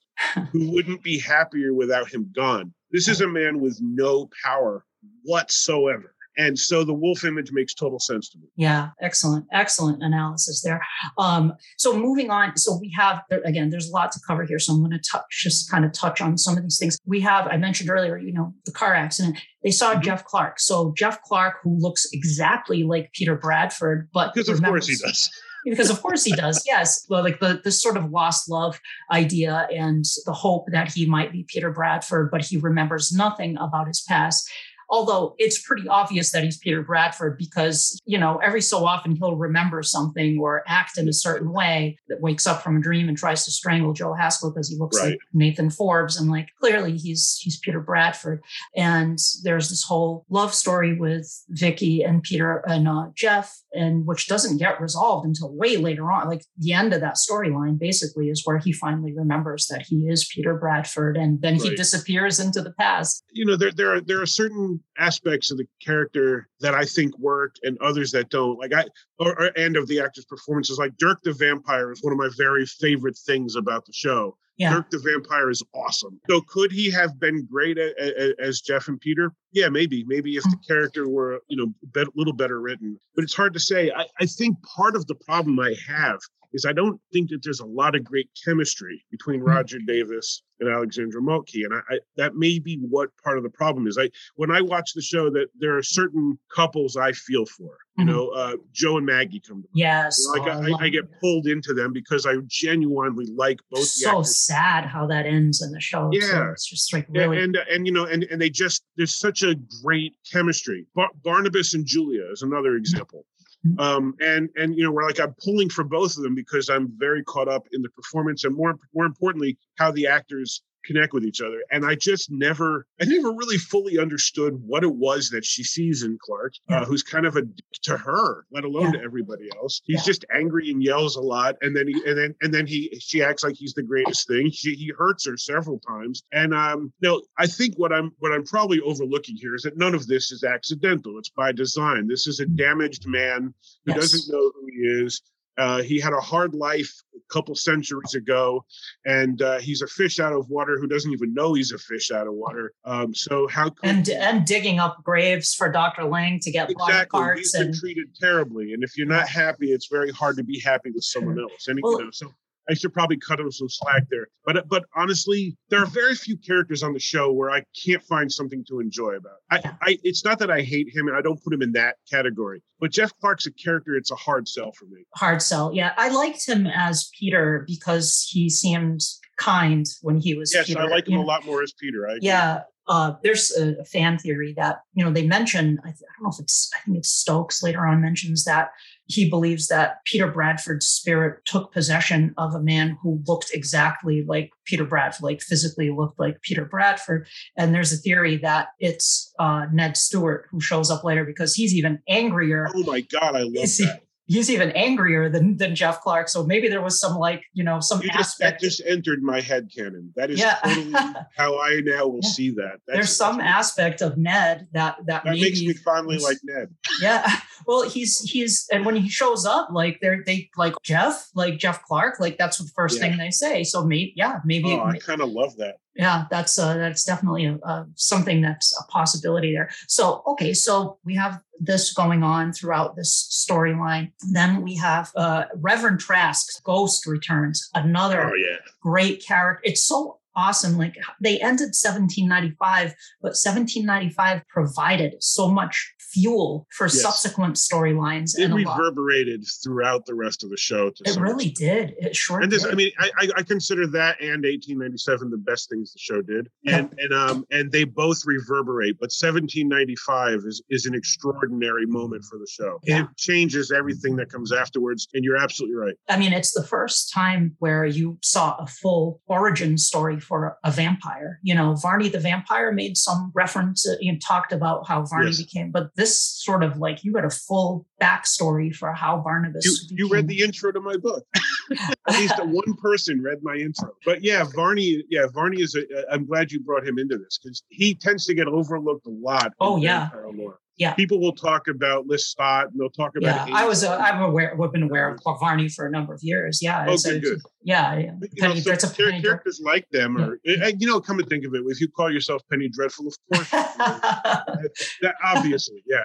who 0.51 0.71
wouldn't 0.73 1.03
be 1.05 1.19
happier 1.21 1.75
without 1.75 2.13
him 2.13 2.31
gone. 2.35 2.75
This 2.91 3.09
is 3.09 3.21
a 3.21 3.29
man 3.29 3.61
with 3.61 3.79
no 3.81 4.29
power 4.45 4.85
whatsoever. 5.23 6.14
And 6.37 6.59
so 6.59 6.85
the 6.85 6.93
wolf 6.95 7.25
image 7.25 7.51
makes 7.53 7.75
total 7.75 7.99
sense 7.99 8.29
to 8.31 8.39
me. 8.39 8.45
Yeah, 8.57 8.89
excellent, 9.01 9.47
excellent 9.53 10.03
analysis 10.03 10.63
there. 10.63 10.83
Um, 11.19 11.53
so 11.79 11.97
moving 11.97 12.31
on, 12.31 12.57
so 12.57 12.77
we 12.81 12.93
have 12.97 13.23
again, 13.45 13.71
there's 13.71 13.89
a 13.89 13.93
lot 13.93 14.11
to 14.13 14.21
cover 14.27 14.45
here. 14.45 14.59
So 14.59 14.73
I'm 14.73 14.81
going 14.81 14.91
to 14.93 15.03
touch, 15.11 15.25
just 15.31 15.71
kind 15.71 15.85
of 15.85 15.93
touch 15.93 16.21
on 16.21 16.37
some 16.39 16.57
of 16.57 16.63
these 16.63 16.79
things. 16.79 16.99
We 17.07 17.21
have, 17.21 17.47
I 17.47 17.57
mentioned 17.57 17.91
earlier, 17.91 18.19
you 18.19 18.33
know, 18.33 18.53
the 18.67 18.73
car 18.73 18.95
accident. 18.95 19.39
They 19.63 19.71
saw 19.71 19.95
Mhm. 19.95 20.03
Jeff 20.03 20.25
Clark. 20.25 20.59
So 20.61 20.93
Jeff 20.97 21.23
Clark, 21.23 21.57
who 21.63 21.77
looks 21.79 22.07
exactly 22.13 22.83
like 22.85 23.13
Peter 23.13 23.37
Bradford, 23.37 24.09
but 24.13 24.35
Because 24.35 24.49
of 24.49 24.63
course 24.63 24.87
he 24.89 24.97
does. 24.97 25.31
because 25.65 25.89
of 25.89 26.03
course 26.03 26.23
he 26.25 26.33
does 26.37 26.63
yes 26.67 27.07
well 27.09 27.23
like 27.23 27.41
the 27.41 27.59
this 27.65 27.81
sort 27.81 27.97
of 27.97 28.11
lost 28.11 28.51
love 28.51 28.79
idea 29.11 29.67
and 29.75 30.05
the 30.27 30.33
hope 30.35 30.67
that 30.71 30.93
he 30.93 31.07
might 31.07 31.33
be 31.33 31.43
peter 31.49 31.71
bradford 31.71 32.29
but 32.31 32.45
he 32.45 32.59
remembers 32.59 33.13
nothing 33.13 33.57
about 33.57 33.87
his 33.87 34.03
past 34.07 34.47
although 34.91 35.35
it's 35.39 35.63
pretty 35.67 35.87
obvious 35.89 36.31
that 36.33 36.43
he's 36.45 36.59
peter 36.59 36.83
bradford 36.83 37.37
because 37.39 38.01
you 38.05 38.19
know 38.19 38.39
every 38.45 38.61
so 38.61 38.85
often 38.85 39.17
he'll 39.17 39.37
remember 39.37 39.83
something 39.83 40.39
or 40.41 40.63
act 40.67 40.99
in 40.99 41.09
a 41.09 41.13
certain 41.13 41.53
way 41.53 41.99
that 42.09 42.21
wakes 42.21 42.47
up 42.47 42.63
from 42.63 42.77
a 42.77 42.81
dream 42.81 43.09
and 43.09 43.17
tries 43.19 43.45
to 43.45 43.51
strangle 43.51 43.93
joe 43.93 44.15
haskell 44.15 44.51
because 44.51 44.69
he 44.69 44.77
looks 44.77 44.99
Right. 44.99 45.11
like 45.11 45.19
nathan 45.33 45.71
forbes 45.71 46.19
and 46.19 46.31
like 46.31 46.49
clearly 46.61 46.97
he's 46.97 47.39
he's 47.43 47.59
peter 47.59 47.81
bradford 47.81 48.43
and 48.77 49.19
there's 49.43 49.69
this 49.69 49.85
whole 49.85 50.25
love 50.31 50.55
story 50.55 50.99
with 50.99 51.29
Vicky 51.51 52.03
and 52.03 52.23
Peter 52.23 52.63
and 52.67 52.89
uh, 52.89 53.07
Jeff, 53.15 53.55
and 53.73 54.07
which 54.07 54.27
doesn't 54.29 54.59
get 54.59 54.81
resolved 54.81 55.27
until 55.27 55.55
way 55.55 55.77
later 55.77 56.11
on. 56.11 56.29
Like 56.29 56.43
the 56.59 56.73
end 56.73 56.93
of 56.93 57.01
that 57.01 57.17
storyline, 57.17 57.79
basically, 57.79 58.29
is 58.29 58.43
where 58.45 58.59
he 58.59 58.73
finally 58.73 59.13
remembers 59.15 59.67
that 59.69 59.83
he 59.87 60.07
is 60.09 60.29
Peter 60.35 60.55
Bradford, 60.55 61.17
and 61.17 61.41
then 61.43 61.55
he 61.57 61.75
disappears 61.77 62.41
into 62.41 62.63
the 62.63 62.73
past. 62.73 63.23
you 63.33 63.45
know 63.45 63.57
there 63.57 63.73
there 63.73 63.95
are 63.95 64.01
there 64.01 64.21
are 64.21 64.27
certain 64.27 64.74
aspects 64.99 65.51
of 65.51 65.59
the 65.59 65.67
character 65.85 66.49
that 66.61 66.75
I 66.75 66.85
think 66.85 67.19
work 67.19 67.57
and 67.63 67.79
others 67.81 68.11
that 68.13 68.31
don't. 68.31 68.59
Like 68.59 68.73
I 68.73 68.85
or, 69.19 69.41
or 69.41 69.51
and 69.57 69.77
of 69.77 69.89
the 69.89 70.01
actor's 70.01 70.25
performances. 70.25 70.79
Like 70.79 70.97
Dirk 70.99 71.23
the 71.23 71.33
Vampire 71.33 71.93
is 71.93 72.03
one 72.03 72.13
of 72.13 72.19
my 72.19 72.31
very 72.37 72.67
favorite 72.67 73.17
things 73.17 73.57
about 73.57 73.87
the 73.87 73.93
show 73.93 74.37
Yeah. 74.57 74.73
Dirk 74.73 74.91
the 74.91 74.99
Vampire 74.99 75.51
is 75.51 75.63
awesome. 75.75 76.21
So 76.29 76.41
could 76.43 76.71
he 76.71 76.91
have 76.91 77.19
been 77.19 77.47
great 77.51 77.79
a, 77.79 77.93
a, 77.99 78.35
as 78.43 78.61
Jeff 78.61 78.89
and 78.89 79.01
Peter? 79.01 79.33
Yeah, 79.53 79.69
maybe. 79.69 80.05
Maybe 80.07 80.37
if 80.37 80.45
the 80.45 80.57
mm. 80.57 80.67
character 80.67 81.09
were, 81.09 81.41
you 81.49 81.57
know, 81.57 81.73
a 82.01 82.07
little 82.15 82.33
better 82.33 82.61
written. 82.61 82.99
But 83.15 83.25
it's 83.25 83.35
hard 83.35 83.53
to 83.55 83.61
say. 83.61 83.91
I, 83.91 84.07
I 84.21 84.27
think 84.27 84.57
part 84.63 84.97
of 84.97 85.07
the 85.07 85.15
problem 85.17 85.59
I 85.59 85.75
have 85.89 86.21
is 86.55 86.65
I 86.65 86.73
don't 86.73 86.99
think 87.13 87.29
that 87.31 87.41
there's 87.43 87.61
a 87.61 87.67
lot 87.67 87.95
of 87.97 88.05
great 88.05 88.31
chemistry 88.45 89.05
between 89.11 89.41
Mhm. 89.41 89.47
Roger 89.49 89.79
Davis 89.87 90.43
and 90.61 90.69
Alexandra 90.71 91.21
Moltke, 91.21 91.65
and 91.65 91.75
I, 91.75 91.95
I 91.95 91.99
that 92.17 92.37
may 92.37 92.59
be 92.61 92.79
what 92.89 93.11
part 93.23 93.37
of 93.37 93.43
the 93.45 93.51
problem 93.51 93.87
is. 93.89 93.99
I 93.99 94.09
when 94.37 94.51
I 94.51 94.61
watch 94.63 94.93
the 94.95 95.03
show, 95.03 95.29
that 95.31 95.49
there 95.59 95.77
are 95.77 95.83
certain 95.83 96.39
couples 96.55 96.97
I 96.97 97.13
feel 97.13 97.45
for. 97.45 97.77
You 97.99 98.05
Mhm. 98.05 98.09
know, 98.09 98.29
uh, 98.31 98.57
Joe 98.73 98.97
and 98.97 99.07
Maggie 99.07 99.41
come 99.41 99.63
to 99.63 99.69
mind. 99.69 99.75
Yes. 99.75 100.19
Like 100.37 100.43
oh, 100.47 100.75
I, 100.81 100.85
I 100.87 100.89
get 100.89 101.05
pulled 101.21 101.47
into 101.47 101.75
them 101.75 101.93
because 101.93 102.25
I 102.27 102.37
genuinely 102.47 103.27
like 103.37 103.61
both 103.71 103.85
so 103.87 104.23
sad 104.23 104.85
how 104.87 105.07
that 105.09 105.27
ends 105.27 105.61
in 105.63 105.71
the 105.73 105.81
show. 105.81 106.09
Yeah. 106.13 106.51
It's 106.53 106.69
just 106.69 106.93
like 106.93 107.07
really. 107.11 107.41
and 107.43 107.57
and 107.71 107.87
you 107.87 107.93
know 107.93 108.05
and 108.07 108.23
and 108.25 108.41
they 108.41 108.51
just 108.51 108.85
there's 108.97 109.15
such 109.19 109.43
a 109.43 109.57
great 109.83 110.15
chemistry. 110.33 110.87
Bar- 110.95 111.11
Barnabas 111.23 111.75
and 111.75 111.85
Julia 111.85 112.25
is 112.33 112.43
another 112.43 112.77
example. 112.77 113.27
Mhm. 113.67 113.81
Um, 113.81 114.15
and 114.21 114.49
and 114.57 114.77
you 114.77 114.85
know 114.85 114.93
we're 114.93 115.07
like 115.07 115.21
I'm 115.21 115.35
pulling 115.43 115.69
for 115.71 115.85
both 115.85 116.17
of 116.17 116.23
them 116.23 116.35
because 116.35 116.69
I'm 116.69 116.93
very 116.99 117.23
caught 117.25 117.49
up 117.49 117.67
in 117.73 117.83
the 117.83 117.89
performance 117.91 118.45
and 118.45 118.55
more 118.55 118.77
more 118.95 119.07
importantly 119.07 119.57
how 119.79 119.91
the 119.91 120.07
actors 120.07 120.63
connect 120.85 121.13
with 121.13 121.25
each 121.25 121.41
other. 121.41 121.63
And 121.71 121.85
I 121.85 121.95
just 121.95 122.31
never 122.31 122.87
I 123.01 123.05
never 123.07 123.33
really 123.33 123.59
fully 123.59 123.99
understood 123.99 124.55
what 124.67 124.85
it 124.85 124.95
was 124.95 125.31
that 125.31 125.45
she 125.45 125.65
sees 125.65 126.03
in 126.03 126.19
Clark, 126.23 126.55
Yeah. 126.69 126.81
uh, 126.81 126.85
who's 126.85 127.03
kind 127.03 127.27
of 127.27 127.37
a 127.37 127.43
dick 127.43 127.65
to 127.83 127.97
her, 127.97 128.47
let 128.53 128.65
alone 128.65 128.93
Yeah. 128.93 128.99
to 129.01 129.05
everybody 129.05 129.49
else. 129.57 129.81
He's 129.85 129.99
Yeah. 130.01 130.05
just 130.13 130.25
angry 130.35 130.71
and 130.71 130.83
yells 130.83 131.17
a 131.17 131.21
lot, 131.21 131.57
and 131.63 131.75
then 131.77 131.89
he 131.89 131.95
and 132.07 132.17
then 132.19 132.35
and 132.43 132.53
then 132.53 132.67
he 132.67 132.97
she 133.01 133.23
acts 133.23 133.43
like 133.45 133.57
he's 133.57 133.75
the 133.75 133.83
greatest 133.83 134.27
thing. 134.29 134.51
She, 134.51 134.75
he 134.75 134.93
hurts 134.97 135.27
her 135.27 135.37
several 135.37 135.79
times, 135.81 136.23
and 136.33 136.55
um, 136.55 136.93
no, 137.01 137.23
I 137.39 137.47
think 137.47 137.79
what 137.79 137.93
I'm 137.93 138.13
what 138.19 138.33
I'm 138.33 138.45
probably 138.45 138.81
overlooking 138.81 139.37
here 139.37 139.55
is 139.55 139.63
that 139.63 139.77
none 139.77 139.95
of 139.95 140.07
this 140.07 140.31
is 140.33 140.45
accidental. 140.45 141.19
It's 141.19 141.31
by 141.31 141.53
design. 141.53 142.07
This 142.09 142.27
is 142.27 142.41
a 142.41 142.47
damaged 142.47 143.07
man 143.07 143.55
who 143.87 143.93
Yes. 143.93 144.01
doesn't 144.13 144.33
know 144.33 144.51
who 144.55 144.67
he 144.73 145.05
is. 145.05 145.21
Uh, 145.57 145.83
he 145.83 146.01
had 146.01 146.13
a 146.13 146.21
hard 146.21 146.55
life 146.55 146.93
a 147.15 147.33
couple 147.33 147.55
centuries 147.55 148.15
ago, 148.15 148.65
and 149.05 149.41
uh, 149.43 149.59
he's 149.59 149.83
a 149.83 149.87
fish 149.87 150.19
out 150.19 150.33
of 150.33 150.49
water 150.49 150.79
who 150.79 150.87
doesn't 150.87 151.13
even 151.13 151.33
know 151.33 151.55
he's 151.55 151.73
a 151.73 151.79
fish 151.79 152.11
out 152.11 152.27
of 152.27 152.35
water. 152.35 152.73
Um, 152.85 153.15
so 153.15 153.47
how 153.47 153.71
could 153.71 153.89
and 153.89 154.09
and 154.09 154.45
digging 154.45 154.81
up 154.81 155.03
graves 155.05 155.55
for 155.55 155.71
Dr. 155.71 156.05
Lang 156.05 156.41
to 156.41 156.51
get 156.51 156.71
exactly 156.71 157.21
parts 157.21 157.41
he's 157.41 157.53
been 157.53 157.63
and 157.67 157.75
treated 157.75 158.15
terribly, 158.21 158.73
and 158.73 158.83
if 158.83 158.97
you're 158.97 159.07
not 159.07 159.29
happy, 159.29 159.73
it's 159.73 159.89
very 159.89 160.11
hard 160.11 160.37
to 160.37 160.45
be 160.45 160.61
happy 160.61 160.91
with 160.91 161.05
someone 161.05 161.39
else. 161.39 161.69
And 161.69 161.79
Well- 161.83 161.99
you 162.01 162.05
know, 162.07 162.11
so 162.11 162.33
I 162.69 162.75
should 162.75 162.93
probably 162.93 163.19
cut 163.19 163.41
him 163.41 163.51
some 163.51 163.69
slack 163.69 164.05
there. 164.11 164.29
But 164.45 164.69
but 164.69 164.85
honestly, 164.97 165.57
there 165.69 165.83
are 165.83 165.87
very 165.87 166.15
few 166.15 166.37
characters 166.37 166.83
on 166.83 166.93
the 166.93 167.01
show 167.01 167.33
where 167.33 167.51
I 167.51 167.65
can't 167.85 168.03
find 168.03 168.31
something 168.31 168.65
to 168.69 168.81
enjoy 168.81 169.13
about. 169.13 169.37
I, 169.51 169.77
I 169.83 169.99
it's 170.03 170.25
not 170.25 170.39
that 170.39 170.51
I 170.51 170.63
hate 170.63 170.89
him, 170.95 171.09
and 171.09 171.17
I 171.17 171.21
don't 171.21 171.43
put 171.43 171.53
him 171.53 171.63
in 171.63 171.73
that 171.73 171.97
category. 172.11 172.63
But 172.81 172.93
Jeff 172.93 173.13
Clark's 173.21 173.47
a 173.47 173.53
character; 173.53 173.95
it's 173.97 174.11
a 174.11 174.17
hard 174.17 174.49
sell 174.49 174.73
for 174.73 174.87
me. 174.87 175.05
hard 175.15 175.43
sell. 175.43 175.73
Yeah, 175.75 175.93
I 175.97 176.09
liked 176.09 176.47
him 176.47 176.67
as 176.67 177.11
Peter 177.19 177.65
because 177.67 178.27
he 178.31 178.49
seemed 178.49 179.01
kind 179.39 179.87
when 180.03 180.19
he 180.19 180.35
was 180.35 180.53
Yes, 180.55 180.67
Peter. 180.67 180.81
I 180.81 180.87
like 180.87 181.07
him 181.07 181.15
you 181.15 181.21
a 181.21 181.23
lot 181.23 181.45
more 181.45 181.63
as 181.63 181.73
Peter. 181.79 182.09
I. 182.09 182.19
Yeah. 182.21 182.63
Uh, 182.87 183.15
there's 183.23 183.51
a, 183.53 183.81
a 183.81 183.85
fan 183.87 184.19
theory 184.19 184.53
that 184.59 184.81
you 184.93 185.03
know 185.03 185.11
they 185.11 185.27
mention. 185.27 185.79
I, 185.83 185.89
th- 185.89 186.03
I 186.03 186.13
don't 186.19 186.25
know 186.25 186.31
if 186.31 186.39
it's. 186.39 186.71
I 186.75 186.85
think 186.85 186.99
it's 186.99 187.09
Stokes 187.09 187.63
later 187.63 187.87
on 187.87 188.03
mentions 188.03 188.45
that 188.45 188.73
he 189.07 189.29
believes 189.29 189.69
that 189.69 190.05
Peter 190.05 190.31
Bradford's 190.31 190.87
spirit 190.87 191.45
took 191.45 191.73
possession 191.73 192.35
of 192.39 192.55
a 192.55 192.61
man 192.61 192.99
who 193.03 193.23
looked 193.27 193.51
exactly 193.53 194.25
like 194.27 194.51
Peter 194.65 194.85
Bradford, 194.85 195.23
like 195.23 195.41
physically 195.41 195.91
looked 195.91 196.19
like 196.19 196.41
Peter 196.43 196.65
Bradford. 196.65 197.27
And 197.57 197.75
there's 197.75 197.93
a 197.93 197.97
theory 197.97 198.37
that 198.39 198.69
it's 198.79 199.33
uh, 199.39 199.67
Ned 199.73 199.97
Stuart 199.97 200.47
who 200.51 200.61
shows 200.61 200.91
up 200.91 201.05
later 201.05 201.25
because 201.25 201.55
he's 201.55 201.75
even 201.75 202.01
angrier 202.09 202.69
Oh 202.75 202.83
my 202.85 203.01
God, 203.01 203.37
I 203.37 203.43
love 203.43 203.55
that. 203.55 204.03
He's 204.27 204.51
even 204.51 204.71
angrier 204.73 205.29
than 205.29 205.57
than 205.57 205.75
Jeff 205.75 206.01
Clark. 206.01 206.29
So 206.29 206.45
maybe 206.45 206.69
there 206.69 206.81
was 206.83 207.01
some 207.01 207.17
like 207.17 207.45
you 207.53 207.63
know 207.65 207.81
some 207.81 208.03
You 208.03 208.11
just, 208.11 208.39
that 208.39 208.61
just 208.61 208.83
entered 208.87 209.23
my 209.23 209.41
head 209.41 209.69
canon. 209.75 210.13
That 210.17 210.31
is 210.31 210.39
Yeah. 210.41 210.59
totally 210.65 210.93
how 211.37 211.59
I 211.61 211.81
now 211.85 212.07
will 212.09 212.21
Yeah. 212.23 212.29
see 212.31 212.51
that. 212.51 212.81
That's, 212.87 212.97
There's 212.97 213.17
some 213.17 213.41
aspect 213.41 214.01
of 214.03 214.17
Ned 214.17 214.69
that 214.73 214.97
that, 215.07 215.25
that 215.25 215.25
maybe 215.25 215.43
makes 215.43 215.61
me 215.61 215.73
finally 215.75 216.19
like 216.19 216.39
Ned. 216.45 216.69
yeah. 217.01 217.29
Well, 217.67 217.89
he's 217.89 218.21
he's 218.21 218.67
and 218.71 218.85
when 218.85 218.95
he 218.97 219.09
shows 219.09 219.47
up, 219.47 219.69
like 219.73 219.99
they're 220.03 220.23
they 220.27 220.51
like 220.59 220.75
Jeff, 220.83 221.31
like 221.35 221.57
Jeff 221.59 221.83
Clark, 221.85 222.21
like 222.21 222.37
that's 222.37 222.59
the 222.59 222.69
first 222.77 222.97
Yeah. 223.01 223.09
thing 223.09 223.17
they 223.19 223.31
say. 223.31 223.65
So 223.65 223.87
maybe 223.87 224.13
yeah, 224.17 224.41
maybe 224.45 224.73
Oh, 224.73 224.85
I 224.85 224.99
kind 224.99 225.23
of 225.23 225.31
love 225.31 225.57
that. 225.57 225.77
Yeah, 225.95 226.25
that's 226.31 226.59
uh, 226.59 226.75
that's 226.75 227.05
definitely 227.05 227.47
a, 227.47 227.59
uh, 227.65 227.85
something 227.95 228.41
that's 228.41 228.77
a 228.79 228.91
possibility 228.91 229.53
there. 229.53 229.71
So 229.87 230.23
okay, 230.27 230.53
so 230.53 230.99
we 231.05 231.15
have 231.15 231.41
this 231.61 231.93
going 231.93 232.23
on 232.23 232.53
throughout 232.53 232.97
this 232.97 233.47
storyline. 233.49 234.13
Then 234.33 234.63
we 234.63 234.77
have 234.77 235.13
uh, 235.15 235.45
Reverend 235.55 236.01
Trask's 236.01 236.61
ghost 236.61 237.07
returns, 237.07 237.71
another 237.75 238.31
Oh 238.31 238.35
yeah. 238.35 238.57
great 238.83 239.25
character. 239.25 239.61
It's 239.65 239.83
so 239.83 240.19
awesome. 240.37 240.77
Like 240.77 240.97
they 241.21 241.39
ended 241.41 241.75
1795, 241.75 242.95
but 243.23 243.29
1795 243.29 244.43
provided 244.49 245.15
so 245.21 245.49
much 245.49 245.94
fuel 246.15 246.67
for 246.77 246.87
Yes. 246.87 247.03
subsequent 247.03 247.57
storylines 247.57 248.39
It 248.39 248.45
and 248.45 248.53
a 248.55 248.57
lot. 248.57 248.79
reverberated 248.79 249.45
throughout 249.63 250.07
the 250.07 250.15
rest 250.15 250.45
of 250.45 250.51
the 250.51 250.57
show. 250.57 250.91
To 250.91 251.03
It 251.07 251.13
some 251.15 251.23
really 251.23 251.49
extent. 251.49 251.89
did. 251.99 252.07
It 252.07 252.17
sure 252.17 252.41
And 252.41 252.51
this, 252.53 252.63
did. 252.63 252.73
I 252.73 252.75
mean, 252.77 252.93
I, 252.99 253.11
I, 253.37 253.43
consider 253.43 253.87
that 253.89 254.21
and 254.21 254.45
1897 254.45 255.31
the 255.31 255.37
best 255.39 255.69
things 255.71 255.93
the 255.93 255.99
show 255.99 256.23
did, 256.23 256.49
and 256.67 256.93
and 256.99 257.13
um 257.13 257.45
and 257.51 257.71
they 257.73 257.85
both 257.85 258.19
reverberate. 258.27 258.97
But 259.01 259.11
1795 259.13 260.41
is 260.47 260.63
is 260.71 260.87
an 260.87 260.95
extraordinary 260.95 261.87
moment 261.87 262.25
for 262.25 262.39
the 262.39 262.47
show. 262.49 262.79
Yeah. 262.85 263.03
It 263.05 263.09
changes 263.17 263.71
everything 263.73 264.17
that 264.17 264.31
comes 264.31 264.53
afterwards, 264.53 265.09
and 265.15 265.25
you're 265.25 265.37
absolutely 265.37 265.77
right. 265.77 265.95
I 266.09 266.17
mean, 266.19 266.33
it's 266.33 266.53
the 266.53 266.65
first 266.65 267.13
time 267.13 267.57
where 267.59 267.85
you 267.85 268.19
saw 268.23 268.57
a 268.59 268.67
full 268.67 269.21
origin 269.27 269.77
story 269.79 270.19
for 270.21 270.57
a 270.65 270.71
vampire. 270.71 271.39
You 271.43 271.55
know, 271.55 271.75
Varney 271.75 272.09
the 272.09 272.21
vampire 272.21 272.73
made 272.73 272.97
some 272.97 273.31
reference, 273.35 273.87
and 273.87 274.21
talked 274.21 274.53
about 274.53 274.87
how 274.89 275.05
Varney 275.05 275.27
Yes. 275.31 275.43
became, 275.43 275.71
but 275.71 275.85
this 275.97 276.04
sort 276.05 276.63
of 276.63 276.79
like 276.79 277.05
you 277.05 277.13
got 277.13 277.25
a 277.25 277.31
full 277.31 277.87
backstory 278.01 278.75
for 278.75 278.93
how 278.93 279.19
Barnabas. 279.19 279.65
You 279.65 279.97
you 279.97 280.09
read 280.09 280.29
the 280.29 280.43
intro 280.43 280.73
to 280.73 280.81
my 280.81 280.97
book. 280.97 281.25
At 282.09 282.19
least 282.19 282.35
one 282.45 282.75
person 282.83 283.23
read 283.23 283.39
my 283.43 283.55
intro. 283.55 283.91
But 284.05 284.23
yeah, 284.23 284.45
Varney. 284.55 285.05
Yeah, 285.11 285.27
Varney 285.33 285.63
is. 285.63 285.75
A, 285.75 285.83
I'm 286.13 286.27
glad 286.27 286.53
you 286.53 286.61
brought 286.61 286.87
him 286.87 286.99
into 286.99 287.19
this 287.19 287.39
because 287.43 287.63
he 287.69 287.95
tends 287.95 288.27
to 288.27 288.35
get 288.35 288.47
overlooked 288.47 289.07
a 289.07 289.11
lot. 289.11 289.53
Oh, 289.61 289.77
yeah. 289.77 290.11
lore. 290.35 290.59
Yeah. 290.77 290.95
People 290.95 291.21
will 291.21 291.35
talk 291.35 291.69
about 291.69 292.09
Lestat 292.09 292.65
and 292.65 292.73
they'll 292.81 292.91
talk 292.91 293.13
about. 293.17 293.49
Yeah. 293.49 293.55
I 293.57 293.65
was. 293.65 293.85
Uh, 293.85 293.95
Ace. 293.95 294.01
I'm 294.01 294.23
aware. 294.23 294.61
I've 294.61 294.73
been 294.73 294.83
aware 294.83 295.15
of 295.25 295.41
Varney 295.41 295.69
for 295.69 295.87
a 295.87 295.91
number 295.91 296.13
of 296.13 296.21
years. 296.23 296.61
Yeah. 296.61 296.87
Oh, 296.89 296.95
it's 296.95 297.07
a- 297.07 297.21
good, 297.21 297.23
good. 297.23 297.41
Yeah. 297.63 297.97
yeah. 297.99 298.11
But, 298.19 298.31
you 298.33 298.43
know, 298.43 298.49
Penny, 298.49 298.61
so 298.79 298.89
penny 298.89 299.23
characters 299.23 299.61
like 299.65 299.89
them, 299.91 300.17
or 300.19 300.41
uh, 300.49 300.73
you 300.79 300.87
know, 300.87 301.01
come 301.01 301.19
and 301.21 301.29
think 301.29 301.45
of 301.45 301.55
it, 301.55 301.63
if 301.67 301.81
you 301.81 301.89
call 301.89 302.13
yourself 302.13 302.43
Penny 302.51 302.69
Dreadful, 302.69 303.07
of 303.09 303.15
course, 303.33 303.51
that 303.51 305.15
obviously, 305.25 305.83
yeah. 305.87 306.03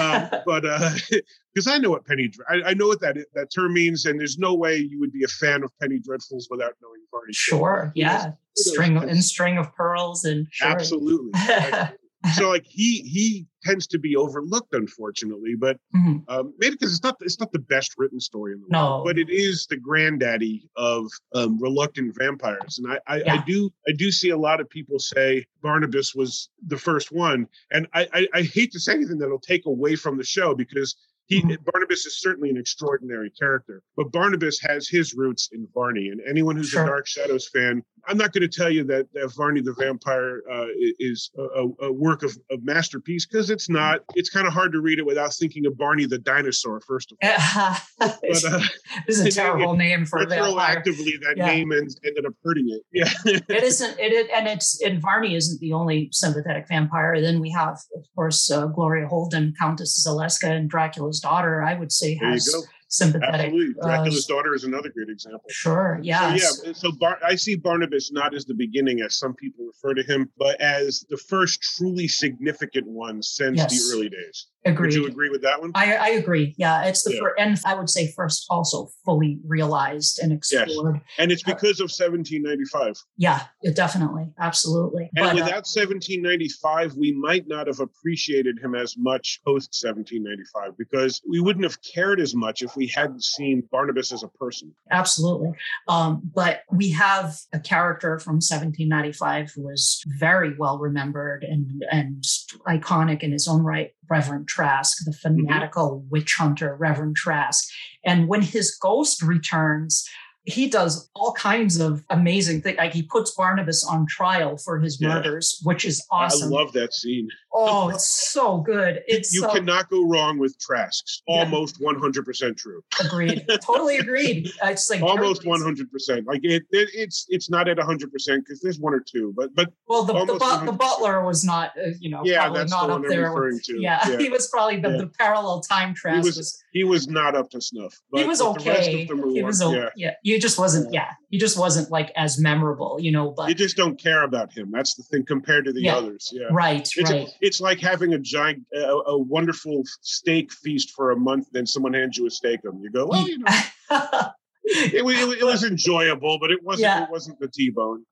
Um, 0.00 0.40
but 0.46 0.62
because 1.54 1.66
I 1.66 1.78
know 1.78 1.90
what 1.90 2.06
Penny, 2.06 2.30
I, 2.48 2.70
I 2.70 2.74
know 2.74 2.86
what 2.86 3.00
that 3.00 3.16
that 3.34 3.48
term 3.52 3.74
means, 3.74 4.06
and 4.06 4.18
there's 4.18 4.38
no 4.38 4.54
way 4.54 4.76
you 4.76 5.00
would 5.00 5.12
be 5.12 5.24
a 5.24 5.28
fan 5.28 5.62
of 5.64 5.70
Penny 5.80 5.98
Dreadfuls 5.98 6.44
without 6.48 6.74
knowing 6.80 7.00
Varney. 7.10 7.32
sure. 7.32 7.92
Yeah. 7.94 8.32
String 8.54 8.96
of, 8.98 9.04
and 9.04 9.24
string 9.24 9.56
of 9.58 9.74
pearls 9.74 10.24
and 10.24 10.46
sure. 10.50 10.68
Absolutely. 10.68 11.30
so 12.34 12.48
like 12.50 12.64
he 12.66 13.02
he 13.02 13.46
tends 13.64 13.86
to 13.88 13.98
be 13.98 14.16
overlooked, 14.16 14.74
unfortunately, 14.74 15.54
but 15.56 15.78
Mhm. 15.94 16.24
um, 16.28 16.54
maybe 16.58 16.72
because 16.76 16.92
it's 16.92 17.02
not 17.02 17.16
it's 17.20 17.38
not 17.40 17.52
the 17.52 17.58
best 17.58 17.94
written 17.98 18.20
story 18.20 18.52
in 18.52 18.60
the 18.60 18.66
No. 18.70 18.78
world, 18.90 19.04
but 19.04 19.18
it 19.18 19.28
is 19.30 19.66
the 19.66 19.76
granddaddy 19.76 20.68
of 20.76 21.10
um, 21.34 21.58
reluctant 21.60 22.14
vampires, 22.16 22.78
and 22.78 22.92
I 22.92 22.98
I, 23.06 23.22
I 23.32 23.36
do 23.38 23.70
I 23.88 23.92
do 23.92 24.10
see 24.10 24.30
a 24.30 24.36
lot 24.38 24.60
of 24.60 24.68
people 24.68 24.98
say 24.98 25.46
Barnabas 25.62 26.14
was 26.14 26.48
the 26.66 26.78
first 26.78 27.12
one, 27.12 27.48
and 27.70 27.86
I 27.94 28.08
I, 28.12 28.28
I 28.34 28.42
hate 28.42 28.72
to 28.72 28.80
say 28.80 28.92
anything 28.94 29.18
that'll 29.18 29.38
take 29.40 29.66
away 29.66 29.96
from 29.96 30.16
the 30.16 30.24
show 30.24 30.54
because. 30.54 30.94
He, 31.26 31.40
Mhm. 31.42 31.56
Barnabas 31.72 32.04
is 32.04 32.20
certainly 32.20 32.50
an 32.50 32.56
extraordinary 32.56 33.30
character, 33.30 33.82
but 33.96 34.10
Barnabas 34.12 34.58
has 34.60 34.88
his 34.88 35.14
roots 35.14 35.48
in 35.52 35.66
Varney. 35.72 36.08
And 36.08 36.20
anyone 36.28 36.56
who's 36.56 36.68
Sure. 36.68 36.82
a 36.84 36.86
Dark 36.86 37.06
Shadows 37.06 37.48
fan, 37.48 37.82
I'm 38.06 38.18
not 38.18 38.32
going 38.32 38.42
to 38.42 38.48
tell 38.48 38.68
you 38.70 38.82
that, 38.84 39.06
that 39.14 39.32
Varney 39.36 39.60
the 39.62 39.72
Vampire 39.78 40.42
uh, 40.50 40.66
is 40.98 41.30
a, 41.38 41.68
a- 41.86 41.92
work 41.92 42.22
of, 42.24 42.36
of 42.50 42.64
masterpiece 42.64 43.24
because 43.26 43.48
it's 43.50 43.68
not. 43.70 44.00
It's 44.14 44.28
kind 44.30 44.46
of 44.46 44.52
hard 44.52 44.72
to 44.72 44.80
read 44.80 44.98
it 44.98 45.06
without 45.06 45.32
thinking 45.34 45.64
of 45.66 45.78
Barney 45.78 46.06
the 46.06 46.18
dinosaur 46.18 46.80
first 46.80 47.12
of 47.12 47.18
all. 47.22 47.76
But 47.98 48.44
uh, 48.44 48.60
this 49.06 49.18
is 49.20 49.26
a 49.26 49.30
terrible 49.40 49.74
name 49.76 50.04
for 50.06 50.18
a 50.22 50.26
vampire. 50.26 50.52
retroactively, 50.82 51.20
that 51.22 51.34
Yeah. 51.36 51.46
name 51.46 51.72
en- 51.72 51.86
ended 52.04 52.26
up 52.26 52.34
hurting 52.44 52.68
it. 52.68 52.82
Yeah. 52.92 53.08
it 53.24 53.62
isn't 53.62 53.96
it, 53.98 54.28
and 54.34 54.48
it's 54.48 54.80
and 54.82 55.00
Varney 55.00 55.36
isn't 55.36 55.60
the 55.60 55.72
only 55.72 56.08
sympathetic 56.12 56.66
vampire. 56.68 57.20
Then 57.20 57.40
we 57.40 57.50
have, 57.50 57.78
of 57.96 58.04
course, 58.16 58.50
uh, 58.50 58.66
Gloria 58.66 59.06
Holden, 59.06 59.54
Countess 59.58 60.04
Zaleska, 60.06 60.50
and 60.50 60.68
Dracula's 60.68 61.20
daughter. 61.22 61.62
I 61.62 61.74
would 61.74 61.90
say 61.90 62.16
has 62.16 62.54
sympathetic. 62.88 63.46
Absolutely. 63.46 63.74
uh, 63.80 63.86
Dracula's 63.86 64.26
daughter 64.26 64.54
is 64.54 64.64
another 64.64 64.90
great 64.90 65.08
example. 65.08 65.44
Sure. 65.48 65.98
Yeah. 66.02 66.36
So 66.36 66.66
yeah, 66.66 66.72
so 66.74 66.92
Bar- 66.92 67.18
I 67.24 67.36
see 67.36 67.54
Barnabas 67.56 68.12
not 68.12 68.34
as 68.34 68.44
the 68.44 68.54
beginning, 68.54 69.00
as 69.00 69.16
some 69.16 69.32
people 69.34 69.64
refer 69.66 69.94
to 69.94 70.02
him, 70.02 70.30
but 70.36 70.60
as 70.60 71.06
the 71.08 71.16
first 71.16 71.62
truly 71.62 72.06
significant 72.08 72.86
one 72.86 73.22
since 73.22 73.56
Yes. 73.58 73.70
the 73.88 73.94
early 73.96 74.10
days. 74.10 74.46
Agreed. 74.64 74.86
Would 74.88 74.94
you 74.94 75.06
agree 75.08 75.28
with 75.28 75.42
that 75.42 75.60
one? 75.60 75.72
I, 75.74 75.94
I 75.96 76.08
agree. 76.10 76.54
Yeah, 76.56 76.84
it's 76.84 77.02
the 77.02 77.14
Yeah. 77.14 77.20
first, 77.20 77.34
and 77.40 77.60
I 77.66 77.74
would 77.74 77.90
say 77.90 78.12
first 78.14 78.46
also 78.48 78.88
fully 79.04 79.40
realized 79.46 80.20
and 80.22 80.32
explored. 80.32 80.96
Yes. 80.96 81.02
And 81.18 81.32
it's 81.32 81.42
because 81.42 81.80
of 81.80 81.90
1795. 81.90 82.96
Yeah, 83.16 83.42
it 83.62 83.74
definitely, 83.74 84.26
absolutely. 84.38 85.10
And 85.16 85.24
But, 85.24 85.32
uh, 85.32 85.34
without 85.44 85.66
1795, 85.66 86.94
we 86.96 87.12
might 87.12 87.48
not 87.48 87.66
have 87.66 87.80
appreciated 87.80 88.58
him 88.62 88.74
as 88.74 88.96
much 88.96 89.40
post 89.44 89.74
1795 89.82 90.76
because 90.78 91.20
we 91.28 91.40
wouldn't 91.40 91.64
have 91.64 91.78
cared 91.82 92.20
as 92.20 92.34
much 92.34 92.62
if 92.62 92.76
we 92.76 92.86
hadn't 92.86 93.24
seen 93.24 93.62
Barnabas 93.72 94.12
as 94.12 94.22
a 94.22 94.28
person. 94.28 94.72
absolutely. 94.90 95.50
Um, 95.88 96.22
but 96.34 96.60
we 96.70 96.90
have 96.90 97.36
a 97.52 97.58
character 97.58 98.18
from 98.18 98.34
1795 98.36 99.50
who 99.54 99.62
was 99.62 100.02
very 100.18 100.54
well 100.56 100.78
remembered 100.78 101.44
and 101.44 101.82
and 101.90 102.24
iconic 102.68 103.22
in 103.22 103.32
his 103.32 103.48
own 103.48 103.62
right, 103.62 103.90
Reverend 104.12 104.46
Trask, 104.46 104.98
the 105.04 105.10
mm-hmm. 105.10 105.46
fanatical 105.46 106.04
witch 106.10 106.34
hunter, 106.38 106.76
Reverend 106.78 107.16
Trask. 107.16 107.66
And 108.04 108.28
when 108.28 108.42
his 108.42 108.76
ghost 108.80 109.22
returns. 109.22 110.08
He 110.44 110.68
does 110.68 111.08
all 111.14 111.34
kinds 111.34 111.78
of 111.78 112.02
amazing 112.10 112.62
things. 112.62 112.76
Like 112.76 112.92
he 112.92 113.04
puts 113.04 113.30
Barnabas 113.30 113.86
on 113.86 114.06
trial 114.08 114.56
for 114.58 114.80
his 114.80 115.00
Yeah. 115.00 115.10
murders, 115.10 115.60
which 115.62 115.84
is 115.84 116.04
awesome. 116.10 116.52
I 116.52 116.56
love 116.56 116.72
that 116.72 116.92
scene. 116.92 117.28
Oh, 117.54 117.90
it's 117.90 118.08
so 118.08 118.58
good. 118.58 119.02
It's 119.06 119.34
you 119.34 119.40
so 119.42 119.52
cannot 119.52 119.90
go 119.90 120.06
wrong 120.08 120.38
with 120.38 120.58
Trask's. 120.58 121.22
Almost 121.28 121.80
100% 121.80 122.56
true. 122.56 122.82
agreed. 123.04 123.44
totally 123.62 123.98
agreed. 123.98 124.50
It's 124.62 124.88
like 124.90 125.02
Almost 125.02 125.42
100%. 125.42 126.26
Like 126.26 126.40
it, 126.44 126.62
it 126.70 126.88
it's 126.94 127.26
it's 127.28 127.50
not 127.50 127.68
at 127.68 127.76
100% 127.76 127.98
because 128.10 128.60
there's 128.62 128.78
one 128.78 128.94
or 128.94 129.00
two, 129.00 129.32
but 129.36 129.54
but 129.54 129.70
Well, 129.86 130.04
the, 130.04 130.14
the, 130.24 130.36
but, 130.38 130.64
the 130.64 130.72
butler 130.72 131.24
was 131.24 131.44
not, 131.44 131.72
uh, 131.78 131.90
you 132.00 132.10
know, 132.10 132.22
Yeah, 132.24 132.48
that's 132.50 132.70
not 132.70 132.86
the 132.86 132.92
up 132.94 133.00
one 133.00 133.04
I'm 133.04 133.10
there. 133.10 133.28
referring 133.28 133.54
With, 133.54 133.64
to. 133.64 133.80
yeah, 133.80 134.08
Yeah. 134.08 134.16
he 134.24 134.28
was 134.30 134.48
probably 134.48 134.80
the, 134.80 134.90
Yeah. 134.90 134.96
the 134.98 135.06
parallel 135.18 135.60
time 135.60 135.94
Trask 135.94 136.24
was- 136.24 136.36
was. 136.36 136.62
he 136.72 136.84
was 136.84 137.06
not 137.08 137.34
up 137.34 137.50
to 137.50 137.60
snuff. 137.60 138.00
But, 138.10 138.22
he 138.22 138.26
was 138.26 138.40
but 138.40 138.54
The 138.64 138.70
rest 138.70 138.88
okay. 138.88 139.02
of 139.02 139.08
them 139.08 139.20
were 139.20 139.30
He 139.30 139.42
was 139.42 139.60
okay. 139.62 139.76
yeah. 139.96 140.10
Yeah. 140.22 140.34
he 140.34 140.38
just 140.38 140.58
wasn't. 140.58 140.92
Yeah. 140.92 141.10
he 141.30 141.38
just 141.38 141.58
wasn't 141.58 141.90
like 141.90 142.12
as 142.16 142.38
memorable, 142.40 142.98
you 143.00 143.12
know. 143.12 143.30
But 143.30 143.48
You 143.50 143.54
just 143.54 143.76
don't 143.76 143.98
care 144.00 144.22
about 144.22 144.52
him. 144.56 144.70
That's 144.72 144.94
the 144.94 145.02
thing 145.02 145.24
compared 145.26 145.64
to 145.66 145.72
the 145.72 145.88
others. 145.90 146.30
Yeah. 146.32 146.46
right, 146.50 146.80
It's, 146.96 147.10
right. 147.10 147.28
It's 147.42 147.60
like 147.60 147.80
having 147.80 148.14
a 148.14 148.18
giant, 148.18 148.62
a, 148.74 148.78
a 148.78 149.18
wonderful 149.18 149.82
steak 150.00 150.50
feast 150.52 150.92
for 150.92 151.10
a 151.10 151.16
month, 151.16 151.48
then 151.52 151.66
someone 151.66 151.92
hands 151.92 152.16
you 152.16 152.26
a 152.26 152.30
steak 152.30 152.60
and 152.64 152.82
you 152.82 152.90
go, 152.90 153.04
well, 153.06 153.28
you 153.28 153.38
know, 153.38 153.46
it, 154.64 155.04
was- 155.04 155.16
it, 155.16 155.38
it 155.40 155.44
was 155.44 155.64
enjoyable, 155.64 156.38
but 156.40 156.50
it 156.50 156.62
wasn't. 156.62 156.82
Yeah. 156.82 157.02
It 157.04 157.10
wasn't 157.10 157.38
the 157.40 157.48
T-bone. 157.48 158.04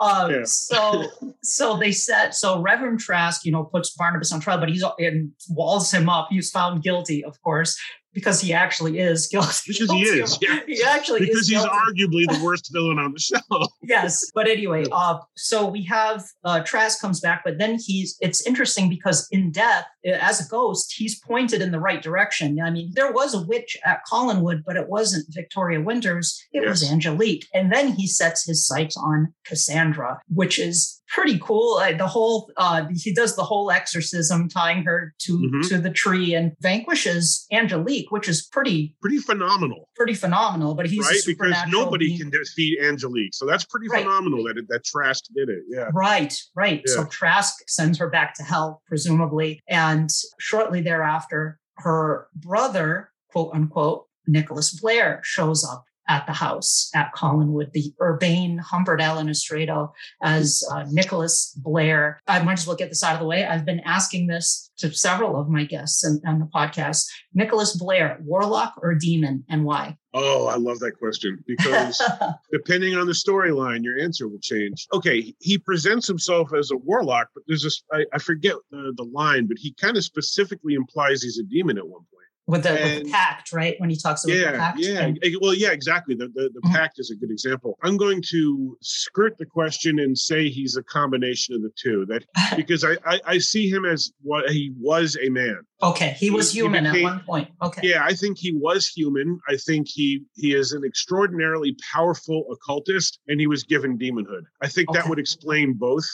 Um, 0.00 0.30
Yeah. 0.30 0.42
So, 0.44 1.04
so 1.42 1.76
they 1.78 1.92
said. 1.92 2.34
So 2.34 2.60
Reverend 2.60 2.98
Trask, 3.00 3.44
you 3.46 3.52
know, 3.52 3.64
puts 3.64 3.94
Barnabas 3.96 4.32
on 4.32 4.40
trial, 4.40 4.58
but 4.58 4.68
he's 4.68 4.84
and 4.98 5.30
walls 5.48 5.90
him 5.92 6.08
up. 6.08 6.28
He's 6.30 6.50
found 6.50 6.82
guilty, 6.82 7.24
of 7.24 7.40
course, 7.42 7.78
because 8.14 8.40
he 8.40 8.52
actually 8.52 8.98
is 8.98 9.26
guilty. 9.32 9.72
Because 9.72 9.90
he 9.90 10.02
is, 10.02 10.38
yeah. 10.40 10.60
He 10.66 10.82
actually 10.82 11.20
is. 11.22 11.28
Because 11.28 11.40
is 11.42 11.48
he's 11.48 11.62
guilty. 11.62 11.76
arguably 11.76 12.24
the 12.38 12.40
worst 12.44 12.70
villain 12.72 12.98
on 12.98 13.12
the 13.12 13.18
show. 13.18 13.66
yes 13.82 14.30
but 14.34 14.46
anyway 14.48 14.84
uh 14.92 15.18
so 15.36 15.66
we 15.66 15.82
have 15.84 16.24
uh 16.44 16.60
trask 16.60 17.00
comes 17.00 17.20
back 17.20 17.42
but 17.44 17.58
then 17.58 17.78
he's 17.84 18.16
it's 18.20 18.46
interesting 18.46 18.88
because 18.88 19.28
in 19.30 19.50
death 19.50 19.84
uh, 20.06 20.10
as 20.12 20.44
a 20.44 20.48
ghost 20.48 20.94
he's 20.96 21.18
pointed 21.20 21.60
in 21.60 21.70
the 21.72 21.78
right 21.80 22.02
direction 22.02 22.58
i 22.60 22.70
mean 22.70 22.90
there 22.94 23.12
was 23.12 23.34
a 23.34 23.42
witch 23.42 23.76
at 23.84 24.00
collinwood 24.10 24.62
but 24.66 24.76
it 24.76 24.88
wasn't 24.88 25.24
victoria 25.30 25.80
winters 25.80 26.42
it 26.52 26.66
was 26.66 26.88
angelique 26.90 27.46
and 27.52 27.72
then 27.72 27.92
he 27.92 28.06
sets 28.06 28.46
his 28.46 28.66
sights 28.66 28.96
on 28.96 29.32
cassandra 29.44 30.20
which 30.28 30.58
is 30.58 31.02
pretty 31.08 31.38
cool 31.38 31.74
uh, 31.82 31.92
the 31.96 32.06
whole 32.06 32.50
uh 32.56 32.86
he 32.94 33.12
does 33.12 33.36
the 33.36 33.44
whole 33.44 33.70
exorcism 33.70 34.48
tying 34.48 34.82
her 34.84 35.14
to 35.18 35.38
Mhm. 35.38 35.68
to 35.68 35.78
the 35.78 35.90
tree 35.90 36.34
and 36.34 36.52
vanquishes 36.60 37.46
angelique 37.52 38.10
which 38.10 38.28
is 38.28 38.46
pretty 38.46 38.96
Pretty 39.02 39.18
phenomenal, 39.18 39.88
pretty 39.96 40.14
phenomenal 40.14 40.74
but 40.74 40.86
he's 40.86 41.04
right? 41.06 41.20
Because 41.26 41.54
nobody 41.68 42.06
being. 42.08 42.18
can 42.20 42.30
defeat 42.30 42.78
Angelique, 42.82 43.34
so 43.34 43.44
that's 43.46 43.64
pretty 43.64 43.88
Right. 43.88 44.02
phenomenal 44.02 44.44
that 44.44 44.56
it, 44.56 44.66
that 44.68 44.84
Trask 44.84 45.24
did 45.34 45.48
it. 45.48 45.62
Yeah. 45.68 45.90
Right, 45.92 46.32
right. 46.56 46.82
So 46.86 47.04
Trask 47.04 47.54
sends 47.68 47.98
her 47.98 48.08
back 48.08 48.34
to 48.36 48.42
hell, 48.42 48.82
presumably. 48.86 49.60
And 49.68 50.08
shortly 50.38 50.80
thereafter, 50.80 51.58
her 51.78 52.28
brother, 52.34 53.10
quote 53.30 53.50
unquote, 53.54 54.06
Nicholas 54.26 54.78
Blair, 54.80 55.20
shows 55.22 55.64
up 55.64 55.84
at 56.08 56.26
the 56.26 56.32
house 56.32 56.90
at 56.94 57.14
Collinwood, 57.14 57.72
the 57.72 57.92
urbane 58.00 58.58
Humbert 58.58 59.00
Allen 59.00 59.28
Astredo 59.28 59.92
as 60.22 60.62
uh, 60.72 60.84
Nicholas 60.90 61.56
Blair. 61.62 62.20
I 62.26 62.42
might 62.42 62.58
as 62.58 62.66
well 62.66 62.76
get 62.76 62.90
this 62.90 63.02
out 63.02 63.14
of 63.14 63.20
the 63.20 63.26
way. 63.26 63.44
I've 63.44 63.64
been 63.64 63.80
asking 63.80 64.26
this 64.26 64.70
to 64.78 64.92
several 64.92 65.40
of 65.40 65.48
my 65.48 65.64
guests 65.64 66.04
on, 66.04 66.20
on 66.26 66.38
the 66.40 66.46
podcast. 66.46 67.06
Nicholas 67.32 67.76
Blair, 67.76 68.18
warlock 68.22 68.74
or 68.82 68.94
demon, 68.94 69.44
and 69.48 69.64
why? 69.64 69.96
Oh, 70.12 70.46
I 70.46 70.56
love 70.56 70.78
that 70.80 70.98
question 70.98 71.42
because 71.46 72.00
depending 72.52 72.94
on 72.94 73.06
the 73.06 73.12
storyline, 73.12 73.82
your 73.82 73.98
answer 73.98 74.28
will 74.28 74.38
change. 74.40 74.86
Okay, 74.92 75.34
he 75.40 75.58
presents 75.58 76.06
himself 76.06 76.52
as 76.54 76.70
a 76.70 76.76
warlock, 76.76 77.28
but 77.34 77.42
there's 77.48 77.62
this, 77.62 77.82
I, 77.92 78.04
I 78.12 78.18
forget 78.18 78.54
the, 78.70 78.92
the 78.96 79.04
line, 79.04 79.46
but 79.46 79.58
he 79.58 79.74
kind 79.74 79.96
of 79.96 80.04
specifically 80.04 80.74
implies 80.74 81.22
he's 81.22 81.38
a 81.38 81.42
demon 81.42 81.78
at 81.78 81.86
one 81.86 82.02
point. 82.12 82.23
With, 82.46 82.62
the, 82.62 82.72
with 82.72 83.04
the 83.04 83.10
pact, 83.10 83.52
right? 83.52 83.74
When 83.78 83.88
he 83.88 83.96
talks 83.96 84.24
about 84.24 84.34
the 84.36 84.58
pact. 84.58 84.78
yeah. 84.78 85.00
And- 85.00 85.18
Well, 85.40 85.54
yeah, 85.54 85.70
exactly. 85.70 86.14
The, 86.14 86.28
the, 86.28 86.50
the 86.52 86.60
Mhm. 86.60 86.72
pact 86.72 86.98
is 86.98 87.10
a 87.10 87.16
good 87.16 87.30
example. 87.30 87.78
I'm 87.82 87.96
going 87.96 88.22
to 88.30 88.76
skirt 88.82 89.38
the 89.38 89.46
question 89.46 89.98
and 89.98 90.16
say 90.16 90.48
he's 90.50 90.76
a 90.76 90.82
combination 90.82 91.54
of 91.54 91.62
the 91.62 91.70
two. 91.76 92.04
That 92.06 92.24
because 92.56 92.84
I, 92.84 92.96
I, 93.06 93.20
I 93.26 93.38
see 93.38 93.68
him 93.68 93.84
as 93.86 94.12
what 94.22 94.50
he 94.50 94.72
was 94.78 95.16
a 95.22 95.30
man. 95.30 95.60
Okay, 95.82 96.14
he 96.18 96.30
was 96.30 96.50
He- 96.52 96.58
he 96.60 96.64
human 96.64 96.84
became- 96.84 97.06
at 97.06 97.10
one 97.16 97.20
point. 97.24 97.48
Okay. 97.60 97.80
Yeah, 97.88 98.04
I 98.04 98.14
think 98.14 98.38
he 98.38 98.52
was 98.52 98.86
human. 98.88 99.40
I 99.48 99.56
think 99.56 99.88
he 99.88 100.22
he 100.34 100.54
is 100.54 100.72
an 100.72 100.82
extraordinarily 100.84 101.76
powerful 101.92 102.44
occultist, 102.52 103.18
and 103.28 103.40
he 103.40 103.46
was 103.46 103.64
given 103.64 103.98
demonhood. 103.98 104.44
I 104.62 104.68
think 104.68 104.92
that 104.92 105.08
would 105.08 105.18
explain 105.18 105.74
both, 105.74 106.04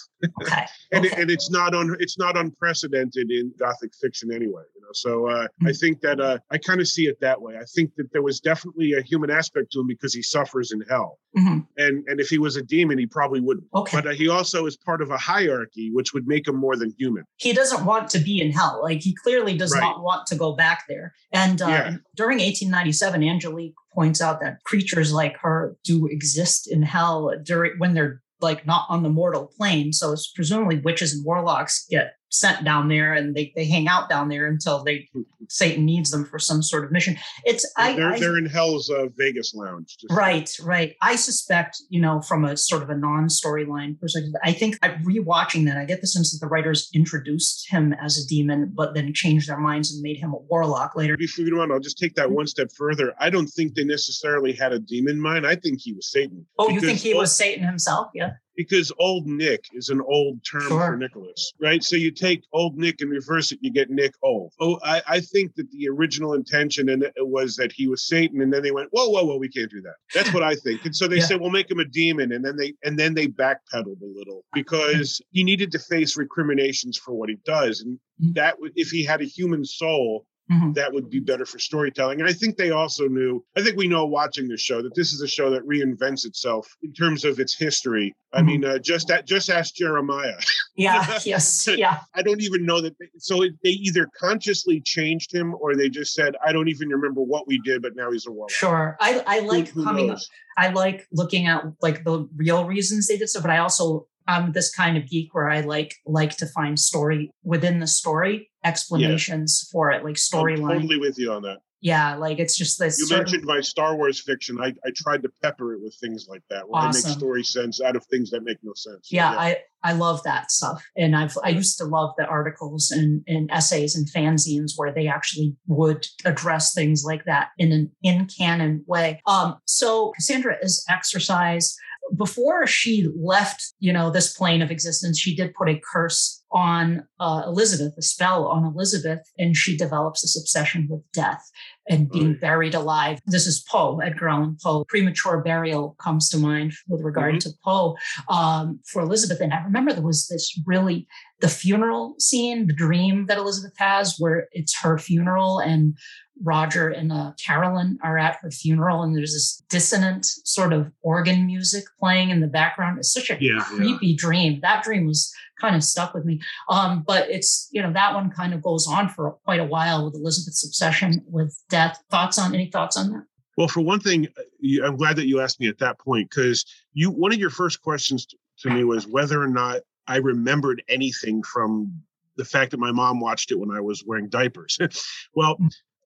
Okay. 0.42 0.64
and 0.92 1.04
okay. 1.04 1.14
it, 1.14 1.18
and 1.20 1.30
it's 1.30 1.50
not 1.50 1.74
on 1.74 1.94
it's 2.00 2.18
not 2.18 2.36
unprecedented 2.36 3.30
in 3.30 3.52
Gothic 3.58 3.92
fiction 4.00 4.32
anyway. 4.32 4.62
You 4.74 4.80
know, 4.80 4.88
so 4.92 5.26
uh, 5.28 5.46
I 5.62 5.70
Mhm. 5.70 5.80
think 5.80 6.00
that 6.00 6.20
uh, 6.20 6.38
I 6.50 6.58
kind 6.58 6.80
of 6.80 6.88
see 6.88 7.06
it 7.06 7.18
that 7.20 7.40
way. 7.40 7.56
I 7.56 7.64
think 7.64 7.94
that 7.96 8.10
there 8.12 8.22
was 8.22 8.40
definitely 8.40 8.94
a 8.94 9.02
human 9.02 9.30
aspect 9.30 9.72
to 9.72 9.80
him 9.80 9.86
because 9.86 10.14
he 10.14 10.22
suffers 10.22 10.72
in 10.72 10.80
hell, 10.88 11.18
Mhm. 11.36 11.66
and 11.76 12.04
and 12.08 12.18
if 12.20 12.28
he 12.28 12.38
was 12.38 12.56
a 12.56 12.62
demon, 12.62 12.98
he 12.98 13.06
probably 13.06 13.40
wouldn't. 13.40 13.66
Okay. 13.74 13.98
But 13.98 14.06
uh, 14.06 14.10
he 14.14 14.28
also 14.28 14.66
is 14.66 14.76
part 14.76 15.02
of 15.02 15.10
a 15.10 15.18
hierarchy, 15.18 15.90
which 15.92 16.12
would 16.14 16.26
make 16.26 16.48
him 16.48 16.56
more 16.56 16.76
than 16.76 16.92
human. 16.98 17.24
he 17.36 17.52
doesn't 17.52 17.84
want 17.86 18.08
to 18.10 18.18
be 18.18 18.40
in 18.40 18.50
hell. 18.52 18.80
Like 18.82 19.00
he 19.02 19.14
clearly 19.14 19.56
does 19.60 19.72
Right. 19.72 19.80
not 19.80 20.02
want 20.02 20.26
to 20.28 20.34
go 20.36 20.52
back 20.56 20.84
there. 20.88 21.12
And 21.32 21.60
uh, 21.62 21.68
Yeah. 21.68 21.96
during 22.16 22.38
1897, 22.40 23.22
Angelique 23.22 23.74
points 23.94 24.20
out 24.20 24.40
that 24.40 24.62
creatures 24.64 25.12
like 25.12 25.36
her 25.42 25.76
do 25.84 26.06
exist 26.06 26.66
in 26.70 26.82
hell 26.82 27.32
during 27.44 27.78
when 27.78 27.94
they're 27.94 28.22
like 28.40 28.66
not 28.66 28.86
on 28.88 29.02
the 29.02 29.08
mortal 29.10 29.46
plane. 29.56 29.92
So 29.92 30.12
it's 30.12 30.28
presumably 30.32 30.78
witches 30.80 31.12
and 31.14 31.24
warlocks 31.24 31.86
get 31.90 32.14
sent 32.30 32.64
down 32.64 32.88
there 32.88 33.12
and 33.12 33.34
they, 33.34 33.52
they 33.56 33.64
hang 33.66 33.88
out 33.88 34.08
down 34.08 34.28
there 34.28 34.46
until 34.46 34.82
they 34.84 35.08
Satan 35.48 35.84
needs 35.84 36.10
them 36.12 36.24
for 36.24 36.38
some 36.38 36.62
sort 36.62 36.84
of 36.84 36.92
mission. 36.92 37.16
It's 37.44 37.70
I, 37.76 37.94
they're, 37.96 38.10
I 38.12 38.18
they're 38.20 38.38
in 38.38 38.46
hell's 38.46 38.88
uh, 38.88 39.06
Vegas 39.16 39.52
lounge. 39.54 39.96
just- 39.98 40.12
Right, 40.12 40.48
right. 40.62 40.94
I 41.02 41.16
suspect, 41.16 41.78
you 41.88 42.00
know, 42.00 42.20
from 42.20 42.44
a 42.44 42.56
sort 42.56 42.82
of 42.84 42.90
a 42.90 42.96
non-storyline 42.96 43.98
perspective, 44.00 44.32
I 44.44 44.52
think 44.52 44.78
I 44.82 44.90
rewatching 45.04 45.66
that, 45.66 45.76
I 45.76 45.84
get 45.84 46.00
the 46.00 46.06
sense 46.06 46.32
that 46.32 46.44
the 46.44 46.48
writers 46.48 46.88
introduced 46.94 47.68
him 47.68 47.92
as 48.00 48.16
a 48.16 48.26
demon, 48.28 48.72
but 48.74 48.94
then 48.94 49.12
changed 49.12 49.48
their 49.48 49.58
minds 49.58 49.92
and 49.92 50.00
made 50.02 50.18
him 50.18 50.32
a 50.32 50.38
warlock 50.38 50.94
later. 50.94 51.16
If 51.18 51.36
you 51.36 51.56
want, 51.56 51.72
I'll 51.72 51.80
just 51.80 51.98
take 51.98 52.14
that 52.14 52.30
one 52.30 52.46
step 52.46 52.70
further. 52.76 53.12
I 53.18 53.28
don't 53.30 53.48
think 53.48 53.74
they 53.74 53.84
necessarily 53.84 54.52
had 54.52 54.72
a 54.72 54.78
demon 54.78 55.20
mind. 55.20 55.46
I 55.46 55.56
think 55.56 55.80
he 55.80 55.92
was 55.92 56.10
Satan. 56.10 56.46
Oh, 56.58 56.68
you 56.68 56.80
think 56.80 56.98
he 56.98 57.12
was 57.14 57.36
Satan 57.36 57.64
himself? 57.66 58.08
Yeah. 58.14 58.30
Because 58.56 58.92
old 58.98 59.26
Nick 59.26 59.64
is 59.72 59.88
an 59.88 60.00
old 60.00 60.40
term 60.50 60.62
Sure. 60.68 60.86
for 60.92 60.96
Nicholas, 60.96 61.52
right? 61.60 61.82
So 61.82 61.96
you 61.96 62.10
take 62.10 62.42
old 62.52 62.76
Nick 62.76 63.00
and 63.00 63.10
reverse 63.10 63.52
it, 63.52 63.58
you 63.62 63.72
get 63.72 63.90
Nick 63.90 64.12
old. 64.22 64.52
Oh, 64.60 64.78
I, 64.82 65.02
I 65.06 65.20
think 65.20 65.54
that 65.54 65.70
the 65.70 65.88
original 65.88 66.34
intention 66.34 66.88
and 66.88 67.02
it 67.04 67.12
was 67.18 67.56
that 67.56 67.72
he 67.72 67.86
was 67.86 68.06
Satan, 68.06 68.40
and 68.42 68.52
then 68.52 68.62
they 68.62 68.70
went, 68.72 68.88
whoa, 68.92 69.08
whoa, 69.08 69.24
whoa, 69.24 69.36
we 69.36 69.48
can't 69.48 69.70
do 69.70 69.80
that. 69.82 69.94
That's 70.14 70.32
what 70.32 70.42
I 70.42 70.54
think. 70.56 70.84
And 70.84 70.94
so 70.94 71.06
they 71.08 71.16
Yeah. 71.16 71.26
said, 71.26 71.40
we'll 71.40 71.50
make 71.50 71.70
him 71.70 71.78
a 71.80 71.84
demon, 71.84 72.32
and 72.32 72.44
then 72.44 72.56
they 72.56 72.74
and 72.84 72.98
then 72.98 73.14
they 73.14 73.28
backpedaled 73.28 74.02
a 74.02 74.06
little 74.14 74.44
because 74.52 75.20
he 75.30 75.44
needed 75.44 75.70
to 75.72 75.78
face 75.78 76.16
recriminations 76.16 76.98
for 76.98 77.14
what 77.14 77.28
he 77.30 77.36
does, 77.44 77.80
and 77.80 77.98
Mhm. 78.22 78.34
that 78.34 78.60
would 78.60 78.72
if 78.74 78.90
he 78.90 79.04
had 79.04 79.20
a 79.22 79.24
human 79.24 79.64
soul, 79.64 80.26
mm-hmm. 80.50 80.72
that 80.72 80.92
would 80.92 81.08
be 81.08 81.20
better 81.20 81.44
for 81.44 81.58
storytelling. 81.58 82.20
And 82.20 82.28
I 82.28 82.32
think 82.32 82.56
they 82.56 82.70
also 82.70 83.06
knew, 83.06 83.44
I 83.56 83.62
think 83.62 83.76
we 83.76 83.88
know 83.88 84.04
watching 84.06 84.48
the 84.48 84.56
show 84.56 84.82
that 84.82 84.94
this 84.94 85.12
is 85.12 85.20
a 85.20 85.28
show 85.28 85.50
that 85.50 85.66
reinvents 85.66 86.24
itself 86.24 86.68
in 86.82 86.92
terms 86.92 87.24
of 87.24 87.38
its 87.38 87.56
history. 87.56 88.14
I 88.32 88.38
mm-hmm. 88.38 88.46
mean, 88.46 88.64
uh, 88.64 88.78
just 88.78 89.10
at, 89.10 89.26
just 89.26 89.50
ask 89.50 89.74
Jeremiah. 89.74 90.38
Yeah. 90.76 91.18
yes. 91.24 91.68
Yeah. 91.68 91.98
I 92.14 92.22
don't 92.22 92.40
even 92.40 92.64
know 92.64 92.80
that. 92.80 92.98
They, 92.98 93.06
so 93.18 93.42
it, 93.42 93.52
they 93.62 93.70
either 93.70 94.08
consciously 94.18 94.80
changed 94.80 95.34
him 95.34 95.54
or 95.60 95.76
they 95.76 95.88
just 95.88 96.14
said, 96.14 96.34
I 96.44 96.52
don't 96.52 96.68
even 96.68 96.88
remember 96.88 97.22
what 97.22 97.46
we 97.46 97.60
did, 97.64 97.82
but 97.82 97.94
now 97.94 98.10
he's 98.10 98.26
a 98.26 98.30
warlock. 98.30 98.50
Sure. 98.50 98.96
I, 99.00 99.22
I 99.26 99.40
like 99.40 99.68
who, 99.68 99.80
who 99.80 99.84
coming. 99.84 100.06
Knows? 100.08 100.28
I 100.56 100.68
like 100.68 101.06
looking 101.12 101.46
at 101.46 101.64
like 101.80 102.04
the 102.04 102.28
real 102.36 102.66
reasons 102.66 103.06
they 103.06 103.16
did 103.16 103.28
so, 103.28 103.40
but 103.40 103.50
I 103.50 103.58
also 103.58 104.06
I'm 104.26 104.52
this 104.52 104.72
kind 104.72 104.96
of 104.96 105.08
geek 105.08 105.34
where 105.34 105.50
I 105.50 105.60
like 105.60 105.94
like 106.06 106.36
to 106.36 106.46
find 106.46 106.78
story 106.78 107.30
within 107.42 107.80
the 107.80 107.86
story 107.86 108.49
explanations 108.64 109.64
yeah. 109.64 109.72
for 109.72 109.90
it, 109.90 110.04
like 110.04 110.16
storyline. 110.16 110.74
Totally 110.74 110.98
with 110.98 111.18
you 111.18 111.32
on 111.32 111.42
that. 111.42 111.58
Yeah, 111.82 112.16
like 112.16 112.38
it's 112.38 112.58
just 112.58 112.78
this. 112.78 112.98
You 112.98 113.16
mentioned 113.16 113.44
my 113.44 113.60
Star 113.60 113.96
Wars 113.96 114.20
fiction. 114.20 114.58
I, 114.60 114.74
I 114.84 114.90
tried 114.94 115.22
to 115.22 115.30
pepper 115.42 115.72
it 115.72 115.80
with 115.82 115.96
things 115.98 116.26
like 116.28 116.42
that, 116.50 116.68
where 116.68 116.82
awesome. 116.82 117.06
I 117.06 117.08
make 117.08 117.18
story 117.18 117.42
sense 117.42 117.80
out 117.80 117.96
of 117.96 118.04
things 118.06 118.30
that 118.30 118.42
make 118.42 118.58
no 118.62 118.72
sense. 118.74 119.08
Yeah, 119.10 119.32
yeah, 119.32 119.38
I 119.38 119.56
I 119.82 119.92
love 119.94 120.22
that 120.24 120.50
stuff, 120.50 120.84
and 120.94 121.16
I've 121.16 121.36
I 121.42 121.48
used 121.48 121.78
to 121.78 121.84
love 121.84 122.10
the 122.18 122.26
articles 122.26 122.90
and, 122.90 123.22
and 123.26 123.50
essays 123.50 123.96
and 123.96 124.06
fanzines 124.14 124.72
where 124.76 124.92
they 124.92 125.08
actually 125.08 125.56
would 125.68 126.06
address 126.26 126.74
things 126.74 127.02
like 127.02 127.24
that 127.24 127.48
in 127.56 127.72
an 127.72 127.90
in 128.02 128.26
canon 128.26 128.84
way. 128.86 129.22
Um, 129.26 129.56
so 129.64 130.12
Cassandra 130.16 130.56
is 130.60 130.84
exercise 130.90 131.74
before 132.16 132.66
she 132.66 133.08
left, 133.16 133.72
you 133.78 133.92
know, 133.92 134.10
this 134.10 134.36
plane 134.36 134.62
of 134.62 134.70
existence, 134.70 135.18
she 135.18 135.34
did 135.34 135.54
put 135.54 135.68
a 135.68 135.80
curse 135.92 136.42
on 136.52 137.06
uh, 137.20 137.42
Elizabeth, 137.46 137.94
a 137.96 138.02
spell 138.02 138.46
on 138.46 138.64
Elizabeth, 138.64 139.20
and 139.38 139.56
she 139.56 139.76
develops 139.76 140.22
this 140.22 140.36
obsession 140.36 140.88
with 140.90 141.02
death 141.12 141.48
and 141.88 142.10
being 142.10 142.32
right. 142.32 142.40
buried 142.40 142.74
alive. 142.74 143.20
This 143.26 143.46
is 143.46 143.64
Poe, 143.68 144.00
Edgar 144.00 144.28
Allan 144.28 144.56
Poe. 144.62 144.84
Premature 144.88 145.42
burial 145.42 145.96
comes 146.02 146.28
to 146.30 146.38
mind 146.38 146.72
with 146.88 147.02
regard 147.02 147.36
mm-hmm. 147.36 147.50
to 147.50 147.56
Poe 147.64 147.96
um, 148.28 148.80
for 148.86 149.02
Elizabeth. 149.02 149.40
And 149.40 149.52
I 149.52 149.62
remember 149.62 149.92
there 149.92 150.02
was 150.02 150.26
this 150.28 150.58
really 150.66 151.06
the 151.40 151.48
funeral 151.48 152.16
scene, 152.18 152.66
the 152.66 152.74
dream 152.74 153.26
that 153.26 153.38
Elizabeth 153.38 153.74
has, 153.78 154.16
where 154.18 154.48
it's 154.52 154.78
her 154.82 154.98
funeral 154.98 155.58
and 155.58 155.96
Roger 156.42 156.88
and 156.88 157.12
uh, 157.12 157.32
Carolyn 157.44 157.98
are 158.02 158.18
at 158.18 158.38
her 158.40 158.50
funeral, 158.50 159.02
and 159.02 159.16
there's 159.16 159.32
this 159.32 159.62
dissonant 159.68 160.24
sort 160.24 160.72
of 160.72 160.90
organ 161.02 161.46
music 161.46 161.84
playing 161.98 162.30
in 162.30 162.40
the 162.40 162.46
background. 162.46 162.98
It's 162.98 163.12
such 163.12 163.30
a 163.30 163.36
yeah, 163.40 163.62
creepy 163.64 164.08
yeah. 164.08 164.16
dream. 164.16 164.60
That 164.62 164.82
dream 164.82 165.06
was 165.06 165.32
kind 165.60 165.76
of 165.76 165.84
stuck 165.84 166.14
with 166.14 166.24
me. 166.24 166.40
Um, 166.68 167.04
but 167.06 167.30
it's 167.30 167.68
you 167.72 167.82
know 167.82 167.92
that 167.92 168.14
one 168.14 168.30
kind 168.30 168.54
of 168.54 168.62
goes 168.62 168.86
on 168.86 169.08
for 169.08 169.32
quite 169.44 169.60
a 169.60 169.64
while 169.64 170.04
with 170.04 170.14
Elizabeth's 170.14 170.64
obsession 170.64 171.24
with 171.26 171.56
death. 171.68 172.02
Thoughts 172.10 172.38
on 172.38 172.54
any 172.54 172.70
thoughts 172.70 172.96
on 172.96 173.10
that? 173.10 173.24
Well, 173.56 173.68
for 173.68 173.80
one 173.80 174.00
thing, 174.00 174.26
uh, 174.38 174.86
I'm 174.86 174.96
glad 174.96 175.16
that 175.16 175.26
you 175.26 175.40
asked 175.40 175.60
me 175.60 175.68
at 175.68 175.78
that 175.78 175.98
point 175.98 176.30
because 176.30 176.64
you 176.94 177.10
one 177.10 177.32
of 177.32 177.38
your 177.38 177.50
first 177.50 177.82
questions 177.82 178.26
to 178.60 178.70
me 178.70 178.84
was 178.84 179.06
whether 179.06 179.42
or 179.42 179.48
not 179.48 179.80
I 180.06 180.16
remembered 180.16 180.82
anything 180.88 181.42
from 181.42 182.02
the 182.36 182.44
fact 182.44 182.70
that 182.70 182.80
my 182.80 182.90
mom 182.90 183.20
watched 183.20 183.52
it 183.52 183.58
when 183.58 183.70
I 183.70 183.80
was 183.80 184.02
wearing 184.04 184.28
diapers. 184.28 184.78
well, 185.34 185.58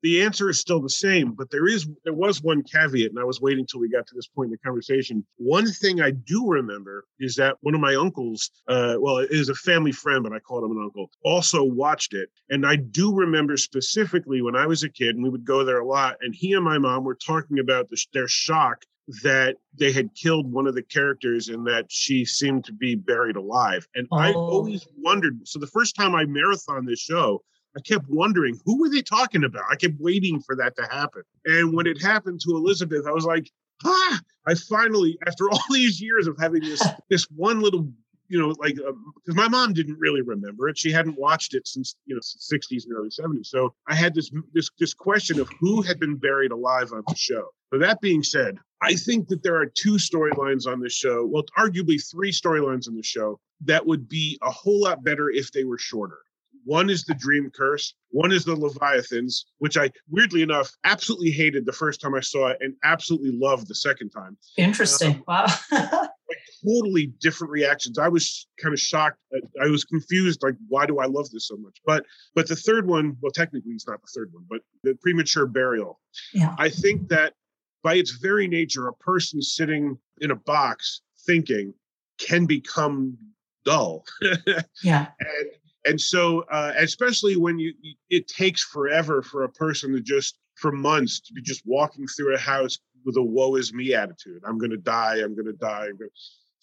the 0.05 0.21
answer 0.21 0.51
is 0.51 0.61
still 0.61 0.81
the 0.81 0.91
same, 0.91 1.33
but 1.33 1.51
there 1.51 1.67
is 1.67 1.89
there 2.05 2.13
was 2.13 2.43
one 2.43 2.63
caveat, 2.63 3.09
and 3.09 3.19
I 3.19 3.25
was 3.25 3.41
waiting 3.41 3.67
till 3.67 3.81
we 3.81 3.89
got 3.89 4.07
to 4.07 4.15
this 4.15 4.27
point 4.27 4.49
in 4.49 4.51
the 4.51 4.59
conversation. 4.59 5.25
One 5.39 5.67
thing 5.67 6.03
I 6.03 6.11
do 6.11 6.47
remember 6.47 7.07
is 7.19 7.35
that 7.37 7.57
one 7.63 7.75
of 7.75 7.81
my 7.81 7.95
uncles, 7.95 8.51
uh, 8.69 8.97
well, 9.01 9.17
it 9.17 9.31
is 9.31 9.49
a 9.49 9.55
family 9.55 9.93
friend, 9.93 10.23
but 10.23 10.35
I 10.35 10.41
called 10.41 10.63
him 10.63 10.77
an 10.77 10.83
uncle, 10.85 11.11
also 11.25 11.65
watched 11.65 12.13
it, 12.13 12.29
and 12.51 12.67
I 12.67 12.77
do 12.77 13.15
remember 13.15 13.57
specifically 13.57 14.43
when 14.43 14.55
I 14.55 14.67
was 14.67 14.83
a 14.83 14.91
kid, 14.91 15.17
and 15.17 15.25
we 15.25 15.31
would 15.31 15.47
go 15.47 15.65
there 15.65 15.81
a 15.81 15.87
lot, 15.87 16.17
and 16.21 16.35
he 16.35 16.53
and 16.53 16.63
my 16.63 16.77
mom 16.77 17.05
were 17.05 17.17
talking 17.17 17.59
about 17.59 17.89
the, 17.89 17.97
their 18.13 18.29
shock 18.29 18.85
that 19.23 19.57
they 19.79 19.93
had 19.93 20.15
killed 20.15 20.53
one 20.53 20.67
of 20.67 20.75
the 20.75 20.83
characters 20.83 21.49
and 21.49 21.67
that 21.67 21.87
she 21.89 22.27
seemed 22.27 22.65
to 22.67 22.73
be 22.73 22.95
buried 22.95 23.37
alive. 23.37 23.87
And 23.95 24.07
oh. 24.13 24.19
I 24.19 24.33
always 24.33 24.87
wondered. 24.99 25.47
So 25.49 25.59
the 25.59 25.67
first 25.67 25.95
time 25.95 26.15
I 26.15 26.25
marathon 26.25 26.87
this 26.87 27.01
show, 27.01 27.43
I 27.77 27.81
kept 27.81 28.09
wondering 28.09 28.61
who 28.65 28.81
were 28.81 28.89
they 28.89 29.03
talking 29.03 29.45
about. 29.45 29.65
I 29.71 29.77
kept 29.77 29.95
waiting 29.99 30.41
for 30.41 30.55
that 30.57 30.77
to 30.77 30.87
happen. 30.91 31.23
And 31.45 31.75
when 31.75 31.87
it 31.87 32.01
happened 32.01 32.41
to 32.43 32.51
Elizabeth, 32.57 33.07
I 33.07 33.11
was 33.11 33.25
like, 33.25 33.51
ah! 33.85 34.21
I 34.47 34.55
finally, 34.55 35.19
after 35.27 35.51
all 35.51 35.63
these 35.71 36.01
years 36.01 36.27
of 36.27 36.37
having 36.39 36.63
this 36.63 36.83
this 37.11 37.25
one 37.31 37.61
little, 37.61 37.89
you 38.29 38.39
know, 38.39 38.55
like 38.59 38.77
because 38.77 38.91
um, 38.91 39.37
my 39.37 39.49
mom 39.49 39.73
didn't 39.73 39.99
really 39.99 40.23
remember 40.23 40.69
it. 40.69 40.79
She 40.79 40.93
hadn't 40.93 41.19
watched 41.19 41.55
it 41.55 41.67
since 41.67 41.97
you 42.07 42.15
know 42.15 42.21
60s 42.21 42.85
and 42.85 42.95
early 42.95 43.11
70s. 43.11 43.47
So 43.47 43.75
I 43.89 43.95
had 43.95 44.15
this 44.15 44.31
this 44.53 44.71
this 44.79 44.95
question 44.95 45.41
of 45.41 45.49
who 45.61 45.83
had 45.83 45.99
been 45.99 46.17
buried 46.17 46.53
alive 46.53 46.93
on 46.93 47.03
the 47.09 47.17
show. 47.17 47.49
But 47.71 47.81
that 47.81 48.01
being 48.01 48.23
said, 48.23 48.59
I 48.83 48.95
think 48.95 49.29
that 49.29 49.43
there 49.43 49.57
are 49.57 49.67
two 49.67 49.95
storylines 49.95 50.67
on 50.67 50.81
this 50.81 50.93
show. 50.93 51.27
Well, 51.27 51.45
arguably 51.59 52.01
three 52.09 52.31
storylines 52.31 52.87
on 52.87 52.95
the 52.95 53.03
show 53.03 53.41
that 53.63 53.85
would 53.87 54.09
be 54.09 54.39
a 54.43 54.51
whole 54.51 54.83
lot 54.83 55.03
better 55.03 55.31
if 55.31 55.51
they 55.51 55.65
were 55.65 55.79
shorter. 55.79 56.19
One 56.65 56.91
is 56.91 57.05
the 57.05 57.15
Dream 57.15 57.51
Curse. 57.55 57.95
One 58.11 58.33
is 58.33 58.45
the 58.45 58.55
Leviathans, 58.55 59.47
which 59.59 59.77
I 59.77 59.91
weirdly 60.09 60.43
enough 60.43 60.71
absolutely 60.85 61.31
hated 61.31 61.67
the 61.67 61.73
first 61.73 62.01
time 62.01 62.15
I 62.15 62.21
saw 62.21 62.49
it 62.49 62.59
and 62.61 62.75
absolutely 62.85 63.33
loved 63.33 63.69
the 63.69 63.75
second 63.75 64.11
time. 64.11 64.37
Interesting. 64.57 65.17
Um, 65.17 65.25
wow. 65.29 65.47
like 65.73 66.39
totally 66.67 67.13
different 67.21 67.51
reactions. 67.51 67.99
I 67.99 68.09
was 68.09 68.47
kind 68.61 68.73
of 68.73 68.81
shocked. 68.81 69.19
I 69.63 69.67
was 69.69 69.85
confused. 69.85 70.43
Like, 70.43 70.55
why 70.69 70.87
do 70.87 70.99
I 70.99 71.07
love 71.07 71.31
this 71.31 71.49
so 71.49 71.57
much? 71.57 71.77
But 71.85 72.05
but 72.35 72.49
the 72.49 72.57
third 72.57 72.87
one, 72.87 73.17
well, 73.21 73.33
technically 73.33 73.73
it's 73.73 73.87
not 73.87 74.01
the 74.01 74.09
third 74.15 74.31
one, 74.33 74.45
but 74.49 74.61
the 74.83 74.95
premature 75.03 75.47
burial. 75.47 76.01
Yeah. 76.33 76.55
I 76.59 76.69
think 76.69 77.09
that 77.09 77.35
by 77.83 77.95
its 77.95 78.13
very 78.13 78.49
nature, 78.49 78.89
a 78.89 78.95
person 78.95 79.43
sitting 79.43 79.99
in 80.21 80.31
a 80.31 80.37
box 80.37 81.03
thinking 81.27 81.75
can 82.19 82.47
become 82.47 83.19
dull. 83.65 84.05
yeah. 84.83 85.09
And 85.21 85.51
and 85.85 86.01
so 86.01 86.45
uh, 86.51 86.73
especially 86.79 87.37
when 87.37 87.59
you 87.59 87.73
it 88.11 88.29
takes 88.29 88.63
forever 88.63 89.23
for 89.23 89.45
a 89.45 89.49
person 89.51 89.93
to 89.93 90.01
just 90.01 90.39
for 90.57 90.73
months 90.73 91.21
to 91.21 91.33
be 91.33 91.43
just 91.43 91.63
walking 91.65 92.07
through 92.07 92.35
a 92.35 92.39
house 92.39 92.79
with 93.05 93.17
a 93.17 93.23
woe 93.23 93.57
is 93.57 93.75
me 93.75 93.93
attitude. 93.95 94.41
I'm 94.47 94.59
going 94.59 94.71
to 94.71 94.77
die 94.77 95.17
i'm 95.17 95.35
going 95.35 95.47
to 95.47 95.53
die 95.53 95.89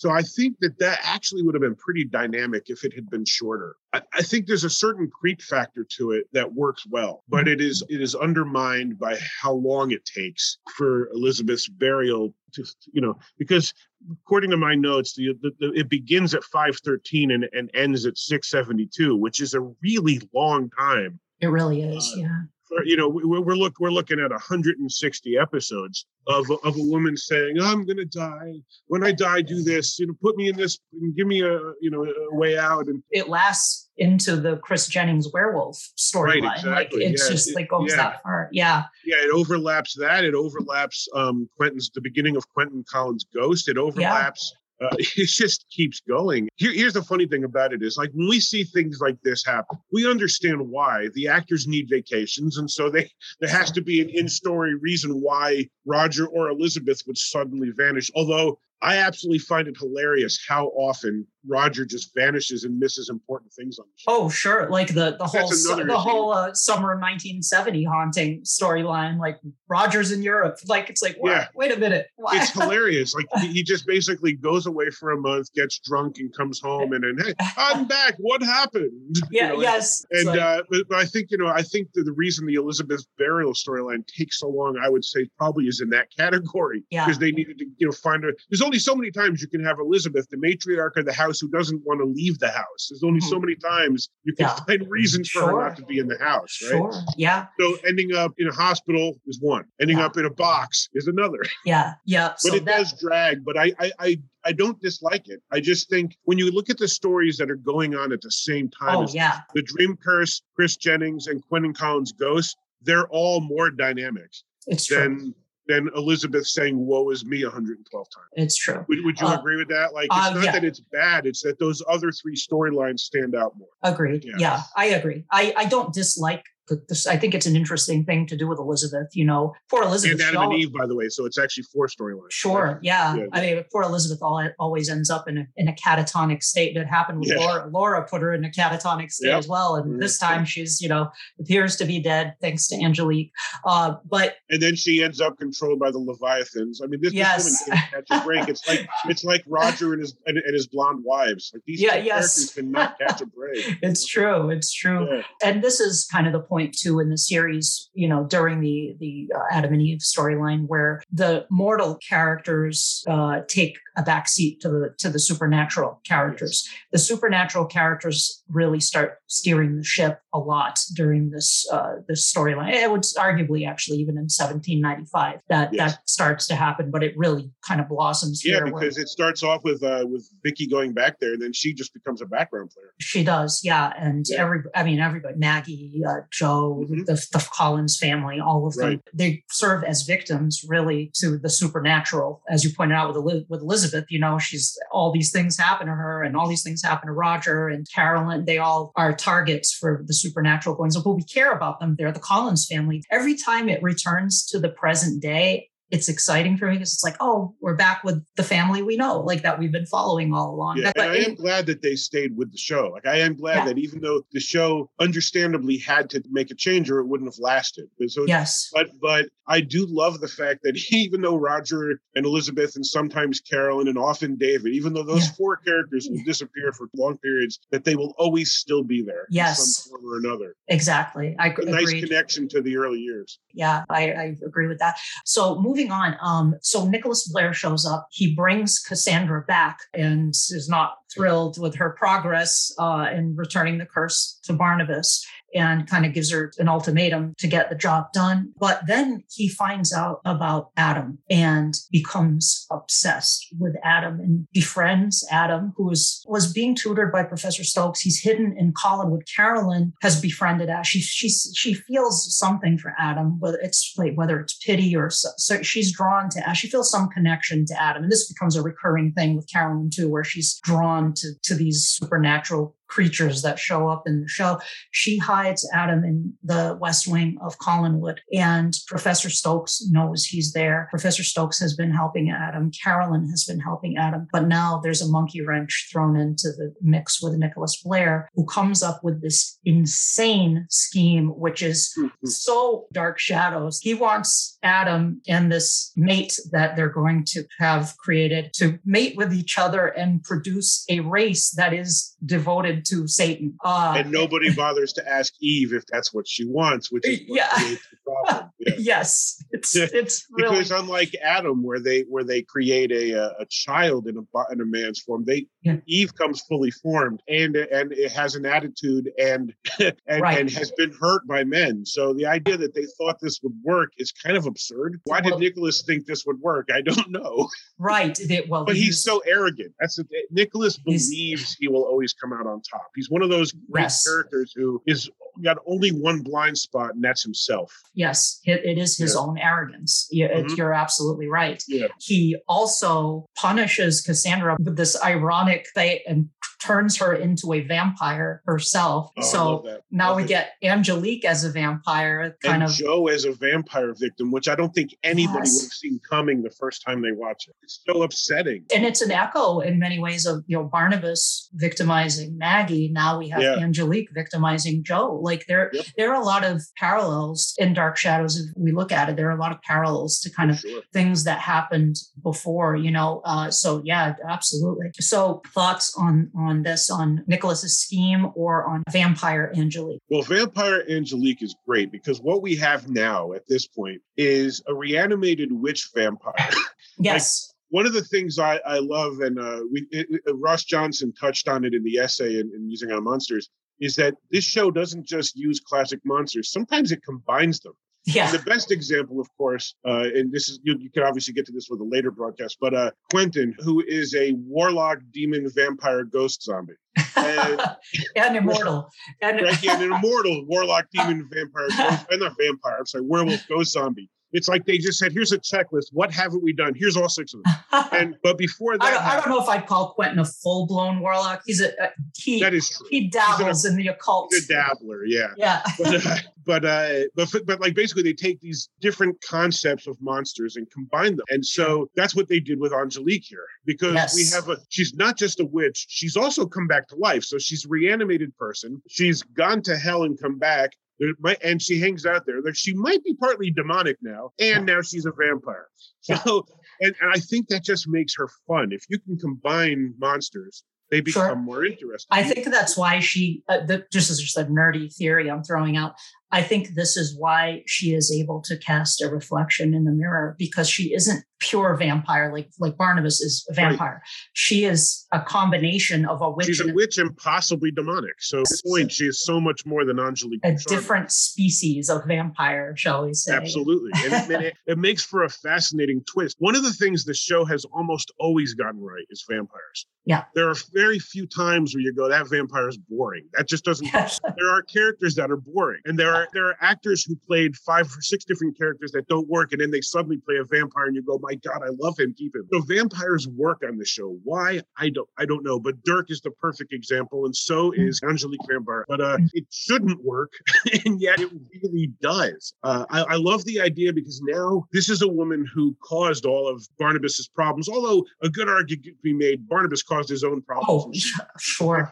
so 0.01 0.09
i 0.09 0.23
think 0.23 0.57
that 0.61 0.79
that 0.79 0.99
actually 1.03 1.43
would 1.43 1.53
have 1.53 1.61
been 1.61 1.75
pretty 1.75 2.03
dynamic 2.03 2.63
if 2.71 2.83
it 2.83 2.91
had 2.91 3.07
been 3.11 3.23
shorter. 3.23 3.75
I, 3.93 4.01
I 4.15 4.23
think 4.23 4.47
there's 4.47 4.63
a 4.63 4.69
certain 4.69 5.07
creep 5.07 5.43
factor 5.43 5.85
to 5.97 6.11
it 6.13 6.25
that 6.33 6.51
works 6.51 6.87
well 6.89 7.23
but 7.29 7.47
it 7.47 7.61
is 7.61 7.83
it 7.87 8.01
is 8.01 8.15
undermined 8.15 8.97
by 8.97 9.19
how 9.41 9.53
long 9.53 9.91
it 9.91 10.03
takes 10.03 10.57
for 10.75 11.07
elizabeth's 11.09 11.69
burial 11.69 12.33
to 12.53 12.65
you 12.91 13.01
know 13.01 13.15
because 13.37 13.75
according 14.11 14.49
to 14.49 14.57
my 14.57 14.73
notes 14.73 15.13
the, 15.13 15.37
the, 15.43 15.51
the, 15.59 15.71
it 15.73 15.87
begins 15.87 16.33
at 16.33 16.43
513 16.45 17.29
and, 17.29 17.47
and 17.53 17.69
ends 17.75 18.07
at 18.07 18.17
672 18.17 19.15
which 19.15 19.39
is 19.39 19.53
a 19.53 19.61
really 19.83 20.19
long 20.33 20.71
time. 20.71 21.19
It 21.41 21.47
really 21.47 21.83
is 21.83 22.11
uh, 22.17 22.21
yeah 22.21 22.41
you 22.85 22.95
know 22.97 23.09
we're, 23.09 23.41
we're 23.41 23.55
look 23.55 23.79
we're 23.79 23.91
looking 23.91 24.19
at 24.19 24.31
160 24.31 25.37
episodes 25.37 26.05
of 26.27 26.49
of 26.63 26.77
a 26.77 26.83
woman 26.83 27.17
saying 27.17 27.57
i'm 27.61 27.85
going 27.85 27.97
to 27.97 28.05
die. 28.05 28.53
When 28.87 29.03
i 29.03 29.11
die 29.11 29.41
do 29.41 29.63
this. 29.63 29.99
You 29.99 30.07
know 30.07 30.13
put 30.21 30.35
me 30.35 30.49
in 30.49 30.55
this 30.55 30.79
and 30.93 31.15
give 31.15 31.27
me 31.27 31.41
a 31.41 31.59
you 31.81 31.89
know 31.89 32.05
a 32.05 32.35
way 32.35 32.57
out. 32.57 32.87
And 32.87 33.03
it 33.11 33.29
lasts 33.29 33.89
into 33.97 34.37
the 34.37 34.57
chris 34.57 34.87
jennings 34.87 35.31
werewolf 35.33 35.77
storyline. 35.97 36.43
Right, 36.43 36.57
exactly. 36.57 36.73
like 36.73 36.93
it's 36.93 37.25
yeah. 37.25 37.31
just 37.31 37.55
like 37.55 37.69
goes 37.69 37.91
yeah. 37.91 37.97
that 37.97 38.23
far. 38.23 38.49
Yeah. 38.51 38.83
Yeah 39.05 39.17
it 39.17 39.31
overlaps 39.33 39.95
that. 39.95 40.23
It 40.23 40.33
overlaps 40.33 41.07
um 41.15 41.49
quentin's 41.57 41.89
the 41.93 42.01
beginning 42.01 42.37
of 42.37 42.47
quentin 42.53 42.83
collins 42.89 43.25
ghost. 43.33 43.67
It 43.69 43.77
overlaps 43.77 44.53
uh, 44.81 44.89
it 44.97 45.27
just 45.27 45.65
keeps 45.69 46.01
going. 46.01 46.49
Here, 46.55 46.73
here's 46.73 46.93
the 46.93 47.03
funny 47.03 47.27
thing 47.27 47.43
about 47.43 47.73
it 47.73 47.83
is 47.83 47.97
like 47.97 48.11
when 48.13 48.27
we 48.27 48.39
see 48.39 48.63
things 48.63 48.99
like 49.01 49.17
this 49.23 49.45
happen, 49.45 49.77
we 49.91 50.09
understand 50.09 50.59
why 50.69 51.07
the 51.13 51.27
actors 51.27 51.67
need 51.67 51.87
vacations, 51.89 52.57
and 52.57 52.69
so 52.69 52.89
they 52.89 53.09
there 53.39 53.49
has 53.49 53.71
to 53.71 53.81
be 53.81 54.01
an 54.01 54.09
in-story 54.09 54.75
reason 54.75 55.21
why 55.21 55.67
Roger 55.85 56.27
or 56.27 56.49
Elizabeth 56.49 57.01
would 57.07 57.17
suddenly 57.17 57.71
vanish. 57.75 58.09
Although 58.15 58.59
I 58.81 58.97
absolutely 58.97 59.39
find 59.39 59.67
it 59.67 59.77
hilarious 59.77 60.43
how 60.47 60.67
often 60.67 61.27
Roger 61.47 61.85
just 61.85 62.13
vanishes 62.15 62.63
and 62.63 62.77
misses 62.79 63.09
important 63.09 63.51
things 63.53 63.79
on 63.79 63.85
the 63.85 63.97
show. 63.97 64.05
Oh, 64.07 64.29
sure, 64.29 64.69
like 64.69 64.89
the 64.89 65.15
the 65.17 65.25
whole 65.25 65.49
the 65.49 65.85
issue. 65.85 65.93
whole 65.93 66.33
uh, 66.33 66.53
summer 66.53 66.93
of 66.93 66.99
1970 66.99 67.83
haunting 67.83 68.41
storyline. 68.41 69.19
Like 69.19 69.39
Roger's 69.67 70.11
in 70.11 70.21
Europe. 70.23 70.59
Like 70.71 70.89
it's 70.89 71.01
like, 71.01 71.17
yeah. 71.21 71.47
wait 71.53 71.73
a 71.73 71.77
minute, 71.77 72.07
Why? 72.15 72.37
it's 72.37 72.51
hilarious. 72.57 73.13
Like 73.13 73.25
he 73.41 73.61
just 73.61 73.85
basically 73.85 74.31
goes 74.33 74.67
away 74.67 74.89
for 74.89 75.11
a 75.11 75.17
month, 75.17 75.53
gets 75.53 75.79
drunk, 75.79 76.17
and 76.19 76.33
comes 76.33 76.61
home, 76.61 76.93
and 76.93 77.03
then 77.03 77.17
hey, 77.25 77.33
I'm 77.57 77.85
back. 77.87 78.15
What 78.17 78.41
happened? 78.41 79.17
Yeah, 79.31 79.47
you 79.47 79.53
know, 79.57 79.61
yes. 79.61 80.05
And, 80.11 80.27
like, 80.27 80.39
uh, 80.39 80.63
but, 80.69 80.87
but, 80.87 80.99
I 80.99 81.05
think 81.05 81.29
you 81.29 81.37
know, 81.37 81.47
I 81.47 81.61
think 81.61 81.91
that 81.93 82.03
the 82.03 82.13
reason 82.13 82.45
the 82.45 82.53
Elizabeth 82.53 83.05
burial 83.17 83.51
storyline 83.51 84.07
takes 84.07 84.39
so 84.39 84.47
long, 84.47 84.79
I 84.81 84.87
would 84.87 85.03
say, 85.03 85.27
probably 85.37 85.65
is 85.65 85.81
in 85.81 85.89
that 85.89 86.07
category. 86.17 86.83
Yeah, 86.89 87.05
because 87.05 87.19
they 87.19 87.31
needed 87.31 87.57
to 87.57 87.65
you 87.77 87.87
know 87.87 87.91
find 87.91 88.23
her. 88.23 88.31
There's 88.49 88.61
only 88.61 88.79
so 88.79 88.95
many 88.95 89.11
times 89.11 89.41
you 89.41 89.49
can 89.49 89.63
have 89.65 89.77
Elizabeth, 89.79 90.29
the 90.29 90.37
matriarch 90.37 90.95
of 90.95 91.05
the 91.05 91.13
house 91.13 91.30
house 91.31 91.39
who 91.39 91.49
doesn't 91.49 91.81
want 91.85 91.99
to 92.01 92.05
leave 92.05 92.37
the 92.39 92.49
house. 92.49 92.87
There's 92.89 93.03
only 93.03 93.21
so 93.21 93.37
Mhm. 93.37 93.41
many 93.41 93.55
times 93.55 94.09
you 94.23 94.33
can 94.33 94.47
Yeah. 94.47 94.55
find 94.65 94.89
reasons 94.89 95.29
for 95.29 95.41
her 95.41 95.51
not 95.69 95.77
to 95.77 95.85
be 95.85 95.97
in 95.99 96.07
the 96.07 96.17
house, 96.17 96.59
right? 96.63 96.71
Sure. 96.71 96.91
Yeah. 97.17 97.47
So 97.59 97.77
ending 97.87 98.13
up 98.13 98.33
in 98.37 98.47
a 98.47 98.53
hospital 98.53 99.19
is 99.27 99.39
one. 99.41 99.65
Ending 99.79 99.97
Yeah. 99.99 100.05
up 100.07 100.17
in 100.17 100.25
a 100.25 100.29
box 100.29 100.89
is 100.93 101.07
another. 101.07 101.39
Yeah. 101.65 101.93
Yeah. 102.05 102.29
But 102.29 102.39
So 102.41 102.55
it 102.55 102.65
that, 102.65 102.77
does 102.77 102.99
drag. 102.99 103.45
But 103.45 103.57
I, 103.57 103.71
I, 103.79 103.91
I, 103.99 104.17
I 104.45 104.51
don't 104.51 104.79
dislike 104.81 105.27
it. 105.29 105.41
I 105.51 105.59
just 105.61 105.89
think 105.89 106.15
when 106.23 106.37
you 106.37 106.51
look 106.51 106.69
at 106.69 106.77
the 106.77 106.87
stories 106.87 107.37
that 107.37 107.49
are 107.51 107.55
going 107.55 107.95
on 107.95 108.11
at 108.11 108.21
the 108.21 108.31
same 108.31 108.69
time, 108.69 108.97
oh 108.97 109.03
as 109.03 109.15
yeah. 109.15 109.41
the 109.53 109.61
Dream 109.61 109.95
Curse, 109.97 110.41
Chris 110.55 110.75
Jennings, 110.75 111.27
and 111.27 111.41
Quentin 111.47 111.73
Collins' 111.73 112.11
Ghost, 112.11 112.57
they're 112.81 113.07
all 113.09 113.41
more 113.41 113.69
dynamic 113.69 114.31
It's 114.67 114.85
true. 114.85 115.33
Than 115.71 115.89
Elizabeth 115.95 116.45
saying 116.47 116.77
"Woe 116.85 117.09
is 117.09 117.25
me" 117.25 117.43
112 117.43 118.07
times. 118.09 118.27
it's 118.33 118.57
true. 118.57 118.85
Would, 118.87 119.05
would 119.05 119.19
you 119.19 119.27
Uh, 119.27 119.37
agree 119.39 119.57
with 119.57 119.69
that? 119.69 119.93
Like, 119.93 120.05
it's 120.11 120.15
uh, 120.27 120.33
not 120.33 120.43
yeah. 120.43 120.51
that 120.51 120.63
it's 120.63 120.79
bad; 120.79 121.25
it's 121.25 121.41
that 121.43 121.59
those 121.59 121.81
other 121.87 122.11
three 122.11 122.35
storylines 122.35 122.99
stand 122.99 123.35
out 123.35 123.57
more. 123.57 123.69
Agreed. 123.83 124.23
Yeah. 124.25 124.35
Yeah. 124.37 124.61
I 124.75 124.85
agree. 124.87 125.23
I, 125.31 125.53
I 125.55 125.65
don't 125.65 125.93
dislike 125.93 126.43
this. 126.87 127.07
I 127.07 127.17
think 127.17 127.33
it's 127.35 127.45
an 127.45 127.55
interesting 127.55 128.05
thing 128.05 128.25
to 128.27 128.37
do 128.37 128.47
with 128.47 128.59
Elizabeth. 128.59 129.07
You 129.13 129.25
know, 129.25 129.53
poor 129.69 129.83
Elizabeth. 129.83 130.19
And 130.19 130.29
Adam 130.37 130.51
and 130.51 130.53
Eve, 130.61 130.73
by 130.73 130.85
the 130.87 130.95
way, 130.95 131.07
so 131.09 131.25
it's 131.25 131.37
actually 131.39 131.63
four 131.73 131.87
storylines. 131.87 132.31
Sure. 132.31 132.79
Yeah. 132.81 133.15
Yeah. 133.15 133.25
I 133.33 133.41
mean, 133.41 133.63
poor 133.71 133.83
Elizabeth 133.83 134.19
all, 134.21 134.39
it 134.39 134.53
always 134.59 134.89
ends 134.89 135.09
up 135.09 135.27
in 135.27 135.37
a, 135.37 135.45
in 135.57 135.67
a 135.67 135.73
catatonic 135.73 136.43
state. 136.43 136.75
That 136.75 136.87
happened 136.87 137.19
with 137.19 137.29
Yeah. 137.29 137.37
Laura. 137.37 137.69
Laura 137.71 138.07
put 138.07 138.21
her 138.21 138.33
in 138.33 138.43
a 138.45 138.49
catatonic 138.49 139.11
state 139.11 139.27
Yep. 139.29 139.39
as 139.39 139.47
well. 139.47 139.75
And 139.75 139.95
Mhm. 139.95 139.99
this 140.01 140.17
time 140.17 140.45
she's, 140.45 140.81
you 140.81 140.89
know, 140.89 141.09
appears 141.39 141.75
to 141.77 141.85
be 141.85 141.99
dead 142.01 142.33
thanks 142.41 142.67
to 142.67 142.75
Angelique. 142.83 143.31
Uh, 143.65 143.95
but 144.09 144.35
and 144.49 144.61
then 144.61 144.75
she 144.75 145.03
ends 145.03 145.19
up 145.21 145.37
controlled 145.39 145.79
by 145.79 145.91
the 145.91 145.99
leviathans. 145.99 146.81
I 146.83 146.87
mean, 146.87 147.01
this, 147.01 147.13
Yes. 147.13 147.45
this 147.45 147.67
woman 147.67 147.83
catch 147.91 148.21
a 148.21 148.23
break. 148.25 148.47
It's 148.49 148.67
like 148.67 148.87
it's 149.09 149.23
like 149.23 149.43
Roger 149.47 149.93
and 149.93 150.01
his 150.01 150.15
and, 150.25 150.37
and 150.37 150.53
his 150.53 150.67
blonde 150.67 151.03
wives. 151.03 151.51
Like 151.53 151.63
these 151.65 151.81
Yeah, 151.81 151.95
yes. 151.95 152.35
characters 152.35 152.53
cannot 152.53 152.99
catch 152.99 153.21
a 153.21 153.25
break. 153.25 153.77
it's 153.81 154.05
true. 154.05 154.49
It's 154.49 154.71
true. 154.71 155.07
Yeah. 155.11 155.21
and 155.43 155.63
this 155.63 155.79
is 155.79 156.05
kind 156.11 156.27
of 156.27 156.33
the 156.33 156.39
point 156.41 156.60
too 156.69 156.99
in 156.99 157.09
the 157.09 157.17
series 157.17 157.89
you 157.93 158.07
know 158.07 158.25
during 158.25 158.59
the 158.59 158.95
the 158.99 159.29
uh, 159.35 159.41
adam 159.51 159.73
and 159.73 159.81
eve 159.81 159.99
storyline 159.99 160.65
where 160.67 161.01
the 161.11 161.45
mortal 161.49 161.97
characters 162.07 163.03
uh, 163.07 163.41
take 163.47 163.77
a 163.97 164.03
backseat 164.03 164.59
to 164.59 164.69
the 164.69 164.93
to 164.97 165.09
the 165.09 165.19
supernatural 165.19 165.99
characters 166.07 166.67
the 166.91 166.97
supernatural 166.99 167.65
characters 167.65 168.43
really 168.49 168.79
start 168.79 169.17
steering 169.27 169.75
the 169.77 169.83
ship 169.83 170.19
a 170.33 170.39
lot 170.39 170.79
during 170.95 171.29
this 171.31 171.65
uh, 171.71 171.95
this 172.07 172.31
storyline 172.33 172.71
it 172.73 172.89
would 172.91 173.01
arguably 173.17 173.67
actually 173.67 173.97
even 173.97 174.15
in 174.17 174.27
1795 174.29 175.39
that 175.49 175.73
Yes. 175.73 175.93
that 175.95 176.09
starts 176.09 176.47
to 176.47 176.55
happen 176.55 176.89
but 176.91 177.03
it 177.03 177.13
really 177.17 177.51
kind 177.67 177.79
of 177.81 177.87
blossoms 177.89 178.43
Yeah, 178.45 178.61
because 178.63 178.97
it 178.97 179.07
starts 179.09 179.43
off 179.43 179.63
with 179.63 179.83
uh 179.83 180.05
with 180.07 180.27
Vicky 180.43 180.67
going 180.67 180.93
back 180.93 181.19
there, 181.19 181.33
and 181.33 181.41
then 181.41 181.53
she 181.53 181.73
just 181.73 181.93
becomes 181.93 182.21
a 182.21 182.25
background 182.25 182.71
player. 182.71 182.91
She 182.99 183.23
does, 183.23 183.61
yeah, 183.63 183.93
and 183.97 184.25
Yeah. 184.27 184.41
every 184.41 184.59
I 184.75 184.83
mean 184.83 184.99
everybody, 184.99 185.35
Maggie, 185.37 186.01
uh, 186.07 186.21
Joe, 186.31 186.85
Mhm. 186.89 187.05
the, 187.05 187.13
the 187.31 187.47
Collins 187.53 187.97
family, 187.97 188.39
all 188.39 188.65
of 188.67 188.73
them, 188.75 189.01
they 189.13 189.43
serve 189.51 189.83
as 189.83 190.03
victims 190.03 190.63
really 190.67 191.11
to 191.15 191.37
the 191.37 191.49
supernatural, 191.49 192.41
as 192.49 192.63
you 192.63 192.71
pointed 192.75 192.95
out 192.95 193.07
with 193.13 193.17
Eli- 193.17 193.45
with 193.49 193.61
Elizabeth. 193.81 194.05
You 194.09 194.19
know, 194.19 194.37
she's 194.39 194.77
all 194.91 195.11
these 195.11 195.31
things 195.31 195.57
happen 195.57 195.87
to 195.87 195.93
her, 195.93 196.23
and 196.23 196.35
all 196.35 196.47
these 196.47 196.63
things 196.63 196.83
happen 196.83 197.07
to 197.07 197.13
Roger 197.13 197.67
and 197.67 197.87
Carolyn. 197.93 198.45
They 198.45 198.57
all 198.57 198.91
are 198.95 199.13
targets 199.13 199.73
for 199.73 200.03
the 200.05 200.13
supernatural 200.13 200.75
goings 200.75 200.95
on, 200.95 201.03
but 201.03 201.11
we 201.11 201.23
care 201.23 201.51
about 201.51 201.79
them. 201.79 201.95
They're 201.97 202.11
the 202.11 202.19
Collins 202.19 202.67
family. 202.67 203.03
Every 203.11 203.35
time 203.35 203.69
it 203.69 203.81
returns 203.81 204.45
to 204.47 204.59
the 204.59 204.69
present 204.69 205.21
day. 205.21 205.69
It's 205.91 206.07
exciting 206.07 206.57
for 206.57 206.67
me 206.67 206.73
because 206.75 206.93
it's 206.93 207.03
like, 207.03 207.17
oh, 207.19 207.53
we're 207.59 207.75
back 207.75 208.03
with 208.03 208.23
the 208.37 208.43
family 208.43 208.81
we 208.81 208.95
know, 208.95 209.19
like 209.19 209.41
that 209.43 209.59
we've 209.59 209.71
been 209.71 209.85
following 209.85 210.33
all 210.33 210.49
along. 210.55 210.77
Yeah, 210.77 210.91
I 210.97 211.17
am 211.17 211.35
glad 211.35 211.65
that 211.65 211.81
they 211.81 211.95
stayed 211.95 212.35
with 212.37 212.51
the 212.51 212.57
show. 212.57 212.89
Like 212.93 213.05
I 213.05 213.17
am 213.19 213.35
glad 213.35 213.57
Yeah. 213.57 213.65
that 213.65 213.77
even 213.77 213.99
though 214.01 214.23
the 214.31 214.39
show 214.39 214.89
understandably 214.99 215.77
had 215.77 216.09
to 216.11 216.23
make 216.31 216.49
a 216.51 216.55
change, 216.55 216.89
or 216.89 216.99
it 216.99 217.05
wouldn't 217.07 217.27
have 217.31 217.39
lasted. 217.39 217.85
So 218.07 218.25
yes, 218.25 218.69
but 218.73 218.89
but 219.01 219.27
I 219.47 219.59
do 219.59 219.85
love 219.89 220.21
the 220.21 220.27
fact 220.29 220.61
that 220.63 220.77
even 220.91 221.21
though 221.21 221.35
Roger 221.35 221.99
and 222.15 222.25
Elizabeth 222.25 222.75
and 222.75 222.85
sometimes 222.85 223.41
Carolyn 223.41 223.87
and 223.89 223.97
often 223.97 224.37
David, 224.37 224.73
even 224.73 224.93
though 224.93 225.03
those 225.03 225.25
Yeah. 225.27 225.33
four 225.37 225.57
characters 225.57 226.07
will 226.09 226.23
disappear 226.25 226.71
for 226.71 226.87
long 226.95 227.17
periods, 227.17 227.59
that 227.71 227.83
they 227.83 227.95
will 227.95 228.13
always 228.17 228.51
still 228.55 228.83
be 228.83 229.01
there 229.03 229.25
in 229.29 229.35
Yes. 229.35 229.83
some 229.83 229.91
form 229.91 230.05
or 230.05 230.17
another. 230.17 230.55
exactly. 230.67 231.35
I 231.37 231.47
A 231.47 231.51
agree. 231.51 231.65
nice 231.71 231.91
connection 231.93 232.47
to 232.49 232.61
the 232.61 232.77
early 232.77 232.99
years. 232.99 233.39
Yeah, 233.53 233.83
I, 233.89 234.11
I 234.11 234.23
agree 234.45 234.67
with 234.67 234.79
that. 234.79 234.97
So 235.25 235.59
moving 235.59 235.80
on, 235.89 236.17
um, 236.21 236.55
so 236.61 236.85
Nicholas 236.85 237.29
Blair 237.31 237.53
shows 237.53 237.85
up. 237.85 238.07
He 238.11 238.35
brings 238.35 238.77
Cassandra 238.77 239.43
back 239.47 239.79
and 239.93 240.29
is 240.31 240.67
not 240.69 240.95
thrilled 241.13 241.57
with 241.59 241.75
her 241.75 241.91
progress 241.91 242.73
uh, 242.77 243.07
in 243.13 243.35
returning 243.37 243.77
the 243.77 243.85
curse 243.85 244.37
to 244.43 244.53
Barnabas 244.53 245.25
and 245.53 245.87
kind 245.87 246.05
of 246.05 246.13
gives 246.13 246.31
her 246.31 246.51
an 246.57 246.67
ultimatum 246.67 247.33
to 247.37 247.47
get 247.47 247.69
the 247.69 247.75
job 247.75 248.11
done. 248.13 248.53
But 248.59 248.81
then 248.87 249.23
he 249.31 249.47
finds 249.47 249.93
out 249.93 250.21
about 250.25 250.69
Adam 250.77 251.19
and 251.29 251.73
becomes 251.91 252.65
obsessed 252.71 253.47
with 253.59 253.75
Adam 253.83 254.19
and 254.19 254.47
befriends 254.53 255.25
Adam, 255.31 255.73
who 255.75 255.91
is, 255.91 256.23
was 256.27 256.51
being 256.51 256.75
tutored 256.75 257.11
by 257.11 257.23
Professor 257.23 257.63
Stokes. 257.63 258.01
He's 258.01 258.21
hidden 258.21 258.55
in 258.57 258.73
Collinwood. 258.73 259.21
Carolyn 259.35 259.93
has 260.01 260.21
befriended 260.21 260.69
Adam. 260.69 260.83
She, 260.83 260.99
she, 260.99 261.29
she 261.29 261.73
feels 261.73 262.37
something 262.37 262.77
for 262.77 262.93
Adam, 262.97 263.39
whether 263.39 263.59
it's 263.61 263.93
like, 263.97 264.13
whether 264.15 264.39
it's 264.39 264.57
pity 264.65 264.95
or 264.95 265.09
so, 265.09 265.29
so 265.37 265.61
she's 265.61 265.91
drawn 265.91 266.29
to, 266.29 266.47
Ash. 266.47 266.59
she 266.59 266.69
feels 266.69 266.89
some 266.89 267.09
connection 267.09 267.65
to 267.65 267.81
Adam. 267.81 268.03
And 268.03 268.11
this 268.11 268.31
becomes 268.31 268.55
a 268.55 268.61
recurring 268.61 269.11
thing 269.13 269.35
with 269.35 269.49
Carolyn 269.51 269.89
too, 269.93 270.09
where 270.09 270.23
she's 270.23 270.59
drawn 270.63 271.13
to, 271.15 271.29
to 271.43 271.55
these 271.55 271.85
supernatural 271.85 272.75
creatures 272.91 273.41
that 273.41 273.57
show 273.57 273.87
up 273.87 274.03
in 274.05 274.21
the 274.21 274.27
show. 274.27 274.59
She 274.91 275.17
hides 275.17 275.67
Adam 275.73 276.03
in 276.03 276.33
the 276.43 276.77
west 276.79 277.07
wing 277.07 277.37
of 277.41 277.57
Collinwood, 277.57 278.17
and 278.33 278.73
Professor 278.87 279.29
Stokes 279.29 279.81
knows 279.89 280.25
he's 280.25 280.51
there. 280.51 280.87
Professor 280.91 281.23
Stokes 281.23 281.59
has 281.59 281.73
been 281.73 281.91
helping 281.91 282.29
Adam. 282.29 282.69
Carolyn 282.83 283.29
has 283.29 283.45
been 283.45 283.59
helping 283.59 283.97
Adam, 283.97 284.27
but 284.33 284.47
now 284.47 284.79
there's 284.83 285.01
a 285.01 285.07
monkey 285.07 285.41
wrench 285.41 285.89
thrown 285.91 286.17
into 286.17 286.49
the 286.57 286.73
mix 286.81 287.21
with 287.21 287.33
Nicholas 287.33 287.81
Blair, 287.83 288.29
who 288.35 288.45
comes 288.45 288.83
up 288.83 289.03
with 289.03 289.21
this 289.21 289.57
insane 289.63 290.65
scheme, 290.69 291.29
which 291.29 291.63
is 291.63 291.93
mm-hmm. 291.97 292.27
so 292.27 292.87
dark 292.91 293.19
shadows. 293.19 293.79
He 293.79 293.93
wants 293.93 294.57
Adam 294.63 295.21
and 295.27 295.51
this 295.51 295.93
mate 295.95 296.37
that 296.51 296.75
they're 296.75 296.89
going 296.89 297.23
to 297.27 297.45
have 297.59 297.95
created 297.97 298.51
to 298.55 298.77
mate 298.85 299.15
with 299.15 299.33
each 299.33 299.57
other 299.57 299.87
and 299.87 300.21
produce 300.23 300.85
a 300.89 300.99
race 300.99 301.51
that 301.51 301.73
is 301.73 302.15
devoted 302.25 302.80
to 302.85 303.07
Satan. 303.07 303.57
Uh, 303.63 303.95
and 303.97 304.11
nobody 304.11 304.53
bothers 304.55 304.93
to 304.93 305.07
ask 305.09 305.33
Eve 305.41 305.73
if 305.73 305.83
that's 305.87 306.13
what 306.13 306.27
she 306.27 306.45
wants, 306.45 306.91
which 306.91 307.07
is 307.07 307.21
Yeah. 307.27 307.49
creates 307.49 307.87
the 307.89 307.97
problem. 308.05 308.51
Yeah. 308.59 308.73
yes, 308.77 309.43
it's 309.51 309.75
it's 309.99 310.25
really 310.31 310.49
Because 310.51 310.71
unlike 310.71 311.15
Adam, 311.23 311.63
where 311.63 311.79
they 311.79 312.01
where 312.01 312.23
they 312.23 312.43
create 312.43 312.91
a 312.91 313.11
a, 313.13 313.27
a 313.39 313.45
child 313.49 314.07
in 314.07 314.17
a 314.17 314.53
in 314.53 314.61
a 314.61 314.65
man's 314.65 314.99
form, 314.99 315.23
they 315.25 315.47
Yeah. 315.63 315.77
Eve 315.85 316.15
comes 316.15 316.41
fully 316.41 316.71
formed 316.71 317.21
and 317.27 317.55
and 317.55 317.91
it 317.91 318.11
has 318.11 318.33
an 318.35 318.45
attitude 318.47 319.11
and 319.19 319.53
and, 319.79 320.21
Right. 320.21 320.39
and 320.39 320.49
has 320.51 320.71
been 320.71 320.91
hurt 320.99 321.27
by 321.27 321.43
men. 321.43 321.85
So 321.85 322.13
the 322.13 322.25
idea 322.25 322.57
that 322.57 322.73
they 322.73 322.85
thought 322.97 323.19
this 323.21 323.39
would 323.43 323.53
work 323.63 323.91
is 323.97 324.11
kind 324.11 324.35
of 324.35 324.47
absurd. 324.47 324.99
Why 325.03 325.21
did 325.21 325.37
Nicholas 325.37 325.83
think 325.83 326.05
this 326.07 326.25
would 326.25 326.39
work? 326.39 326.69
I 326.73 326.81
don't 326.81 327.09
know. 327.11 327.47
right. 327.77 328.19
They- 328.27 328.45
well, 328.49 328.65
But 328.65 328.75
he 328.75 328.85
he's 328.85 329.03
so 329.03 329.19
arrogant. 329.27 329.73
That's 329.79 329.97
thing. 329.97 330.05
Nicholas 330.31 330.77
believes 330.77 331.55
he 331.59 331.67
will 331.67 331.83
always 331.83 332.13
come 332.13 332.33
out 332.33 332.47
on 332.47 332.61
top. 332.61 332.89
He's 332.95 333.09
one 333.11 333.21
of 333.21 333.29
those 333.29 333.51
great 333.69 333.83
Yes. 333.83 334.07
characters 334.07 334.53
who 334.55 334.81
is 334.87 335.09
got 335.43 335.57
only 335.65 335.89
one 335.91 336.21
blind 336.21 336.57
spot, 336.57 336.93
and 336.95 337.03
that's 337.03 337.23
himself. 337.23 337.71
yes, 337.93 338.39
it, 338.45 338.63
it 338.63 338.77
is 338.77 338.97
his 338.97 339.13
Yeah. 339.15 339.21
own 339.21 339.37
arrogance. 339.37 340.07
It- 340.11 340.31
Mhm. 340.31 340.57
you're 340.57 340.73
absolutely 340.73 341.27
right. 341.27 341.61
Yeah. 341.67 341.87
He 341.99 342.35
also 342.47 343.25
punishes 343.35 344.01
Cassandra 344.01 344.55
with 344.63 344.77
this 344.77 344.95
ironic 345.03 345.67
fate 345.75 346.03
and 346.07 346.29
turns 346.61 346.97
her 346.97 347.13
into 347.13 347.53
a 347.53 347.61
vampire 347.61 348.41
herself. 348.45 349.11
Oh, 349.17 349.21
so 349.21 349.79
now 349.89 350.15
we 350.15 350.23
it. 350.23 350.27
get 350.27 350.51
Angelique 350.63 351.25
as 351.25 351.43
a 351.43 351.49
vampire, 351.51 352.37
kind 352.43 352.61
and 352.61 352.63
of. 352.63 352.71
Joe 352.75 353.07
as 353.07 353.25
a 353.25 353.31
vampire 353.33 353.93
victim, 353.93 354.31
which 354.31 354.47
I 354.47 354.55
don't 354.55 354.73
think 354.73 354.95
anybody 355.03 355.39
Yes. 355.45 355.55
would 355.55 355.63
have 355.65 355.71
seen 355.73 355.99
coming 356.07 356.43
the 356.43 356.49
first 356.51 356.83
time 356.85 357.01
they 357.01 357.11
watch 357.11 357.47
it. 357.47 357.55
It's 357.63 357.79
so 357.85 358.03
upsetting. 358.03 358.65
and 358.75 358.85
it's 358.85 359.01
an 359.01 359.11
echo 359.11 359.59
in 359.59 359.79
many 359.79 359.97
ways 359.99 360.25
of 360.25 360.43
you 360.47 360.57
know 360.57 360.63
Barnabas 360.65 361.49
victimizing 361.53 362.37
Maggie. 362.37 362.89
Now 362.89 363.17
we 363.19 363.29
have 363.29 363.41
Yeah. 363.41 363.55
Angelique 363.57 364.09
victimizing 364.13 364.83
Joe. 364.83 365.19
Like 365.21 365.45
there, 365.47 365.69
Yep. 365.73 365.85
there 365.97 366.13
are 366.13 366.21
a 366.21 366.25
lot 366.25 366.43
of 366.43 366.61
parallels 366.77 367.53
in 367.57 367.73
Dark 367.73 367.97
Shadows. 367.97 368.37
If 368.37 368.45
we 368.55 368.71
look 368.71 368.91
at 368.91 369.09
it, 369.09 369.15
there 369.15 369.27
are 369.29 369.37
a 369.37 369.41
lot 369.45 369.51
of 369.51 369.61
parallels 369.63 370.19
to 370.21 370.29
kind 370.29 370.51
of 370.51 370.57
Sure. 370.59 370.81
things 370.93 371.23
that 371.23 371.39
happened 371.39 371.95
before. 372.21 372.75
You 372.75 372.91
know, 372.91 373.21
uh, 373.25 373.49
so 373.51 373.81
yeah, 373.85 374.13
absolutely. 374.27 374.87
So 374.99 375.41
thoughts 375.55 375.95
on 375.97 376.29
on 376.37 376.50
this 376.63 376.89
on 376.89 377.23
Nicholas's 377.27 377.77
scheme 377.77 378.31
or 378.35 378.65
on 378.65 378.83
Vampire 378.91 379.51
Angelique? 379.55 380.01
Well, 380.09 380.21
Vampire 380.21 380.83
Angelique 380.89 381.41
is 381.41 381.55
great 381.65 381.91
because 381.91 382.21
what 382.21 382.41
we 382.41 382.55
have 382.57 382.89
now 382.89 383.33
at 383.33 383.47
this 383.47 383.67
point 383.67 384.01
is 384.17 384.61
a 384.67 384.73
reanimated 384.73 385.51
witch 385.51 385.89
vampire. 385.93 386.33
Yes. 386.99 387.51
one 387.69 387.87
of 387.87 387.93
the 387.93 388.03
things 388.03 388.37
I, 388.37 388.57
I 388.57 388.77
love, 388.77 389.21
and 389.21 389.39
uh, 389.39 389.61
we 389.71 389.87
it, 389.89 390.05
it, 390.11 390.21
Ross 390.35 390.65
Johnson 390.65 391.11
touched 391.19 391.47
on 391.47 391.63
it 391.65 391.73
in 391.73 391.83
the 391.83 391.97
essay 391.97 392.39
in, 392.39 392.51
in 392.53 392.69
Using 392.69 392.91
Our 392.91 393.01
Monsters, 393.01 393.49
is 393.79 393.95
that 393.95 394.15
this 394.29 394.43
show 394.43 394.69
doesn't 394.69 395.07
just 395.07 395.35
use 395.35 395.59
classic 395.59 395.99
monsters. 396.05 396.51
Sometimes 396.51 396.91
it 396.91 397.01
combines 397.03 397.59
them. 397.61 397.73
Yeah. 398.05 398.29
And 398.29 398.39
the 398.39 398.43
best 398.43 398.71
example, 398.71 399.19
of 399.19 399.27
course, 399.37 399.75
uh, 399.85 400.05
and 400.15 400.31
this 400.31 400.49
is 400.49 400.59
you, 400.63 400.75
you 400.79 400.89
can 400.89 401.03
obviously 401.03 401.33
get 401.33 401.45
to 401.45 401.51
this 401.51 401.67
with 401.69 401.81
a 401.81 401.83
later 401.83 402.09
broadcast, 402.09 402.57
but 402.59 402.73
uh, 402.73 402.91
Quentin, 403.11 403.55
who 403.59 403.83
is 403.87 404.15
a 404.15 404.33
warlock, 404.33 404.99
demon, 405.11 405.47
vampire, 405.53 406.03
ghost 406.03 406.41
zombie, 406.41 406.73
and, 407.15 407.61
and 408.15 408.37
immortal, 408.37 408.89
and, 409.21 409.41
right, 409.41 409.63
yeah, 409.63 409.79
an 409.79 409.93
immortal 409.93 410.45
warlock, 410.47 410.87
demon, 410.91 411.29
vampire, 411.31 411.67
ghost, 411.77 412.05
and 412.09 412.21
not 412.21 412.35
vampire. 412.39 412.77
I'm 412.79 412.85
sorry, 412.87 413.05
werewolf, 413.05 413.47
ghost 413.47 413.73
zombie. 413.73 414.09
It's 414.33 414.47
like 414.47 414.65
they 414.65 414.77
just 414.77 414.99
said, 414.99 415.11
"Here's 415.11 415.31
a 415.31 415.39
checklist. 415.39 415.87
What 415.91 416.11
haven't 416.11 416.43
we 416.43 416.53
done? 416.53 416.73
Here's 416.75 416.97
all 416.97 417.09
six 417.09 417.33
of 417.33 417.43
them." 417.43 417.53
And 417.91 418.15
but 418.23 418.37
before 418.37 418.77
that, 418.77 418.83
I 418.83 418.91
don't, 418.91 419.03
I 419.03 419.15
don't 419.17 419.29
know 419.29 419.43
if 419.43 419.49
I'd 419.49 419.67
call 419.67 419.93
Quentin 419.93 420.19
a 420.19 420.25
full 420.25 420.65
blown 420.65 421.01
warlock. 421.01 421.41
He's 421.45 421.59
a, 421.59 421.69
a 421.83 421.89
he. 422.15 422.39
That 422.39 422.53
is 422.53 422.69
true. 422.69 422.87
He 422.89 423.09
dabbles 423.09 423.65
in 423.65 423.75
the 423.75 423.87
occult. 423.87 424.29
He's 424.31 424.49
a 424.49 424.53
dabbler, 424.53 425.03
yeah. 425.05 425.27
Yeah. 425.37 425.61
but, 425.77 426.05
uh, 426.05 426.15
but 426.45 426.65
uh, 426.65 426.99
but 427.15 427.45
but 427.45 427.59
like 427.59 427.75
basically, 427.75 428.03
they 428.03 428.13
take 428.13 428.39
these 428.39 428.69
different 428.79 429.21
concepts 429.21 429.87
of 429.87 429.97
monsters 430.01 430.55
and 430.55 430.69
combine 430.71 431.17
them, 431.17 431.25
and 431.29 431.45
so 431.45 431.89
that's 431.95 432.15
what 432.15 432.27
they 432.27 432.39
did 432.39 432.59
with 432.59 432.73
Angelique 432.73 433.25
here, 433.25 433.45
because 433.65 433.93
yes. 433.93 434.15
we 434.15 434.25
have 434.29 434.49
a 434.49 434.61
she's 434.69 434.93
not 434.95 435.17
just 435.17 435.39
a 435.39 435.45
witch; 435.45 435.85
she's 435.89 436.15
also 436.15 436.45
come 436.45 436.67
back 436.67 436.87
to 436.89 436.95
life. 436.95 437.23
So 437.23 437.37
she's 437.37 437.65
a 437.65 437.69
reanimated 437.69 438.35
person. 438.37 438.81
She's 438.87 439.21
gone 439.21 439.61
to 439.63 439.77
hell 439.77 440.03
and 440.03 440.19
come 440.19 440.39
back, 440.39 440.71
might, 441.19 441.41
and 441.43 441.61
she 441.61 441.79
hangs 441.79 442.05
out 442.05 442.25
there. 442.25 442.41
She 442.53 442.73
might 442.73 443.03
be 443.03 443.15
partly 443.15 443.51
demonic 443.51 443.97
now, 444.01 444.31
and 444.39 444.65
now 444.65 444.81
she's 444.81 445.05
a 445.05 445.11
vampire. 445.11 445.67
So, 446.01 446.45
and, 446.79 446.95
and 446.99 447.11
I 447.13 447.19
think 447.19 447.47
that 447.49 447.63
just 447.63 447.87
makes 447.87 448.15
her 448.17 448.27
fun. 448.47 448.69
If 448.71 448.85
you 448.89 448.99
can 448.99 449.17
combine 449.17 449.93
monsters, 449.99 450.63
they 450.89 450.99
become 450.99 451.27
sure. 451.27 451.35
more 451.35 451.65
interesting. 451.65 452.07
I 452.11 452.23
think 452.23 452.45
that's 452.47 452.75
why 452.75 452.99
she, 452.99 453.43
uh, 453.47 453.65
the, 453.65 453.85
just 453.91 454.11
as 454.11 454.19
just 454.19 454.37
a 454.37 454.45
nerdy 454.45 454.93
theory 454.93 455.31
I'm 455.31 455.43
throwing 455.43 455.77
out, 455.77 455.93
I 456.31 456.41
think 456.41 456.69
this 456.75 456.95
is 456.95 457.15
why 457.17 457.63
she 457.67 457.93
is 457.93 458.11
able 458.11 458.41
to 458.43 458.57
cast 458.57 459.01
a 459.01 459.09
reflection 459.09 459.73
in 459.73 459.83
the 459.83 459.91
mirror 459.91 460.35
because 460.37 460.69
she 460.69 460.93
isn't 460.93 461.25
pure 461.41 461.75
vampire 461.75 462.31
like 462.31 462.49
like 462.59 462.77
Barnabas 462.77 463.19
is 463.19 463.45
a 463.49 463.53
vampire. 463.53 463.93
Right. 463.93 464.01
She 464.33 464.63
is 464.63 465.05
a 465.11 465.19
combination 465.19 466.05
of 466.05 466.21
a 466.21 466.29
witch. 466.29 466.47
She's 466.47 466.61
a 466.61 466.71
witch 466.71 466.97
and 466.97 467.15
possibly 467.17 467.71
demonic. 467.71 468.13
So 468.19 468.39
at 468.39 468.49
this 468.49 468.61
point, 468.61 468.91
she 468.91 469.05
is 469.05 469.25
so 469.25 469.41
much 469.41 469.65
more 469.65 469.83
than 469.83 469.99
Angelique. 469.99 470.41
A 470.43 470.55
different 470.67 471.11
species 471.11 471.89
of 471.89 472.05
vampire, 472.05 472.75
shall 472.77 473.05
we 473.05 473.13
say? 473.13 473.33
Absolutely, 473.33 473.91
and 474.05 474.31
it, 474.31 474.53
it 474.67 474.77
makes 474.77 475.03
for 475.03 475.23
a 475.23 475.29
fascinating 475.29 476.03
twist. 476.11 476.37
One 476.39 476.55
of 476.55 476.63
the 476.63 476.73
things 476.73 477.03
the 477.03 477.13
show 477.13 477.43
has 477.45 477.65
almost 477.73 478.11
always 478.19 478.53
gotten 478.53 478.81
right 478.81 479.05
is 479.09 479.25
vampires. 479.27 479.85
Yeah, 480.05 480.23
there 480.35 480.49
are 480.49 480.55
very 480.73 480.99
few 480.99 481.27
times 481.27 481.73
where 481.73 481.81
you 481.81 481.93
go, 481.93 482.07
"That 482.07 482.29
vampire 482.29 482.69
is 482.69 482.77
boring." 482.77 483.27
That 483.33 483.47
just 483.47 483.65
doesn't. 483.65 483.91
There 483.91 484.49
are 484.49 484.61
characters 484.63 485.15
that 485.15 485.31
are 485.31 485.37
boring, 485.37 485.81
and 485.85 485.97
there 485.97 486.13
are 486.13 486.20
there 486.33 486.47
are 486.47 486.57
actors 486.61 487.03
who 487.03 487.15
played 487.15 487.55
five 487.55 487.85
or 487.85 488.01
six 488.01 488.25
different 488.25 488.57
characters 488.57 488.91
that 488.91 489.07
don't 489.07 489.27
work, 489.27 489.51
and 489.51 489.61
then 489.61 489.71
they 489.71 489.81
suddenly 489.81 490.17
play 490.17 490.37
a 490.37 490.43
vampire, 490.43 490.85
and 490.85 490.95
you 490.95 491.03
go, 491.03 491.19
"My 491.21 491.35
God, 491.35 491.61
I 491.63 491.69
love 491.79 491.99
him. 491.99 492.13
Keep 492.17 492.35
him." 492.35 492.47
So 492.51 492.61
vampires 492.61 493.27
work 493.27 493.61
on 493.67 493.77
the 493.77 493.85
show. 493.85 494.17
Why? 494.23 494.61
I 494.77 494.89
don't. 494.89 495.09
I 495.17 495.25
don't 495.25 495.43
know. 495.43 495.59
But 495.59 495.83
Dirk 495.83 496.11
is 496.11 496.21
the 496.21 496.31
perfect 496.31 496.73
example, 496.73 497.25
and 497.25 497.35
so 497.35 497.71
mm. 497.71 497.87
is 497.87 498.01
Angelique 498.03 498.41
Vampire. 498.49 498.85
But 498.87 499.01
uh, 499.01 499.17
it 499.33 499.45
shouldn't 499.51 500.03
work, 500.03 500.31
and 500.85 501.01
yet 501.01 501.19
it 501.19 501.31
really 501.63 501.91
does. 502.01 502.53
Uh, 502.63 502.85
I, 502.89 503.01
I 503.01 503.15
love 503.15 503.43
the 503.45 503.61
idea 503.61 503.93
because 503.93 504.21
now 504.23 504.65
this 504.71 504.89
is 504.89 505.01
a 505.01 505.07
woman 505.07 505.45
who 505.53 505.75
caused 505.83 506.25
all 506.25 506.47
of 506.47 506.67
Barnabas's 506.77 507.27
problems. 507.27 507.69
Although 507.69 508.05
a 508.21 508.29
good 508.29 508.49
argument 508.49 508.85
could 508.85 509.01
be 509.01 509.13
made, 509.13 509.47
Barnabas 509.47 509.83
caused 509.83 510.09
his 510.09 510.23
own 510.23 510.41
problems. 510.41 511.11
Oh, 511.19 511.25
sure 511.39 511.89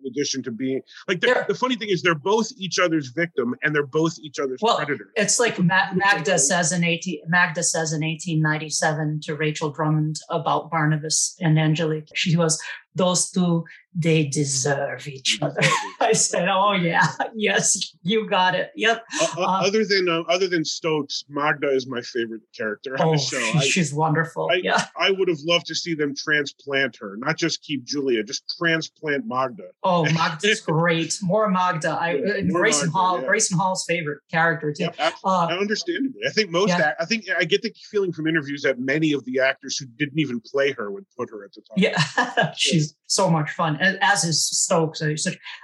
in 0.00 0.10
addition 0.10 0.42
to 0.44 0.50
being 0.50 0.80
like 1.06 1.20
the 1.20 1.56
funny 1.58 1.76
thing 1.76 1.88
is 1.88 2.02
they're 2.02 2.14
both 2.14 2.50
each 2.56 2.78
other's 2.78 3.08
victim 3.08 3.54
and 3.62 3.74
they're 3.74 3.86
both 3.86 4.18
each 4.20 4.38
other's 4.38 4.60
well, 4.62 4.76
predator. 4.76 5.10
It's 5.16 5.38
like 5.38 5.58
Ma- 5.58 5.92
Magda 5.94 6.38
says 6.38 6.72
in 6.72 6.84
18 6.84 7.22
Magda 7.26 7.62
says 7.62 7.92
in 7.92 8.02
1897 8.02 9.20
to 9.24 9.34
Rachel 9.34 9.70
Drummond 9.70 10.16
about 10.30 10.70
Barnabas 10.70 11.36
and 11.40 11.58
Angelique. 11.58 12.08
She 12.14 12.36
was 12.36 12.60
those 12.98 13.30
two 13.30 13.64
they 14.00 14.24
deserve 14.24 15.08
each 15.08 15.38
other. 15.42 15.60
I 16.00 16.12
said, 16.12 16.48
"Oh 16.48 16.72
yeah, 16.72 17.06
yes, 17.34 17.94
you 18.02 18.28
got 18.28 18.54
it. 18.54 18.70
Yep." 18.76 19.04
Uh, 19.20 19.26
uh, 19.36 19.40
uh, 19.40 19.66
other 19.66 19.84
than 19.84 20.08
uh, 20.08 20.20
other 20.22 20.46
than 20.46 20.64
Stokes, 20.64 21.24
Magda 21.28 21.68
is 21.68 21.86
my 21.88 22.00
favorite 22.02 22.42
character 22.56 22.94
on 23.00 23.08
oh, 23.08 23.12
the 23.12 23.18
show. 23.18 23.38
I, 23.58 23.64
she's 23.64 23.92
wonderful. 23.92 24.48
I, 24.52 24.60
yeah, 24.62 24.84
I 24.96 25.10
would 25.10 25.28
have 25.28 25.40
loved 25.40 25.66
to 25.66 25.74
see 25.74 25.94
them 25.94 26.14
transplant 26.14 26.96
her, 27.00 27.16
not 27.18 27.36
just 27.36 27.62
keep 27.62 27.84
Julia, 27.84 28.22
just 28.22 28.44
transplant 28.56 29.24
Magda. 29.26 29.64
Oh, 29.82 30.04
Magda's 30.04 30.60
great. 30.60 31.18
More 31.20 31.48
Magda. 31.48 31.90
I 31.90 32.14
yeah, 32.14 32.42
more 32.44 32.60
Grayson 32.60 32.88
Magda, 32.88 32.98
Hall. 32.98 33.20
Yeah. 33.20 33.26
Grayson 33.26 33.58
Hall's 33.58 33.84
favorite 33.84 34.20
character 34.30 34.72
too. 34.72 34.88
Yeah, 34.96 35.10
uh, 35.24 35.48
understandably, 35.50 36.20
I 36.24 36.30
think 36.30 36.50
most. 36.50 36.68
Yeah. 36.68 36.92
I 37.00 37.04
think 37.04 37.24
I 37.36 37.44
get 37.44 37.62
the 37.62 37.74
feeling 37.90 38.12
from 38.12 38.28
interviews 38.28 38.62
that 38.62 38.78
many 38.78 39.12
of 39.12 39.24
the 39.24 39.40
actors 39.40 39.76
who 39.76 39.86
didn't 39.98 40.20
even 40.20 40.40
play 40.40 40.70
her 40.72 40.92
would 40.92 41.06
put 41.16 41.30
her 41.30 41.44
at 41.44 41.52
the 41.52 41.62
top. 41.62 41.78
Yeah, 41.78 42.52
she's 42.56 42.87
so 43.06 43.30
much 43.30 43.50
fun, 43.50 43.78
as 43.80 44.24
is 44.24 44.48
Stokes. 44.48 45.02
Uh, 45.02 45.14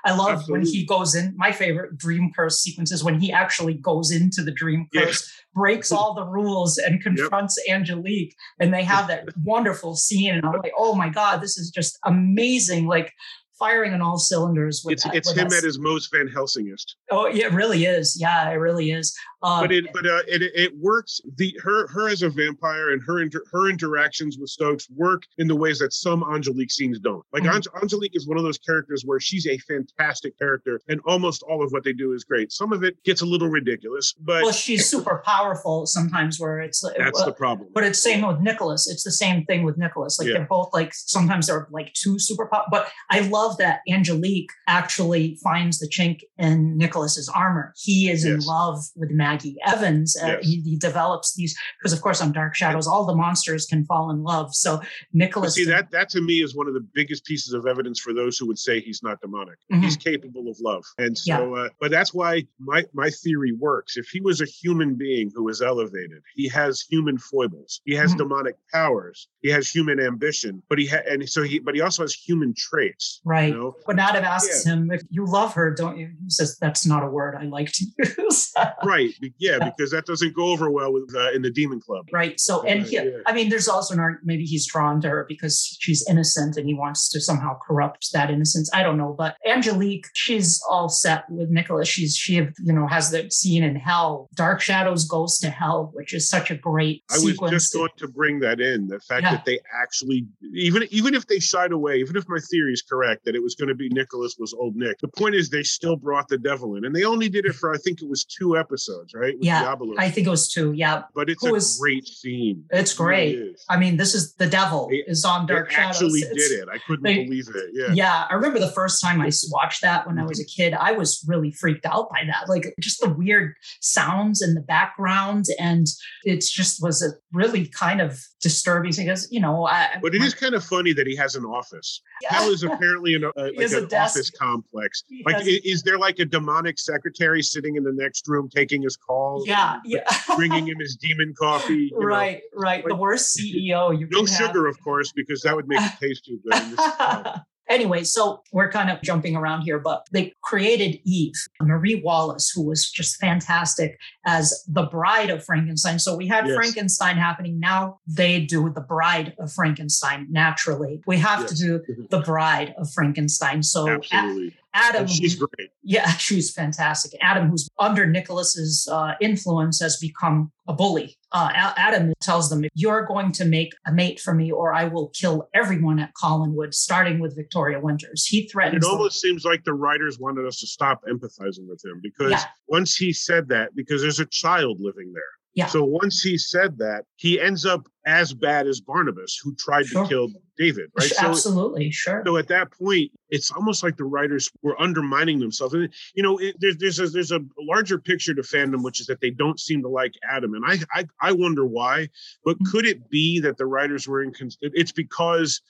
I 0.04 0.14
love 0.14 0.38
Absolutely. 0.38 0.52
when 0.52 0.66
he 0.66 0.86
goes 0.86 1.14
in. 1.14 1.34
My 1.36 1.52
favorite 1.52 1.96
dream 1.96 2.30
curse 2.34 2.60
sequence 2.60 2.92
is 2.92 3.04
when 3.04 3.20
he 3.20 3.32
actually 3.32 3.74
goes 3.74 4.10
into 4.10 4.42
the 4.42 4.52
dream 4.52 4.88
curse, 4.94 5.30
breaks 5.54 5.92
all 5.92 6.14
the 6.14 6.26
rules, 6.26 6.78
and 6.78 7.02
confronts 7.02 7.58
yep. 7.66 7.76
Angelique, 7.76 8.34
and 8.60 8.72
they 8.72 8.82
have 8.82 9.08
that 9.08 9.28
wonderful 9.44 9.96
scene. 9.96 10.34
And 10.34 10.44
I'm 10.44 10.60
like, 10.62 10.72
oh 10.78 10.94
my 10.94 11.08
god, 11.08 11.40
this 11.40 11.58
is 11.58 11.70
just 11.70 11.98
amazing! 12.04 12.86
Like 12.86 13.12
firing 13.58 13.94
on 13.94 14.02
all 14.02 14.18
cylinders. 14.18 14.82
With 14.84 14.94
it's 14.94 15.04
that, 15.04 15.14
it's 15.14 15.28
with 15.28 15.38
him 15.38 15.46
us. 15.46 15.58
at 15.58 15.64
his 15.64 15.78
most 15.78 16.10
Van 16.12 16.28
Helsingist. 16.28 16.96
Oh, 17.10 17.26
yeah, 17.26 17.46
it 17.46 17.52
really 17.52 17.84
is. 17.84 18.16
Yeah, 18.20 18.50
it 18.50 18.54
really 18.54 18.90
is. 18.90 19.16
Um, 19.44 19.60
but 19.60 19.72
it 19.72 19.84
but 19.92 20.06
uh, 20.06 20.22
it 20.26 20.42
it 20.54 20.72
works. 20.78 21.20
The 21.36 21.54
her 21.62 21.86
her 21.88 22.08
as 22.08 22.22
a 22.22 22.30
vampire 22.30 22.92
and 22.92 23.02
her 23.06 23.20
inter, 23.20 23.42
her 23.52 23.68
interactions 23.68 24.38
with 24.38 24.48
Stokes 24.48 24.88
work 24.90 25.24
in 25.36 25.46
the 25.46 25.54
ways 25.54 25.78
that 25.80 25.92
some 25.92 26.24
Angelique 26.24 26.70
scenes 26.70 26.98
don't. 26.98 27.22
Like 27.30 27.42
mm-hmm. 27.42 27.82
Angelique 27.82 28.16
is 28.16 28.26
one 28.26 28.38
of 28.38 28.44
those 28.44 28.56
characters 28.56 29.02
where 29.04 29.20
she's 29.20 29.46
a 29.46 29.58
fantastic 29.58 30.38
character, 30.38 30.80
and 30.88 30.98
almost 31.04 31.42
all 31.42 31.62
of 31.62 31.72
what 31.72 31.84
they 31.84 31.92
do 31.92 32.14
is 32.14 32.24
great. 32.24 32.52
Some 32.52 32.72
of 32.72 32.82
it 32.82 32.96
gets 33.04 33.20
a 33.20 33.26
little 33.26 33.48
ridiculous, 33.48 34.14
but 34.18 34.42
well, 34.44 34.52
she's 34.52 34.88
super 34.88 35.22
powerful 35.26 35.84
sometimes. 35.84 36.40
Where 36.40 36.60
it's 36.60 36.82
that's 36.96 37.20
uh, 37.20 37.26
the 37.26 37.32
problem. 37.32 37.68
But 37.74 37.84
it's 37.84 38.02
same 38.02 38.26
with 38.26 38.40
Nicholas. 38.40 38.88
It's 38.88 39.04
the 39.04 39.12
same 39.12 39.44
thing 39.44 39.62
with 39.64 39.76
Nicholas. 39.76 40.18
Like 40.18 40.28
yeah. 40.28 40.38
they're 40.38 40.46
both 40.46 40.70
like 40.72 40.94
sometimes 40.94 41.48
they're 41.48 41.68
like 41.70 41.92
two 41.92 42.18
super 42.18 42.46
power. 42.46 42.64
But 42.70 42.90
I 43.10 43.20
love 43.20 43.58
that 43.58 43.80
Angelique 43.90 44.50
actually 44.68 45.38
finds 45.44 45.80
the 45.80 45.88
chink 45.88 46.20
in 46.38 46.78
Nicholas's 46.78 47.28
armor. 47.28 47.74
He 47.76 48.08
is 48.08 48.24
yes. 48.24 48.32
in 48.32 48.40
love 48.40 48.78
with 48.96 49.10
Maggie 49.34 49.56
Evans 49.66 50.16
uh, 50.22 50.26
yes. 50.26 50.46
he, 50.46 50.60
he, 50.60 50.76
develops 50.76 51.34
these 51.34 51.56
because, 51.78 51.92
of 51.92 52.00
course, 52.00 52.20
on 52.20 52.32
Dark 52.32 52.54
Shadows, 52.54 52.86
all 52.86 53.04
the 53.04 53.14
monsters 53.14 53.66
can 53.66 53.84
fall 53.84 54.10
in 54.10 54.22
love. 54.22 54.54
So 54.54 54.80
Nicholas, 55.12 55.54
see 55.54 55.64
that 55.64 55.90
that 55.90 56.08
to 56.10 56.20
me 56.20 56.42
is 56.42 56.54
one 56.54 56.68
of 56.68 56.74
the 56.74 56.86
biggest 56.94 57.24
pieces 57.24 57.52
of 57.52 57.66
evidence 57.66 58.00
for 58.00 58.12
those 58.12 58.38
who 58.38 58.46
would 58.46 58.58
say 58.58 58.80
he's 58.80 59.02
not 59.02 59.20
demonic. 59.20 59.58
Mm-hmm. 59.72 59.82
He's 59.82 59.96
capable 59.96 60.48
of 60.48 60.58
love, 60.60 60.84
and 60.98 61.16
so, 61.16 61.54
yeah. 61.54 61.62
uh, 61.62 61.68
but 61.80 61.90
that's 61.90 62.14
why 62.14 62.46
my 62.58 62.84
my 62.92 63.10
theory 63.10 63.52
works. 63.52 63.96
If 63.96 64.08
he 64.08 64.20
was 64.20 64.40
a 64.40 64.46
human 64.46 64.94
being 64.94 65.30
who 65.34 65.44
was 65.44 65.62
elevated, 65.62 66.22
he 66.34 66.48
has 66.48 66.80
human 66.80 67.18
foibles. 67.18 67.80
He 67.84 67.94
has 67.94 68.10
mm-hmm. 68.10 68.18
demonic 68.18 68.56
powers. 68.72 69.28
He 69.40 69.50
has 69.50 69.68
human 69.68 70.00
ambition, 70.00 70.62
but 70.68 70.78
he 70.78 70.86
ha- 70.86 71.02
and 71.08 71.28
so 71.28 71.42
he 71.42 71.58
but 71.58 71.74
he 71.74 71.80
also 71.80 72.02
has 72.02 72.14
human 72.14 72.54
traits. 72.56 73.20
Right. 73.24 73.48
You 73.48 73.54
know? 73.54 73.76
But 73.86 73.98
Adam 73.98 74.24
asks 74.24 74.64
yeah. 74.66 74.72
him 74.72 74.90
if 74.90 75.02
you 75.10 75.26
love 75.26 75.54
her, 75.54 75.74
don't 75.74 75.98
you? 75.98 76.10
He 76.22 76.30
says 76.30 76.56
that's 76.60 76.86
not 76.86 77.02
a 77.02 77.06
word 77.06 77.36
I 77.38 77.44
like 77.44 77.72
to 77.72 77.86
use. 78.18 78.52
right. 78.84 79.14
Yeah 79.38 79.72
because 79.76 79.90
that 79.90 80.06
doesn't 80.06 80.34
go 80.34 80.46
over 80.46 80.70
well 80.70 80.92
with 80.92 81.14
uh, 81.14 81.30
in 81.32 81.42
the 81.42 81.50
Demon 81.50 81.80
Club. 81.80 82.06
Right. 82.12 82.38
So, 82.38 82.62
and 82.62 82.84
he, 82.84 82.96
yeah. 82.96 83.04
I 83.26 83.32
mean, 83.32 83.48
there's 83.48 83.68
also 83.68 83.94
an 83.94 84.00
argument. 84.00 84.26
Maybe 84.26 84.44
he's 84.44 84.66
drawn 84.66 85.00
to 85.02 85.08
her 85.08 85.24
because 85.28 85.76
she's 85.80 86.04
innocent 86.08 86.56
and 86.56 86.66
he 86.66 86.74
wants 86.74 87.08
to 87.10 87.20
somehow 87.20 87.58
corrupt 87.66 88.10
that 88.12 88.30
innocence. 88.30 88.70
I 88.74 88.82
don't 88.82 88.98
know. 88.98 89.14
But 89.16 89.36
Angelique, 89.46 90.06
she's 90.14 90.60
all 90.68 90.88
set 90.88 91.24
with 91.30 91.50
Nicholas. 91.50 91.88
She's 91.88 92.16
she 92.16 92.34
you 92.34 92.52
know 92.72 92.86
has 92.86 93.10
the 93.10 93.30
scene 93.30 93.62
in 93.62 93.76
hell. 93.76 94.28
Dark 94.34 94.60
Shadows 94.60 95.06
goes 95.06 95.38
to 95.38 95.50
hell, 95.50 95.90
which 95.94 96.14
is 96.14 96.28
such 96.28 96.50
a 96.50 96.56
great. 96.56 97.02
I 97.10 97.18
was 97.18 97.38
just 97.50 97.72
going 97.72 97.90
to 97.96 98.08
bring 98.08 98.40
that 98.40 98.60
in 98.60 98.88
the 98.88 99.00
fact 99.00 99.22
yeah. 99.22 99.32
that 99.32 99.44
they 99.44 99.60
actually 99.74 100.26
even 100.54 100.86
even 100.90 101.14
if 101.14 101.26
they 101.26 101.38
shied 101.38 101.72
away, 101.72 101.98
even 101.98 102.16
if 102.16 102.28
my 102.28 102.38
theory 102.50 102.72
is 102.72 102.82
correct 102.82 103.24
that 103.24 103.34
it 103.34 103.42
was 103.42 103.54
going 103.54 103.68
to 103.68 103.74
be 103.74 103.88
Nicholas 103.88 104.36
was 104.38 104.54
old 104.54 104.76
Nick. 104.76 104.98
The 105.00 105.08
point 105.08 105.34
is 105.34 105.50
they 105.50 105.62
still 105.62 105.96
brought 105.96 106.28
the 106.28 106.38
devil 106.38 106.76
in, 106.76 106.84
and 106.84 106.94
they 106.94 107.04
only 107.04 107.28
did 107.28 107.46
it 107.46 107.54
for 107.54 107.72
I 107.72 107.78
think 107.78 108.02
it 108.02 108.08
was 108.08 108.24
two 108.24 108.56
episodes. 108.56 109.13
Right? 109.14 109.34
With 109.34 109.44
yeah, 109.44 109.62
Diablo. 109.62 109.94
I 109.98 110.10
think 110.10 110.26
it 110.26 110.30
was 110.30 110.52
two. 110.52 110.72
Yeah, 110.72 111.04
but 111.14 111.30
it's 111.30 111.42
who 111.42 111.50
a 111.50 111.52
was- 111.52 111.78
great 111.78 112.06
scene. 112.06 112.64
it's 112.70 112.92
It 112.92 112.98
really 113.00 113.32
great. 113.32 113.34
is. 113.54 113.64
I 113.68 113.76
mean, 113.78 113.96
this 113.96 114.14
is 114.14 114.34
the 114.34 114.46
devil 114.46 114.88
They- 114.90 115.04
is 115.06 115.24
on 115.24 115.46
Dark 115.46 115.70
Shadows. 115.70 115.96
actually 115.96 116.20
It's- 116.20 116.48
did 116.48 116.60
it. 116.62 116.68
I 116.72 116.78
couldn't 116.86 117.04
they- 117.04 117.24
believe 117.24 117.48
it. 117.54 117.70
Yeah. 117.72 117.92
Yeah, 117.94 118.26
I 118.30 118.34
remember 118.34 118.58
the 118.58 118.70
first 118.72 119.00
time 119.00 119.20
I 119.20 119.30
watched 119.50 119.82
that 119.82 120.06
when 120.06 120.18
I 120.18 120.24
was 120.24 120.40
a 120.40 120.44
kid. 120.44 120.74
I 120.74 120.92
was 120.92 121.24
really 121.26 121.52
freaked 121.52 121.86
out 121.86 122.10
by 122.10 122.22
that, 122.26 122.48
like 122.48 122.74
just 122.80 123.00
the 123.00 123.08
weird 123.08 123.54
sounds 123.80 124.42
in 124.42 124.54
the 124.54 124.60
background, 124.60 125.46
and 125.58 125.86
it 126.24 126.40
just 126.40 126.82
was 126.82 127.02
a 127.02 127.10
really 127.32 127.66
kind 127.66 128.00
of 128.00 128.20
disturbing 128.40 128.92
because 128.96 129.28
you 129.30 129.40
know. 129.40 129.64
I, 129.66 129.98
But 130.02 130.14
it 130.14 130.18
my- 130.20 130.26
is 130.26 130.34
kind 130.34 130.54
of 130.54 130.64
funny 130.64 130.92
that 130.92 131.06
he 131.06 131.16
has 131.16 131.34
an 131.36 131.44
office. 131.44 132.00
yeah. 132.22 132.34
Hell 132.34 132.50
is 132.50 132.62
apparently 132.62 133.14
an, 133.14 133.24
uh, 133.24 133.30
like 133.56 133.72
a 133.72 133.78
an 133.78 133.88
office 133.94 134.30
complex. 134.30 135.02
He 135.08 135.22
Like, 135.24 135.46
is 135.46 135.82
there 135.82 135.98
like 135.98 136.18
a 136.18 136.24
demonic 136.24 136.78
secretary 136.78 137.42
sitting 137.42 137.76
in 137.76 137.84
the 137.84 137.92
next 137.92 138.26
room 138.28 138.48
taking 138.54 138.84
his 138.94 139.04
calls? 139.06 139.46
yeah, 139.46 139.80
yeah, 139.84 140.04
Bringing 140.36 140.66
him 140.66 140.78
his 140.78 140.96
demon 140.96 141.34
coffee. 141.38 141.90
you 141.92 141.98
know? 141.98 142.06
right, 142.06 142.42
right. 142.54 142.84
The 142.86 142.94
worst 142.94 143.36
CEO 143.38 143.98
you 143.98 144.06
No 144.10 144.18
can 144.24 144.26
have. 144.26 144.36
sugar, 144.48 144.66
of 144.66 144.80
course, 144.82 145.12
because 145.12 145.42
that 145.42 145.54
would 145.56 145.68
make 145.68 145.80
it 145.80 145.92
taste 146.00 146.24
too 146.24 146.38
good. 146.44 146.54
And 146.54 146.72
this 146.72 146.78
is 146.86 146.92
fine. 146.98 147.40
anyway, 147.68 148.04
so 148.04 148.42
we're 148.52 148.70
kind 148.70 148.90
of 148.90 149.00
jumping 149.02 149.36
around 149.36 149.62
here, 149.62 149.78
but 149.78 150.06
they 150.12 150.32
created 150.42 150.98
Eve, 151.04 151.32
Marie 151.62 152.00
Wallace, 152.04 152.50
who 152.50 152.62
was 152.62 152.90
just 152.90 153.16
fantastic 153.18 153.98
as 154.26 154.64
the 154.68 154.82
bride 154.84 155.30
of 155.30 155.44
Frankenstein. 155.44 155.98
So 155.98 156.14
we 156.16 156.26
had 156.26 156.46
Yes. 156.46 156.54
Frankenstein 156.56 157.16
happening. 157.16 157.58
Now 157.58 158.00
they 158.06 158.40
do 158.40 158.70
the 158.74 158.80
bride 158.82 159.34
of 159.38 159.52
Frankenstein 159.52 160.26
naturally. 160.30 161.00
We 161.06 161.16
have 161.18 161.46
to 161.46 161.54
do 161.54 161.78
mm-hmm. 161.80 162.02
the 162.10 162.20
bride 162.20 162.74
of 162.78 162.90
Frankenstein. 162.92 163.62
So 163.62 163.88
Absolutely. 163.88 164.54
Adam, 164.74 165.02
And 165.02 165.10
she's 165.10 165.36
great. 165.36 165.70
yeah, 165.82 166.10
she's 166.18 166.52
fantastic. 166.52 167.12
Adam, 167.22 167.48
who's 167.48 167.68
under 167.78 168.06
Nicholas's 168.06 168.88
uh, 168.90 169.12
influence, 169.20 169.80
has 169.80 169.96
become 169.98 170.50
a 170.68 170.72
bully. 170.72 171.16
Uh, 171.32 171.50
A- 171.54 171.78
Adam 171.80 172.12
tells 172.20 172.50
them, 172.50 172.64
"If 172.64 172.70
you're 172.74 173.06
going 173.06 173.30
to 173.32 173.44
make 173.44 173.72
a 173.86 173.92
mate 173.92 174.18
for 174.20 174.34
me, 174.34 174.50
or 174.50 174.74
I 174.74 174.84
will 174.86 175.08
kill 175.10 175.48
everyone 175.54 175.98
at 176.00 176.12
Collinwood, 176.20 176.74
starting 176.74 177.20
with 177.20 177.36
Victoria 177.36 177.78
Winters." 177.80 178.26
He 178.26 178.40
It 178.40 178.50
threatens. 178.50 178.82
them. 178.84 178.90
almost 178.92 179.20
seems 179.20 179.44
like 179.44 179.62
the 179.64 179.74
writers 179.74 180.18
wanted 180.18 180.46
us 180.46 180.58
to 180.60 180.66
stop 180.66 181.02
empathizing 181.08 181.68
with 181.68 181.84
him 181.84 182.00
because 182.02 182.32
Yeah. 182.32 182.44
once 182.68 182.96
he 182.96 183.12
said 183.12 183.48
that, 183.48 183.74
because 183.76 184.02
there's 184.02 184.20
a 184.20 184.26
child 184.26 184.78
living 184.80 185.12
there. 185.12 185.22
Yeah. 185.54 185.66
So 185.66 185.84
once 185.84 186.20
he 186.20 186.36
said 186.36 186.78
that, 186.78 187.04
he 187.16 187.40
ends 187.40 187.64
up 187.64 187.86
as 188.06 188.34
bad 188.34 188.66
as 188.66 188.80
Barnabas, 188.80 189.40
who 189.42 189.54
tried 189.54 189.86
Sure. 189.86 190.02
to 190.02 190.08
kill 190.08 190.28
David, 190.58 190.90
right? 190.98 191.06
So, 191.08 191.28
Absolutely, 191.28 191.90
sure. 191.92 192.22
so 192.26 192.36
at 192.36 192.48
that 192.48 192.70
point, 192.72 193.12
it's 193.30 193.50
almost 193.52 193.82
like 193.82 193.96
the 193.96 194.04
writers 194.04 194.50
were 194.62 194.80
undermining 194.80 195.38
themselves. 195.38 195.72
And 195.74 195.88
you 196.14 196.22
know, 196.22 196.38
it, 196.38 196.56
there's 196.58 196.76
there's 196.78 196.98
a, 196.98 197.06
there's 197.08 197.30
a 197.32 197.40
larger 197.58 197.98
picture 197.98 198.34
to 198.34 198.42
fandom, 198.42 198.82
which 198.82 199.00
is 199.00 199.06
that 199.06 199.20
they 199.20 199.30
don't 199.30 199.58
seem 199.60 199.80
to 199.82 199.88
like 199.88 200.14
Adam, 200.28 200.54
and 200.54 200.64
I 200.66 200.78
I, 200.92 201.06
I 201.20 201.32
wonder 201.32 201.64
why. 201.64 202.08
But 202.44 202.58
Mhm. 202.58 202.70
could 202.72 202.86
it 202.86 203.08
be 203.08 203.38
that 203.40 203.56
the 203.56 203.66
writers 203.66 204.08
were 204.08 204.22
inconsistent? 204.22 204.72
It's 204.74 204.92
because 204.92 205.60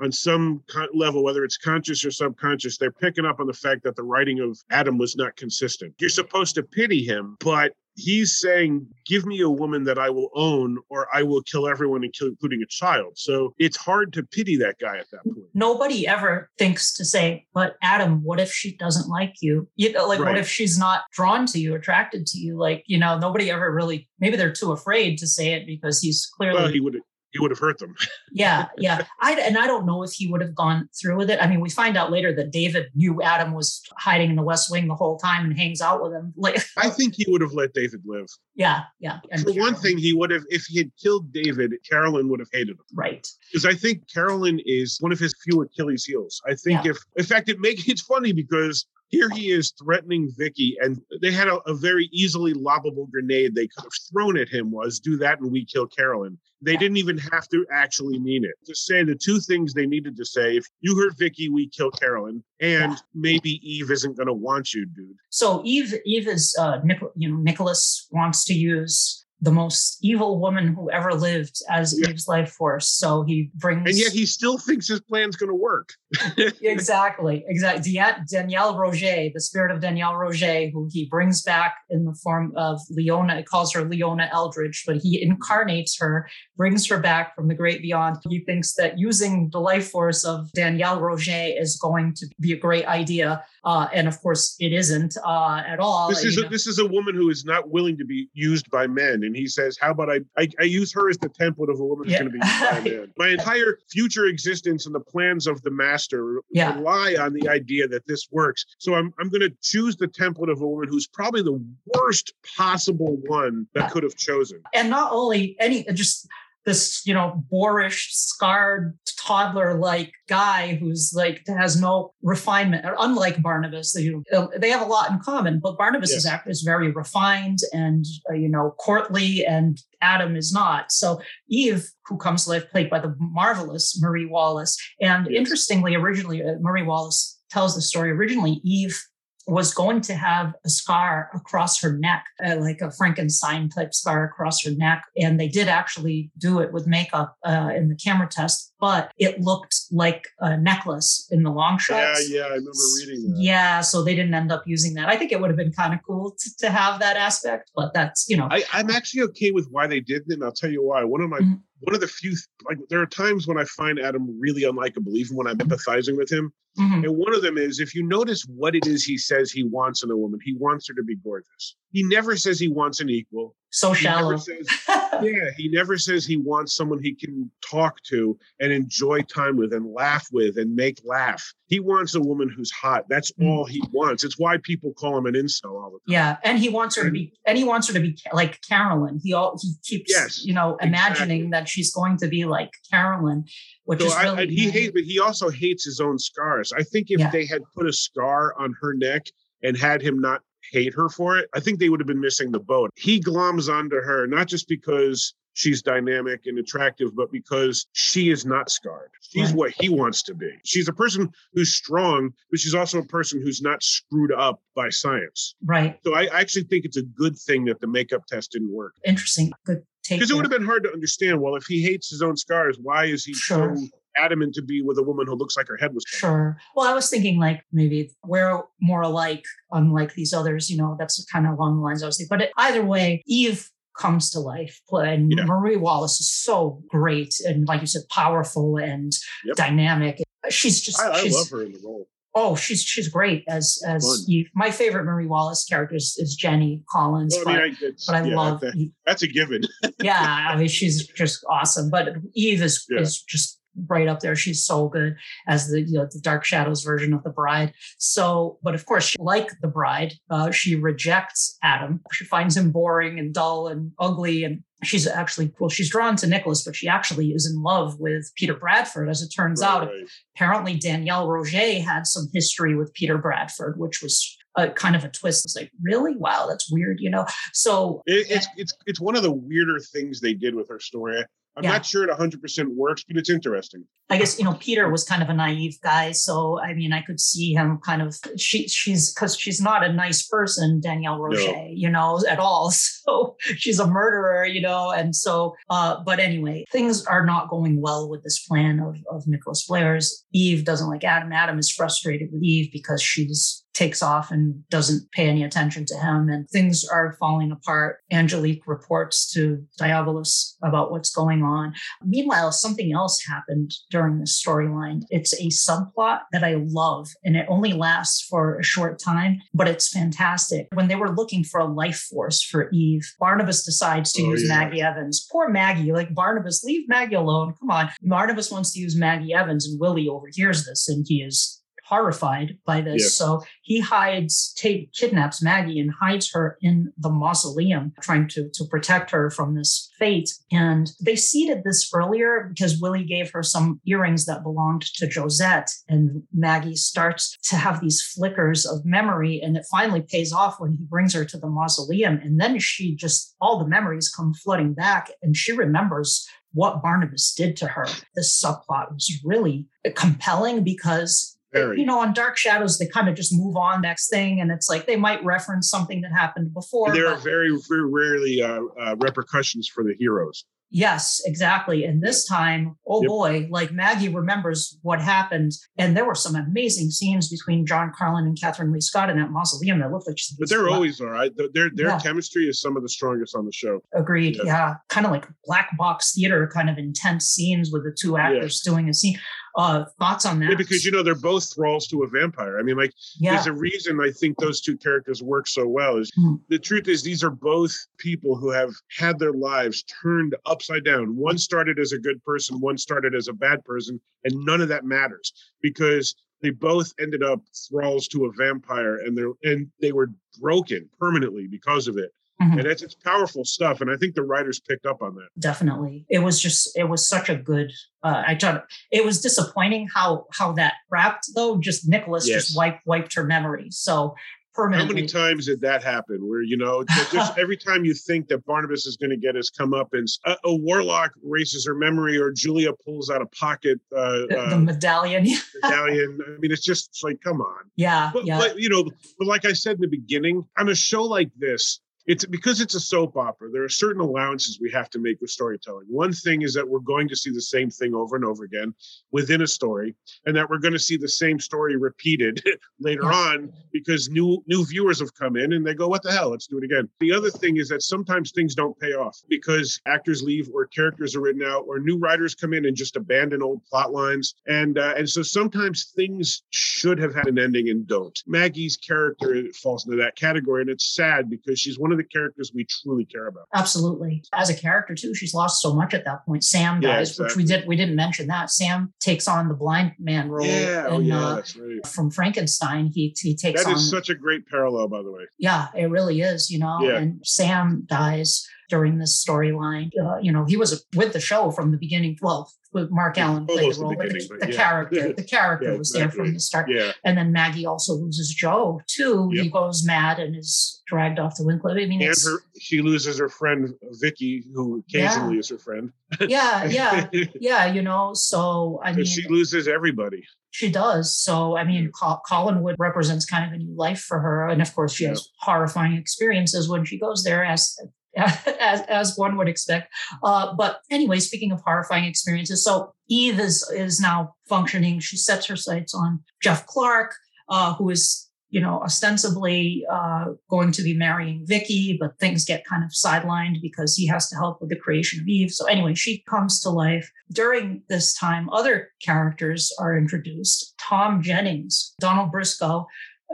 on 0.00 0.12
some 0.12 0.62
level, 0.92 1.22
whether 1.22 1.44
it's 1.44 1.56
conscious 1.56 2.04
or 2.04 2.10
subconscious, 2.10 2.78
they're 2.78 2.90
picking 2.92 3.24
up 3.24 3.40
on 3.40 3.46
the 3.46 3.52
fact 3.52 3.84
that 3.84 3.96
the 3.96 4.02
writing 4.02 4.40
of 4.40 4.58
Adam 4.70 4.98
was 4.98 5.16
not 5.16 5.36
consistent. 5.36 5.94
You're 5.98 6.10
supposed 6.10 6.54
to 6.56 6.62
pity 6.62 7.04
him, 7.04 7.36
but 7.40 7.72
he's 7.96 8.40
saying, 8.40 8.86
"Give 9.06 9.24
me 9.24 9.40
a 9.40 9.48
woman 9.48 9.84
that 9.84 9.98
I 9.98 10.10
will 10.10 10.30
own, 10.34 10.78
or 10.88 11.06
I 11.14 11.22
will 11.22 11.42
kill 11.42 11.68
everyone, 11.68 12.02
including 12.02 12.60
a 12.60 12.66
child." 12.66 13.16
So 13.16 13.54
it's 13.58 13.76
hard 13.76 14.12
to 14.14 14.24
pity 14.24 14.56
that 14.56 14.78
guy 14.80 14.98
at 14.98 15.06
that 15.12 15.22
point. 15.24 15.46
Nobody 15.54 16.06
ever 16.06 16.50
thinks 16.58 16.92
to 16.94 17.04
say, 17.04 17.46
"But 17.54 17.76
Adam, 17.82 18.24
what 18.24 18.40
if 18.40 18.52
she 18.52 18.76
doesn't 18.76 19.08
like 19.08 19.34
you? 19.40 19.68
You 19.76 19.92
know, 19.92 20.08
like 20.08 20.18
what 20.18 20.36
if 20.36 20.48
she's 20.48 20.76
not 20.76 21.02
drawn 21.12 21.46
to 21.46 21.60
you, 21.60 21.74
attracted 21.76 22.26
to 22.26 22.38
you? 22.38 22.58
Like, 22.58 22.82
you 22.86 22.98
know, 22.98 23.18
nobody 23.18 23.50
ever 23.50 23.72
really. 23.72 24.08
Maybe 24.18 24.36
they're 24.36 24.52
too 24.52 24.72
afraid 24.72 25.18
to 25.18 25.26
say 25.26 25.52
it 25.52 25.66
because 25.66 26.00
he's 26.00 26.26
clearly 26.26 26.62
Well, 26.62 26.72
he 26.72 26.80
would 26.80 27.00
he 27.34 27.40
would 27.40 27.50
have 27.50 27.58
hurt 27.58 27.78
them. 27.78 27.94
yeah 28.32 28.66
yeah 28.78 29.02
i 29.20 29.32
and 29.34 29.58
i 29.58 29.66
don't 29.66 29.84
know 29.84 30.02
if 30.02 30.12
he 30.12 30.26
would 30.30 30.40
have 30.40 30.54
gone 30.54 30.88
through 30.98 31.16
with 31.16 31.28
it 31.30 31.38
i 31.42 31.46
mean 31.46 31.60
we 31.60 31.68
find 31.68 31.96
out 31.96 32.10
later 32.10 32.32
that 32.34 32.50
david 32.50 32.86
knew 32.94 33.20
adam 33.22 33.52
was 33.52 33.82
hiding 33.98 34.30
in 34.30 34.36
the 34.36 34.42
west 34.42 34.70
wing 34.70 34.88
the 34.88 34.94
whole 34.94 35.18
time 35.18 35.44
and 35.44 35.56
hangs 35.58 35.80
out 35.80 36.02
with 36.02 36.12
him 36.12 36.32
like 36.36 36.56
I 36.76 36.88
think 36.90 37.14
he 37.16 37.26
would 37.28 37.40
have 37.42 37.52
let 37.52 37.74
David 37.74 38.00
live. 38.06 38.26
yeah 38.54 38.82
yeah 39.00 39.18
and 39.30 39.42
For 39.42 39.52
one 39.52 39.74
thing, 39.74 39.98
he 39.98 40.12
would 40.12 40.30
have 40.30 40.44
if 40.48 40.64
he 40.64 40.78
had 40.78 40.90
killed 41.02 41.32
David, 41.32 41.72
Carolyn 41.88 42.28
would 42.28 42.40
have 42.40 42.48
hated 42.52 42.70
him. 42.70 42.78
right 42.94 43.26
Because 43.52 43.66
I 43.66 43.74
think 43.74 44.02
Carolyn 44.12 44.60
is 44.64 44.96
one 45.00 45.12
of 45.12 45.18
his 45.18 45.34
few 45.44 45.60
Achilles 45.62 46.04
heels. 46.04 46.40
I 46.46 46.54
think 46.54 46.84
Yeah. 46.84 46.92
if 46.92 46.98
in 47.16 47.24
fact 47.24 47.48
it 47.48 47.58
makes 47.60 47.86
it's 47.88 48.02
funny 48.02 48.32
because 48.32 48.86
here 49.14 49.30
he 49.30 49.50
is 49.50 49.72
threatening 49.82 50.30
Vicky, 50.36 50.76
and 50.80 51.00
they 51.22 51.30
had 51.32 51.48
a, 51.48 51.56
a 51.66 51.74
very 51.74 52.08
easily 52.12 52.52
lobbable 52.54 53.10
grenade 53.10 53.54
they 53.54 53.68
could 53.68 53.84
have 53.84 53.92
thrown 54.12 54.36
at 54.38 54.48
him 54.48 54.70
was 54.70 55.00
do 55.00 55.16
that 55.18 55.40
and 55.40 55.50
we 55.50 55.64
kill 55.64 55.86
Carolyn. 55.86 56.38
They 56.62 56.76
didn't 56.76 56.96
even 56.96 57.18
have 57.18 57.46
to 57.50 57.66
actually 57.70 58.18
mean 58.18 58.42
it. 58.44 58.54
To 58.66 58.74
say 58.74 59.02
the 59.04 59.14
two 59.14 59.38
things 59.38 59.74
they 59.74 59.84
needed 59.86 60.16
to 60.16 60.24
say, 60.24 60.56
if 60.56 60.64
you 60.80 60.96
hurt 60.96 61.18
Vicky, 61.18 61.50
we 61.50 61.68
kill 61.68 61.90
Carolyn. 61.90 62.42
And 62.60 62.92
Yeah. 62.92 62.98
maybe 63.14 63.60
Eve 63.62 63.90
isn't 63.90 64.16
gonna 64.16 64.32
want 64.32 64.72
you, 64.72 64.86
dude. 64.86 65.16
so 65.30 65.60
eve 65.64 65.92
eve 66.06 66.28
is 66.28 66.56
uh 66.58 66.78
Nic- 66.84 67.00
you 67.16 67.28
know 67.30 67.36
nicholas 67.36 68.08
wants 68.12 68.44
to 68.46 68.54
use 68.54 69.23
the 69.40 69.52
most 69.52 69.98
evil 70.02 70.38
woman 70.40 70.68
who 70.74 70.90
ever 70.90 71.12
lived 71.12 71.56
as 71.70 71.98
Yeah. 71.98 72.08
eve's 72.10 72.26
life 72.28 72.50
force 72.52 72.88
so 72.88 73.22
he 73.24 73.50
brings 73.56 73.88
And 73.90 73.98
yet 73.98 74.12
he 74.12 74.24
still 74.26 74.58
thinks 74.58 74.88
his 74.88 75.00
plan's 75.00 75.36
gonna 75.36 75.54
work. 75.54 75.90
exactly 76.62 77.44
exactly 77.48 77.92
danielle 78.30 78.74
roget 78.76 79.32
the 79.34 79.40
spirit 79.40 79.70
of 79.74 79.80
danielle 79.80 80.14
roget 80.14 80.72
who 80.72 80.88
he 80.92 81.06
brings 81.06 81.42
back 81.42 81.74
in 81.90 82.04
the 82.04 82.14
form 82.22 82.52
of 82.56 82.80
leona 82.90 83.36
it 83.36 83.46
calls 83.46 83.72
her 83.72 83.84
leona 83.84 84.28
eldridge 84.32 84.84
but 84.86 84.96
he 84.98 85.20
incarnates 85.22 85.98
her 85.98 86.28
brings 86.56 86.86
her 86.88 86.98
back 87.00 87.34
from 87.34 87.48
the 87.48 87.54
great 87.54 87.82
beyond 87.82 88.16
he 88.28 88.40
thinks 88.40 88.74
that 88.74 88.98
using 88.98 89.50
the 89.52 89.60
life 89.60 89.88
force 89.90 90.24
of 90.24 90.50
danielle 90.52 91.00
roget 91.00 91.60
is 91.60 91.76
going 91.76 92.14
to 92.14 92.26
be 92.40 92.52
a 92.52 92.56
great 92.56 92.86
idea 92.86 93.42
uh, 93.64 93.88
and 93.92 94.06
of 94.08 94.20
course 94.20 94.56
it 94.60 94.72
isn't 94.72 95.16
uh, 95.24 95.62
at 95.66 95.80
all 95.80 96.08
This 96.08 96.24
is 96.24 96.36
a, 96.38 96.42
know. 96.42 96.48
this 96.48 96.66
is 96.66 96.78
a 96.78 96.86
woman 96.86 97.14
who 97.14 97.30
is 97.30 97.44
not 97.44 97.70
willing 97.70 97.96
to 97.98 98.04
be 98.04 98.28
used 98.32 98.70
by 98.70 98.86
men, 98.86 99.22
and 99.24 99.34
he 99.36 99.46
says, 99.46 99.78
"How 99.80 99.90
about 99.92 100.10
I 100.10 100.20
I, 100.36 100.48
I 100.60 100.64
use 100.64 100.92
her 100.92 101.08
as 101.10 101.18
the 101.18 101.28
template 101.28 101.70
of 101.72 101.80
a 101.80 101.84
woman 101.84 102.04
who's 102.06 102.12
Yeah. 102.12 102.20
going 102.20 102.32
to 102.32 102.38
be 102.38 102.46
used 102.46 102.60
by 102.60 102.78
a 102.78 102.82
man? 103.00 103.12
My 103.18 103.28
entire 103.30 103.78
future 103.90 104.26
existence 104.26 104.86
and 104.86 104.94
the 104.94 105.00
plans 105.00 105.46
of 105.46 105.62
the 105.62 105.70
master 105.70 106.40
Yeah. 106.50 106.74
rely 106.76 107.16
on 107.18 107.32
the 107.32 107.48
idea 107.48 107.88
that 107.88 108.06
this 108.06 108.28
works. 108.30 108.64
So 108.78 108.94
I'm 108.94 109.12
I'm 109.18 109.28
going 109.28 109.40
to 109.48 109.52
choose 109.62 109.96
the 109.96 110.08
template 110.08 110.50
of 110.50 110.60
a 110.60 110.66
woman 110.68 110.88
who's 110.88 111.06
probably 111.06 111.42
the 111.42 111.58
worst 111.94 112.32
possible 112.56 113.16
one 113.26 113.66
that 113.74 113.90
could 113.90 114.02
have 114.02 114.16
chosen. 114.16 114.60
and 114.74 114.90
not 114.90 115.10
only 115.12 115.56
any 115.60 115.84
just 115.92 116.28
this 116.64 117.02
you 117.06 117.12
know 117.14 117.42
boorish 117.50 118.08
scarred 118.12 118.96
toddler 119.18 119.74
like 119.78 120.12
guy 120.28 120.74
who's 120.76 121.12
like 121.14 121.42
has 121.46 121.80
no 121.80 122.12
refinement 122.22 122.84
unlike 122.98 123.40
barnabas 123.42 123.92
they, 123.92 124.02
you 124.02 124.22
know, 124.32 124.50
they 124.58 124.70
have 124.70 124.82
a 124.82 124.86
lot 124.86 125.10
in 125.10 125.18
common 125.18 125.60
but 125.62 125.76
barnabas 125.78 126.10
is 126.10 126.24
Yes. 126.24 126.32
act 126.32 126.48
is 126.48 126.62
very 126.62 126.90
refined 126.90 127.58
and 127.72 128.04
uh, 128.30 128.34
you 128.34 128.48
know 128.48 128.74
courtly 128.78 129.44
and 129.46 129.78
adam 130.00 130.36
is 130.36 130.52
not 130.52 130.90
so 130.90 131.20
eve 131.48 131.84
who 132.06 132.16
comes 132.18 132.44
to 132.44 132.50
life 132.50 132.70
played 132.70 132.90
by 132.90 132.98
the 132.98 133.14
marvelous 133.18 134.00
marie 134.00 134.26
wallace 134.26 134.76
and 135.00 135.26
Yes. 135.30 135.38
interestingly 135.38 135.94
originally 135.94 136.42
uh, 136.42 136.54
marie 136.60 136.82
wallace 136.82 137.38
tells 137.50 137.74
the 137.74 137.82
story 137.82 138.10
originally 138.10 138.60
eve 138.64 138.98
was 139.46 139.74
going 139.74 140.00
to 140.02 140.14
have 140.14 140.54
a 140.64 140.68
scar 140.68 141.30
across 141.34 141.80
her 141.80 141.96
neck, 141.98 142.24
uh, 142.44 142.56
like 142.56 142.80
a 142.80 142.90
Frankenstein 142.90 143.68
type 143.68 143.92
scar 143.94 144.24
across 144.24 144.64
her 144.64 144.70
neck. 144.70 145.04
And 145.16 145.38
they 145.38 145.48
did 145.48 145.68
actually 145.68 146.30
do 146.38 146.60
it 146.60 146.72
with 146.72 146.86
makeup 146.86 147.36
uh, 147.44 147.70
in 147.76 147.88
the 147.88 147.96
camera 147.96 148.28
test, 148.28 148.72
but 148.80 149.10
it 149.18 149.40
looked 149.40 149.76
like 149.90 150.28
a 150.40 150.56
necklace 150.56 151.28
in 151.30 151.42
the 151.42 151.50
long 151.50 151.78
shot. 151.78 151.96
Yeah, 151.96 152.14
yeah, 152.28 152.42
I 152.42 152.48
remember 152.48 152.70
reading 152.98 153.32
that. 153.34 153.40
Yeah, 153.40 153.80
so 153.80 154.02
they 154.02 154.14
didn't 154.14 154.34
end 154.34 154.50
up 154.50 154.62
using 154.66 154.94
that. 154.94 155.08
I 155.08 155.16
think 155.16 155.32
it 155.32 155.40
would 155.40 155.50
have 155.50 155.58
been 155.58 155.72
kind 155.72 155.92
of 155.92 156.00
cool 156.06 156.34
to, 156.38 156.56
to 156.60 156.70
have 156.70 157.00
that 157.00 157.16
aspect, 157.16 157.70
but 157.74 157.92
that's, 157.92 158.26
you 158.28 158.36
know, 158.36 158.48
I, 158.50 158.62
I'm 158.72 158.90
actually 158.90 159.22
okay 159.24 159.50
with 159.50 159.68
why 159.70 159.86
they 159.86 160.00
did 160.00 160.22
it, 160.26 160.34
and 160.34 160.42
I'll 160.44 160.52
tell 160.52 160.70
you 160.70 160.82
why. 160.84 161.04
One 161.04 161.20
of 161.20 161.28
my 161.28 161.40
Mhm. 161.40 161.60
One 161.84 161.94
of 161.94 162.00
the 162.00 162.08
few 162.08 162.34
like 162.68 162.78
there 162.88 163.00
are 163.00 163.06
times 163.06 163.46
when 163.46 163.58
I 163.58 163.64
find 163.64 163.98
Adam 163.98 164.38
really 164.40 164.62
unlikable, 164.62 165.14
even 165.14 165.36
when 165.36 165.46
I'm 165.46 165.58
empathizing 165.58 166.16
with 166.16 166.30
him. 166.30 166.52
mhm, 166.78 167.04
And 167.04 167.16
one 167.16 167.34
of 167.34 167.42
them 167.42 167.56
is 167.58 167.78
if 167.80 167.94
you 167.94 168.02
notice 168.06 168.42
what 168.48 168.74
it 168.74 168.86
is 168.86 169.04
he 169.04 169.16
says 169.18 169.52
he 169.52 169.62
wants 169.64 170.02
in 170.02 170.10
a 170.10 170.16
woman, 170.16 170.40
he 170.42 170.54
wants 170.54 170.88
her 170.88 170.94
to 170.94 171.02
be 171.02 171.16
gorgeous. 171.16 171.76
He 171.94 172.02
never 172.02 172.36
says 172.36 172.58
he 172.58 172.66
wants 172.68 173.00
an 173.00 173.08
equal. 173.08 173.54
so 173.70 173.92
He 173.92 174.02
shallow. 174.02 174.30
never 174.32 174.38
says, 174.42 174.66
yeah, 175.22 175.50
he 175.56 175.68
never 175.68 175.96
says 175.96 176.26
he 176.26 176.36
wants 176.36 176.74
someone 176.74 177.00
he 177.00 177.14
can 177.14 177.48
talk 177.70 178.02
to 178.10 178.36
and 178.60 178.72
enjoy 178.72 179.20
time 179.22 179.56
with 179.56 179.72
and 179.72 179.86
laugh 179.94 180.26
with 180.32 180.58
and 180.58 180.74
make 180.74 180.98
laugh. 181.04 181.42
He 181.66 181.78
wants 181.78 182.14
a 182.16 182.20
woman 182.20 182.48
who's 182.54 182.70
hot. 182.72 183.04
That's 183.08 183.30
Mm. 183.40 183.46
all 183.48 183.64
he 183.64 183.80
wants. 183.92 184.24
It's 184.24 184.38
why 184.40 184.56
people 184.58 184.92
call 184.94 185.16
him 185.18 185.26
an 185.26 185.34
incel 185.34 185.70
all 185.80 185.90
the 185.92 186.12
time. 186.12 186.12
Yeah, 186.18 186.36
and 186.42 186.58
he 186.58 186.68
wants 186.68 186.96
her 186.96 187.04
to 187.04 187.10
be, 187.12 187.32
and 187.46 187.56
he 187.56 187.62
wants 187.64 187.86
her 187.88 187.94
to 187.94 188.00
be 188.00 188.16
like 188.32 188.60
Carolyn. 188.68 189.20
He 189.22 189.32
all 189.32 189.56
he 189.62 189.72
keeps, 189.84 190.10
Yes, 190.10 190.44
you 190.44 190.52
know, 190.52 190.76
imagining 190.82 191.42
exactly. 191.46 191.50
that 191.52 191.68
she's 191.68 191.92
going 191.94 192.16
to 192.18 192.26
be 192.28 192.44
like 192.44 192.70
Carolyn, 192.90 193.44
which 193.84 194.00
So 194.00 194.06
is 194.06 194.16
really 194.16 194.42
I, 194.42 194.46
he 194.46 194.68
hates, 194.68 194.92
but 194.92 195.02
he 195.04 195.20
also 195.20 195.48
hates 195.48 195.84
his 195.84 196.00
own 196.00 196.18
scars. 196.18 196.72
I 196.76 196.82
think 196.82 197.06
if 197.10 197.20
Yeah. 197.20 197.30
they 197.30 197.46
had 197.46 197.62
put 197.76 197.86
a 197.86 197.92
scar 197.92 198.52
on 198.58 198.74
her 198.80 198.94
neck 198.94 199.26
and 199.62 199.76
had 199.76 200.02
him 200.02 200.18
not 200.20 200.42
hate 200.72 200.94
her 200.94 201.08
for 201.08 201.38
it, 201.38 201.48
I 201.54 201.60
think 201.60 201.78
they 201.78 201.88
would 201.88 202.00
have 202.00 202.06
been 202.06 202.20
missing 202.20 202.50
the 202.50 202.60
boat. 202.60 202.90
He 202.96 203.20
gloms 203.20 203.72
onto 203.72 203.96
her 203.96 204.26
not 204.26 204.48
just 204.48 204.68
because 204.68 205.34
she's 205.54 205.82
dynamic 205.82 206.42
and 206.46 206.58
attractive, 206.58 207.14
but 207.16 207.32
because 207.32 207.86
she 207.92 208.30
is 208.30 208.44
not 208.44 208.70
scarred. 208.70 209.10
She's 209.22 209.52
what 209.52 209.72
he 209.78 209.88
wants 209.88 210.22
to 210.24 210.34
be. 210.34 210.50
She's 210.64 210.88
a 210.88 210.92
person 210.92 211.30
who's 211.54 211.74
strong, 211.74 212.30
but 212.50 212.60
she's 212.60 212.74
also 212.74 212.98
a 212.98 213.04
person 213.04 213.40
who's 213.40 213.62
not 213.62 213.82
screwed 213.82 214.32
up 214.32 214.60
by 214.76 214.90
science. 214.90 215.54
Right. 215.64 215.98
So 216.04 216.14
I 216.14 216.26
actually 216.26 216.64
think 216.64 216.84
it's 216.84 216.96
a 216.96 217.02
good 217.02 217.36
thing 217.38 217.64
that 217.66 217.80
the 217.80 217.86
makeup 217.86 218.26
test 218.26 218.52
didn't 218.52 218.72
work. 218.72 218.94
Interesting. 219.04 219.52
Good 219.64 219.82
take. 220.02 220.18
Because 220.18 220.30
it 220.30 220.34
would 220.34 220.44
have 220.44 220.52
been 220.52 220.64
hard 220.64 220.84
to 220.84 220.92
understand. 220.92 221.40
Well, 221.40 221.56
if 221.56 221.64
he 221.66 221.82
hates 221.82 222.10
his 222.10 222.22
own 222.22 222.36
scars, 222.36 222.78
why 222.80 223.06
is 223.06 223.24
he 223.24 223.32
sure. 223.34 223.76
so 223.76 223.88
adamant 224.16 224.54
to 224.54 224.62
be 224.62 224.82
with 224.82 224.98
a 224.98 225.02
woman 225.02 225.26
who 225.26 225.34
looks 225.34 225.56
like 225.56 225.68
her 225.68 225.76
head 225.76 225.94
was 225.94 226.04
cut. 226.04 226.18
Sure. 226.18 226.56
Well, 226.74 226.86
I 226.86 226.94
was 226.94 227.08
thinking 227.10 227.38
like 227.38 227.62
maybe 227.72 228.10
we're 228.24 228.62
more 228.80 229.02
alike, 229.02 229.44
unlike 229.72 230.14
these 230.14 230.32
others. 230.32 230.70
You 230.70 230.76
know, 230.76 230.96
that's 230.98 231.24
kind 231.26 231.46
of 231.46 231.58
along 231.58 231.76
the 231.76 231.82
lines 231.82 232.02
I 232.02 232.06
was 232.06 232.16
thinking. 232.16 232.36
But 232.36 232.50
either 232.56 232.84
way, 232.84 233.22
Eve 233.26 233.70
comes 233.96 234.30
to 234.30 234.40
life. 234.40 234.80
And 234.90 235.32
yeah. 235.36 235.44
Marie 235.44 235.76
Wallace 235.76 236.20
is 236.20 236.30
so 236.30 236.82
great 236.88 237.34
and, 237.40 237.66
like 237.66 237.80
you 237.80 237.86
said, 237.86 238.02
powerful 238.10 238.76
and 238.76 239.12
yep. 239.44 239.56
dynamic. 239.56 240.20
She's 240.50 240.80
just. 240.80 241.00
I, 241.00 241.20
she's, 241.20 241.34
love 241.34 241.48
her 241.50 241.62
in 241.62 241.72
the 241.72 241.80
role. 241.84 242.08
Oh, 242.36 242.56
she's 242.56 242.82
she's 242.82 243.08
great 243.08 243.44
as 243.48 243.80
as 243.86 244.26
Eve. 244.28 244.50
My 244.54 244.70
favorite 244.72 245.04
Marie 245.04 245.26
Wallace 245.26 245.64
character 245.64 245.94
is, 245.94 246.16
is 246.18 246.34
Jenny 246.34 246.82
Collins, 246.90 247.36
well, 247.36 247.48
I 247.48 247.68
mean, 247.68 247.76
but, 247.80 247.86
I, 247.86 247.92
but 248.06 248.14
I 248.14 248.28
yeah, 248.28 248.36
love 248.36 248.60
that's 248.60 248.76
a, 248.76 248.90
that's 249.06 249.22
a 249.22 249.28
given. 249.28 249.62
yeah, 250.02 250.48
I 250.50 250.56
mean 250.56 250.66
she's 250.66 251.06
just 251.06 251.44
awesome. 251.48 251.90
But 251.90 252.08
Eve 252.34 252.60
is 252.62 252.84
yeah. 252.90 253.02
is 253.02 253.22
just 253.22 253.60
right 253.88 254.08
up 254.08 254.20
there. 254.20 254.36
She's 254.36 254.64
so 254.64 254.88
good 254.88 255.16
as 255.48 255.68
the 255.68 255.82
you 255.82 255.98
know 255.98 256.06
the 256.10 256.20
Dark 256.20 256.44
Shadows 256.44 256.82
version 256.82 257.12
of 257.12 257.22
the 257.22 257.30
bride. 257.30 257.72
So, 257.98 258.58
but 258.62 258.74
of 258.74 258.86
course, 258.86 259.04
she, 259.04 259.16
like 259.18 259.50
the 259.60 259.68
bride, 259.68 260.14
uh, 260.30 260.50
she 260.50 260.76
rejects 260.76 261.58
Adam. 261.62 262.00
She 262.12 262.24
finds 262.24 262.56
him 262.56 262.70
boring 262.70 263.18
and 263.18 263.32
dull 263.32 263.68
and 263.68 263.92
ugly 263.98 264.44
and. 264.44 264.62
She's 264.82 265.06
actually 265.06 265.50
well. 265.58 265.70
She's 265.70 265.88
drawn 265.88 266.14
to 266.16 266.26
Nicholas, 266.26 266.62
but 266.62 266.76
she 266.76 266.88
actually 266.88 267.28
is 267.28 267.50
in 267.50 267.62
love 267.62 267.98
with 268.00 268.30
Peter 268.36 268.52
Bradford. 268.52 269.08
As 269.08 269.22
it 269.22 269.28
turns 269.34 269.62
right, 269.62 269.70
out, 269.70 269.86
right. 269.86 270.04
apparently 270.36 270.76
Danielle 270.76 271.26
Roget 271.26 271.82
had 271.82 272.06
some 272.06 272.28
history 272.34 272.76
with 272.76 272.92
Peter 272.92 273.16
Bradford, 273.16 273.78
which 273.78 274.02
was 274.02 274.36
a 274.56 274.68
kind 274.70 274.94
of 274.94 275.04
a 275.04 275.08
twist. 275.08 275.44
It's 275.44 275.56
like, 275.56 275.70
really? 275.82 276.14
Wow, 276.16 276.46
that's 276.48 276.70
weird, 276.70 276.98
you 277.00 277.10
know? 277.10 277.24
So 277.52 278.02
it, 278.06 278.26
it's 278.30 278.46
it's 278.56 278.72
it's 278.86 279.00
one 279.00 279.16
of 279.16 279.22
the 279.22 279.32
weirder 279.32 279.80
things 279.80 280.20
they 280.20 280.34
did 280.34 280.54
with 280.54 280.68
her 280.68 280.80
story. 280.80 281.24
I'm 281.56 281.64
yeah. 281.64 281.70
not 281.70 281.86
sure 281.86 282.02
it 282.04 282.10
100% 282.10 282.66
works, 282.74 283.04
but 283.04 283.16
it's 283.16 283.30
interesting. 283.30 283.84
I 284.10 284.18
guess 284.18 284.38
you 284.38 284.44
know 284.44 284.54
Peter 284.54 284.90
was 284.90 285.04
kind 285.04 285.22
of 285.22 285.30
a 285.30 285.34
naive 285.34 285.78
guy, 285.82 286.12
so 286.12 286.60
I 286.60 286.74
mean 286.74 286.92
I 286.92 287.00
could 287.00 287.18
see 287.18 287.54
him 287.54 287.78
kind 287.84 288.02
of 288.02 288.16
she 288.36 288.68
she's 288.68 289.14
because 289.14 289.36
she's 289.36 289.60
not 289.60 289.82
a 289.84 289.92
nice 289.92 290.26
person, 290.26 290.80
Danielle 290.80 291.18
Roget, 291.18 291.54
no. 291.54 291.68
you 291.72 291.88
know, 291.88 292.20
at 292.28 292.38
all. 292.38 292.72
So 293.04 293.36
she's 293.38 293.78
a 293.78 293.86
murderer, 293.86 294.46
you 294.46 294.62
know, 294.62 294.90
and 294.90 295.14
so 295.14 295.54
uh, 295.68 296.02
but 296.04 296.20
anyway, 296.20 296.64
things 296.72 297.04
are 297.04 297.24
not 297.24 297.50
going 297.50 297.82
well 297.82 298.08
with 298.08 298.24
this 298.24 298.46
plan 298.46 298.80
of 298.80 298.96
of 299.10 299.26
Nicholas 299.26 299.66
Blair's. 299.66 300.24
Eve 300.32 300.64
doesn't 300.64 300.88
like 300.88 301.04
Adam. 301.04 301.30
Adam 301.30 301.58
is 301.58 301.70
frustrated 301.70 302.30
with 302.32 302.42
Eve 302.42 302.70
because 302.72 303.02
she's 303.02 303.63
takes 303.74 304.02
off 304.02 304.30
and 304.30 304.66
doesn't 304.70 305.10
pay 305.12 305.28
any 305.28 305.42
attention 305.42 305.84
to 305.84 305.96
him 305.96 306.28
and 306.28 306.48
things 306.48 306.84
are 306.84 307.16
falling 307.18 307.50
apart. 307.50 307.98
Angelique 308.12 308.66
reports 308.66 309.30
to 309.32 309.64
Diabolos 309.80 310.54
about 310.62 310.90
what's 310.90 311.10
going 311.10 311.42
on. 311.42 311.74
Meanwhile, 312.02 312.52
something 312.52 312.92
else 312.92 313.22
happened 313.26 313.72
during 313.90 314.20
this 314.20 314.40
storyline. 314.40 315.02
It's 315.10 315.34
a 315.34 315.48
subplot 315.48 316.20
that 316.32 316.44
I 316.44 316.56
love 316.66 317.08
and 317.24 317.36
it 317.36 317.46
only 317.48 317.72
lasts 317.72 318.24
for 318.28 318.58
a 318.58 318.62
short 318.62 318.98
time, 318.98 319.40
but 319.52 319.68
it's 319.68 319.88
fantastic. 319.88 320.68
When 320.72 320.88
they 320.88 320.96
were 320.96 321.14
looking 321.14 321.42
for 321.42 321.60
a 321.60 321.66
life 321.66 321.98
force 321.98 322.42
for 322.42 322.70
Eve, 322.70 323.02
Barnabas 323.18 323.64
decides 323.64 324.12
to 324.12 324.22
oh, 324.22 324.30
use 324.30 324.48
yeah. 324.48 324.56
Maggie 324.56 324.82
Evans. 324.82 325.26
Poor 325.30 325.48
Maggie, 325.48 325.92
like 325.92 326.14
Barnabas, 326.14 326.62
leave 326.62 326.88
Maggie 326.88 327.16
alone. 327.16 327.54
Come 327.58 327.70
on. 327.70 327.90
Barnabas 328.02 328.50
wants 328.50 328.72
to 328.74 328.80
use 328.80 328.96
Maggie 328.96 329.34
Evans 329.34 329.66
and 329.66 329.80
Willie 329.80 330.08
overhears 330.08 330.64
this 330.64 330.88
and 330.88 331.04
he 331.08 331.22
is 331.22 331.60
horrified 331.86 332.58
by 332.64 332.80
this. 332.80 333.02
Yeah. 333.02 333.08
So 333.08 333.42
he 333.62 333.80
hides, 333.80 334.54
Tate 334.56 334.92
kidnaps 334.92 335.42
Maggie 335.42 335.80
and 335.80 335.92
hides 335.92 336.30
her 336.32 336.56
in 336.60 336.92
the 336.96 337.10
mausoleum, 337.10 337.92
trying 338.00 338.28
to, 338.28 338.48
to 338.54 338.64
protect 338.64 339.10
her 339.10 339.30
from 339.30 339.54
this 339.54 339.90
fate. 339.98 340.30
And 340.50 340.90
they 341.00 341.16
seeded 341.16 341.62
this 341.64 341.90
earlier 341.94 342.48
because 342.48 342.80
Willie 342.80 343.04
gave 343.04 343.30
her 343.32 343.42
some 343.42 343.80
earrings 343.86 344.24
that 344.26 344.42
belonged 344.42 344.82
to 344.94 345.10
Josette. 345.12 345.70
And 345.88 346.22
Maggie 346.32 346.76
starts 346.76 347.36
to 347.50 347.56
have 347.56 347.80
these 347.80 348.02
flickers 348.02 348.64
of 348.64 348.84
memory. 348.84 349.40
And 349.42 349.56
it 349.56 349.66
finally 349.70 350.02
pays 350.02 350.32
off 350.32 350.60
when 350.60 350.72
he 350.72 350.84
brings 350.88 351.14
her 351.14 351.24
to 351.24 351.38
the 351.38 351.48
mausoleum. 351.48 352.18
And 352.22 352.40
then 352.40 352.58
she 352.58 352.94
just, 352.94 353.34
all 353.40 353.58
the 353.58 353.68
memories 353.68 354.08
come 354.08 354.32
flooding 354.34 354.74
back 354.74 355.10
and 355.22 355.36
she 355.36 355.52
remembers 355.52 356.26
what 356.54 356.80
Barnabas 356.82 357.34
did 357.34 357.56
to 357.58 357.66
her. 357.66 357.86
This 358.14 358.40
subplot 358.40 358.92
was 358.92 359.20
really 359.24 359.66
compelling 359.96 360.62
because 360.62 361.33
very. 361.54 361.80
You 361.80 361.86
know, 361.86 362.00
on 362.00 362.12
Dark 362.12 362.36
Shadows, 362.36 362.78
they 362.78 362.86
kind 362.86 363.08
of 363.08 363.14
just 363.14 363.32
move 363.32 363.56
on 363.56 363.80
next 363.82 364.08
thing, 364.08 364.40
and 364.40 364.50
it's 364.50 364.68
like 364.68 364.86
they 364.86 364.96
might 364.96 365.24
reference 365.24 365.70
something 365.70 366.00
that 366.02 366.12
happened 366.12 366.52
before. 366.52 366.92
There 366.92 367.04
but... 367.04 367.18
are 367.18 367.20
very, 367.20 367.50
very 367.68 367.88
rarely 367.88 368.42
uh, 368.42 368.60
uh, 368.80 368.96
repercussions 368.96 369.68
for 369.68 369.82
the 369.84 369.94
heroes. 369.98 370.44
Yes, 370.70 371.22
exactly. 371.24 371.84
And 371.84 372.02
this 372.02 372.26
time, 372.26 372.74
oh 372.88 373.00
yep. 373.00 373.08
boy, 373.08 373.48
like 373.48 373.70
Maggie 373.70 374.08
remembers 374.08 374.76
what 374.82 375.00
happened. 375.00 375.52
And 375.78 375.96
there 375.96 376.04
were 376.04 376.16
some 376.16 376.34
amazing 376.34 376.90
scenes 376.90 377.28
between 377.28 377.64
John 377.64 377.92
Karlen 377.96 378.26
and 378.26 378.36
Kathryn 378.36 378.72
Leigh 378.72 378.80
Scott 378.80 379.08
in 379.08 379.16
that 379.18 379.30
mausoleum 379.30 379.78
that 379.78 379.92
looked 379.92 380.08
like 380.08 380.16
But 380.36 380.48
they're 380.48 380.68
always 380.68 381.00
all 381.00 381.10
right. 381.10 381.30
Their 381.36 381.70
their 381.72 381.88
yeah. 381.90 382.00
chemistry 382.00 382.48
is 382.48 382.60
some 382.60 382.76
of 382.76 382.82
the 382.82 382.88
strongest 382.88 383.36
on 383.36 383.46
the 383.46 383.52
show. 383.52 383.84
Agreed. 383.94 384.34
Yeah. 384.36 384.44
yeah. 384.46 384.74
Kind 384.88 385.06
of 385.06 385.12
like 385.12 385.28
black 385.44 385.68
box 385.78 386.12
theater, 386.12 386.50
kind 386.52 386.68
of 386.68 386.76
intense 386.76 387.26
scenes 387.26 387.70
with 387.70 387.84
the 387.84 387.96
two 387.96 388.16
actors 388.16 388.60
yeah. 388.66 388.72
doing 388.72 388.88
a 388.88 388.94
scene. 388.94 389.16
Uh, 389.56 389.84
thoughts 390.00 390.26
on 390.26 390.40
that? 390.40 390.50
Yeah, 390.50 390.56
because 390.56 390.84
you 390.84 390.90
know 390.90 391.02
they're 391.02 391.14
both 391.14 391.54
thralls 391.54 391.86
to 391.86 392.02
a 392.02 392.08
vampire. 392.08 392.58
I 392.58 392.62
mean, 392.62 392.76
like 392.76 392.92
yeah. 393.18 393.34
there's 393.34 393.46
a 393.46 393.52
reason 393.52 394.00
I 394.00 394.10
think 394.10 394.36
those 394.38 394.60
two 394.60 394.76
characters 394.76 395.22
work 395.22 395.46
so 395.46 395.66
well. 395.66 395.96
Is 395.96 396.10
mm. 396.18 396.40
the 396.48 396.58
truth 396.58 396.88
is 396.88 397.02
these 397.02 397.22
are 397.22 397.30
both 397.30 397.72
people 397.96 398.36
who 398.36 398.50
have 398.50 398.70
had 398.98 399.18
their 399.18 399.32
lives 399.32 399.84
turned 399.84 400.34
upside 400.46 400.84
down. 400.84 401.16
One 401.16 401.38
started 401.38 401.78
as 401.78 401.92
a 401.92 401.98
good 401.98 402.22
person, 402.24 402.58
one 402.58 402.76
started 402.76 403.14
as 403.14 403.28
a 403.28 403.32
bad 403.32 403.64
person, 403.64 404.00
and 404.24 404.34
none 404.44 404.60
of 404.60 404.68
that 404.68 404.84
matters 404.84 405.32
because 405.62 406.16
they 406.42 406.50
both 406.50 406.92
ended 407.00 407.22
up 407.22 407.40
thralls 407.68 408.08
to 408.08 408.24
a 408.24 408.32
vampire, 408.32 408.96
and 408.96 409.16
they're 409.16 409.32
and 409.44 409.70
they 409.80 409.92
were 409.92 410.10
broken 410.40 410.88
permanently 410.98 411.46
because 411.46 411.86
of 411.86 411.96
it. 411.96 412.12
Mm-hmm. 412.42 412.58
And 412.58 412.66
it's, 412.66 412.82
it's 412.82 412.94
powerful 412.96 413.44
stuff. 413.44 413.80
And 413.80 413.90
I 413.90 413.96
think 413.96 414.14
the 414.14 414.22
writers 414.22 414.60
picked 414.60 414.86
up 414.86 415.02
on 415.02 415.14
that. 415.14 415.28
Definitely. 415.38 416.04
It 416.08 416.18
was 416.18 416.40
just, 416.40 416.76
it 416.76 416.84
was 416.84 417.08
such 417.08 417.28
a 417.28 417.36
good, 417.36 417.70
uh, 418.02 418.24
I 418.26 418.34
thought 418.34 418.64
it 418.90 419.04
was 419.04 419.20
disappointing 419.20 419.88
how, 419.94 420.26
how 420.32 420.52
that 420.52 420.74
wrapped 420.90 421.28
though. 421.34 421.58
Just 421.58 421.88
Nicholas 421.88 422.28
yes. 422.28 422.46
just 422.46 422.56
wiped, 422.56 422.82
wiped 422.86 423.14
her 423.14 423.24
memory. 423.24 423.68
So 423.70 424.14
permanently. 424.54 424.86
How 424.88 424.94
many 424.94 425.06
times 425.06 425.46
did 425.46 425.60
that 425.60 425.82
happen? 425.82 426.26
Where 426.28 426.42
you 426.42 426.56
know, 426.56 426.84
just 427.12 427.36
every 427.36 427.56
time 427.56 427.84
you 427.84 427.92
think 427.92 428.28
that 428.28 428.44
Barnabas 428.46 428.86
is 428.86 428.96
going 428.96 429.10
to 429.10 429.16
get 429.16 429.34
his 429.34 429.50
comeuppance, 429.50 430.18
a, 430.24 430.36
a 430.44 430.56
warlock 430.56 431.12
erases 431.26 431.66
her 431.66 431.74
memory, 431.74 432.18
or 432.18 432.30
Julia 432.30 432.70
pulls 432.84 433.10
out 433.10 433.20
a 433.20 433.26
pocket 433.26 433.80
uh, 433.94 434.10
the, 434.10 434.26
the 434.28 434.54
uh, 434.54 434.58
medallion. 434.58 435.26
medallion. 435.62 436.18
I 436.26 436.38
mean, 436.38 436.52
it's 436.52 436.64
just 436.64 436.90
it's 436.90 437.02
like, 437.02 437.20
come 437.20 437.40
on. 437.40 437.64
Yeah, 437.76 438.10
but, 438.14 438.24
yeah. 438.24 438.38
But, 438.38 438.58
you 438.58 438.68
know, 438.68 438.84
but 439.18 439.26
like 439.26 439.44
I 439.44 439.52
said 439.52 439.76
in 439.76 439.82
the 439.82 439.88
beginning, 439.88 440.44
on 440.56 440.68
a 440.68 440.74
show 440.74 441.04
like 441.04 441.30
this, 441.36 441.80
it's 442.06 442.24
because 442.26 442.60
it's 442.60 442.74
a 442.74 442.80
soap 442.80 443.16
opera 443.16 443.50
there 443.50 443.62
are 443.62 443.68
certain 443.68 444.00
allowances 444.00 444.58
we 444.60 444.70
have 444.70 444.90
to 444.90 444.98
make 444.98 445.20
with 445.20 445.30
storytelling. 445.30 445.86
One 445.88 446.12
thing 446.12 446.42
is 446.42 446.54
that 446.54 446.68
we're 446.68 446.80
going 446.80 447.08
to 447.08 447.16
see 447.16 447.30
the 447.30 447.40
same 447.40 447.70
thing 447.70 447.94
over 447.94 448.16
and 448.16 448.24
over 448.24 448.44
again 448.44 448.74
within 449.12 449.42
a 449.42 449.46
story 449.46 449.94
and 450.26 450.36
that 450.36 450.50
we're 450.50 450.58
going 450.58 450.72
to 450.72 450.78
see 450.78 450.96
the 450.96 451.08
same 451.08 451.38
story 451.38 451.76
repeated 451.76 452.42
later 452.80 453.12
on 453.12 453.52
because 453.72 454.08
new 454.08 454.42
new 454.46 454.64
viewers 454.66 455.00
have 455.00 455.14
come 455.14 455.36
in 455.36 455.52
and 455.52 455.66
they 455.66 455.74
go 455.74 455.88
what 455.88 456.02
the 456.02 456.12
hell? 456.12 456.30
Let's 456.30 456.46
do 456.46 456.58
it 456.58 456.64
again. 456.64 456.88
The 457.00 457.12
other 457.12 457.30
thing 457.30 457.56
is 457.56 457.68
that 457.68 457.82
sometimes 457.82 458.32
things 458.32 458.54
don't 458.54 458.78
pay 458.78 458.92
off 458.92 459.18
because 459.28 459.80
actors 459.86 460.22
leave 460.22 460.48
or 460.52 460.66
characters 460.66 461.14
are 461.14 461.20
written 461.20 461.42
out 461.42 461.64
or 461.66 461.78
new 461.78 461.98
writers 461.98 462.34
come 462.34 462.52
in 462.52 462.66
and 462.66 462.76
just 462.76 462.96
abandon 462.96 463.42
old 463.42 463.64
plot 463.66 463.92
lines 463.92 464.34
and 464.46 464.78
uh, 464.78 464.94
and 464.96 465.08
so 465.08 465.22
sometimes 465.22 465.92
things 465.96 466.42
should 466.50 466.98
have 466.98 467.14
had 467.14 467.26
an 467.26 467.38
ending 467.38 467.68
and 467.68 467.86
don't. 467.86 468.22
Maggie's 468.26 468.76
character 468.76 469.44
falls 469.62 469.86
into 469.86 469.96
that 469.98 470.16
category 470.16 470.62
and 470.62 470.70
it's 470.70 470.94
sad 470.94 471.30
because 471.30 471.60
she's 471.60 471.78
one 471.78 471.92
of 471.94 471.98
the 471.98 472.04
characters 472.04 472.52
we 472.54 472.66
truly 472.68 473.04
care 473.04 473.26
about. 473.26 473.44
Absolutely. 473.54 474.22
As 474.32 474.50
a 474.50 474.54
character 474.54 474.94
too, 474.94 475.14
she's 475.14 475.34
lost 475.34 475.62
so 475.62 475.74
much 475.74 475.94
at 475.94 476.04
that 476.04 476.24
point. 476.26 476.44
Sam 476.44 476.80
dies, 476.80 476.82
yeah, 476.82 477.00
exactly. 477.00 477.24
which 477.24 477.36
we 477.36 477.44
did 477.44 477.68
we 477.68 477.76
didn't 477.76 477.96
mention 477.96 478.26
that. 478.28 478.50
Sam 478.50 478.92
takes 479.00 479.26
on 479.28 479.48
the 479.48 479.54
blind 479.54 479.92
man 479.98 480.28
role. 480.28 480.46
Yeah, 480.46 480.86
oh, 480.88 481.00
yeah, 481.00 481.18
uh, 481.18 481.42
right. 481.58 481.86
From 481.86 482.10
Frankenstein, 482.10 482.90
he 482.92 483.14
he 483.18 483.34
takes 483.34 483.64
That 483.64 483.70
on, 483.70 483.76
is 483.76 483.90
such 483.90 484.10
a 484.10 484.14
great 484.14 484.46
parallel, 484.46 484.88
by 484.88 485.02
the 485.02 485.10
way. 485.10 485.24
Yeah, 485.38 485.68
it 485.74 485.86
really 485.86 486.20
is, 486.20 486.50
you 486.50 486.58
know. 486.58 486.78
Yeah. 486.82 486.96
And 486.96 487.20
Sam 487.24 487.84
dies 487.86 488.46
during 488.68 488.98
this 488.98 489.24
storyline. 489.24 489.90
Uh, 490.00 490.18
you 490.18 490.32
know, 490.32 490.44
he 490.44 490.56
was 490.56 490.84
with 490.94 491.12
the 491.12 491.20
show 491.20 491.50
from 491.50 491.70
the 491.70 491.78
beginning. 491.78 492.18
Well, 492.20 492.50
with 492.74 492.90
Mark 492.90 493.16
Allen 493.18 493.46
played 493.46 493.72
the 493.72 493.80
role, 493.80 493.94
but 493.96 494.08
the, 494.08 494.38
the 494.40 494.50
yeah. 494.50 494.56
character, 494.56 495.12
the 495.12 495.22
character 495.22 495.72
yeah, 495.72 495.78
was 495.78 495.92
there 495.92 496.10
from 496.10 496.34
the 496.34 496.40
start. 496.40 496.68
And 497.04 497.16
then 497.16 497.32
Maggie 497.32 497.66
also 497.66 497.94
loses 497.94 498.28
Joe 498.34 498.80
too. 498.88 499.30
Yep. 499.32 499.44
He 499.44 499.50
goes 499.50 499.84
mad 499.86 500.18
and 500.18 500.36
is 500.36 500.82
dragged 500.86 501.20
off 501.20 501.36
the 501.36 501.44
Wyndcliff. 501.44 501.80
I 501.80 501.86
mean, 501.86 502.02
and 502.02 502.14
her, 502.24 502.38
she 502.58 502.82
loses 502.82 503.18
her 503.18 503.28
friend 503.28 503.74
Vicky, 504.00 504.44
who 504.52 504.84
occasionally 504.88 505.38
is 505.38 505.48
her 505.48 505.58
friend. 505.58 505.92
yeah, 506.20 506.64
yeah, 506.64 507.06
yeah. 507.40 507.66
You 507.66 507.82
know, 507.82 508.12
so 508.12 508.80
I 508.84 508.92
mean, 508.92 509.04
she 509.04 509.26
loses 509.28 509.68
everybody. 509.68 510.24
She 510.50 510.70
does. 510.70 511.18
So, 511.18 511.56
I 511.56 511.64
mean, 511.64 511.90
Collinwood 511.90 512.76
represents 512.78 513.24
kind 513.24 513.44
of 513.44 513.52
a 513.52 513.62
new 513.62 513.74
life 513.74 514.00
for 514.00 514.20
her. 514.20 514.46
And 514.46 514.62
of 514.62 514.72
course, 514.72 514.94
she 514.94 515.02
has 515.02 515.28
horrifying 515.40 515.94
experiences 515.94 516.68
when 516.68 516.84
she 516.84 516.96
goes 516.96 517.24
there, 517.24 517.44
as 517.44 517.76
as, 518.60 518.82
as 518.82 519.16
one 519.16 519.36
would 519.36 519.48
expect. 519.48 519.92
Uh, 520.22 520.54
but 520.54 520.80
anyway, 520.90 521.18
speaking 521.18 521.52
of 521.52 521.60
horrifying 521.62 522.04
experiences, 522.04 522.64
so 522.64 522.92
Eve 523.08 523.38
is 523.38 523.70
is 523.74 524.00
now 524.00 524.34
functioning. 524.48 525.00
She 525.00 525.16
sets 525.16 525.46
her 525.46 525.56
sights 525.56 525.94
on 525.94 526.22
Jeff 526.42 526.66
Clark, 526.66 527.14
uh, 527.48 527.74
who 527.74 527.90
is 527.90 528.24
you 528.54 528.60
know, 528.60 528.78
ostensibly 528.84 529.84
uh, 529.90 530.26
going 530.48 530.70
to 530.70 530.80
be 530.80 530.94
marrying 530.94 531.44
Vicky, 531.44 531.96
but 531.98 532.16
things 532.20 532.44
get 532.44 532.64
kind 532.64 532.84
of 532.84 532.90
sidelined 532.90 533.60
because 533.60 533.96
he 533.96 534.06
has 534.06 534.28
to 534.28 534.36
help 534.36 534.60
with 534.60 534.70
the 534.70 534.76
creation 534.76 535.20
of 535.20 535.26
Eve. 535.26 535.50
So 535.50 535.66
anyway, 535.66 535.94
she 535.94 536.22
comes 536.30 536.60
to 536.60 536.70
life. 536.70 537.10
During 537.32 537.82
this 537.88 538.14
time, 538.14 538.48
other 538.50 538.92
characters 539.02 539.74
are 539.80 539.98
introduced. 539.98 540.72
Tom 540.78 541.20
Jennings, 541.20 541.94
Donald 541.98 542.30
Briscoe, 542.30 542.86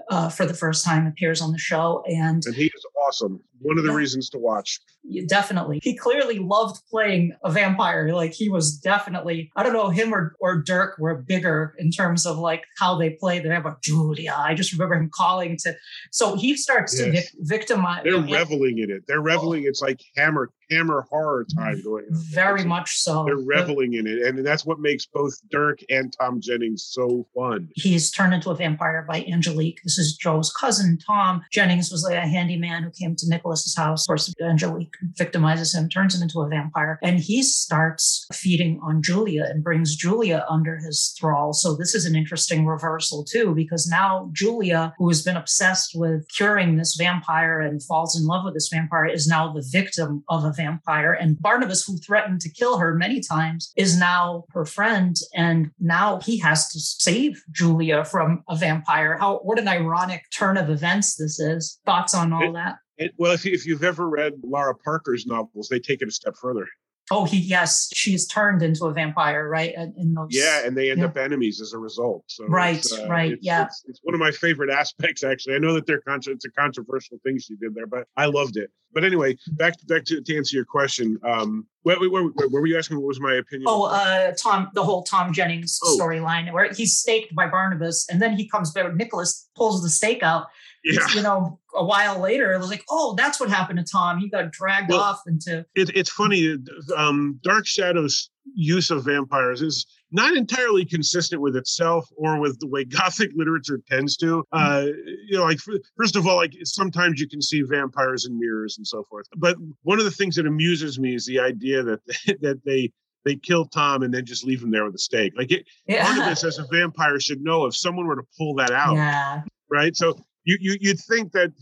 uh, 0.09 0.31
for 0.31 0.47
the 0.47 0.55
first 0.55 0.87
time 0.87 1.07
appears 1.07 1.43
on 1.43 1.53
the 1.53 1.59
show, 1.59 2.03
and 2.07 2.43
and 2.47 2.55
he 2.55 2.67
is 2.75 2.87
awesome. 3.07 3.41
One 3.61 3.79
of 3.79 3.85
the 3.85 3.91
yeah. 3.91 3.97
reasons 3.97 4.29
to 4.31 4.39
watch 4.39 4.81
definitely. 5.27 5.81
He 5.83 5.97
clearly 5.97 6.39
loved 6.39 6.81
playing 6.91 7.33
a 7.45 7.51
vampire. 7.51 8.13
Like 8.13 8.33
he 8.33 8.49
was 8.49 8.77
definitely, 8.77 9.51
I 9.57 9.63
don't 9.63 9.73
know, 9.73 9.89
him 9.89 10.15
or, 10.15 10.35
or 10.41 10.63
Dirk 10.63 10.99
were 10.99 11.17
bigger 11.17 11.75
in 11.79 11.91
terms 11.91 12.27
of 12.27 12.39
like 12.39 12.65
how 12.79 12.99
they 12.99 13.11
play. 13.11 13.39
They 13.39 13.49
have 13.49 13.67
a 13.67 13.77
Julia. 13.83 14.35
I 14.37 14.55
just 14.55 14.73
remember 14.73 14.95
him 14.95 15.11
calling 15.13 15.57
to. 15.63 15.75
So 16.11 16.37
he 16.37 16.57
starts 16.57 16.99
yes. 16.99 17.07
to 17.07 17.13
vic- 17.13 17.31
victimize. 17.41 18.03
They're 18.05 18.21
reveling 18.21 18.79
in 18.79 18.91
it. 18.91 19.05
They're 19.07 19.21
reveling. 19.21 19.65
Oh. 19.65 19.69
It's 19.69 19.83
like 19.83 20.01
hammer 20.17 20.51
hammer 20.71 21.07
horror 21.11 21.45
time 21.57 21.77
mm-hmm. 21.77 21.89
going 21.89 22.05
on. 22.05 22.25
Very 22.33 22.65
much 22.65 22.99
so. 22.99 23.25
They're 23.25 23.37
reveling 23.37 23.95
in 23.95 24.07
it, 24.07 24.23
and 24.23 24.45
that's 24.47 24.65
what 24.65 24.79
makes 24.79 25.07
both 25.07 25.37
Dirk 25.51 25.81
and 25.91 26.15
Tom 26.19 26.41
Jennings 26.41 26.87
so 26.89 27.27
fun. 27.35 27.69
He's 27.75 28.11
turned 28.11 28.35
into 28.35 28.51
a 28.51 28.55
vampire 28.55 29.05
by 29.07 29.25
Angelique. 29.25 29.81
This 29.85 29.99
is 29.99 30.17
Joe's 30.17 30.53
cousin. 30.53 30.99
Tom 31.05 31.43
Jennings 31.51 31.91
was 31.91 32.05
like 32.05 32.15
a 32.15 32.27
handyman 32.27 32.83
who 32.83 32.91
came 32.91 33.17
to 33.17 33.29
Nicholas's 33.51 33.77
house. 33.77 34.05
Of 34.05 34.09
course, 34.09 34.35
Angelique 34.41 34.95
victimizes 35.19 35.75
him, 35.75 35.89
turns 35.89 36.15
him 36.15 36.23
into 36.23 36.41
a 36.41 36.49
vampire, 36.49 36.99
and 37.03 37.19
he 37.19 37.43
starts 37.43 38.27
feeding 38.33 38.81
on 38.83 39.03
Julia 39.03 39.45
and 39.45 39.65
brings 39.65 39.97
Julia 39.97 40.45
under 40.49 40.77
his 40.77 41.15
thrall. 41.19 41.53
So 41.53 41.75
this 41.75 41.95
is 41.95 42.07
an 42.07 42.15
interesting 42.15 42.67
reversal 42.67 43.25
too, 43.25 43.55
because 43.55 43.89
now 43.89 44.31
Julia, 44.33 44.95
who 44.99 45.09
has 45.09 45.23
been 45.23 45.37
obsessed 45.37 45.93
with 45.95 46.27
curing 46.29 46.77
this 46.77 46.95
vampire 46.97 47.61
and 47.61 47.83
falls 47.83 48.19
in 48.19 48.27
love 48.27 48.45
with 48.45 48.55
this 48.55 48.69
vampire, 48.69 49.07
is 49.07 49.27
now 49.27 49.53
the 49.53 49.67
victim 49.73 50.23
of 50.29 50.45
a 50.45 50.53
vampire. 50.53 51.13
And 51.13 51.41
Barnabas, 51.41 51.85
who 51.85 51.99
threatened 51.99 52.41
to 52.43 52.51
kill 52.51 52.79
her 52.79 52.95
many 52.95 53.21
times, 53.21 53.73
is 53.77 53.99
now 53.99 54.45
her 54.51 54.65
friend. 54.65 55.17
And 55.35 55.71
now 55.81 56.21
he 56.21 56.39
has 56.39 56.69
to 56.69 56.79
save 56.79 57.43
Julia 57.51 58.05
from 58.05 58.45
a 58.49 58.57
vampire. 58.57 59.17
How 59.19 59.39
what 59.43 59.59
an 59.59 59.69
ironic 59.69 60.23
turn 60.37 60.57
of 60.57 60.71
events 60.71 61.17
this 61.17 61.41
is. 61.41 61.81
Thoughts 61.85 62.15
on 62.15 62.33
all 62.33 62.51
it, 62.51 62.53
that? 62.53 62.77
It, 63.01 63.13
well, 63.17 63.33
if, 63.33 63.47
if 63.47 63.67
you've 63.67 63.83
ever 63.83 64.09
read 64.09 64.35
Lara 64.43 64.75
Parker's 64.75 65.27
novels, 65.27 65.69
they 65.69 65.81
take 65.81 66.03
it 66.03 66.09
a 66.09 66.13
step 66.13 66.37
further. 66.37 66.67
Oh, 67.13 67.25
he 67.25 67.39
yes, 67.39 67.89
she's 67.93 68.29
turned 68.29 68.63
into 68.63 68.85
a 68.85 68.93
vampire, 68.93 69.49
right? 69.49 69.75
In 69.75 70.15
those, 70.15 70.29
yeah, 70.31 70.65
and 70.65 70.77
they 70.77 70.93
end 70.93 71.01
yeah. 71.01 71.07
up 71.07 71.17
enemies 71.17 71.61
as 71.61 71.73
a 71.73 71.79
result. 71.79 72.23
So 72.29 72.47
right, 72.47 72.85
uh, 72.93 73.09
right, 73.09 73.33
it's, 73.33 73.45
yeah. 73.45 73.65
It's, 73.65 73.83
it's, 73.89 74.01
one 74.05 74.15
of 74.15 74.21
my 74.21 74.31
favorite 74.31 74.71
aspects, 74.79 75.25
actually. 75.25 75.57
I 75.57 75.59
know 75.59 75.73
that 75.75 75.87
they're 75.87 76.03
con- 76.03 76.21
it's 76.25 76.45
a 76.45 76.51
controversial 76.51 77.19
thing 77.25 77.39
she 77.39 77.57
did 77.57 77.75
there, 77.75 77.89
but 77.89 78.07
I 78.17 78.27
loved 78.27 78.57
it. 78.57 78.71
But 78.93 79.03
anyway, 79.03 79.37
back 79.53 79.77
to, 79.79 79.87
back 79.87 80.05
to, 80.05 80.21
to 80.21 80.37
answer 80.37 80.55
your 80.55 80.67
question. 80.67 81.19
Um, 81.25 81.67
what, 81.83 81.99
what, 82.01 82.13
what, 82.13 82.33
what, 82.37 82.53
were 82.53 82.67
you 82.67 82.79
asking? 82.79 82.99
What 82.99 83.09
was 83.09 83.21
my 83.21 83.35
opinion? 83.35 83.65
Oh, 83.67 83.85
uh, 83.85 84.33
Tom, 84.39 84.71
the 84.75 84.85
whole 84.85 85.03
Tom 85.03 85.33
Jennings 85.33 85.81
oh. 85.83 85.99
storyline 85.99 86.53
where 86.53 86.73
he's 86.73 86.97
staked 86.97 87.35
by 87.35 87.49
Barnabas, 87.49 88.07
and 88.09 88.23
then 88.23 88.37
he 88.37 88.49
comes 88.49 88.71
back. 88.71 88.95
Nicholas 88.95 89.49
pulls 89.57 89.83
the 89.83 89.89
stake 89.89 90.23
out 90.23 90.47
yeah. 90.85 91.07
you 91.15 91.23
know, 91.23 91.59
a 91.75 91.85
while 91.85 92.21
later, 92.21 92.53
it 92.53 92.59
was 92.59 92.69
like, 92.69 92.85
oh, 92.91 93.15
that's 93.17 93.41
what 93.41 93.49
happened 93.49 93.79
to 93.79 93.85
Tom. 93.85 94.19
He 94.19 94.29
got 94.29 94.51
dragged 94.53 94.91
well, 94.91 95.01
off 95.01 95.23
into. 95.27 95.65
It, 95.75 95.91
it's 95.95 96.11
funny. 96.11 96.57
Um, 96.97 97.39
Dark 97.43 97.67
Shadows' 97.67 98.31
use 98.55 98.91
of 98.91 99.05
vampires 99.05 99.63
is 99.63 99.87
not 100.13 100.35
entirely 100.37 100.85
consistent 100.85 101.41
with 101.41 101.57
itself 101.57 102.09
or 102.17 102.41
with 102.41 102.59
the 102.61 102.67
way 102.67 102.85
Gothic 103.01 103.31
literature 103.35 103.81
tends 103.89 104.17
to. 104.19 104.45
Mm-hmm. 104.55 104.59
Uh, 104.59 104.85
you 105.27 105.39
know, 105.39 105.45
like 105.45 105.59
first 105.97 106.17
of 106.17 106.27
all, 106.27 106.37
like 106.37 106.55
sometimes 106.65 107.21
you 107.21 107.29
can 107.29 107.43
see 107.43 107.63
vampires 107.63 108.27
in 108.27 108.39
mirrors 108.39 108.77
and 108.79 108.87
so 108.87 109.05
forth. 109.09 109.27
But 109.37 109.57
one 109.83 109.99
of 109.99 110.05
the 110.05 110.11
things 110.11 110.37
that 110.37 110.47
amuses 110.47 110.99
me 110.99 111.15
is 111.15 111.27
the 111.27 111.41
idea 111.41 111.83
that 111.83 112.01
that 112.41 112.61
they 112.65 112.93
they 113.25 113.37
kill 113.37 113.67
Tom 113.67 114.03
and 114.03 114.13
then 114.13 114.25
just 114.25 114.45
leave 114.45 114.63
him 114.63 114.71
there 114.71 114.85
with 114.85 114.95
a 114.95 114.99
stake. 114.99 115.35
Like 115.37 115.53
it, 115.53 115.67
yeah. 115.87 116.07
part 116.07 116.19
of 116.19 116.25
this 116.25 116.45
as 116.45 116.59
a 116.59 116.67
vampire 116.71 117.21
should 117.21 117.43
know 117.43 117.67
if 117.67 117.77
someone 117.77 118.07
were 118.07 118.17
to 118.17 118.27
pull 118.39 118.55
that 118.55 118.71
out. 118.73 118.95
Yeah. 118.95 119.43
Right. 119.71 119.95
So 119.95 120.19
you, 120.45 120.57
you 120.61 120.77
you'd 120.81 121.01
think 121.01 121.33
that 121.33 121.53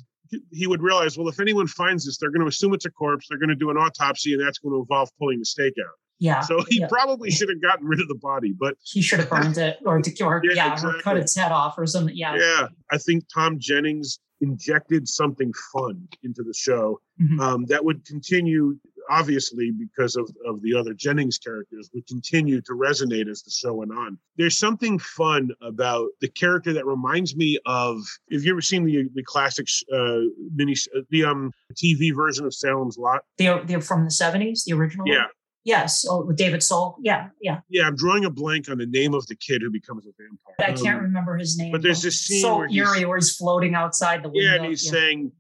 he 0.51 0.67
would 0.67 0.83
realize, 0.83 1.17
well, 1.17 1.29
if 1.29 1.41
anyone 1.41 1.67
finds 1.67 2.05
this, 2.05 2.19
they're 2.19 2.31
going 2.31 2.43
to 2.43 2.49
assume 2.49 2.75
it's 2.75 2.85
a 2.85 2.91
corpse. 2.91 3.27
They're 3.29 3.39
going 3.39 3.49
to 3.49 3.55
do 3.55 3.71
an 3.71 3.77
autopsy, 3.77 4.35
and 4.35 4.43
that's 4.43 4.59
going 4.59 4.75
to 4.75 4.81
involve 4.81 5.09
pulling 5.19 5.39
the 5.39 5.45
stake 5.45 5.75
out. 5.81 5.95
Yeah. 6.19 6.41
So 6.41 6.65
he 6.69 6.81
yeah. 6.81 6.89
probably 6.89 7.31
should 7.31 7.49
have 7.49 7.63
gotten 7.63 7.87
rid 7.87 8.01
of 8.01 8.09
the 8.09 8.17
body, 8.17 8.53
but 8.59 8.75
he 8.83 9.03
should 9.03 9.21
have 9.21 9.31
burned 9.31 9.57
it 9.57 9.79
or, 9.87 10.01
to, 10.01 10.25
or 10.25 10.41
yeah, 10.45 10.53
yeah 10.55 10.73
exactly. 10.73 10.99
or 10.99 11.03
cut 11.03 11.17
its 11.17 11.35
head 11.37 11.53
off 11.53 11.79
or 11.79 11.87
something. 11.87 12.17
Yeah. 12.17 12.37
Yeah. 12.37 12.69
I 12.91 12.99
think 12.99 13.25
Tom 13.33 13.59
Jennings 13.59 14.19
injected 14.41 15.09
something 15.09 15.53
fun 15.73 16.09
into 16.23 16.43
the 16.43 16.55
show 16.55 17.01
mm-hmm. 17.21 17.41
um, 17.41 17.67
that 17.67 17.85
would 17.85 18.05
continue 18.05 18.77
obviously 19.09 19.71
because 19.71 20.17
of, 20.17 20.31
of 20.47 20.63
the 20.63 20.75
other 20.75 20.95
Jennings 20.95 21.39
characters, 21.39 21.91
would 21.95 22.07
continue 22.07 22.61
to 22.63 22.73
resonate 22.73 23.29
as 23.29 23.43
the 23.43 23.51
show 23.51 23.75
went 23.75 23.93
on. 23.93 24.19
There's 24.37 24.59
something 24.59 24.99
fun 24.99 25.51
about 25.63 26.09
the 26.21 26.29
character 26.29 26.73
that 26.73 26.87
reminds 26.87 27.37
me 27.37 27.59
of. 27.67 27.99
Have 28.33 28.43
you 28.43 28.53
ever 28.53 28.61
seen 28.61 28.85
the 28.85 29.09
the 29.15 29.23
classic 29.23 29.67
uh, 29.93 30.21
mini 30.55 30.75
the 31.11 31.25
um 31.25 31.53
TV 31.75 32.15
version 32.15 32.47
of 32.47 32.55
Salem's 32.55 32.99
Lot? 32.99 33.23
They're 33.39 33.63
they're 33.65 33.81
from 33.81 34.05
the 34.05 34.11
'70s, 34.11 34.65
the 34.65 34.75
original. 34.75 35.07
Yeah. 35.07 35.23
One? 35.23 35.29
Yes, 35.65 36.07
oh, 36.09 36.25
with 36.25 36.37
David 36.39 36.63
Soul. 36.63 36.97
Yeah, 36.99 37.29
yeah. 37.43 37.61
Yeah, 37.69 37.89
I'm 37.89 37.95
drawing 37.95 38.25
a 38.25 38.31
blank 38.31 38.71
on 38.71 38.79
the 38.79 38.87
name 38.87 39.13
of 39.13 39.27
the 39.27 39.35
kid 39.37 39.61
who 39.61 39.71
becomes 39.71 40.07
a 40.07 40.11
vampire. 40.19 40.55
I 40.61 40.73
can't 40.73 40.99
um, 40.99 41.05
remember 41.05 41.37
his 41.37 41.59
name. 41.59 41.73
But 41.73 41.83
there's 41.83 42.01
this 42.01 42.23
scene 42.23 42.41
so 42.41 42.57
where 42.57 42.71
eerie 42.71 43.05
where 43.05 43.19
he's 43.19 43.37
floating 43.37 43.75
outside 43.75 44.23
the 44.23 44.31
window. 44.31 44.49
Yeah, 44.49 44.57
and 44.57 44.65
he's 44.65 44.87
yeah. 44.87 44.93
saying 44.93 45.33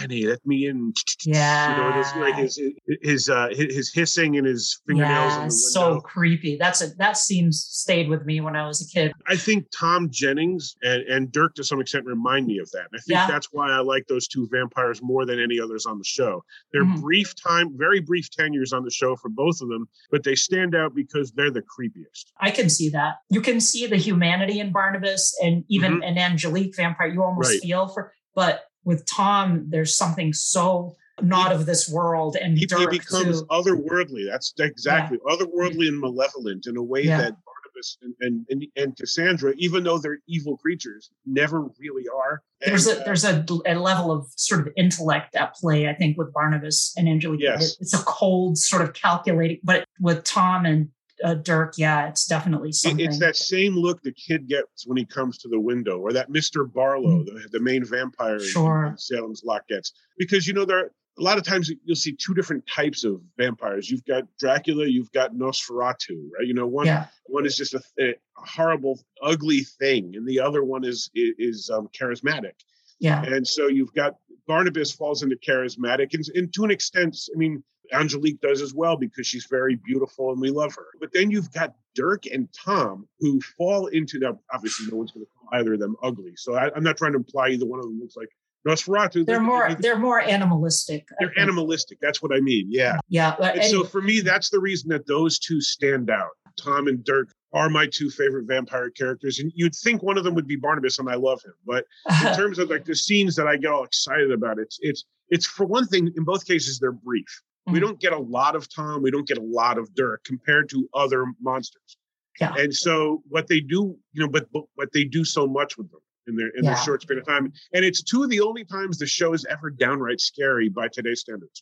Danny, 0.00 0.26
let 0.26 0.44
me 0.46 0.66
in. 0.66 0.92
Yeah. 1.24 1.76
You 1.76 1.82
know, 1.82 2.02
his, 2.02 2.16
like 2.16 2.34
his 2.36 2.60
his 3.02 3.28
uh 3.28 3.48
his 3.50 3.92
hissing 3.92 4.36
and 4.36 4.46
his 4.46 4.80
fingernails. 4.86 5.34
Yeah, 5.34 5.48
so 5.48 6.00
creepy. 6.00 6.56
That's 6.56 6.80
a 6.82 6.88
that 6.98 7.16
seems 7.16 7.62
stayed 7.62 8.08
with 8.08 8.24
me 8.24 8.40
when 8.40 8.56
I 8.56 8.66
was 8.66 8.80
a 8.82 8.88
kid. 8.92 9.12
I 9.26 9.36
think 9.36 9.66
Tom 9.76 10.08
Jennings 10.10 10.76
and, 10.82 11.02
and 11.02 11.32
Dirk 11.32 11.54
to 11.56 11.64
some 11.64 11.80
extent 11.80 12.06
remind 12.06 12.46
me 12.46 12.58
of 12.58 12.70
that. 12.72 12.86
I 12.94 12.98
think 12.98 13.02
yeah. 13.08 13.26
that's 13.26 13.48
why 13.52 13.70
I 13.70 13.80
like 13.80 14.06
those 14.06 14.28
two 14.28 14.48
vampires 14.50 15.00
more 15.02 15.26
than 15.26 15.40
any 15.40 15.60
others 15.60 15.86
on 15.86 15.98
the 15.98 16.04
show. 16.04 16.44
They're 16.72 16.84
mm-hmm. 16.84 17.00
brief 17.00 17.34
time, 17.34 17.76
very 17.76 18.00
brief 18.00 18.30
tenures 18.30 18.72
on 18.72 18.84
the 18.84 18.90
show 18.90 19.16
for 19.16 19.28
both 19.28 19.60
of 19.60 19.68
them, 19.68 19.88
but 20.10 20.22
they 20.22 20.34
stand 20.34 20.74
out 20.74 20.94
because 20.94 21.32
they're 21.32 21.50
the 21.50 21.62
creepiest. 21.62 22.26
I 22.40 22.50
can 22.50 22.68
see 22.68 22.88
that. 22.90 23.16
You 23.30 23.40
can 23.40 23.60
see 23.60 23.86
the 23.86 23.96
humanity 23.96 24.60
in 24.60 24.72
Barnabas 24.72 25.36
and 25.42 25.64
even 25.68 25.94
mm-hmm. 25.94 26.02
an 26.02 26.18
Angelique 26.18 26.76
vampire. 26.76 27.08
You 27.08 27.22
almost 27.22 27.50
right. 27.50 27.60
feel 27.60 27.88
for 27.88 28.12
but 28.34 28.64
with 28.84 29.06
Tom, 29.06 29.66
there's 29.68 29.96
something 29.96 30.32
so 30.32 30.94
not 31.20 31.52
of 31.52 31.66
this 31.66 31.88
world, 31.88 32.36
and 32.40 32.58
he, 32.58 32.66
he 32.66 32.86
becomes 32.86 33.42
otherworldly. 33.44 34.28
That's 34.30 34.52
exactly 34.58 35.18
yeah. 35.24 35.36
otherworldly 35.36 35.88
and 35.88 36.00
malevolent 36.00 36.66
in 36.66 36.76
a 36.76 36.82
way 36.82 37.02
yeah. 37.02 37.18
that 37.18 37.36
Barnabas 37.44 37.98
and, 38.02 38.14
and, 38.20 38.46
and 38.48 38.66
and 38.76 38.96
Cassandra, 38.96 39.52
even 39.56 39.84
though 39.84 39.98
they're 39.98 40.18
evil 40.26 40.56
creatures, 40.56 41.10
never 41.26 41.68
really 41.78 42.04
are. 42.08 42.42
And, 42.62 42.72
there's 42.72 42.86
a 42.86 43.00
uh, 43.00 43.04
there's 43.04 43.24
a, 43.24 43.44
a, 43.66 43.74
level 43.74 44.10
of 44.10 44.26
sort 44.36 44.66
of 44.66 44.72
intellect 44.76 45.34
at 45.34 45.54
play, 45.54 45.88
I 45.88 45.94
think, 45.94 46.16
with 46.16 46.32
Barnabas 46.32 46.94
and 46.96 47.08
Angelique. 47.08 47.42
Yes. 47.42 47.76
It's 47.80 47.94
a 47.94 48.02
cold, 48.04 48.58
sort 48.58 48.82
of 48.82 48.94
calculating, 48.94 49.60
but 49.62 49.84
with 50.00 50.24
Tom 50.24 50.64
and 50.64 50.88
uh, 51.22 51.34
Dirk, 51.34 51.74
yeah, 51.76 52.08
it's 52.08 52.26
definitely 52.26 52.72
something. 52.72 53.04
It's 53.04 53.18
that 53.18 53.36
same 53.36 53.76
look 53.76 54.02
the 54.02 54.12
kid 54.12 54.48
gets 54.48 54.86
when 54.86 54.96
he 54.96 55.04
comes 55.04 55.38
to 55.38 55.48
the 55.48 55.60
window, 55.60 55.98
or 55.98 56.12
that 56.12 56.30
Mr. 56.30 56.70
Barlow, 56.70 57.22
mm-hmm. 57.22 57.36
the, 57.36 57.48
the, 57.52 57.60
main 57.60 57.84
vampire 57.84 58.40
sure. 58.40 58.86
in, 58.86 58.98
Salem's 58.98 59.42
Lot 59.44 59.66
gets. 59.68 59.92
Because, 60.18 60.46
you 60.46 60.54
know, 60.54 60.64
there 60.64 60.78
are 60.78 60.92
a 61.18 61.22
lot 61.22 61.38
of 61.38 61.44
times 61.44 61.70
you'll 61.84 61.96
see 61.96 62.12
two 62.12 62.34
different 62.34 62.66
types 62.66 63.04
of 63.04 63.20
vampires. 63.36 63.90
You've 63.90 64.04
got 64.04 64.24
Dracula, 64.38 64.86
you've 64.86 65.12
got 65.12 65.34
Nosferatu, 65.34 66.28
right? 66.38 66.46
You 66.46 66.54
know, 66.54 66.66
one 66.66 66.86
yeah. 66.86 67.06
one 67.26 67.46
is 67.46 67.56
just 67.56 67.74
a, 67.74 67.82
a, 68.00 68.14
horrible, 68.34 68.98
ugly 69.22 69.60
thing, 69.60 70.14
and 70.16 70.26
the 70.26 70.40
other 70.40 70.64
one 70.64 70.84
is 70.84 71.10
is, 71.14 71.34
is 71.38 71.70
um, 71.70 71.88
charismatic. 71.98 72.54
Yeah. 72.98 73.22
And 73.22 73.46
so 73.46 73.66
you've 73.66 73.92
got 73.94 74.16
Barnabas 74.46 74.92
falls 74.92 75.22
into 75.22 75.36
charismatic, 75.36 76.14
and, 76.14 76.24
and 76.34 76.52
to 76.54 76.64
an 76.64 76.70
extent, 76.70 77.16
I 77.34 77.38
mean, 77.38 77.62
Angelique 77.92 78.40
does 78.40 78.60
as 78.60 78.74
well 78.74 78.96
because 78.96 79.26
she's 79.26 79.46
very 79.46 79.76
beautiful 79.76 80.32
and 80.32 80.40
we 80.40 80.50
love 80.50 80.74
her. 80.74 80.86
But 81.00 81.12
then 81.12 81.30
you've 81.30 81.52
got 81.52 81.74
Dirk 81.94 82.26
and 82.26 82.48
Tom 82.52 83.08
who 83.20 83.40
fall 83.58 83.86
into 83.88 84.18
that. 84.20 84.38
Obviously, 84.52 84.86
no 84.90 84.98
one's 84.98 85.12
going 85.12 85.26
to 85.26 85.30
call 85.32 85.60
either 85.60 85.74
of 85.74 85.80
them 85.80 85.96
ugly. 86.02 86.32
So 86.36 86.54
I, 86.54 86.74
am 86.76 86.82
not 86.82 86.96
trying 86.96 87.12
to 87.12 87.18
imply 87.18 87.48
either 87.48 87.66
one 87.66 87.78
of 87.78 87.84
them 87.84 87.98
looks 88.00 88.16
like 88.16 88.28
Nosferatu. 88.66 89.26
They're 89.26 89.40
more 89.40 89.74
they're 89.74 89.98
more 89.98 90.20
animalistic. 90.20 91.08
They're 91.18 91.38
animalistic. 91.38 91.98
That's 92.00 92.22
what 92.22 92.34
I 92.34 92.40
mean. 92.40 92.66
Yeah. 92.70 92.98
Yeah. 93.08 93.34
And 93.40 93.60
and 93.60 93.64
so 93.64 93.84
for 93.84 94.00
me, 94.00 94.20
that's 94.20 94.50
the 94.50 94.60
reason 94.60 94.90
that 94.90 95.06
those 95.06 95.38
two 95.38 95.60
stand 95.60 96.10
out. 96.10 96.30
Tom 96.56 96.86
and 96.86 97.02
Dirk 97.04 97.32
are 97.52 97.68
my 97.68 97.86
two 97.86 98.10
favorite 98.10 98.46
vampire 98.46 98.90
characters. 98.90 99.38
And 99.38 99.52
you'd 99.54 99.74
think 99.74 100.02
one 100.02 100.16
of 100.16 100.24
them 100.24 100.34
would 100.34 100.46
be 100.46 100.56
Barnabas, 100.56 100.98
and 100.98 101.08
I 101.08 101.14
love 101.14 101.42
him. 101.42 101.54
But 101.66 101.84
in 102.24 102.34
terms 102.36 102.58
of 102.58 102.70
like 102.70 102.84
the 102.84 102.94
scenes 102.94 103.36
that 103.36 103.46
I 103.46 103.56
get 103.56 103.70
all 103.70 103.84
excited 103.84 104.30
about, 104.30 104.58
it's 104.58 104.78
it's 104.80 105.04
it's 105.28 105.46
for 105.46 105.66
one 105.66 105.86
thing, 105.86 106.12
in 106.16 106.24
both 106.24 106.46
cases, 106.46 106.78
they're 106.78 106.92
brief. 106.92 107.42
Mm-hmm. 107.66 107.74
We 107.74 107.80
don't 107.80 108.00
get 108.00 108.12
a 108.12 108.18
lot 108.18 108.56
of 108.56 108.72
Tom, 108.74 109.02
we 109.02 109.10
don't 109.10 109.26
get 109.26 109.38
a 109.38 109.42
lot 109.42 109.78
of 109.78 109.94
Dirk 109.94 110.24
compared 110.24 110.68
to 110.70 110.88
other 110.94 111.26
monsters. 111.40 111.96
Yeah. 112.40 112.54
And 112.56 112.74
so 112.74 113.22
what 113.28 113.46
they 113.46 113.60
do, 113.60 113.96
you 114.12 114.22
know, 114.22 114.28
but, 114.28 114.50
but 114.52 114.64
what 114.74 114.92
they 114.92 115.04
do 115.04 115.24
so 115.24 115.46
much 115.46 115.76
with 115.76 115.90
them 115.90 116.00
in 116.26 116.36
their 116.36 116.48
in 116.48 116.64
yeah. 116.64 116.74
their 116.74 116.82
short 116.82 117.02
span 117.02 117.18
of 117.18 117.26
time. 117.26 117.52
And 117.72 117.84
it's 117.84 118.02
two 118.02 118.22
of 118.22 118.30
the 118.30 118.40
only 118.40 118.64
times 118.64 118.98
the 118.98 119.06
show 119.06 119.32
is 119.32 119.44
ever 119.46 119.70
downright 119.70 120.20
scary 120.20 120.68
by 120.68 120.88
today's 120.88 121.20
standards. 121.20 121.60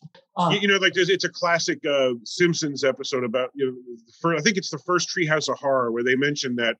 You, 0.51 0.59
you, 0.59 0.67
know, 0.67 0.77
like 0.77 0.93
there's, 0.93 1.09
it's 1.09 1.23
a 1.23 1.29
classic 1.29 1.79
uh, 1.85 2.13
Simpsons 2.23 2.83
episode 2.83 3.23
about 3.23 3.49
you 3.53 3.65
know, 3.65 3.75
for, 4.21 4.35
I 4.35 4.41
think 4.41 4.57
it's 4.57 4.69
the 4.69 4.79
first 4.79 5.09
Treehouse 5.09 5.49
of 5.49 5.59
Horror 5.59 5.91
where 5.91 6.03
they 6.03 6.15
mention 6.15 6.55
that 6.55 6.77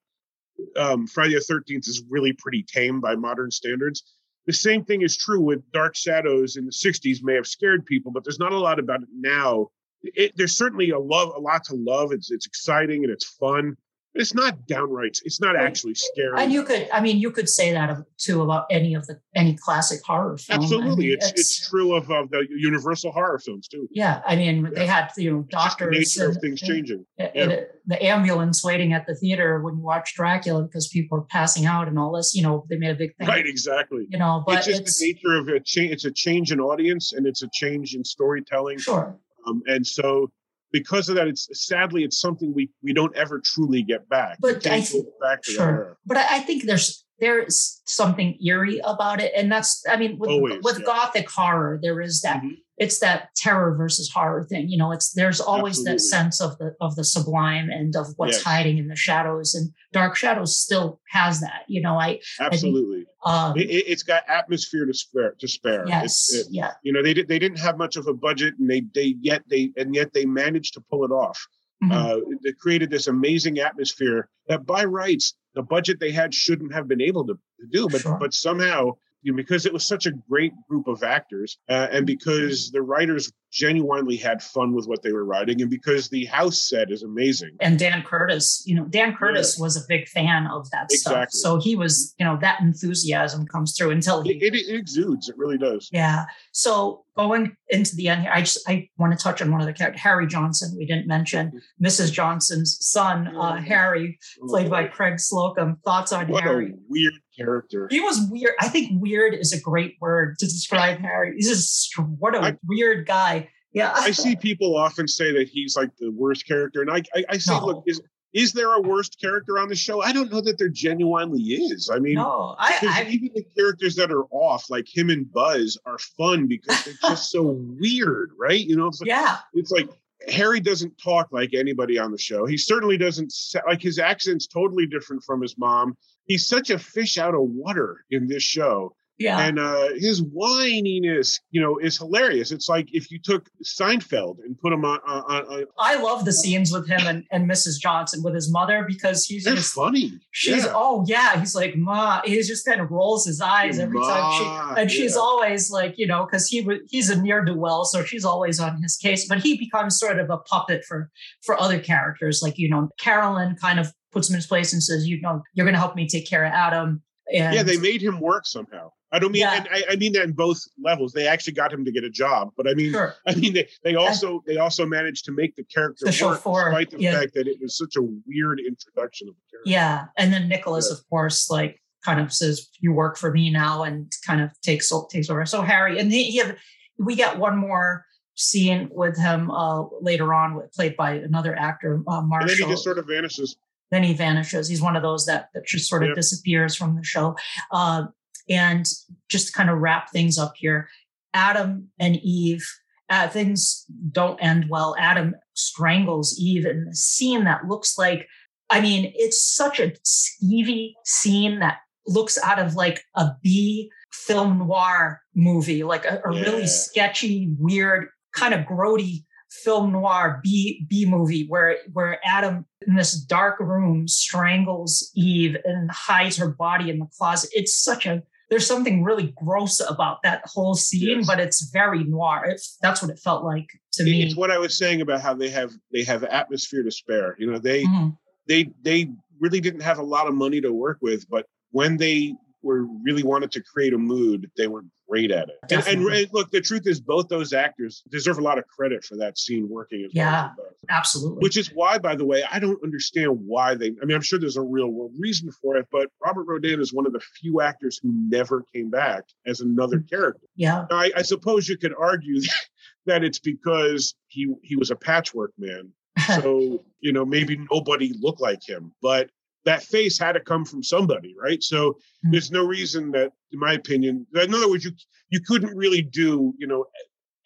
um, 0.77 1.07
Friday 1.07 1.35
the 1.35 1.41
Thirteenth 1.41 1.88
is 1.88 2.03
really 2.10 2.34
pretty 2.34 2.64
tame 2.64 3.02
by 3.02 3.15
modern 3.15 3.52
standards. 3.52 4.03
The 4.47 4.53
same 4.53 4.84
thing 4.84 5.01
is 5.01 5.18
true 5.18 5.41
with 5.41 5.69
Dark 5.72 5.95
Shadows 5.95 6.55
in 6.55 6.65
the 6.65 6.72
'60s. 6.72 7.22
May 7.22 7.35
have 7.35 7.47
scared 7.47 7.85
people, 7.85 8.11
but 8.11 8.23
there's 8.23 8.39
not 8.39 8.53
a 8.53 8.59
lot 8.59 8.80
about 8.80 9.03
it 9.03 9.09
now. 9.13 9.69
It, 10.03 10.34
there's 10.35 10.57
certainly 10.57 10.89
a 10.89 10.99
love, 10.99 11.34
a 11.35 11.39
lot 11.39 11.63
to 11.65 11.76
love. 11.76 12.11
It's 12.11 12.31
it's 12.31 12.47
exciting 12.47 13.03
and 13.03 13.13
it's 13.13 13.35
fun 13.38 13.77
it's 14.13 14.33
not 14.33 14.67
downright 14.67 15.17
it's 15.23 15.39
not 15.39 15.55
actually 15.55 15.95
scary. 15.95 16.33
And 16.38 16.51
you 16.51 16.63
could 16.63 16.89
i 16.91 17.01
mean 17.01 17.17
you 17.17 17.31
could 17.31 17.49
say 17.49 17.71
that 17.71 17.95
too 18.17 18.41
about 18.41 18.65
any 18.69 18.93
of 18.93 19.05
the 19.07 19.19
any 19.35 19.55
classic 19.55 19.99
horror 20.05 20.38
film. 20.38 20.61
Absolutely 20.61 20.91
I 20.91 20.95
mean, 20.95 21.11
it's, 21.13 21.29
it's, 21.31 21.39
it's 21.39 21.69
true 21.69 21.95
of, 21.95 22.09
of 22.11 22.29
the 22.29 22.45
universal 22.49 23.11
horror 23.11 23.39
films 23.39 23.67
too. 23.67 23.88
Yeah 23.91 24.21
i 24.25 24.35
mean 24.35 24.63
yeah. 24.65 24.69
they 24.73 24.85
had 24.85 25.11
you 25.17 25.31
know 25.31 25.45
doctors 25.49 25.97
nature 25.97 26.27
and, 26.27 26.35
of 26.35 26.41
things 26.41 26.61
and, 26.61 26.69
changing. 26.69 27.05
and, 27.17 27.31
yeah. 27.35 27.59
the 27.85 28.03
ambulance 28.03 28.63
waiting 28.63 28.93
at 28.93 29.05
the 29.07 29.15
theater 29.15 29.61
when 29.61 29.75
you 29.75 29.81
watch 29.81 30.13
dracula 30.15 30.63
because 30.63 30.88
people 30.88 31.17
are 31.17 31.21
passing 31.29 31.65
out 31.65 31.88
and 31.88 31.97
all 31.97 32.11
this 32.11 32.33
you 32.35 32.43
know 32.43 32.65
they 32.69 32.77
made 32.77 32.91
a 32.91 32.95
big 32.95 33.15
thing. 33.17 33.27
Right 33.27 33.45
exactly. 33.45 34.07
You 34.09 34.19
know 34.19 34.43
but 34.45 34.57
it's 34.57 34.67
just 34.67 34.81
it's, 34.81 34.99
the 34.99 35.13
nature 35.13 35.38
of 35.38 35.47
a 35.47 35.59
change 35.59 35.91
it's 35.91 36.05
a 36.05 36.11
change 36.11 36.51
in 36.51 36.59
audience 36.59 37.13
and 37.13 37.25
it's 37.25 37.43
a 37.43 37.49
change 37.53 37.95
in 37.95 38.03
storytelling. 38.03 38.79
Sure. 38.79 39.17
Um, 39.47 39.63
and 39.67 39.85
so 39.85 40.31
because 40.72 41.10
of 41.10 41.15
that, 41.15 41.27
it's 41.27 41.48
sadly 41.53 42.03
it's 42.03 42.19
something 42.19 42.53
we 42.53 42.69
we 42.84 42.93
don't 42.93 43.15
ever 43.15 43.41
truly 43.43 43.84
get 43.84 44.07
back. 44.10 44.38
But 44.39 44.65
I 44.68 44.81
th- 44.81 45.06
back 45.22 45.43
sure. 45.43 45.98
But 46.06 46.18
I 46.18 46.39
think 46.39 46.64
there's 46.64 47.06
there's 47.19 47.81
something 47.85 48.38
eerie 48.45 48.81
about 48.84 49.22
it, 49.22 49.31
and 49.35 49.52
that's 49.52 49.84
I 49.89 49.98
mean 49.98 50.18
with 50.18 50.30
Always, 50.30 50.60
with 50.64 50.80
yeah. 50.80 50.85
gothic 50.85 51.30
horror 51.30 51.80
there 51.81 52.02
is 52.02 52.22
that. 52.22 52.38
Mm-hmm 52.38 52.56
it's 52.81 52.97
that 52.97 53.29
terror 53.35 53.75
versus 53.75 54.09
horror 54.11 54.43
thing 54.43 54.67
you 54.67 54.77
know 54.77 54.91
it's 54.91 55.13
there's 55.13 55.39
always 55.39 55.77
Absolutely. 55.77 55.93
that 55.93 55.99
sense 56.01 56.41
of 56.41 56.57
the 56.57 56.75
of 56.81 56.95
the 56.95 57.03
sublime 57.03 57.69
and 57.69 57.95
of 57.95 58.07
what's 58.17 58.37
yes. 58.37 58.43
hiding 58.43 58.79
in 58.79 58.87
the 58.87 58.95
shadows 58.95 59.53
and 59.53 59.71
dark 59.93 60.15
shadows 60.15 60.59
still 60.59 60.99
has 61.09 61.39
that 61.41 61.61
you 61.67 61.79
know 61.79 61.99
i 61.99 62.19
absolutely 62.39 63.05
I 63.23 63.53
think, 63.53 63.67
um, 63.67 63.71
it, 63.71 63.87
has 63.87 64.01
got 64.01 64.27
atmosphere 64.27 64.87
to 64.87 64.93
spare 64.95 65.35
to 65.39 65.47
spare 65.47 65.87
yes 65.87 66.33
it, 66.33 66.47
yeah 66.49 66.71
you 66.81 66.91
know 66.91 67.03
they 67.03 67.13
did 67.13 67.27
they 67.27 67.37
didn't 67.37 67.59
have 67.59 67.77
much 67.77 67.97
of 67.97 68.07
a 68.07 68.13
budget 68.13 68.55
and 68.57 68.67
they 68.67 68.81
they 68.95 69.15
yet 69.21 69.43
they 69.47 69.71
and 69.77 69.93
yet 69.93 70.11
they 70.13 70.25
managed 70.25 70.73
to 70.73 70.81
pull 70.89 71.05
it 71.05 71.11
off 71.11 71.39
mm-hmm. 71.83 71.91
uh, 71.91 72.15
they 72.43 72.51
created 72.53 72.89
this 72.89 73.05
amazing 73.05 73.59
atmosphere 73.59 74.27
that 74.47 74.65
by 74.65 74.83
rights 74.83 75.35
the 75.53 75.61
budget 75.61 75.99
they 75.99 76.11
had 76.11 76.33
shouldn't 76.33 76.73
have 76.73 76.87
been 76.87 77.01
able 77.01 77.27
to, 77.27 77.35
to 77.59 77.67
do 77.71 77.87
but 77.89 78.01
sure. 78.01 78.17
but 78.19 78.33
somehow 78.33 78.91
you 79.22 79.31
know, 79.31 79.35
because 79.35 79.65
it 79.65 79.73
was 79.73 79.85
such 79.85 80.06
a 80.06 80.11
great 80.11 80.53
group 80.68 80.88
of 80.88 81.03
actors 81.03 81.57
uh, 81.69 81.88
and 81.91 82.06
because 82.06 82.72
the 82.72 82.81
writers 82.81 83.31
genuinely 83.52 84.15
had 84.15 84.41
fun 84.41 84.73
with 84.73 84.88
what 84.88 85.03
they 85.03 85.11
were 85.11 85.26
writing 85.26 85.61
and 85.61 85.69
because 85.69 86.10
the 86.10 86.26
house 86.26 86.69
set 86.69 86.89
is 86.89 87.03
amazing 87.03 87.52
and 87.60 87.77
dan 87.77 88.02
curtis 88.02 88.64
you 88.65 88.73
know 88.73 88.85
dan 88.85 89.14
curtis 89.14 89.57
yeah. 89.57 89.64
was 89.64 89.76
a 89.76 89.85
big 89.89 90.07
fan 90.07 90.48
of 90.48 90.69
that 90.72 90.88
exactly. 90.89 91.27
stuff 91.27 91.27
so 91.31 91.60
he 91.60 91.76
was 91.76 92.15
you 92.18 92.26
know 92.26 92.38
that 92.39 92.61
enthusiasm 92.61 93.45
comes 93.45 93.76
through 93.77 93.91
until 93.91 94.22
he 94.22 94.31
it, 94.31 94.53
it, 94.53 94.56
it 94.56 94.76
exudes 94.76 95.27
it 95.27 95.38
really 95.38 95.57
does 95.57 95.89
yeah 95.91 96.23
so 96.53 97.03
going 97.18 97.53
into 97.68 97.93
the 97.98 98.07
end 98.07 98.22
here 98.22 98.31
i 98.34 98.39
just 98.39 98.57
i 98.69 98.88
want 98.98 99.11
to 99.11 99.22
touch 99.22 99.41
on 99.41 99.52
one 99.52 99.60
of 99.60 99.68
the 99.68 99.73
characters 99.73 100.02
harry 100.02 100.26
johnson 100.26 100.73
we 100.77 100.85
didn't 100.85 101.07
mention 101.07 101.52
mrs 101.84 102.10
johnson's 102.10 102.77
son 102.80 103.27
uh, 103.35 103.53
mm-hmm. 103.53 103.65
harry 103.65 104.18
played 104.48 104.69
by 104.69 104.85
oh. 104.85 104.89
craig 104.89 105.19
slocum 105.19 105.77
thoughts 105.84 106.14
on 106.14 106.26
what 106.30 106.41
harry 106.41 106.73
weird 106.88 107.14
character 107.43 107.88
he 107.89 107.99
was 107.99 108.27
weird 108.30 108.53
i 108.59 108.68
think 108.68 108.91
weird 109.01 109.34
is 109.34 109.53
a 109.53 109.59
great 109.59 109.97
word 110.01 110.38
to 110.38 110.45
describe 110.45 110.99
harry 110.99 111.34
he's 111.35 111.49
just 111.49 111.97
what 112.19 112.35
a 112.35 112.39
I, 112.39 112.57
weird 112.68 113.07
guy 113.07 113.49
yeah. 113.73 113.93
I 113.95 114.11
see 114.11 114.35
people 114.35 114.76
often 114.76 115.07
say 115.07 115.31
that 115.31 115.47
he's 115.47 115.77
like 115.77 115.95
the 115.97 116.11
worst 116.11 116.45
character. 116.45 116.81
And 116.81 116.91
I, 116.91 117.01
I, 117.15 117.23
I 117.30 117.38
say, 117.38 117.57
no. 117.57 117.65
look, 117.65 117.84
is, 117.88 118.01
is 118.34 118.53
there 118.53 118.73
a 118.73 118.81
worst 118.81 119.19
character 119.19 119.59
on 119.59 119.69
the 119.69 119.76
show? 119.76 120.01
I 120.01 120.13
don't 120.13 120.31
know 120.31 120.41
that 120.41 120.57
there 120.57 120.69
genuinely 120.69 121.41
is. 121.41 121.89
I 121.93 121.99
mean, 121.99 122.15
no, 122.15 122.55
I, 122.57 122.77
I 122.81 123.09
even 123.09 123.31
the 123.35 123.45
characters 123.57 123.95
that 123.95 124.11
are 124.11 124.23
off, 124.31 124.69
like 124.69 124.88
him 124.93 125.09
and 125.09 125.31
Buzz, 125.31 125.77
are 125.85 125.97
fun 126.18 126.47
because 126.47 126.84
they're 126.84 126.93
just 127.09 127.31
so 127.31 127.43
weird, 127.43 128.31
right? 128.38 128.59
You 128.59 128.77
know, 128.77 128.88
it's 128.88 129.01
like, 129.01 129.09
yeah, 129.09 129.38
it's 129.53 129.72
like 129.72 129.89
Harry 130.30 130.61
doesn't 130.61 130.97
talk 130.97 131.27
like 131.31 131.53
anybody 131.53 131.99
on 131.99 132.11
the 132.11 132.18
show. 132.18 132.45
He 132.45 132.57
certainly 132.57 132.97
doesn't 132.97 133.34
like 133.68 133.81
his 133.81 133.99
accent's 133.99 134.47
totally 134.47 134.85
different 134.85 135.23
from 135.23 135.41
his 135.41 135.57
mom. 135.57 135.97
He's 136.31 136.47
such 136.47 136.69
a 136.69 136.79
fish 136.79 137.17
out 137.17 137.35
of 137.35 137.41
water 137.41 138.05
in 138.09 138.27
this 138.27 138.41
show. 138.41 138.95
Yeah. 139.21 139.39
And 139.39 139.59
uh, 139.59 139.89
his 139.97 140.23
whininess, 140.23 141.41
you 141.51 141.61
know, 141.61 141.77
is 141.77 141.97
hilarious. 141.97 142.51
It's 142.51 142.69
like 142.69 142.87
if 142.91 143.11
you 143.11 143.19
took 143.19 143.49
Seinfeld 143.63 144.37
and 144.43 144.57
put 144.57 144.71
him 144.71 144.85
on. 144.85 144.99
on, 145.05 145.45
on 145.45 145.65
I 145.77 146.01
love 146.01 146.23
the 146.23 146.31
scenes 146.31 146.71
with 146.71 146.87
him 146.87 147.01
and, 147.05 147.25
and 147.31 147.49
Mrs. 147.49 147.79
Johnson 147.79 148.23
with 148.23 148.33
his 148.33 148.49
mother 148.49 148.85
because 148.87 149.25
he's 149.25 149.43
They're 149.43 149.55
just 149.55 149.73
funny. 149.73 150.13
She's 150.31 150.63
yeah. 150.63 150.71
oh 150.73 151.03
yeah, 151.07 151.37
he's 151.37 151.53
like 151.53 151.75
ma. 151.75 152.21
He 152.23 152.41
just 152.41 152.65
kind 152.65 152.79
of 152.79 152.89
rolls 152.89 153.25
his 153.25 153.41
eyes 153.41 153.77
every 153.77 153.99
ma, 153.99 154.07
time 154.07 154.31
she, 154.39 154.81
and 154.81 154.89
yeah. 154.89 154.97
she's 154.97 155.17
always 155.17 155.69
like 155.69 155.97
you 155.97 156.07
know 156.07 156.25
because 156.25 156.47
he 156.47 156.65
he's 156.89 157.09
a 157.09 157.21
near 157.21 157.43
do 157.43 157.53
well, 157.53 157.85
so 157.85 158.03
she's 158.03 158.25
always 158.25 158.59
on 158.59 158.81
his 158.81 158.95
case. 158.95 159.27
But 159.27 159.39
he 159.39 159.57
becomes 159.57 159.99
sort 159.99 160.17
of 160.17 160.29
a 160.29 160.37
puppet 160.37 160.83
for 160.85 161.11
for 161.43 161.59
other 161.59 161.79
characters, 161.79 162.41
like 162.41 162.57
you 162.57 162.69
know 162.69 162.89
Carolyn 162.97 163.55
kind 163.61 163.79
of 163.79 163.93
puts 164.11 164.29
him 164.29 164.35
in 164.35 164.38
his 164.38 164.47
place 164.47 164.73
and 164.73 164.81
says, 164.81 165.07
you 165.07 165.21
know, 165.21 165.41
you're 165.53 165.65
going 165.65 165.73
to 165.73 165.79
help 165.79 165.95
me 165.95 166.07
take 166.07 166.27
care 166.27 166.45
of 166.45 166.51
Adam. 166.51 167.01
And 167.33 167.55
yeah, 167.55 167.63
they 167.63 167.77
made 167.77 168.01
him 168.01 168.19
work 168.19 168.45
somehow. 168.45 168.91
I 169.13 169.19
don't 169.19 169.31
mean, 169.31 169.41
yeah. 169.41 169.55
and 169.55 169.67
I, 169.71 169.83
I, 169.91 169.95
mean 169.97 170.13
that 170.13 170.23
in 170.23 170.31
both 170.31 170.61
levels. 170.81 171.11
They 171.11 171.27
actually 171.27 171.53
got 171.53 171.71
him 171.71 171.83
to 171.83 171.91
get 171.91 172.05
a 172.05 172.09
job, 172.09 172.51
but 172.55 172.67
I 172.67 172.73
mean, 172.73 172.93
sure. 172.93 173.13
I 173.27 173.35
mean, 173.35 173.53
they, 173.53 173.67
they 173.83 173.95
also 173.95 174.41
they 174.47 174.57
also 174.57 174.85
managed 174.85 175.25
to 175.25 175.33
make 175.33 175.55
the 175.57 175.65
character 175.65 176.05
the 176.05 176.25
work, 176.25 176.38
despite 176.38 176.91
the 176.91 176.99
yeah. 176.99 177.19
fact 177.19 177.33
that 177.33 177.45
it 177.45 177.57
was 177.61 177.77
such 177.77 177.97
a 177.97 178.01
weird 178.01 178.61
introduction 178.65 179.27
of 179.27 179.35
the 179.35 179.41
character. 179.51 179.69
Yeah, 179.69 180.05
and 180.17 180.31
then 180.31 180.47
Nicholas, 180.47 180.88
yeah. 180.89 180.97
of 180.97 181.09
course, 181.09 181.49
like 181.49 181.81
kind 182.05 182.21
of 182.21 182.31
says, 182.31 182.69
"You 182.79 182.93
work 182.93 183.17
for 183.17 183.31
me 183.33 183.49
now," 183.49 183.83
and 183.83 184.09
kind 184.25 184.39
of 184.39 184.49
takes 184.61 184.91
takes 185.09 185.29
over. 185.29 185.45
So 185.45 185.61
Harry, 185.61 185.99
and 185.99 186.09
he, 186.09 186.31
he 186.31 186.38
have, 186.38 186.55
we 186.97 187.15
get 187.15 187.38
one 187.38 187.57
more 187.57 188.05
scene 188.35 188.89
with 188.93 189.17
him 189.17 189.51
uh, 189.51 189.83
later 189.99 190.33
on, 190.33 190.61
played 190.73 190.95
by 190.95 191.15
another 191.15 191.53
actor, 191.57 192.01
uh, 192.07 192.21
Marshall. 192.21 192.49
And 192.49 192.59
then 192.59 192.67
he 192.67 192.73
just 192.73 192.83
sort 192.83 192.97
of 192.97 193.07
vanishes. 193.07 193.57
Then 193.91 194.03
he 194.03 194.13
vanishes. 194.13 194.69
He's 194.69 194.81
one 194.81 194.95
of 194.95 195.03
those 195.03 195.26
that 195.26 195.49
that 195.53 195.65
just 195.65 195.89
sort 195.89 196.03
of 196.03 196.09
yep. 196.09 196.15
disappears 196.15 196.76
from 196.76 196.95
the 196.95 197.03
show. 197.03 197.35
Uh, 197.72 198.05
and 198.49 198.85
just 199.30 199.47
to 199.47 199.53
kind 199.53 199.69
of 199.69 199.80
wrap 199.80 200.11
things 200.11 200.38
up 200.38 200.53
here, 200.55 200.89
Adam 201.34 201.89
and 201.99 202.18
Eve, 202.18 202.65
uh, 203.09 203.27
things 203.27 203.85
don't 204.11 204.39
end 204.39 204.68
well. 204.69 204.95
Adam 204.97 205.35
strangles 205.53 206.38
Eve 206.39 206.65
in 206.65 206.88
a 206.89 206.95
scene 206.95 207.43
that 207.43 207.68
looks 207.68 207.97
like, 207.97 208.27
I 208.69 208.81
mean, 208.81 209.11
it's 209.15 209.43
such 209.43 209.80
a 209.80 209.93
skeevy 210.05 210.93
scene 211.05 211.59
that 211.59 211.80
looks 212.07 212.38
out 212.41 212.59
of 212.59 212.76
like 212.76 213.03
a 213.15 213.31
B 213.43 213.91
film 214.11 214.59
noir 214.59 215.22
movie, 215.35 215.84
like 215.84 216.05
a, 216.05 216.22
a 216.26 216.34
yeah. 216.34 216.41
really 216.41 216.68
sketchy, 216.68 217.53
weird, 217.59 218.07
kind 218.34 218.53
of 218.53 218.65
grody 218.65 219.26
film 219.51 219.91
noir 219.91 220.39
B 220.43 220.85
B 220.89 221.05
movie 221.05 221.45
where 221.47 221.77
where 221.91 222.19
Adam 222.25 222.65
in 222.87 222.95
this 222.95 223.13
dark 223.13 223.59
room 223.59 224.07
strangles 224.07 225.11
Eve 225.15 225.57
and 225.65 225.91
hides 225.91 226.37
her 226.37 226.49
body 226.49 226.89
in 226.89 226.99
the 226.99 227.07
closet. 227.17 227.49
It's 227.53 227.77
such 227.77 228.05
a 228.05 228.23
there's 228.49 228.67
something 228.67 229.03
really 229.03 229.33
gross 229.37 229.79
about 229.79 230.23
that 230.23 230.41
whole 230.45 230.73
scene, 230.75 231.19
yes. 231.19 231.27
but 231.27 231.39
it's 231.39 231.69
very 231.71 232.03
noir. 232.03 232.43
It's, 232.47 232.77
that's 232.81 233.01
what 233.01 233.09
it 233.09 233.17
felt 233.17 233.45
like 233.45 233.67
to 233.93 234.03
me. 234.03 234.23
It's 234.23 234.35
what 234.35 234.51
I 234.51 234.57
was 234.57 234.77
saying 234.77 234.99
about 234.99 235.21
how 235.21 235.33
they 235.33 235.49
have 235.49 235.71
they 235.93 236.03
have 236.03 236.23
atmosphere 236.25 236.83
to 236.83 236.91
spare. 236.91 237.35
You 237.39 237.51
know, 237.51 237.59
they 237.59 237.83
mm-hmm. 237.83 238.09
they 238.47 238.71
they 238.81 239.09
really 239.39 239.61
didn't 239.61 239.81
have 239.81 239.99
a 239.99 240.03
lot 240.03 240.27
of 240.27 240.33
money 240.33 240.61
to 240.61 240.71
work 240.71 240.97
with, 241.01 241.29
but 241.29 241.45
when 241.71 241.97
they 241.97 242.35
were 242.63 242.85
really 243.03 243.23
wanted 243.23 243.51
to 243.51 243.61
create 243.61 243.93
a 243.93 243.97
mood, 243.97 244.49
they 244.57 244.67
were 244.67 244.83
great 245.09 245.31
at 245.31 245.49
it. 245.49 245.88
And, 245.88 246.05
and, 246.05 246.29
look, 246.31 246.51
the 246.51 246.61
truth 246.61 246.83
is, 246.85 247.01
both 247.01 247.27
those 247.27 247.53
actors 247.53 248.01
deserve 248.09 248.38
a 248.38 248.41
lot 248.41 248.57
of 248.57 248.65
credit 248.67 249.03
for 249.03 249.17
that 249.17 249.38
scene 249.38 249.67
working 249.69 250.05
as 250.05 250.13
yeah, 250.13 250.51
well. 250.57 250.67
Yeah, 250.88 250.97
absolutely. 250.97 251.39
Which 251.41 251.57
is 251.57 251.67
why, 251.73 251.97
by 251.97 252.15
the 252.15 252.25
way, 252.25 252.43
I 252.49 252.59
don't 252.59 252.81
understand 252.83 253.38
why 253.45 253.75
they. 253.75 253.88
I 254.01 254.05
mean, 254.05 254.15
I'm 254.15 254.21
sure 254.21 254.39
there's 254.39 254.57
a 254.57 254.61
real 254.61 254.88
world 254.88 255.11
reason 255.19 255.51
for 255.61 255.75
it, 255.77 255.88
but 255.91 256.07
Robert 256.23 256.45
Rodan 256.47 256.79
is 256.79 256.93
one 256.93 257.05
of 257.05 257.13
the 257.13 257.19
few 257.19 257.61
actors 257.61 257.99
who 258.01 258.11
never 258.13 258.63
came 258.73 258.89
back 258.89 259.23
as 259.45 259.59
another 259.59 259.99
mm. 259.99 260.09
character. 260.09 260.47
Yeah. 260.55 260.85
Now, 260.89 260.97
I, 260.97 261.11
I 261.17 261.21
suppose 261.23 261.67
you 261.67 261.77
could 261.77 261.93
argue 261.99 262.41
that 263.05 263.23
it's 263.23 263.39
because 263.39 264.15
he 264.27 264.53
he 264.63 264.75
was 264.75 264.91
a 264.91 264.95
patchwork 264.95 265.51
man. 265.57 265.91
So 266.41 266.83
you 266.99 267.11
know 267.13 267.25
maybe 267.25 267.57
nobody 267.71 268.13
looked 268.19 268.41
like 268.41 268.59
him, 268.67 268.93
but 269.01 269.29
that 269.65 269.83
face 269.83 270.17
had 270.17 270.33
to 270.33 270.39
come 270.39 270.65
from 270.65 270.83
somebody, 270.83 271.35
right? 271.41 271.61
So 271.61 271.91
mm-hmm. 271.91 272.31
there's 272.31 272.51
no 272.51 272.65
reason 272.65 273.11
that, 273.11 273.31
in 273.51 273.59
my 273.59 273.73
opinion, 273.73 274.25
in 274.33 274.53
other 274.53 274.69
words, 274.69 274.85
you 274.85 274.91
you 275.29 275.39
couldn't 275.41 275.75
really 275.75 276.01
do, 276.01 276.53
you 276.57 276.67
know, 276.67 276.85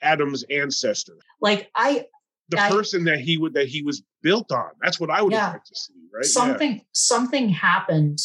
Adam's 0.01 0.43
ancestor. 0.49 1.17
Like 1.41 1.69
I 1.75 2.05
the 2.49 2.61
I, 2.61 2.69
person 2.69 3.03
that 3.05 3.19
he 3.19 3.37
would 3.37 3.53
that 3.53 3.67
he 3.67 3.81
was 3.81 4.03
built 4.21 4.51
on. 4.51 4.69
That's 4.81 4.99
what 4.99 5.09
I 5.09 5.21
would 5.21 5.33
yeah, 5.33 5.51
like 5.51 5.63
to 5.63 5.75
see, 5.75 5.93
right? 6.13 6.25
Something 6.25 6.75
yeah. 6.75 6.83
something 6.93 7.49
happened 7.49 8.19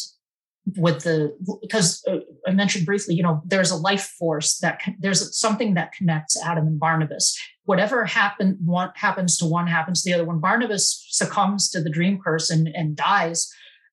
with 0.77 1.03
the 1.03 1.35
because 1.61 2.03
uh, 2.07 2.19
I 2.47 2.51
mentioned 2.51 2.85
briefly, 2.85 3.15
you 3.15 3.23
know, 3.23 3.41
there's 3.45 3.71
a 3.71 3.75
life 3.75 4.13
force 4.19 4.59
that 4.59 4.81
there's 4.99 5.37
something 5.37 5.73
that 5.73 5.91
connects 5.93 6.41
Adam 6.41 6.67
and 6.67 6.79
Barnabas. 6.79 7.37
Whatever 7.65 8.05
happened, 8.05 8.57
what 8.63 8.93
happens 8.95 9.37
to 9.39 9.45
one 9.45 9.67
happens 9.67 10.03
to 10.03 10.09
the 10.09 10.13
other. 10.13 10.25
When 10.25 10.39
Barnabas 10.39 11.07
succumbs 11.09 11.69
to 11.71 11.81
the 11.81 11.89
dream 11.89 12.19
curse 12.23 12.49
and, 12.49 12.67
and 12.67 12.95
dies, 12.95 13.51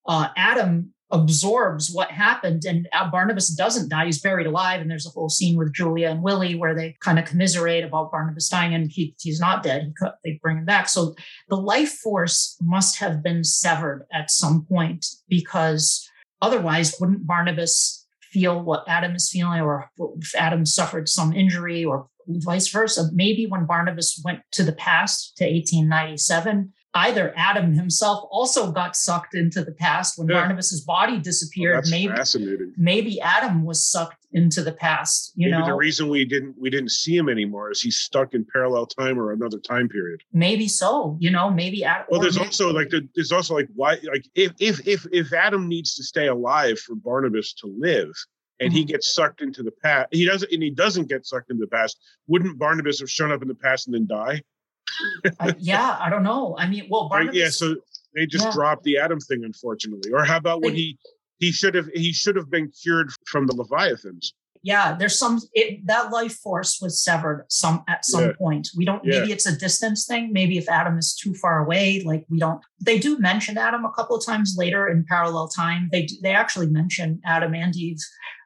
uh, 0.08 0.28
Adam 0.36 0.92
absorbs 1.10 1.90
what 1.90 2.10
happened 2.10 2.64
and 2.66 2.86
Barnabas 3.10 3.48
doesn't 3.48 3.88
die. 3.88 4.06
He's 4.06 4.20
buried 4.20 4.46
alive. 4.46 4.80
And 4.80 4.90
there's 4.90 5.06
a 5.06 5.10
whole 5.10 5.30
scene 5.30 5.56
with 5.56 5.72
Julia 5.72 6.10
and 6.10 6.22
Willie 6.22 6.54
where 6.54 6.74
they 6.74 6.96
kind 7.00 7.18
of 7.18 7.24
commiserate 7.24 7.84
about 7.84 8.10
Barnabas 8.10 8.48
dying 8.48 8.74
and 8.74 8.90
he, 8.90 9.14
he's 9.18 9.40
not 9.40 9.62
dead. 9.62 9.94
He, 10.00 10.06
they 10.24 10.40
bring 10.42 10.58
him 10.58 10.64
back. 10.64 10.88
So 10.88 11.14
the 11.48 11.56
life 11.56 11.92
force 11.92 12.56
must 12.60 12.98
have 12.98 13.22
been 13.22 13.42
severed 13.42 14.06
at 14.12 14.30
some 14.30 14.66
point 14.66 15.06
because 15.28 16.08
otherwise 16.42 16.94
wouldn't 17.00 17.26
Barnabas 17.26 18.06
feel 18.20 18.62
what 18.62 18.84
Adam 18.86 19.14
is 19.14 19.30
feeling 19.30 19.62
or 19.62 19.90
if 20.20 20.34
Adam 20.34 20.66
suffered 20.66 21.08
some 21.08 21.32
injury 21.32 21.84
or 21.84 22.08
vice 22.28 22.68
versa. 22.68 23.08
Maybe 23.14 23.46
when 23.46 23.64
Barnabas 23.64 24.20
went 24.22 24.40
to 24.52 24.62
the 24.62 24.72
past 24.72 25.36
to 25.38 25.44
1897, 25.44 26.72
either 26.98 27.32
Adam 27.36 27.72
himself 27.72 28.28
also 28.30 28.72
got 28.72 28.96
sucked 28.96 29.34
into 29.34 29.64
the 29.64 29.72
past 29.72 30.18
when 30.18 30.28
yeah. 30.28 30.40
Barnabas's 30.40 30.80
body 30.80 31.18
disappeared. 31.18 31.74
Well, 31.74 31.80
that's 31.82 31.90
maybe 31.90 32.12
fascinating. 32.14 32.72
Maybe 32.76 33.20
Adam 33.20 33.64
was 33.64 33.84
sucked 33.84 34.26
into 34.32 34.62
the 34.62 34.72
past. 34.72 35.32
You 35.36 35.50
maybe 35.50 35.60
know, 35.60 35.66
the 35.66 35.74
reason 35.74 36.08
we 36.08 36.24
didn't 36.24 36.56
we 36.58 36.70
didn't 36.70 36.90
see 36.90 37.16
him 37.16 37.28
anymore 37.28 37.70
is 37.70 37.80
he's 37.80 37.96
stuck 37.96 38.34
in 38.34 38.46
parallel 38.52 38.86
time 38.86 39.18
or 39.18 39.32
another 39.32 39.58
time 39.58 39.88
period. 39.88 40.22
Maybe 40.32 40.68
so. 40.68 41.16
You 41.20 41.30
know, 41.30 41.50
maybe 41.50 41.84
Adam. 41.84 42.06
Well, 42.10 42.20
there's 42.20 42.38
also 42.38 42.72
like 42.72 42.90
the, 42.90 43.08
there's 43.14 43.32
also 43.32 43.54
like 43.54 43.68
why 43.74 43.98
like 44.02 44.26
if 44.34 44.52
if 44.58 44.86
if 44.86 45.06
if 45.12 45.32
Adam 45.32 45.68
needs 45.68 45.94
to 45.96 46.02
stay 46.02 46.26
alive 46.26 46.78
for 46.80 46.94
Barnabas 46.94 47.54
to 47.54 47.66
live. 47.66 48.10
And 48.60 48.70
mm-hmm. 48.70 48.78
he 48.78 48.84
gets 48.86 49.14
sucked 49.14 49.40
into 49.40 49.62
the 49.62 49.70
past. 49.70 50.08
He 50.10 50.26
doesn't, 50.26 50.50
and 50.50 50.60
he 50.60 50.70
doesn't 50.70 51.08
get 51.08 51.24
sucked 51.24 51.48
into 51.48 51.60
the 51.60 51.68
past. 51.68 51.96
Wouldn't 52.26 52.58
Barnabas 52.58 52.98
have 52.98 53.08
shown 53.08 53.30
up 53.30 53.40
in 53.40 53.46
the 53.46 53.54
past 53.54 53.86
and 53.86 53.94
then 53.94 54.08
die? 54.08 54.42
I, 55.40 55.54
yeah, 55.58 55.96
I 56.00 56.10
don't 56.10 56.22
know. 56.22 56.56
I 56.58 56.66
mean, 56.66 56.86
well, 56.90 57.08
Barnabas, 57.08 57.34
right, 57.34 57.42
yeah. 57.44 57.50
So 57.50 57.76
they 58.14 58.26
just 58.26 58.46
yeah. 58.46 58.52
dropped 58.52 58.84
the 58.84 58.98
Adam 58.98 59.20
thing, 59.20 59.44
unfortunately. 59.44 60.12
Or 60.12 60.24
how 60.24 60.36
about 60.36 60.62
when 60.62 60.74
he 60.74 60.98
he 61.38 61.52
should 61.52 61.74
have 61.74 61.88
he 61.94 62.12
should 62.12 62.36
have 62.36 62.50
been 62.50 62.70
cured 62.70 63.10
from 63.26 63.46
the 63.46 63.54
Leviathans? 63.54 64.32
Yeah, 64.62 64.94
there's 64.94 65.18
some 65.18 65.40
it, 65.52 65.86
that 65.86 66.10
life 66.10 66.34
force 66.34 66.80
was 66.80 67.02
severed 67.02 67.46
some 67.48 67.84
at 67.88 68.04
some 68.04 68.24
yeah. 68.24 68.32
point. 68.38 68.68
We 68.76 68.84
don't. 68.84 69.04
Yeah. 69.04 69.20
Maybe 69.20 69.32
it's 69.32 69.46
a 69.46 69.56
distance 69.56 70.06
thing. 70.06 70.32
Maybe 70.32 70.58
if 70.58 70.68
Adam 70.68 70.98
is 70.98 71.14
too 71.14 71.34
far 71.34 71.60
away, 71.60 72.02
like 72.04 72.24
we 72.28 72.38
don't. 72.38 72.60
They 72.80 72.98
do 72.98 73.18
mention 73.18 73.56
Adam 73.56 73.84
a 73.84 73.92
couple 73.92 74.16
of 74.16 74.26
times 74.26 74.56
later 74.58 74.88
in 74.88 75.04
parallel 75.08 75.48
time. 75.48 75.88
They 75.92 76.08
they 76.22 76.32
actually 76.32 76.66
mention 76.66 77.20
Adam 77.24 77.54
and 77.54 77.74
Eve 77.76 77.98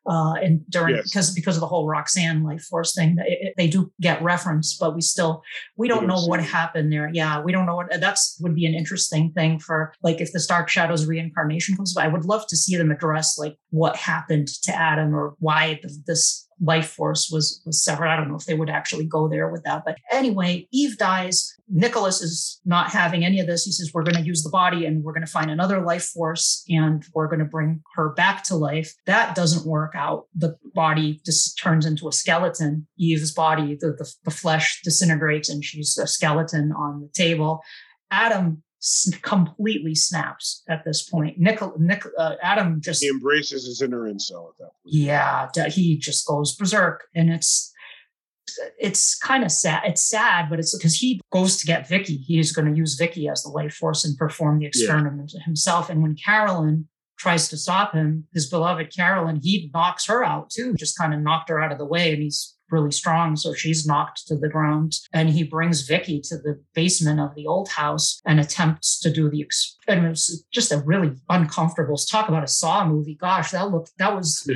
uh, 0.06 0.34
and 0.42 0.68
during 0.68 0.96
yes. 0.96 1.10
because 1.10 1.34
because 1.34 1.56
of 1.56 1.60
the 1.60 1.66
whole 1.66 1.86
Roxanne 1.86 2.42
life 2.42 2.62
force 2.62 2.94
thing, 2.94 3.16
it, 3.20 3.38
it, 3.40 3.54
they 3.56 3.68
do 3.68 3.92
get 4.00 4.22
referenced, 4.22 4.80
but 4.80 4.94
we 4.94 5.00
still 5.00 5.42
we 5.76 5.86
don't 5.86 6.06
know 6.06 6.20
what 6.26 6.42
happened 6.42 6.92
there. 6.92 7.10
Yeah, 7.12 7.40
we 7.40 7.52
don't 7.52 7.66
know 7.66 7.76
what 7.76 8.00
that's 8.00 8.36
would 8.40 8.54
be 8.54 8.66
an 8.66 8.74
interesting 8.74 9.32
thing 9.32 9.60
for 9.60 9.94
like 10.02 10.20
if 10.20 10.32
the 10.32 10.44
Dark 10.48 10.68
Shadows 10.68 11.06
reincarnation 11.06 11.76
comes. 11.76 11.96
I 11.96 12.08
would 12.08 12.24
love 12.24 12.46
to 12.48 12.56
see 12.56 12.76
them 12.76 12.90
address 12.90 13.38
like 13.38 13.56
what 13.70 13.96
happened 13.96 14.48
to 14.64 14.74
Adam 14.74 15.14
or 15.14 15.34
why 15.38 15.80
this 16.06 16.48
life 16.62 16.90
force 16.90 17.28
was 17.30 17.60
was 17.66 17.82
severed. 17.82 18.06
I 18.06 18.16
don't 18.16 18.28
know 18.28 18.36
if 18.36 18.46
they 18.46 18.54
would 18.54 18.70
actually 18.70 19.04
go 19.04 19.28
there 19.28 19.50
with 19.50 19.64
that. 19.64 19.82
But 19.84 19.98
anyway, 20.10 20.68
Eve 20.72 20.96
dies. 20.96 21.52
Nicholas 21.68 22.22
is 22.22 22.60
not 22.64 22.90
having 22.90 23.24
any 23.24 23.40
of 23.40 23.46
this. 23.46 23.64
He 23.64 23.72
says, 23.72 23.90
We're 23.92 24.04
going 24.04 24.22
to 24.22 24.26
use 24.26 24.42
the 24.42 24.50
body 24.50 24.86
and 24.86 25.02
we're 25.02 25.12
going 25.12 25.26
to 25.26 25.32
find 25.32 25.50
another 25.50 25.80
life 25.80 26.04
force 26.04 26.64
and 26.68 27.04
we're 27.14 27.26
going 27.26 27.40
to 27.40 27.44
bring 27.44 27.82
her 27.94 28.10
back 28.10 28.44
to 28.44 28.56
life. 28.56 28.94
That 29.06 29.34
doesn't 29.34 29.66
work 29.66 29.92
out. 29.94 30.26
The 30.34 30.56
body 30.74 31.20
just 31.24 31.58
turns 31.58 31.84
into 31.84 32.08
a 32.08 32.12
skeleton. 32.12 32.86
Eve's 32.96 33.32
body, 33.32 33.76
the, 33.80 33.88
the, 33.88 34.12
the 34.24 34.30
flesh 34.30 34.80
disintegrates 34.84 35.48
and 35.48 35.64
she's 35.64 35.98
a 35.98 36.06
skeleton 36.06 36.72
on 36.72 37.00
the 37.00 37.08
table. 37.08 37.62
Adam 38.10 38.62
completely 39.22 39.94
snaps 39.94 40.62
at 40.68 40.84
this 40.84 41.08
point. 41.08 41.38
Nick, 41.38 41.60
Nick, 41.78 42.04
uh, 42.18 42.34
Adam 42.42 42.80
just 42.80 43.02
he 43.02 43.08
embraces 43.08 43.66
his 43.66 43.80
inner 43.80 44.02
incel 44.02 44.50
at 44.50 44.58
that 44.58 44.64
point. 44.64 44.84
Yeah, 44.84 45.48
he 45.68 45.96
just 45.96 46.26
goes 46.26 46.54
berserk, 46.56 47.04
and 47.14 47.30
it's 47.30 47.72
it's 48.78 49.16
kind 49.18 49.44
of 49.44 49.52
sad. 49.52 49.82
It's 49.84 50.02
sad, 50.02 50.50
but 50.50 50.58
it's 50.58 50.76
because 50.76 50.96
he 50.96 51.20
goes 51.32 51.56
to 51.58 51.66
get 51.66 51.88
Vicky. 51.88 52.16
He 52.16 52.38
is 52.38 52.52
going 52.52 52.70
to 52.70 52.76
use 52.76 52.94
Vicky 52.94 53.28
as 53.28 53.42
the 53.42 53.50
life 53.50 53.74
force 53.74 54.04
and 54.04 54.16
perform 54.18 54.58
the 54.58 54.66
experiment 54.66 55.32
yeah. 55.34 55.42
himself. 55.44 55.88
And 55.88 56.02
when 56.02 56.16
Carolyn 56.16 56.88
tries 57.18 57.48
to 57.50 57.56
stop 57.56 57.94
him, 57.94 58.26
his 58.34 58.48
beloved 58.48 58.94
Carolyn, 58.94 59.40
he 59.42 59.70
knocks 59.72 60.06
her 60.06 60.24
out 60.24 60.50
too, 60.50 60.74
just 60.74 60.98
kind 60.98 61.14
of 61.14 61.20
knocked 61.20 61.48
her 61.50 61.62
out 61.62 61.72
of 61.72 61.78
the 61.78 61.86
way, 61.86 62.12
and 62.12 62.22
he's 62.22 62.56
really 62.72 62.90
strong. 62.90 63.36
So 63.36 63.54
she's 63.54 63.86
knocked 63.86 64.26
to 64.28 64.36
the 64.36 64.48
ground. 64.48 64.96
And 65.12 65.30
he 65.30 65.44
brings 65.44 65.82
Vicky 65.82 66.20
to 66.24 66.36
the 66.36 66.60
basement 66.74 67.20
of 67.20 67.34
the 67.34 67.46
old 67.46 67.68
house 67.68 68.20
and 68.24 68.40
attempts 68.40 68.98
to 69.00 69.12
do 69.12 69.28
the 69.28 69.40
experiment. 69.40 70.06
It 70.06 70.10
was 70.10 70.44
just 70.52 70.72
a 70.72 70.78
really 70.78 71.12
uncomfortable 71.28 71.96
talk 71.96 72.28
about 72.28 72.44
a 72.44 72.48
Saw 72.48 72.86
movie. 72.86 73.14
Gosh, 73.14 73.50
that 73.50 73.70
looked 73.70 73.92
that 73.98 74.14
was 74.14 74.48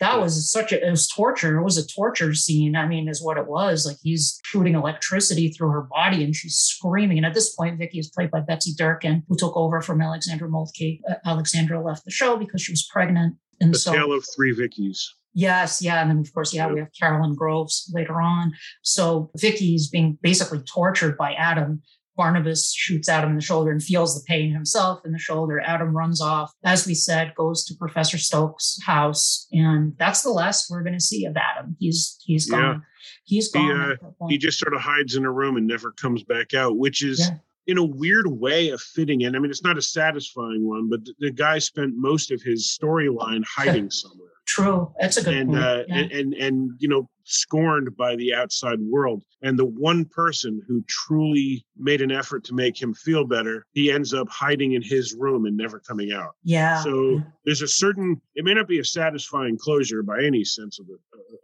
that 0.00 0.18
was 0.18 0.50
such 0.50 0.72
a 0.72 0.86
it 0.86 0.90
was 0.90 1.06
torture. 1.08 1.58
It 1.58 1.64
was 1.64 1.78
a 1.78 1.86
torture 1.86 2.34
scene. 2.34 2.74
I 2.74 2.86
mean, 2.86 3.08
is 3.08 3.22
what 3.22 3.36
it 3.36 3.46
was. 3.46 3.86
Like 3.86 3.98
he's 4.02 4.40
shooting 4.44 4.74
electricity 4.74 5.50
through 5.50 5.70
her 5.70 5.82
body 5.82 6.24
and 6.24 6.34
she's 6.34 6.56
screaming. 6.56 7.18
And 7.18 7.26
at 7.26 7.34
this 7.34 7.54
point, 7.54 7.78
Vicky 7.78 7.98
is 7.98 8.10
played 8.10 8.30
by 8.30 8.40
Betsy 8.40 8.72
Durkin, 8.76 9.22
who 9.28 9.36
took 9.36 9.56
over 9.56 9.80
from 9.80 10.00
Alexandra 10.00 10.48
Moltke. 10.48 11.00
Uh, 11.08 11.14
Alexandra 11.26 11.82
left 11.82 12.04
the 12.04 12.10
show 12.10 12.36
because 12.36 12.62
she 12.62 12.72
was 12.72 12.88
pregnant. 12.90 13.36
And 13.60 13.74
the 13.74 13.78
so, 13.78 13.92
tale 13.92 14.12
of 14.12 14.24
three 14.34 14.54
Vickies. 14.54 15.00
Yes, 15.32 15.80
yeah, 15.80 16.00
and 16.00 16.10
then 16.10 16.18
of 16.18 16.32
course, 16.32 16.52
yeah, 16.52 16.66
we 16.66 16.80
have 16.80 16.88
Carolyn 16.98 17.34
Groves 17.34 17.90
later 17.94 18.20
on. 18.20 18.52
So 18.82 19.30
Vicky 19.36 19.74
is 19.74 19.88
being 19.88 20.18
basically 20.22 20.60
tortured 20.60 21.16
by 21.16 21.34
Adam. 21.34 21.82
Barnabas 22.16 22.74
shoots 22.74 23.08
Adam 23.08 23.30
in 23.30 23.36
the 23.36 23.42
shoulder 23.42 23.70
and 23.70 23.82
feels 23.82 24.14
the 24.14 24.26
pain 24.26 24.52
himself 24.52 25.00
in 25.06 25.12
the 25.12 25.18
shoulder. 25.18 25.60
Adam 25.60 25.96
runs 25.96 26.20
off, 26.20 26.52
as 26.64 26.86
we 26.86 26.94
said, 26.94 27.32
goes 27.34 27.64
to 27.64 27.74
Professor 27.74 28.18
Stokes' 28.18 28.78
house, 28.84 29.46
and 29.52 29.96
that's 29.96 30.22
the 30.22 30.30
last 30.30 30.68
we're 30.70 30.82
going 30.82 30.92
to 30.92 31.00
see 31.00 31.24
of 31.24 31.36
Adam. 31.36 31.76
He's 31.78 32.18
he's 32.24 32.50
gone. 32.50 32.60
Yeah. 32.60 32.78
He's 33.24 33.50
gone. 33.50 33.96
He, 34.00 34.06
uh, 34.06 34.28
he 34.28 34.38
just 34.38 34.58
sort 34.58 34.74
of 34.74 34.80
hides 34.80 35.14
in 35.14 35.24
a 35.24 35.32
room 35.32 35.56
and 35.56 35.66
never 35.66 35.92
comes 35.92 36.24
back 36.24 36.54
out, 36.54 36.76
which 36.76 37.02
is. 37.02 37.20
Yeah 37.20 37.36
in 37.66 37.78
a 37.78 37.84
weird 37.84 38.26
way 38.26 38.70
of 38.70 38.80
fitting 38.80 39.20
in. 39.20 39.36
I 39.36 39.38
mean, 39.38 39.50
it's 39.50 39.62
not 39.62 39.78
a 39.78 39.82
satisfying 39.82 40.66
one, 40.66 40.88
but 40.90 41.04
the, 41.04 41.14
the 41.20 41.30
guy 41.30 41.58
spent 41.60 41.92
most 41.94 42.32
of 42.32 42.42
his 42.42 42.66
storyline 42.66 43.44
hiding 43.44 43.90
somewhere. 43.90 44.29
True, 44.50 44.92
that's 44.98 45.16
a 45.16 45.22
good 45.22 45.36
and, 45.36 45.50
point. 45.50 45.62
Uh, 45.62 45.82
yeah. 45.86 45.94
and, 45.94 46.12
and 46.12 46.34
and 46.34 46.70
you 46.80 46.88
know 46.88 47.08
scorned 47.22 47.96
by 47.96 48.16
the 48.16 48.34
outside 48.34 48.80
world. 48.80 49.22
And 49.42 49.56
the 49.56 49.64
one 49.64 50.04
person 50.06 50.60
who 50.66 50.82
truly 50.88 51.64
made 51.76 52.02
an 52.02 52.10
effort 52.10 52.42
to 52.44 52.54
make 52.54 52.80
him 52.80 52.92
feel 52.92 53.24
better, 53.24 53.64
he 53.74 53.92
ends 53.92 54.12
up 54.12 54.28
hiding 54.28 54.72
in 54.72 54.82
his 54.82 55.14
room 55.14 55.46
and 55.46 55.56
never 55.56 55.78
coming 55.78 56.12
out. 56.12 56.34
Yeah. 56.42 56.82
So 56.82 57.22
there's 57.44 57.62
a 57.62 57.68
certain. 57.68 58.20
It 58.34 58.44
may 58.44 58.54
not 58.54 58.66
be 58.66 58.80
a 58.80 58.84
satisfying 58.84 59.56
closure 59.56 60.02
by 60.02 60.24
any 60.24 60.42
sense 60.42 60.80
of 60.80 60.86
the 60.88 60.98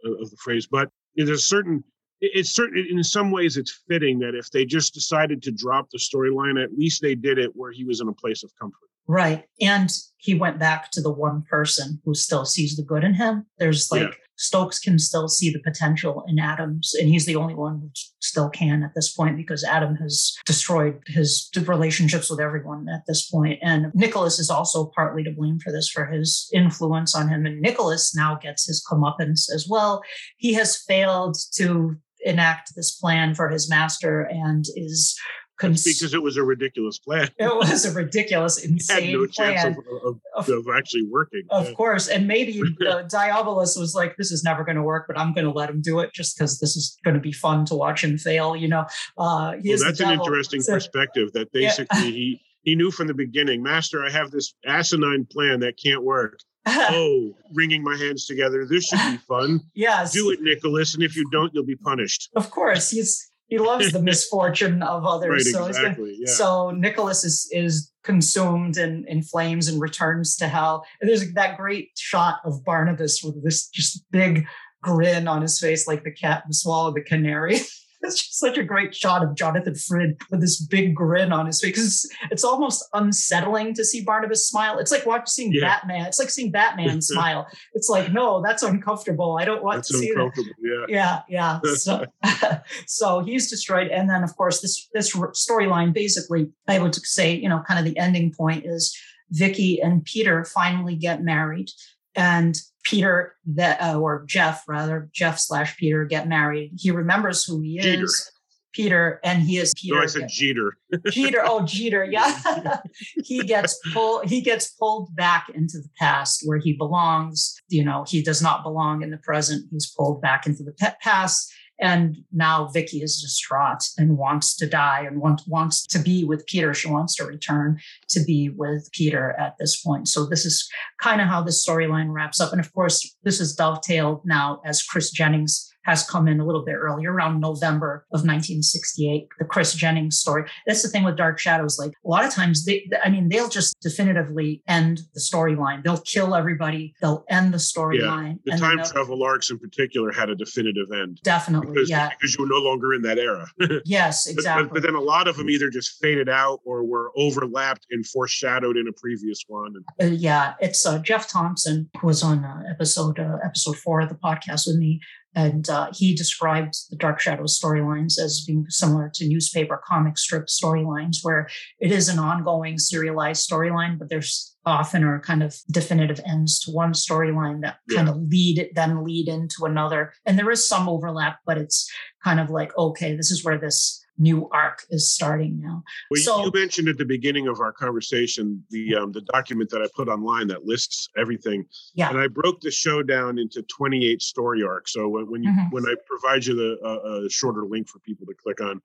uh, 0.05 0.21
of 0.21 0.29
the 0.29 0.37
phrase, 0.43 0.67
but 0.67 0.89
there's 1.15 1.29
a 1.29 1.37
certain 1.37 1.85
it's 2.19 2.49
certain 2.49 2.85
in 2.89 3.03
some 3.03 3.31
ways 3.31 3.55
it's 3.55 3.83
fitting 3.87 4.19
that 4.19 4.35
if 4.35 4.51
they 4.51 4.65
just 4.65 4.93
decided 4.93 5.41
to 5.43 5.51
drop 5.51 5.87
the 5.91 5.99
storyline 5.99 6.61
at 6.61 6.73
least 6.73 7.01
they 7.01 7.13
did 7.15 7.37
it 7.37 7.51
where 7.53 7.71
he 7.71 7.83
was 7.83 8.01
in 8.01 8.07
a 8.07 8.13
place 8.13 8.43
of 8.43 8.51
comfort 8.59 8.89
Right. 9.07 9.45
And 9.61 9.89
he 10.17 10.33
went 10.33 10.59
back 10.59 10.91
to 10.91 11.01
the 11.01 11.11
one 11.11 11.43
person 11.49 12.01
who 12.03 12.13
still 12.13 12.45
sees 12.45 12.75
the 12.75 12.83
good 12.83 13.03
in 13.03 13.13
him. 13.13 13.45
There's 13.57 13.91
like 13.91 14.01
Yeah. 14.01 14.09
Stokes 14.39 14.77
can 14.77 14.99
still 14.99 15.27
see 15.27 15.49
the 15.49 15.59
potential 15.59 16.23
in 16.27 16.37
Adams, 16.37 16.93
and 16.93 17.09
he's 17.09 17.25
the 17.25 17.35
only 17.35 17.55
one 17.55 17.79
who 17.79 17.89
still 18.21 18.49
can 18.49 18.83
at 18.83 18.91
this 18.93 19.11
point 19.11 19.35
because 19.35 19.63
Adam 19.63 19.95
has 19.95 20.35
destroyed 20.45 21.01
his 21.07 21.49
relationships 21.65 22.29
with 22.29 22.39
everyone 22.39 22.87
at 22.87 23.01
this 23.07 23.27
point. 23.27 23.57
And 23.63 23.87
Nicholas 23.95 24.37
is 24.37 24.51
also 24.51 24.91
partly 24.93 25.23
to 25.23 25.31
blame 25.31 25.57
for 25.57 25.71
this, 25.71 25.89
for 25.89 26.05
his 26.05 26.47
influence 26.53 27.15
on 27.15 27.29
him. 27.29 27.47
And 27.47 27.59
Nicholas 27.61 28.15
now 28.15 28.35
gets 28.35 28.67
his 28.67 28.85
comeuppance 28.87 29.51
as 29.51 29.65
well. 29.67 30.03
He 30.37 30.53
has 30.53 30.83
failed 30.87 31.35
to 31.55 31.95
enact 32.23 32.75
this 32.75 32.91
plan 32.95 33.33
for 33.33 33.49
his 33.49 33.67
master 33.67 34.21
and 34.21 34.65
is 34.75 35.17
cons- 35.57 35.83
because 35.83 36.13
it 36.13 36.21
was 36.21 36.37
a 36.37 36.43
ridiculous 36.43 36.97
plan. 36.99 37.29
it 37.37 37.55
was 37.55 37.85
a 37.85 37.93
ridiculous, 37.93 38.57
insane 38.65 39.13
no 39.13 39.25
chance 39.25 39.61
plan. 39.61 39.75
of, 40.03 40.19
of, 40.35 40.49
of 40.49 40.65
actually 40.75 41.03
working. 41.09 41.43
Of 41.49 41.67
Yeah. 41.69 41.73
course. 41.73 42.07
And 42.07 42.27
maybe 42.27 42.59
uh, 42.87 43.03
Diabolos 43.03 43.77
was 43.79 43.93
like, 43.95 44.15
this 44.17 44.31
is 44.31 44.43
never 44.43 44.63
going 44.63 44.75
to 44.77 44.83
work, 44.83 45.05
but 45.07 45.17
I'm 45.17 45.33
going 45.33 45.45
to 45.45 45.51
let 45.51 45.69
him 45.69 45.81
do 45.81 45.99
it 45.99 46.13
just 46.13 46.37
because 46.37 46.59
this 46.59 46.75
is 46.75 46.97
going 47.03 47.15
to 47.15 47.21
be 47.21 47.31
fun 47.31 47.65
to 47.65 47.75
watch 47.75 48.03
him 48.03 48.17
fail. 48.17 48.55
You 48.55 48.67
know, 48.69 48.85
uh, 49.17 49.53
he 49.61 49.69
Well, 49.69 49.79
that's 49.83 49.99
an 49.99 50.11
interesting 50.11 50.61
So- 50.61 50.73
perspective. 50.73 51.33
That 51.33 51.49
Yeah. 51.53 51.69
basically 51.69 52.11
he 52.11 52.41
he 52.63 52.75
knew 52.75 52.91
from 52.91 53.07
the 53.07 53.13
beginning, 53.13 53.63
Master, 53.63 54.03
I 54.03 54.09
have 54.09 54.29
this 54.31 54.53
asinine 54.65 55.25
plan 55.31 55.61
that 55.61 55.75
can't 55.81 56.03
work. 56.03 56.39
Oh, 56.69 57.33
wringing 57.53 57.81
my 57.81 57.95
hands 57.95 58.25
together. 58.25 58.65
This 58.65 58.83
should 58.87 58.99
be 59.11 59.17
fun. 59.25 59.61
yes. 59.73 60.11
Do 60.11 60.31
it, 60.31 60.41
Nicholas, 60.41 60.93
and 60.95 61.01
if 61.01 61.15
you 61.15 61.25
don't, 61.31 61.53
you'll 61.53 61.65
be 61.65 61.77
punished. 61.77 62.29
Of 62.35 62.49
course. 62.51 62.89
He's 62.91 63.31
he 63.47 63.57
loves 63.57 63.91
the 63.91 64.01
misfortune 64.11 64.83
of 64.83 65.05
others. 65.05 65.45
Right, 65.45 65.53
so 65.53 65.65
exactly. 65.65 66.17
Yeah. 66.19 66.31
So 66.31 66.71
Nicholas 66.71 67.23
is 67.23 67.49
is 67.51 67.91
consumed 68.03 68.77
in, 68.77 69.05
in 69.07 69.21
flames 69.21 69.67
and 69.67 69.81
returns 69.81 70.35
to 70.37 70.47
hell. 70.47 70.85
And 71.01 71.09
there's 71.09 71.33
that 71.33 71.57
great 71.57 71.89
shot 71.97 72.39
of 72.45 72.63
Barnabas 72.63 73.21
with 73.23 73.43
this 73.43 73.67
just 73.67 74.05
big 74.11 74.45
grin 74.81 75.27
on 75.27 75.41
his 75.41 75.59
face, 75.59 75.87
like 75.87 76.03
the 76.03 76.11
cat 76.11 76.43
and 76.45 76.55
swallow 76.55 76.93
the 76.93 77.01
canary. 77.01 77.57
It's 78.01 78.15
just 78.15 78.39
such 78.39 78.57
a 78.57 78.63
great 78.63 78.95
shot 78.95 79.23
of 79.23 79.35
Jonathan 79.35 79.75
Frid 79.75 80.19
with 80.31 80.41
this 80.41 80.61
big 80.61 80.95
grin 80.95 81.31
on 81.31 81.45
his 81.45 81.61
face. 81.61 81.77
It's, 81.77 82.07
it's 82.31 82.43
almost 82.43 82.85
unsettling 82.93 83.73
to 83.73 83.83
see 83.83 84.03
Barnabas 84.03 84.47
smile. 84.47 84.77
It's 84.79 84.91
like 84.91 85.05
watching 85.05 85.51
Yeah. 85.51 85.61
Batman. 85.61 86.05
It's 86.05 86.19
like 86.19 86.29
seeing 86.29 86.51
Batman 86.51 87.01
smile. 87.13 87.47
It's 87.73 87.89
like, 87.89 88.11
no, 88.13 88.41
that's 88.41 88.63
uncomfortable. 88.63 89.37
I 89.39 89.45
don't 89.45 89.63
want 89.63 89.77
That's 89.77 89.89
to 89.89 89.97
see 89.97 90.13
that. 90.13 90.53
Yeah. 90.61 90.85
yeah 90.87 91.21
yeah 91.27 91.59
so, 91.75 92.05
so 92.87 93.19
he's 93.19 93.49
destroyed 93.49 93.87
and 93.89 94.09
then 94.09 94.23
of 94.23 94.35
course 94.35 94.61
this 94.61 94.87
this 94.93 95.13
storyline 95.15 95.93
basically 95.93 96.49
i 96.67 96.79
would 96.79 96.95
say 96.95 97.33
you 97.33 97.49
know 97.49 97.61
kind 97.67 97.79
of 97.79 97.85
the 97.85 97.97
ending 97.97 98.33
point 98.33 98.65
is 98.65 98.97
vicky 99.31 99.81
and 99.81 100.03
peter 100.05 100.43
finally 100.43 100.95
get 100.95 101.23
married 101.23 101.69
and 102.15 102.59
peter 102.89 103.35
that 103.45 103.79
uh, 103.81 103.99
or 103.99 104.23
jeff 104.27 104.63
rather 104.67 105.09
jeff 105.13 105.37
slash 105.39 105.75
peter 105.77 106.05
get 106.05 106.27
married 106.27 106.71
he 106.77 106.91
remembers 106.91 107.43
who 107.43 107.59
he 107.61 107.79
Jeter. 107.79 108.03
is 108.03 108.31
peter 108.73 109.19
and 109.23 109.41
he 109.41 109.57
is 109.57 109.73
peter 109.75 109.95
No, 109.95 110.01
I 110.01 110.05
said 110.05 110.29
Jeter. 110.29 110.77
Jeter, 111.11 111.41
oh 111.43 111.65
Jeter, 111.65 112.03
yeah. 112.11 112.79
he 113.23 113.39
gets 113.43 113.79
pulled. 113.91 114.25
He 114.29 114.39
gets 114.41 114.67
pulled 114.67 115.15
back 115.15 115.47
into 115.53 115.79
the 115.79 115.89
past 115.99 116.43
where 116.45 116.59
he 116.59 116.73
belongs. 116.73 117.55
You 117.69 117.83
know, 117.83 118.05
he 118.07 118.21
does 118.21 118.41
not 118.41 118.63
belong 118.63 119.01
in 119.01 119.09
the 119.09 119.17
present. 119.17 119.65
He's 119.71 119.91
pulled 119.97 120.21
back 120.21 120.45
into 120.45 120.63
the 120.63 120.73
past, 121.01 121.51
and 121.79 122.17
now 122.31 122.67
Vicky 122.67 123.01
is 123.01 123.21
distraught 123.21 123.83
and 123.97 124.17
wants 124.17 124.55
to 124.57 124.67
die 124.67 125.01
and 125.01 125.21
want, 125.21 125.41
wants 125.47 125.85
to 125.87 125.99
be 125.99 126.23
with 126.23 126.45
Peter. 126.47 126.73
She 126.73 126.89
wants 126.89 127.15
to 127.15 127.25
return 127.25 127.79
to 128.09 128.23
be 128.23 128.49
with 128.49 128.89
Peter 128.91 129.35
at 129.39 129.55
this 129.59 129.81
point. 129.81 130.07
So 130.07 130.25
this 130.25 130.45
is 130.45 130.67
kind 130.99 131.21
of 131.21 131.27
how 131.27 131.41
this 131.41 131.65
storyline 131.65 132.13
wraps 132.13 132.39
up. 132.39 132.51
And 132.51 132.59
of 132.59 132.73
course, 132.73 133.15
this 133.23 133.39
is 133.39 133.55
dovetailed 133.55 134.21
now 134.25 134.61
as 134.65 134.83
Chris 134.83 135.11
Jennings 135.11 135.71
has 135.87 136.07
come 136.07 136.27
in 136.27 136.39
a 136.39 136.45
little 136.45 136.63
bit 136.63 136.75
earlier, 136.75 137.11
around 137.13 137.39
November 137.39 138.05
of 138.13 138.19
1968, 138.21 139.27
the 139.39 139.45
Chris 139.45 139.73
Jennings 139.73 140.17
story. 140.19 140.43
That's 140.67 140.83
the 140.83 140.89
thing 140.89 141.03
with 141.03 141.17
Dark 141.17 141.39
Shadows. 141.39 141.79
Like 141.79 141.91
a 142.05 142.07
lot 142.07 142.25
of 142.25 142.31
times, 142.33 142.65
they, 142.65 142.87
I 143.03 143.09
mean, 143.09 143.29
they'll 143.29 143.49
just 143.49 143.79
definitively 143.81 144.61
end 144.67 144.99
the 145.13 145.19
storyline. 145.21 145.83
They'll 145.83 146.01
kill 146.01 146.35
everybody. 146.35 146.93
They'll 147.01 147.23
end 147.29 147.53
the 147.53 147.57
storyline. 147.57 148.39
Yeah, 148.45 148.55
The 148.55 148.61
time 148.61 148.83
travel 148.83 149.23
arcs 149.23 149.49
in 149.49 149.57
particular 149.59 150.11
had 150.11 150.29
a 150.29 150.35
definitive 150.35 150.91
end. 150.93 151.19
Definitely, 151.23 151.71
Because, 151.73 151.89
yeah. 151.89 152.09
because 152.09 152.35
you 152.35 152.43
were 152.43 152.49
no 152.49 152.59
longer 152.69 152.93
in 152.93 153.01
that 153.03 153.17
era. 153.17 153.47
But- 153.57 153.71
Yes, 153.85 154.25
but, 154.25 154.33
exactly. 154.33 154.69
but 154.73 154.83
then 154.83 154.95
a 154.95 155.01
lot 155.01 155.27
of 155.27 155.37
them 155.37 155.49
either 155.49 155.69
just 155.69 155.99
faded 156.01 156.27
out 156.29 156.59
or 156.65 156.83
were 156.83 157.11
overlapped 157.15 157.85
and 157.91 158.05
foreshadowed 158.05 158.75
in 158.75 158.87
a 158.87 158.91
previous 158.93 159.43
one. 159.47 159.73
And 159.99 160.11
Uh, 160.11 160.15
yeah, 160.15 160.55
it's 160.59 160.85
uh, 160.85 160.99
Jeff 160.99 161.29
Thompson 161.29 161.89
who 162.01 162.07
was 162.07 162.23
on 162.23 162.43
uh, 162.43 162.63
episode 162.69 163.19
uh, 163.19 163.37
episode 163.45 163.77
four 163.77 164.01
of 164.01 164.09
the 164.09 164.15
podcast 164.15 164.67
with 164.67 164.77
me, 164.77 164.99
and 165.37 165.69
uh, 165.69 165.89
he 165.93 166.15
described 166.15 166.73
the 166.89 166.95
Dark 166.95 167.19
Shadows 167.19 167.59
storylines 167.59 168.17
as 168.17 168.43
being 168.43 168.65
similar 168.69 169.11
to 169.13 169.27
newspaper 169.27 169.79
comic 169.85 170.17
strip 170.17 170.47
storylines, 170.47 171.17
where 171.21 171.47
it 171.79 171.91
is 171.91 172.09
an 172.09 172.17
ongoing 172.17 172.79
serialized 172.79 173.47
storyline, 173.47 173.99
but 173.99 174.09
there's 174.09 174.55
often 174.65 175.03
are 175.03 175.19
kind 175.19 175.43
of 175.43 175.55
definitive 175.69 176.19
ends 176.25 176.59
to 176.61 176.71
one 176.71 176.91
storyline 176.91 177.61
that 177.61 177.77
kind 177.95 178.09
of 178.09 178.17
lead 178.17 178.67
then 178.73 179.03
lead 179.03 179.27
into 179.27 179.65
another, 179.65 180.11
and 180.25 180.39
there 180.39 180.49
is 180.49 180.67
some 180.67 180.89
overlap, 180.89 181.37
but 181.45 181.59
it's 181.59 181.87
kind 182.23 182.39
of 182.39 182.49
like 182.49 182.75
okay, 182.75 183.15
this 183.15 183.29
is 183.29 183.45
where 183.45 183.59
this 183.59 184.03
new 184.17 184.49
arc 184.51 184.83
is 184.89 185.11
starting 185.13 185.59
now. 185.61 185.83
Well, 186.09 186.17
you- 186.17 186.23
So- 186.23 186.43
you 186.45 186.51
mentioned 186.53 186.87
at 186.89 186.97
the 186.97 187.05
beginning 187.05 187.47
of 187.47 187.59
our 187.59 187.71
conversation 187.71 188.63
the 188.69 188.95
um, 188.95 189.11
the 189.11 189.21
document 189.21 189.69
that 189.69 189.81
I 189.81 189.87
put 189.95 190.07
online 190.07 190.47
that 190.47 190.65
lists 190.65 191.07
everything, 191.17 191.65
Yeah. 191.93 192.09
and 192.09 192.17
I 192.19 192.27
broke 192.27 192.61
the 192.61 192.71
show 192.71 193.03
down 193.03 193.37
into 193.37 193.61
28 193.63 194.21
story 194.21 194.63
arcs. 194.63 194.93
So 194.93 195.07
when, 195.07 195.43
you 195.43 195.51
Mhm. 195.51 195.71
when 195.71 195.85
I 195.85 195.95
provide 196.05 196.45
you 196.45 196.55
the 196.55 196.79
uh, 196.83 197.25
a 197.25 197.29
shorter 197.29 197.65
link 197.65 197.87
for 197.89 197.99
people 197.99 198.25
to 198.27 198.33
click 198.33 198.61
on, 198.61 198.81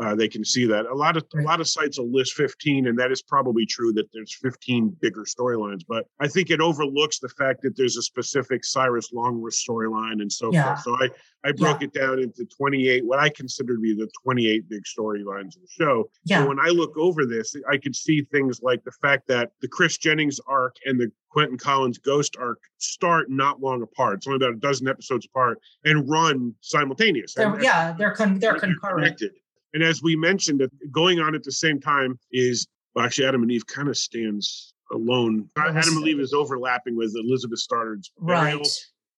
uh, 0.00 0.14
they 0.14 0.26
can 0.28 0.44
see 0.44 0.66
that 0.66 0.86
a 0.86 0.94
lot 0.94 1.16
of 1.16 1.24
a 1.38 1.42
lot 1.42 1.60
of 1.60 1.68
sites 1.68 1.98
will 1.98 2.10
list 2.10 2.32
15, 2.34 2.88
and 2.88 2.98
that 2.98 3.12
is 3.12 3.22
probably 3.22 3.64
true 3.64 3.92
that 3.92 4.06
there's 4.12 4.34
15 4.42 4.96
bigger 5.00 5.22
storylines. 5.24 5.82
But 5.88 6.04
I 6.20 6.26
think 6.26 6.50
it 6.50 6.60
overlooks 6.60 7.20
the 7.20 7.28
fact 7.28 7.62
that 7.62 7.76
there's 7.76 7.96
a 7.96 8.02
specific 8.02 8.64
Cyrus 8.64 9.12
Longworth 9.12 9.54
storyline 9.54 10.20
and 10.20 10.32
so 10.32 10.52
Yeah. 10.52 10.74
forth. 10.74 10.80
So 10.82 10.96
I 11.04 11.10
I 11.46 11.52
broke 11.52 11.82
it 11.82 11.92
down 11.92 12.18
into 12.20 12.46
28, 12.46 13.04
what 13.04 13.18
I 13.18 13.28
consider 13.28 13.74
to 13.74 13.80
be 13.80 13.94
the 13.94 14.08
28 14.22 14.66
big 14.68 14.82
storylines 14.84 15.54
of 15.56 15.60
the 15.62 15.68
show. 15.70 16.08
Yeah. 16.24 16.42
So 16.42 16.48
when 16.48 16.58
I 16.58 16.68
look 16.68 16.96
over 16.96 17.26
this, 17.26 17.54
I 17.70 17.76
could 17.76 17.94
see 17.94 18.22
things 18.32 18.62
like 18.62 18.82
the 18.84 18.92
fact 19.02 19.28
that 19.28 19.50
the 19.60 19.68
Chris 19.68 19.98
Jennings 19.98 20.40
arc 20.46 20.74
and 20.86 20.98
the 20.98 21.12
Quentin 21.28 21.58
Collins 21.58 21.98
Ghost 21.98 22.36
arc 22.40 22.60
start 22.78 23.28
not 23.30 23.60
long 23.60 23.82
apart. 23.82 24.16
It's 24.16 24.26
only 24.26 24.36
about 24.36 24.54
a 24.54 24.58
dozen 24.58 24.88
episodes 24.88 25.26
apart 25.26 25.58
and 25.84 26.08
run 26.08 26.54
simultaneous. 26.62 27.34
They're, 27.34 27.52
And- 27.52 27.62
yeah, 27.62 27.92
they're 27.92 28.12
con- 28.12 28.38
they're 28.38 28.52
they're 28.52 28.60
concurrent. 28.60 29.02
connected. 29.18 29.32
And 29.74 29.82
as 29.82 30.02
we 30.02 30.16
mentioned, 30.16 30.62
going 30.92 31.18
on 31.20 31.34
at 31.34 31.42
the 31.42 31.52
same 31.52 31.80
time 31.80 32.18
is 32.32 32.66
well, 32.94 33.04
actually 33.04 33.26
Adam 33.26 33.42
and 33.42 33.50
Eve 33.50 33.66
kind 33.66 33.88
of 33.88 33.96
stands 33.98 34.72
alone. 34.92 35.50
Adam 35.58 35.96
and 35.96 36.06
Eve 36.06 36.20
is 36.20 36.32
overlapping 36.32 36.96
with 36.96 37.12
Elizabeth 37.16 37.58
Stoddard's 37.58 38.12
Right. 38.18 38.52
burial, 38.52 38.62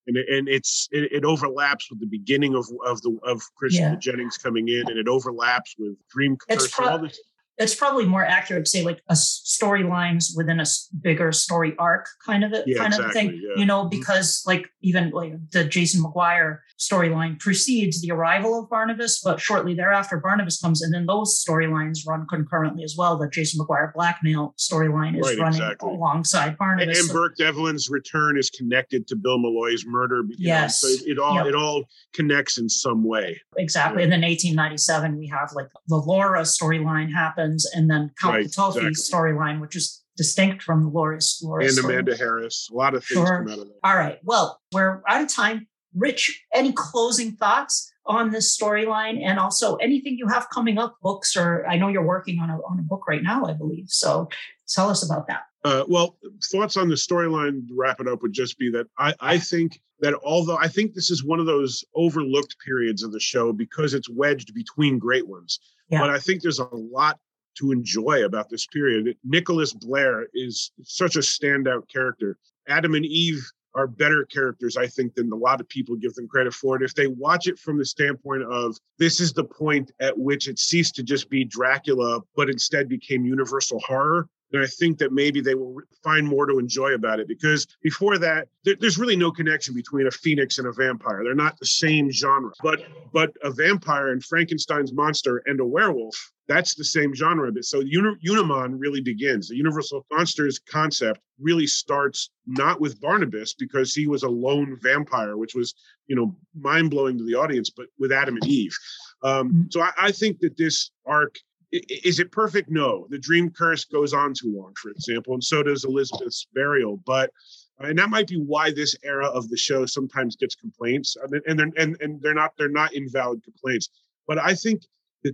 and 0.07 0.17
and 0.17 0.49
it's 0.49 0.89
it, 0.91 1.11
it 1.11 1.23
overlaps 1.25 1.89
with 1.91 1.99
the 1.99 2.07
beginning 2.07 2.55
of 2.55 2.65
of 2.85 2.99
the 3.03 3.17
of 3.23 3.39
Christian 3.55 3.93
Yeah. 3.93 3.99
Jennings 3.99 4.37
coming 4.39 4.67
in, 4.69 4.89
and 4.89 4.97
it 4.97 5.07
overlaps 5.07 5.75
with 5.77 5.95
Dream 6.09 6.37
Curse. 6.49 6.71
pro- 6.71 6.87
all 6.87 6.99
this. 6.99 7.19
It's 7.57 7.73
probably 7.75 8.05
more 8.05 8.23
accurate 8.25 8.65
to 8.65 8.69
say 8.69 8.83
like 8.83 9.01
a 9.09 9.15
storylines 9.15 10.35
within 10.35 10.59
a 10.59 10.65
bigger 11.01 11.31
story 11.31 11.73
arc 11.79 12.05
kind 12.25 12.43
of 12.43 12.53
a 12.53 12.63
Yeah, 12.67 12.77
kind 12.77 12.93
of 12.93 13.11
thing 13.13 13.29
yeah. 13.41 13.55
you 13.59 13.65
know 13.65 13.85
Mhm. 13.85 13.91
because 13.91 14.43
like 14.45 14.67
even 14.81 15.09
like 15.11 15.33
the 15.51 15.63
jason 15.63 16.03
mcguire 16.03 16.59
storyline 16.79 17.39
precedes 17.39 18.01
the 18.01 18.11
arrival 18.11 18.59
of 18.59 18.69
barnabas 18.69 19.19
but 19.23 19.39
shortly 19.39 19.73
thereafter 19.73 20.17
barnabas 20.19 20.59
comes 20.59 20.81
and 20.83 20.93
then 20.93 21.05
those 21.07 21.43
storylines 21.43 21.99
run 22.07 22.25
concurrently 22.29 22.83
as 22.83 22.95
well 22.97 23.17
the 23.17 23.29
jason 23.29 23.59
mcguire 23.59 23.91
blackmail 23.93 24.53
storyline 24.57 25.19
is 25.19 25.25
Right, 25.27 25.39
running 25.39 25.61
exactly. 25.61 25.89
alongside 25.93 26.57
barnabas 26.57 26.99
and 26.99 27.07
So- 27.07 27.13
Burke 27.13 27.35
Devlin's 27.37 27.89
return 27.89 28.37
is 28.37 28.49
connected 28.49 29.07
to 29.07 29.15
Bill 29.15 29.39
Malloy's 29.39 29.85
murder. 29.87 30.17
you 30.17 30.47
know, 30.47 30.53
Yes. 30.53 30.81
so 30.81 30.87
it, 30.87 31.01
it 31.13 31.19
all 31.19 31.35
Yep. 31.35 31.45
it 31.47 31.55
all 31.55 31.83
connects 32.13 32.57
in 32.57 32.67
some 32.69 33.03
way. 33.03 33.39
Exactly. 33.57 33.99
Yeah. 34.01 34.03
And 34.05 34.11
then 34.13 34.23
1897, 34.23 35.17
we 35.17 35.27
have 35.27 35.51
like 35.53 35.67
the 35.87 35.95
Laura 35.97 36.41
storyline 36.41 37.11
happens, 37.13 37.46
and 37.73 37.89
then 37.89 38.11
Count 38.21 38.35
Right, 38.35 38.45
Petofi's 38.45 38.77
exactly. 38.85 39.31
storyline, 39.31 39.61
which 39.61 39.75
is 39.75 40.03
distinct 40.15 40.63
from 40.63 40.83
the 40.83 40.89
Laura's 40.89 41.39
Laura 41.43 41.63
and 41.63 41.73
story. 41.73 41.93
Amanda 41.93 42.15
Harris, 42.17 42.69
a 42.71 42.75
lot 42.75 42.95
of 42.95 43.03
things 43.05 43.19
Sure. 43.27 43.37
come 43.43 43.47
out 43.53 43.59
of 43.59 43.67
that. 43.67 43.79
All 43.83 43.95
right. 43.95 44.19
Well, 44.23 44.59
we're 44.73 45.01
out 45.07 45.21
of 45.21 45.29
time. 45.33 45.67
Rich, 45.95 46.43
any 46.53 46.73
closing 46.73 47.33
thoughts 47.37 47.91
on 48.05 48.29
this 48.31 48.57
storyline, 48.57 49.21
and 49.23 49.39
also 49.39 49.75
anything 49.77 50.15
you 50.17 50.27
have 50.27 50.47
coming 50.49 50.77
up, 50.77 50.95
books, 51.01 51.35
or 51.35 51.65
I 51.67 51.77
know 51.77 51.87
you're 51.87 52.05
working 52.05 52.39
on 52.39 52.49
a 52.49 52.55
on 52.57 52.79
a 52.79 52.83
book 52.83 53.07
right 53.07 53.23
now, 53.23 53.45
I 53.45 53.53
believe. 53.53 53.85
So 53.89 54.29
tell 54.69 54.89
us 54.89 55.03
about 55.03 55.27
that. 55.27 55.43
Uh, 55.63 55.83
well, 55.87 56.17
thoughts 56.51 56.77
on 56.77 56.87
the 56.87 56.95
storyline 56.95 57.67
to 57.67 57.73
wrap 57.75 57.99
it 57.99 58.07
up 58.07 58.21
would 58.21 58.31
just 58.33 58.57
be 58.57 58.69
that 58.71 58.87
I, 58.97 59.13
I 59.19 59.37
think 59.37 59.81
that 59.99 60.13
although 60.23 60.57
I 60.57 60.67
think 60.67 60.93
this 60.93 61.09
is 61.09 61.23
one 61.25 61.39
of 61.39 61.45
those 61.47 61.83
overlooked 61.95 62.55
periods 62.63 63.01
of 63.03 63.11
the 63.11 63.19
show 63.19 63.51
because 63.51 63.93
it's 63.93 64.09
wedged 64.09 64.53
between 64.53 64.99
great 64.99 65.27
ones, 65.27 65.59
Yeah. 65.89 65.99
but 65.99 66.09
I 66.11 66.19
think 66.19 66.41
there's 66.43 66.59
a 66.59 66.67
lot 66.71 67.19
to 67.59 67.71
enjoy 67.71 68.25
about 68.25 68.49
this 68.49 68.65
period. 68.67 69.15
Nicholas 69.23 69.73
Blair 69.73 70.27
is 70.33 70.71
such 70.83 71.15
a 71.15 71.19
standout 71.19 71.89
character. 71.91 72.37
Adam 72.67 72.95
and 72.95 73.05
Eve 73.05 73.43
are 73.75 73.87
better 73.87 74.25
characters, 74.25 74.75
I 74.75 74.87
think, 74.87 75.13
than 75.13 75.31
a 75.31 75.35
lot 75.35 75.61
of 75.61 75.69
people 75.69 75.95
give 75.95 76.15
them 76.15 76.27
credit 76.27 76.53
for. 76.53 76.75
And 76.75 76.83
if 76.83 76.95
they 76.95 77.07
watch 77.07 77.47
it 77.47 77.59
from 77.59 77.77
the 77.77 77.85
standpoint 77.85 78.43
of 78.43 78.75
this 78.97 79.19
is 79.19 79.33
the 79.33 79.43
point 79.43 79.91
at 79.99 80.17
which 80.17 80.47
it 80.47 80.57
ceased 80.57 80.95
to 80.95 81.03
just 81.03 81.29
be 81.29 81.45
Dracula, 81.45 82.21
but 82.35 82.49
instead 82.49 82.89
became 82.89 83.23
universal 83.23 83.79
horror, 83.79 84.27
then 84.51 84.61
I 84.61 84.65
think 84.65 84.97
that 84.97 85.11
maybe 85.11 85.41
they 85.41 85.55
will 85.55 85.77
find 86.03 86.25
more 86.25 86.45
to 86.47 86.57
enjoy 86.57 86.93
about 86.93 87.19
it. 87.19 87.27
Because 87.27 87.67
before 87.83 88.17
that, 88.17 88.47
there, 88.63 88.75
there's 88.79 88.97
really 88.97 89.15
no 89.15 89.31
connection 89.31 89.75
between 89.75 90.07
a 90.07 90.11
phoenix 90.11 90.57
and 90.57 90.67
a 90.67 90.71
vampire. 90.71 91.23
They're 91.23 91.35
not 91.35 91.59
the 91.59 91.65
same 91.65 92.09
genre. 92.09 92.51
But 92.63 92.81
but 93.13 93.31
a 93.43 93.51
vampire 93.51 94.11
and 94.11 94.23
Frankenstein's 94.23 94.93
monster 94.93 95.43
and 95.45 95.59
a 95.59 95.65
werewolf 95.65 96.15
that's 96.47 96.75
the 96.75 96.83
same 96.83 97.13
genre. 97.13 97.51
So 97.61 97.81
Uni- 97.81 98.17
Unimon 98.25 98.75
really 98.77 99.01
begins. 99.01 99.49
The 99.49 99.57
Universal 99.57 100.05
Monsters 100.11 100.59
concept 100.59 101.19
really 101.39 101.67
starts 101.67 102.29
not 102.45 102.79
with 102.79 102.99
Barnabas 103.01 103.53
because 103.53 103.93
he 103.93 104.07
was 104.07 104.23
a 104.23 104.29
lone 104.29 104.77
vampire, 104.81 105.37
which 105.37 105.55
was, 105.55 105.73
you 106.07 106.15
know, 106.15 106.35
mind 106.55 106.89
blowing 106.89 107.17
to 107.17 107.23
the 107.23 107.35
audience, 107.35 107.69
but 107.69 107.87
with 107.99 108.11
Adam 108.11 108.35
and 108.35 108.47
Eve. 108.47 108.75
Um, 109.23 109.49
mm-hmm. 109.49 109.61
so 109.69 109.81
I, 109.81 109.91
I 109.99 110.11
think 110.11 110.39
that 110.39 110.57
this 110.57 110.91
arc 111.05 111.35
is 111.71 112.19
it 112.19 112.31
perfect? 112.31 112.69
No. 112.69 113.07
The 113.09 113.19
dream 113.19 113.49
curse 113.49 113.83
goes 113.83 114.13
on 114.13 114.33
too 114.33 114.55
long, 114.55 114.73
for 114.81 114.89
example, 114.89 115.33
and 115.33 115.43
so 115.43 115.63
does 115.63 115.83
Elizabeth's 115.83 116.47
burial. 116.53 116.97
But 117.05 117.31
and 117.79 117.99
that 117.99 118.09
might 118.09 118.27
be 118.27 118.37
why 118.37 118.71
this 118.71 118.95
era 119.03 119.27
of 119.27 119.49
the 119.49 119.57
show 119.57 119.85
sometimes 119.85 120.35
gets 120.35 120.55
complaints, 120.55 121.17
and 121.45 121.59
they're 121.59 121.71
and, 121.77 121.97
and 121.99 122.21
they're 122.21 122.33
not 122.33 122.53
they're 122.57 122.69
not 122.69 122.93
invalid 122.93 123.43
complaints. 123.43 123.89
But 124.27 124.39
I 124.39 124.53
think 124.53 124.83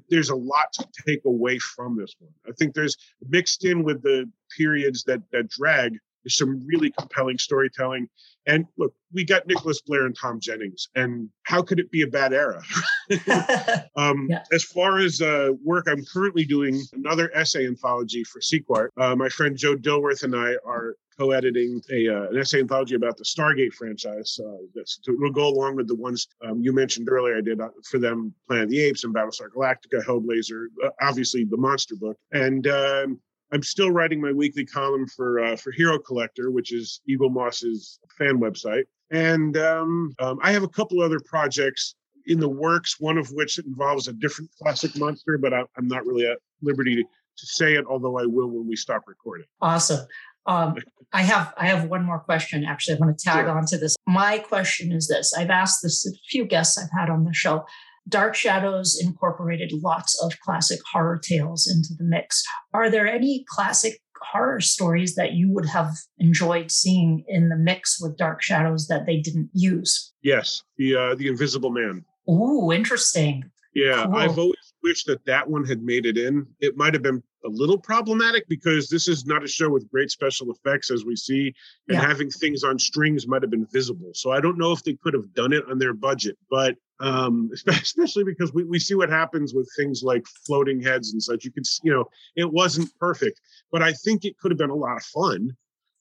there's 0.10 0.30
a 0.30 0.36
lot 0.36 0.72
to 0.74 0.88
take 1.08 1.22
away 1.26 1.60
from 1.60 1.98
this 1.98 2.16
one. 2.20 2.32
I 2.48 2.52
think 2.58 2.74
there's 2.74 2.98
mixed 3.28 3.66
in 3.66 3.84
with 3.84 4.02
the 4.02 4.30
periods 4.58 5.04
that 5.06 5.22
that 5.32 5.50
drag. 5.50 5.98
There's 6.24 6.38
some 6.38 6.66
really 6.66 6.92
compelling 6.98 7.38
storytelling. 7.38 8.08
And 8.46 8.66
look, 8.78 8.94
we 9.14 9.24
got 9.24 9.48
Nicholas 9.48 9.82
Blair 9.82 10.06
and 10.06 10.16
Tom 10.18 10.40
Jennings, 10.40 10.90
and 10.96 11.30
how 11.44 11.62
could 11.62 11.80
it 11.80 11.92
be 11.92 12.02
a 12.02 12.08
bad 12.08 12.34
era? 12.34 12.62
um, 13.96 14.28
yeah. 14.30 14.44
As 14.52 14.64
far 14.64 15.00
as 15.00 15.22
uh, 15.22 15.52
work, 15.64 15.86
I'm 15.88 16.04
currently 16.06 16.44
doing 16.44 16.82
another 16.94 17.32
essay 17.34 17.68
anthology 17.68 18.24
for 18.24 18.40
Sequart. 18.40 18.90
Uh, 18.98 19.16
my 19.16 19.30
friend 19.30 19.56
Joe 19.56 19.76
Dilworth 19.76 20.24
and 20.24 20.36
I 20.36 20.56
are 20.66 20.96
co-editing 21.18 21.82
a, 21.92 22.08
uh, 22.08 22.30
an 22.30 22.38
essay 22.38 22.60
anthology 22.60 22.96
about 22.96 23.18
the 23.18 23.24
Stargate 23.24 23.74
franchise. 23.74 24.40
Uh, 24.44 24.58
this 24.74 25.00
will 25.08 25.32
go 25.32 25.48
along 25.48 25.76
with 25.76 25.88
the 25.88 25.96
ones 25.96 26.28
um, 26.46 26.62
you 26.62 26.74
mentioned 26.74 27.10
earlier. 27.10 27.38
I 27.38 27.42
did 27.42 27.62
uh, 27.62 27.70
for 27.90 28.00
them, 28.00 28.34
Planet 28.48 28.66
of 28.66 28.70
the 28.72 28.82
Apes 28.82 29.04
and 29.04 29.14
Battlestar 29.14 29.50
Galactica, 29.56 30.04
Hellblazer, 30.06 30.66
uh, 30.84 30.90
obviously 31.02 31.46
the 31.46 31.58
Monster 31.58 31.96
Book, 31.96 32.18
and 32.32 32.68
um, 32.68 33.20
I'm 33.54 33.62
still 33.62 33.92
writing 33.92 34.20
my 34.20 34.32
weekly 34.32 34.66
column 34.66 35.06
for 35.08 35.40
uh, 35.40 35.56
for 35.56 35.72
Hero 35.72 36.00
Collector, 36.00 36.50
which 36.50 36.74
is 36.74 37.02
Eaglemoss's 37.08 38.00
fan 38.18 38.40
website, 38.40 38.86
and 39.12 39.56
um, 39.58 40.14
um, 40.20 40.40
I 40.42 40.52
have 40.52 40.64
a 40.64 40.68
couple 40.68 41.02
other 41.02 41.20
projects 41.20 41.96
in 42.26 42.40
the 42.40 42.50
works. 42.50 43.00
One 43.00 43.18
of 43.18 43.32
which 43.32 43.60
involves 43.60 44.08
a 44.08 44.14
different 44.14 44.50
classic 44.60 44.98
monster, 44.98 45.38
but 45.38 45.54
I, 45.54 45.60
am 45.78 45.88
not 45.88 46.04
really 46.06 46.26
at 46.26 46.40
liberty 46.64 46.96
to, 46.96 47.04
to 47.04 47.46
say 47.46 47.76
it, 47.76 47.86
although 47.86 48.18
I 48.18 48.26
will 48.26 48.50
when 48.50 48.68
we 48.68 48.76
stop 48.76 49.04
recording. 49.08 49.46
Awesome. 49.62 50.08
Um, 50.48 50.76
I 51.14 51.22
have 51.22 51.54
I 51.56 51.68
have 51.68 51.86
one 51.86 52.04
more 52.04 52.20
question. 52.20 52.66
Actually, 52.66 52.96
I 52.96 53.06
want 53.06 53.18
to 53.18 53.24
tag 53.24 53.46
sure. 53.46 53.56
on 53.56 53.66
to 53.68 53.78
this. 53.78 53.96
My 54.08 54.40
question 54.40 54.92
is 54.92 55.08
this: 55.08 55.32
I've 55.38 55.52
asked 55.52 55.84
this 55.84 56.08
a 56.08 56.12
few 56.28 56.46
guests 56.46 56.78
I've 56.78 56.90
had 56.98 57.12
on 57.12 57.24
the 57.24 57.34
show. 57.34 57.66
Dark 58.08 58.36
Shadows 58.36 59.00
incorporated 59.02 59.72
lots 59.82 60.22
of 60.22 60.40
classic 60.42 60.80
horror 60.92 61.20
tales 61.24 61.68
into 61.68 61.94
the 61.98 62.04
mix. 62.04 62.44
Are 62.74 62.90
there 62.90 63.08
any 63.08 63.46
classic 63.48 64.00
horror 64.22 64.62
stories 64.62 65.16
that 65.16 65.34
you 65.34 65.52
would 65.52 65.68
have 65.68 65.92
enjoyed 66.20 66.72
seeing 66.72 67.24
in 67.28 67.50
the 67.50 67.58
mix 67.58 68.02
with 68.02 68.18
Dark 68.18 68.42
Shadows 68.42 68.88
that 68.88 69.06
they 69.06 69.18
didn't 69.18 69.50
use? 69.54 70.14
Yes, 70.22 70.64
the 70.78 70.96
uh, 70.96 71.16
the 71.16 71.28
Invisible 71.28 71.72
Man. 71.72 72.04
Ooh, 72.30 72.72
interesting. 72.72 73.44
Yeah, 73.76 74.06
cool. 74.06 74.16
I've 74.16 74.38
always 74.38 74.74
wished 74.84 75.08
that 75.08 75.26
that 75.26 75.50
one 75.50 75.66
had 75.66 75.82
made 75.82 76.06
it 76.06 76.18
in. 76.18 76.46
It 76.60 76.78
might 76.78 76.94
have 76.94 77.02
been 77.02 77.24
a 77.46 77.50
little 77.50 77.78
problematic 77.78 78.48
because 78.48 78.88
this 78.88 79.08
is 79.08 79.26
not 79.26 79.44
a 79.44 79.48
show 79.48 79.70
with 79.70 79.90
great 79.90 80.12
special 80.12 80.52
effects 80.52 80.92
as 80.92 81.06
we 81.06 81.16
see, 81.16 81.54
and 81.88 81.98
yeah. 81.98 82.06
having 82.06 82.30
things 82.30 82.64
on 82.64 82.78
strings 82.78 83.28
might 83.28 83.42
have 83.42 83.52
been 83.52 83.68
visible. 83.72 84.12
So 84.14 84.32
I 84.32 84.40
don't 84.40 84.58
know 84.58 84.72
if 84.72 84.84
they 84.84 84.94
could 84.94 85.14
have 85.14 85.34
done 85.34 85.54
it 85.54 85.64
on 85.70 85.80
their 85.80 85.94
budget, 85.94 86.38
but 86.50 86.76
um, 87.00 87.50
especially 87.68 88.24
because 88.24 88.54
we, 88.54 88.64
we 88.64 88.80
see 88.80 88.96
what 88.96 89.10
happens 89.10 89.54
with 89.54 89.70
things 89.78 90.04
like 90.04 90.26
floating 90.46 90.82
heads 90.82 91.14
and 91.14 91.22
such. 91.22 91.46
You 91.46 91.52
could, 91.52 91.66
you 91.84 91.94
know, 91.94 92.06
it 92.36 92.52
wasn't 92.52 92.94
perfect, 93.00 93.40
but 93.72 93.82
I 93.82 93.94
think 93.94 94.26
it 94.26 94.38
could 94.38 94.52
have 94.52 94.58
been 94.58 94.70
a 94.70 94.76
lot 94.76 94.98
of 94.98 95.04
fun. 95.04 95.56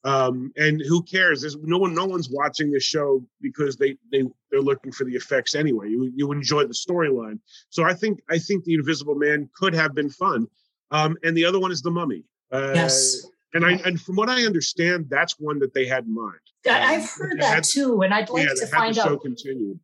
Um, 0.05 0.51
and 0.57 0.81
who 0.85 1.01
cares? 1.01 1.41
There's 1.41 1.55
no 1.55 1.77
one, 1.77 1.95
no 1.95 2.05
one's 2.05 2.29
watching 2.29 2.71
this 2.71 2.83
show 2.83 3.25
because 3.41 3.77
they 3.77 3.95
they 4.11 4.23
they're 4.51 4.61
looking 4.61 4.91
for 4.91 5.05
the 5.05 5.13
effects 5.13 5.55
anyway. 5.55 5.89
You 5.89 6.11
you 6.13 6.31
enjoy 6.33 6.65
the 6.65 6.73
storyline. 6.73 7.39
So 7.69 7.85
I 7.85 7.93
think 7.93 8.19
I 8.29 8.37
think 8.37 8.65
the 8.65 8.73
Invisible 8.73 9.15
Man 9.15 9.49
could 9.55 9.73
have 9.73 9.95
been 9.95 10.09
fun. 10.09 10.47
Um, 10.91 11.15
and 11.23 11.37
the 11.37 11.45
other 11.45 11.59
one 11.59 11.71
is 11.71 11.81
the 11.81 11.89
Mummy. 11.89 12.25
Uh, 12.51 12.73
yes. 12.75 13.25
And 13.53 13.65
I 13.65 13.73
and 13.85 13.99
from 13.99 14.15
what 14.15 14.29
I 14.29 14.45
understand, 14.45 15.05
that's 15.09 15.39
one 15.39 15.59
that 15.59 15.73
they 15.73 15.85
had 15.85 16.05
in 16.05 16.13
mind. 16.13 16.39
I've 16.69 17.09
heard 17.09 17.39
that 17.39 17.55
had, 17.55 17.63
too, 17.63 18.01
and 18.01 18.13
I'd 18.13 18.29
like 18.29 18.47
yeah, 18.47 18.53
to 18.55 18.67
find 18.67 18.97
out. 18.97 19.21
Continued. 19.21 19.79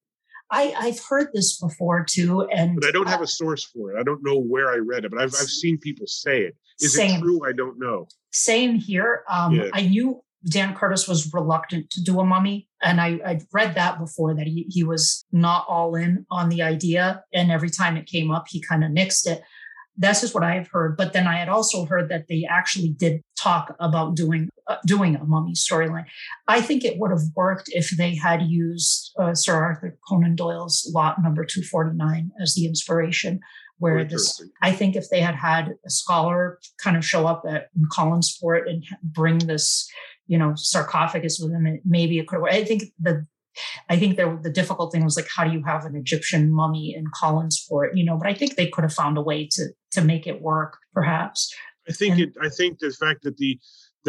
I, 0.51 0.73
I've 0.77 0.99
heard 0.99 1.27
this 1.33 1.59
before 1.59 2.05
too, 2.09 2.47
and 2.51 2.75
but 2.75 2.87
I 2.87 2.91
don't 2.91 3.07
have 3.07 3.21
a 3.21 3.27
source 3.27 3.63
for 3.63 3.91
it. 3.91 3.99
I 3.99 4.03
don't 4.03 4.23
know 4.23 4.39
where 4.39 4.69
I 4.69 4.77
read 4.77 5.05
it, 5.05 5.11
but 5.11 5.21
I've 5.21 5.33
I've 5.39 5.49
seen 5.49 5.77
people 5.77 6.07
say 6.07 6.41
it. 6.41 6.55
Is 6.81 6.95
same. 6.95 7.19
it 7.19 7.21
true? 7.21 7.47
I 7.47 7.51
don't 7.51 7.77
know. 7.77 8.07
Same 8.31 8.75
here. 8.75 9.23
Um, 9.29 9.53
yeah. 9.53 9.69
I 9.73 9.83
knew 9.83 10.21
Dan 10.49 10.73
Curtis 10.73 11.07
was 11.07 11.31
reluctant 11.33 11.89
to 11.91 12.01
do 12.01 12.19
a 12.19 12.25
mummy, 12.25 12.67
and 12.81 12.99
I 12.99 13.19
I 13.25 13.39
read 13.51 13.75
that 13.75 13.99
before 13.99 14.33
that 14.35 14.47
he 14.47 14.65
he 14.69 14.83
was 14.83 15.23
not 15.31 15.65
all 15.67 15.95
in 15.95 16.25
on 16.31 16.49
the 16.49 16.61
idea, 16.61 17.23
and 17.33 17.51
every 17.51 17.69
time 17.69 17.97
it 17.97 18.07
came 18.07 18.31
up, 18.31 18.45
he 18.49 18.61
kind 18.61 18.83
of 18.83 18.91
nixed 18.91 19.27
it. 19.27 19.41
That's 19.97 20.21
just 20.21 20.33
what 20.33 20.45
I've 20.45 20.69
heard. 20.69 20.95
But 20.95 21.11
then 21.13 21.27
I 21.27 21.37
had 21.37 21.49
also 21.49 21.85
heard 21.85 22.09
that 22.09 22.27
they 22.29 22.47
actually 22.49 22.89
did 22.89 23.21
talk 23.37 23.75
about 23.79 24.15
doing 24.15 24.47
uh, 24.57 24.58
doing 24.85 25.15
a 25.15 25.23
mummy 25.23 25.53
storyline. 25.53 26.05
I 26.47 26.61
think 26.61 26.83
it 26.83 26.97
would 26.99 27.11
have 27.11 27.23
worked 27.35 27.69
if 27.69 27.89
they 27.91 28.15
had 28.15 28.43
used 28.43 29.11
uh, 29.19 29.33
Sir 29.33 29.55
Arthur 29.55 29.97
Conan 30.07 30.35
Doyle's 30.35 30.89
Lot 30.93 31.21
Number 31.21 31.45
Two 31.45 31.63
Forty 31.63 31.95
Nine 31.95 32.31
as 32.41 32.55
the 32.55 32.65
inspiration. 32.65 33.39
Where 33.77 34.03
this, 34.03 34.43
I 34.61 34.73
think 34.73 34.97
if 34.97 35.09
they 35.09 35.21
had 35.21 35.35
had 35.35 35.69
a 35.85 35.89
scholar 35.89 36.59
kind 36.83 36.97
of 36.97 37.05
show 37.05 37.25
up 37.25 37.43
at 37.47 37.69
Collinsport 37.97 38.69
and 38.69 38.83
bring 39.01 39.37
this, 39.37 39.89
you 40.27 40.37
know, 40.37 40.51
sarcophagus 40.57 41.39
with 41.39 41.53
them, 41.53 41.79
maybe 41.85 42.19
it 42.19 42.27
could. 42.27 42.45
I 42.45 42.65
think 42.65 42.83
the 42.99 43.25
I 43.89 43.97
think 43.97 44.17
the, 44.17 44.37
the 44.41 44.49
difficult 44.49 44.91
thing 44.91 45.03
was 45.03 45.15
like, 45.15 45.29
how 45.33 45.45
do 45.45 45.51
you 45.51 45.63
have 45.63 45.85
an 45.85 45.95
Egyptian 45.95 46.51
mummy 46.51 46.93
in 46.93 47.05
Collinsport? 47.21 47.91
You 47.93 48.03
know, 48.03 48.17
but 48.17 48.27
I 48.27 48.33
think 48.33 48.55
they 48.55 48.67
could 48.67 48.83
have 48.83 48.93
found 48.93 49.17
a 49.17 49.21
way 49.21 49.47
to 49.51 49.69
to 49.91 50.01
make 50.01 50.27
it 50.27 50.41
work, 50.41 50.77
perhaps. 50.93 51.53
I 51.87 51.93
think 51.93 52.13
and, 52.13 52.21
it. 52.23 52.29
I 52.41 52.49
think 52.49 52.79
the 52.79 52.91
fact 52.91 53.23
that 53.23 53.37
the 53.37 53.57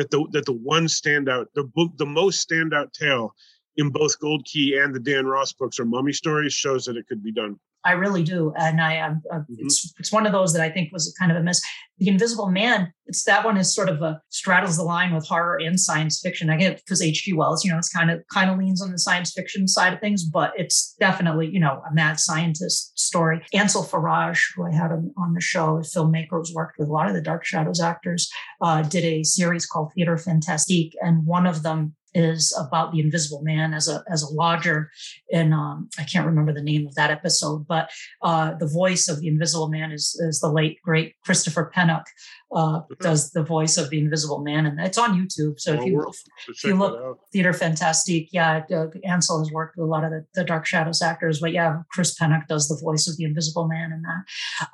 that 0.01 0.11
the 0.11 0.27
that 0.33 0.47
the 0.47 0.53
one 0.53 0.87
standout, 0.87 1.47
the 1.55 1.65
book, 1.65 1.93
the 1.99 2.07
most 2.07 2.49
standout 2.49 2.93
tale 2.93 3.35
in 3.77 3.91
both 3.91 4.19
Gold 4.19 4.47
Key 4.47 4.79
and 4.79 4.95
the 4.95 5.01
Dan 5.01 5.27
Ross 5.27 5.53
books 5.53 5.79
are 5.79 5.85
mummy 5.85 6.13
stories 6.13 6.55
shows 6.55 6.87
that 6.87 6.97
it 6.97 7.07
could 7.07 7.23
be 7.23 7.33
done. 7.33 7.61
I 7.85 7.93
really 7.93 8.23
do, 8.23 8.53
and 8.57 8.81
I 8.81 8.95
am. 8.95 9.23
Uh, 9.33 9.39
mm-hmm. 9.39 9.55
It's 9.59 9.93
it's 9.99 10.13
one 10.13 10.27
of 10.27 10.33
those 10.33 10.53
that 10.53 10.63
I 10.63 10.71
think 10.71 10.93
was 10.93 11.15
kind 11.19 11.31
of 11.31 11.39
a 11.39 11.43
miss. 11.43 11.63
The 11.99 12.09
Invisible 12.09 12.49
Man. 12.49 12.93
It's 13.07 13.25
that 13.25 13.45
one 13.45 13.57
is 13.57 13.75
sort 13.75 13.89
of 13.89 14.03
a 14.03 14.23
straddles 14.29 14.77
the 14.77 14.85
line 14.85 15.13
with 15.15 15.27
horror 15.27 15.59
and 15.59 15.79
science 15.79 16.21
fiction. 16.23 16.49
I 16.49 16.57
get 16.57 16.77
because 16.77 17.03
H.G. 17.03 17.33
Wells, 17.33 17.65
you 17.65 17.73
know, 17.73 17.79
it's 17.79 17.93
kind 17.93 18.11
of 18.11 18.23
kind 18.33 18.51
of 18.51 18.59
leans 18.59 18.83
on 18.83 18.93
the 18.93 18.99
science 18.99 19.33
fiction 19.33 19.67
side 19.67 19.93
of 19.93 20.01
things, 20.01 20.25
but 20.25 20.53
it's 20.57 20.95
definitely 21.01 21.49
you 21.49 21.61
know 21.61 21.83
a 21.91 21.95
mad 21.95 22.21
scientist 22.21 22.99
story. 22.99 23.43
Ansel 23.55 23.85
Faraj, 23.85 24.41
who 24.55 24.67
I 24.67 24.73
had 24.73 24.93
on, 24.93 25.13
on 25.17 25.35
the 25.35 25.41
show, 25.41 25.77
a 25.77 25.81
filmmaker 25.81 26.29
who's 26.33 26.53
worked 26.55 26.79
with 26.79 26.89
a 26.89 26.93
lot 26.93 27.09
of 27.09 27.15
the 27.15 27.23
Dark 27.23 27.45
Shadows 27.45 27.81
actors, 27.81 28.31
uh, 28.61 28.83
did 28.83 29.05
a 29.05 29.25
series 29.25 29.67
called 29.67 29.93
Theater 29.95 30.17
Fantastique, 30.17 30.95
and 31.01 31.27
one 31.27 31.47
of 31.47 31.63
them 31.63 31.95
is 32.15 32.57
about 32.59 32.93
the 32.93 33.01
Invisible 33.01 33.43
Man 33.43 33.75
as 33.75 33.89
a 33.89 34.03
as 34.11 34.23
a 34.23 34.33
lodger, 34.33 34.91
and 35.33 35.55
um, 35.55 35.89
I 35.99 36.05
can't 36.05 36.27
remember 36.27 36.53
the 36.53 36.63
name 36.63 36.87
of 36.87 36.95
that 36.95 37.11
episode, 37.11 37.67
but 37.67 37.91
uh, 38.23 38.55
the 38.55 38.67
voice 38.67 39.09
of 39.09 39.21
the 39.21 39.29
Invisible 39.29 39.69
Man 39.69 39.93
is 39.93 40.21
is 40.21 40.41
the 40.41 40.51
late 40.51 40.79
great 40.83 41.15
Christopher 41.25 41.71
Pennock. 41.75 42.05
Uh, 42.53 42.81
mm-hmm. 42.81 42.95
does 43.01 43.31
the 43.31 43.45
voice 43.45 43.77
of 43.77 43.91
the 43.91 43.99
Invisible 43.99 44.41
Man, 44.41 44.67
and 44.67 44.81
it's 44.81 44.99
on 44.99 45.17
YouTube. 45.17 45.61
So 45.61 45.75
if 45.75 45.85
you 45.85 46.05
if 46.49 46.65
you 46.65 46.75
look 46.75 47.21
Theater 47.33 47.53
Fantastique, 47.53 48.31
yeah, 48.33 48.63
uh, 48.73 48.87
Ansel 49.05 49.39
has 49.39 49.53
worked 49.53 49.77
with 49.77 49.85
a 49.85 49.89
lot 49.89 50.03
of 50.03 50.11
the, 50.11 50.27
the, 50.35 50.43
Dark 50.43 50.67
Shadows 50.67 51.01
actors, 51.01 51.39
but 51.39 51.53
yeah, 51.53 51.83
Chris 51.93 52.19
Pennock 52.19 52.49
does 52.49 52.69
the 52.69 52.77
voice 52.83 53.07
of 53.07 53.17
the 53.17 53.25
Invisible 53.25 53.69
Man 53.69 53.93
in 53.93 54.03
that. 54.03 54.25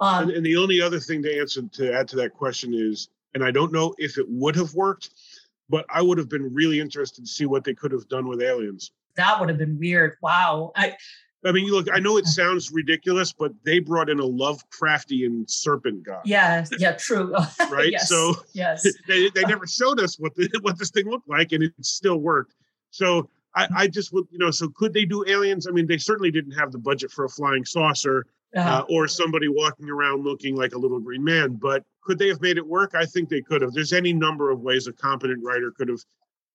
Um, 0.00 0.22
and, 0.22 0.38
and 0.38 0.46
the 0.46 0.56
only 0.56 0.80
other 0.80 0.98
thing 0.98 1.22
to 1.22 1.38
answer 1.38 1.62
to 1.72 1.92
add 1.92 2.08
to 2.08 2.16
that 2.16 2.32
question 2.32 2.72
is, 2.72 3.08
and 3.34 3.44
I 3.44 3.50
don't 3.50 3.72
know 3.72 3.94
if 3.98 4.16
it 4.16 4.24
would 4.26 4.56
have 4.56 4.72
worked 4.72 5.10
but 5.68 5.84
I 5.88 6.02
would 6.02 6.18
have 6.18 6.28
been 6.28 6.52
really 6.54 6.80
interested 6.80 7.24
to 7.24 7.30
see 7.30 7.46
what 7.46 7.64
they 7.64 7.74
could 7.74 7.92
have 7.92 8.08
done 8.08 8.28
with 8.28 8.42
aliens. 8.42 8.92
That 9.16 9.40
would 9.40 9.48
have 9.48 9.58
been 9.58 9.78
weird. 9.78 10.16
Wow. 10.22 10.72
I 10.76 10.96
I 11.44 11.52
mean, 11.52 11.70
look, 11.70 11.86
I 11.92 11.98
know 12.00 12.16
it 12.16 12.26
sounds 12.26 12.70
ridiculous, 12.72 13.32
but 13.32 13.52
they 13.64 13.78
brought 13.78 14.10
in 14.10 14.18
a 14.18 14.24
Lovecraftian 14.24 15.48
serpent 15.48 16.02
god. 16.02 16.22
Yeah, 16.24 16.64
yeah, 16.78 16.92
true. 16.92 17.34
Right. 17.70 17.92
yes, 17.92 18.08
So 18.08 18.34
yes. 18.52 18.86
they, 19.08 19.30
they 19.30 19.42
never 19.42 19.66
showed 19.66 20.00
us 20.00 20.18
what 20.18 20.34
the, 20.34 20.48
what 20.62 20.78
this 20.78 20.90
thing 20.90 21.06
looked 21.06 21.28
like, 21.28 21.52
and 21.52 21.62
it 21.62 21.72
still 21.82 22.18
worked. 22.18 22.54
So 22.90 23.28
I, 23.54 23.68
I 23.76 23.86
just 23.88 24.12
would, 24.12 24.26
you 24.30 24.38
know, 24.38 24.50
so 24.50 24.68
could 24.68 24.92
they 24.92 25.04
do 25.04 25.24
aliens? 25.28 25.66
I 25.66 25.70
mean, 25.70 25.86
they 25.86 25.98
certainly 25.98 26.30
didn't 26.30 26.52
have 26.52 26.72
the 26.72 26.78
budget 26.78 27.10
for 27.10 27.24
a 27.24 27.28
flying 27.28 27.64
saucer 27.64 28.26
uh, 28.54 28.60
Uh, 28.60 28.84
or 28.88 29.08
somebody 29.08 29.48
walking 29.48 29.88
around 29.90 30.24
looking 30.24 30.54
like 30.56 30.74
a 30.74 30.78
little 30.78 31.00
green 31.00 31.24
man, 31.24 31.54
but 31.54 31.82
could 32.02 32.18
they 32.18 32.28
have 32.28 32.40
made 32.40 32.56
it 32.56 32.66
work? 32.66 32.92
I 32.94 33.04
think 33.04 33.28
they 33.28 33.40
could 33.42 33.62
have. 33.62 33.72
There's 33.72 33.92
any 33.92 34.12
number 34.12 34.50
of 34.50 34.60
ways 34.60 34.86
a 34.86 34.92
competent 34.92 35.42
writer 35.44 35.72
could 35.76 35.88
have, 35.88 36.00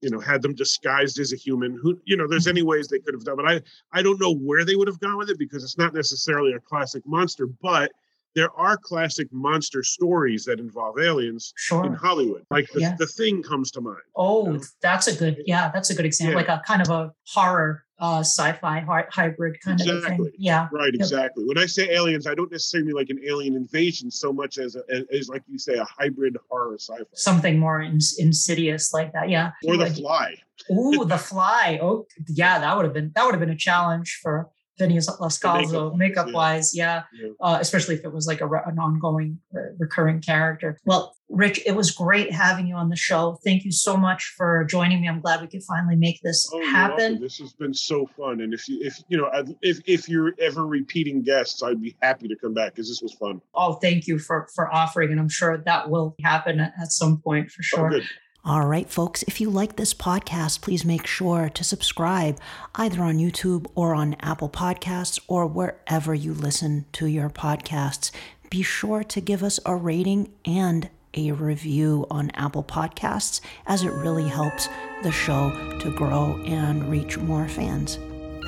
you 0.01 0.09
know, 0.09 0.19
had 0.19 0.41
them 0.41 0.55
disguised 0.55 1.19
as 1.19 1.34
a 1.34 1.35
human. 1.35 1.77
Who, 1.81 1.99
you 2.05 2.15
know, 2.15 2.27
there's 2.27 2.47
any 2.47 2.61
ways 2.63 2.88
they 2.88 2.99
could 2.99 3.13
have 3.13 3.23
done, 3.26 3.35
but 3.35 3.47
I, 3.47 3.61
I 3.91 4.01
don't 4.01 4.19
know 4.19 4.34
where 4.34 4.63
they 4.63 4.76
would 4.76 4.88
have 4.88 4.99
gone 4.99 5.18
with 5.18 5.30
it 5.30 5.38
because 5.38 5.63
it's 5.63 5.77
not 5.77 5.93
necessarily 5.93 6.53
a 6.53 6.59
classic 6.59 7.03
monster, 7.05 7.47
but 7.61 7.91
there 8.34 8.49
are 8.57 8.77
classic 8.77 9.27
monster 9.34 9.84
stories 9.84 10.45
that 10.45 10.57
involve 10.57 10.97
aliens 10.97 11.53
in. 11.69 11.93
Hollywood. 11.93 12.45
Like 12.49 12.69
the, 12.73 12.80
Yeah. 12.80 12.95
the 12.97 13.05
thing 13.07 13.43
comes 13.43 13.72
to 13.72 13.81
mind. 13.81 13.97
Oh, 14.15 14.57
that's 14.81 15.07
a 15.07 15.15
good. 15.15 15.43
Yeah, 15.45 15.69
that's 15.73 15.89
a 15.89 15.93
good 15.95 16.05
example. 16.05 16.31
Yeah. 16.41 16.47
Like 16.47 16.47
a 16.47 16.61
kind 16.65 16.81
of 16.81 16.89
a 16.89 17.11
horror, 17.27 17.84
uh, 18.02 18.19
sci-fi 18.19 18.80
hy- 18.82 19.06
hybrid 19.11 19.61
kind 19.61 19.80
of 19.80 19.86
thing. 19.88 19.95
Exactly. 19.98 20.32
Yeah. 20.38 20.68
Right, 20.72 20.94
exactly. 20.94 21.45
When 21.45 21.57
I 21.60 21.68
say 21.68 21.90
aliens, 21.91 22.26
I 22.28 22.34
don't 22.34 22.52
necessarily 22.52 22.88
mean 22.88 22.95
like 22.95 23.10
an 23.11 23.22
alien 23.26 23.56
invasion 23.56 24.10
so 24.10 24.34
much 24.34 24.57
as, 24.57 24.76
a, 24.76 24.82
as 25.15 25.30
like 25.30 25.44
you 25.48 25.60
say, 25.60 25.76
a 25.76 25.86
hybrid 25.86 26.36
horror 26.49 26.76
sci-fi. 26.80 27.03
Something 27.14 27.60
more 27.60 27.82
ins- 27.82 28.18
insidious 28.18 28.91
like 28.94 29.14
that. 29.14 29.30
Yeah. 29.30 29.52
or 29.65 29.78
the 29.78 29.84
Like- 29.86 29.94
fly. 29.95 30.36
Ooh, 30.72 31.06
the 31.06 31.18
fly. 31.18 31.80
Oh, 31.82 32.06
yeah, 32.28 32.60
that 32.60 32.76
would 32.76 32.86
have 32.86 32.94
been 32.94 33.11
that 33.15 33.23
would 33.26 33.34
have 33.34 33.40
been 33.40 33.49
a 33.49 33.56
challenge 33.57 34.19
for 34.22 34.48
Loscalzo, 34.90 35.95
makeup-wise, 35.95 35.98
makeup 35.98 36.34
wise. 36.34 36.76
Yeah, 36.76 37.03
Yeah. 37.14 37.30
uh, 37.40 37.58
especially 37.62 37.95
if 37.95 38.03
it 38.06 38.14
was 38.14 38.28
like 38.28 38.41
a 38.41 38.45
an 38.66 38.80
ongoing, 38.80 39.40
uh, 39.56 39.60
recurring 39.80 40.22
character. 40.22 40.78
Well, 40.86 41.16
Rich, 41.30 41.62
it 41.66 41.76
was 41.78 41.91
great 41.91 42.32
having 42.34 42.68
you 42.68 42.76
on 42.76 42.90
the 42.90 42.95
show. 42.98 43.40
Thank 43.45 43.64
you 43.64 43.72
so 43.72 43.95
much 43.95 44.34
for 44.36 44.66
joining 44.66 44.99
me. 45.02 45.08
I'm 45.08 45.22
glad 45.22 45.40
we 45.41 45.48
could 45.48 45.64
finally 45.64 45.95
make 45.95 46.20
this 46.22 46.45
Oh, 46.53 46.62
happen. 46.66 47.22
This 47.22 47.38
has 47.38 47.53
been 47.53 47.74
so 47.74 48.06
fun, 48.18 48.41
and 48.41 48.53
if 48.53 48.68
you, 48.68 48.80
if 48.82 49.02
you 49.08 49.18
know, 49.18 49.30
if, 49.62 49.80
if 49.86 50.10
you're 50.10 50.34
ever 50.40 50.66
repeating 50.66 51.22
guests, 51.22 51.64
I'd 51.64 51.82
be 51.82 51.95
happy 52.02 52.28
to 52.28 52.36
come 52.36 52.53
back 52.53 52.74
because 52.76 52.90
this 52.90 53.02
was 53.02 53.14
fun. 53.14 53.41
Oh, 53.56 53.74
thank 53.76 54.08
you 54.08 54.20
for 54.20 54.48
for 54.56 54.74
offering, 54.74 55.12
and 55.12 55.20
I'm 55.22 55.30
sure 55.30 55.58
that 55.66 55.90
will 55.90 56.16
happen 56.24 56.60
at, 56.60 56.74
at 56.82 56.91
some 56.91 57.22
point 57.22 57.49
for 57.49 57.62
Oh, 57.62 57.78
sure. 57.78 57.90
good. 57.91 58.03
All 58.43 58.65
right, 58.65 58.89
folks, 58.89 59.22
if 59.23 59.39
you 59.39 59.51
like 59.51 59.76
this 59.76 59.93
podcast, 59.93 60.61
please 60.61 60.84
make 60.84 61.05
sure 61.05 61.47
to 61.49 61.63
subscribe 61.63 62.39
either 62.73 63.03
on 63.03 63.19
YouTube 63.19 63.68
or 63.76 63.93
on 63.93 64.15
Apple 64.19 64.49
Podcasts 64.49 65.19
or 65.27 65.45
wherever 65.45 66.15
you 66.15 66.34
listen 66.34 66.85
to 66.93 67.05
your 67.05 67.30
podcasts. 67.30 68.09
Be 68.49 68.63
sure 68.63 69.03
to 69.03 69.22
give 69.22 69.43
us 69.43 69.59
a 69.63 69.76
rating 69.76 70.34
and 70.43 70.89
a 71.13 71.34
review 71.34 72.07
on 72.09 72.31
Apple 72.31 72.63
Podcasts 72.63 73.41
as 73.68 73.84
it 73.84 73.91
really 73.91 74.27
helps 74.27 74.69
the 75.03 75.11
show 75.11 75.51
to 75.80 75.95
grow 75.95 76.41
and 76.43 76.89
reach 76.89 77.19
more 77.19 77.47
fans. 77.47 77.99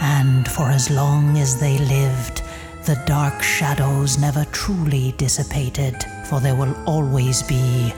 And 0.01 0.47
for 0.47 0.69
as 0.69 0.89
long 0.89 1.37
as 1.37 1.59
they 1.59 1.77
lived, 1.77 2.41
the 2.85 2.99
dark 3.05 3.43
shadows 3.43 4.17
never 4.17 4.43
truly 4.45 5.13
dissipated, 5.17 6.03
for 6.27 6.39
there 6.39 6.55
will 6.55 6.75
always 6.87 7.43
be 7.43 7.93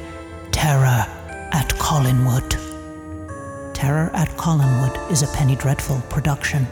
terror 0.52 1.06
at 1.52 1.70
Collinwood. 1.76 2.52
Terror 3.74 4.10
at 4.14 4.30
Collinwood 4.38 5.12
is 5.12 5.24
a 5.24 5.28
Penny 5.28 5.56
Dreadful 5.56 6.02
production. 6.10 6.68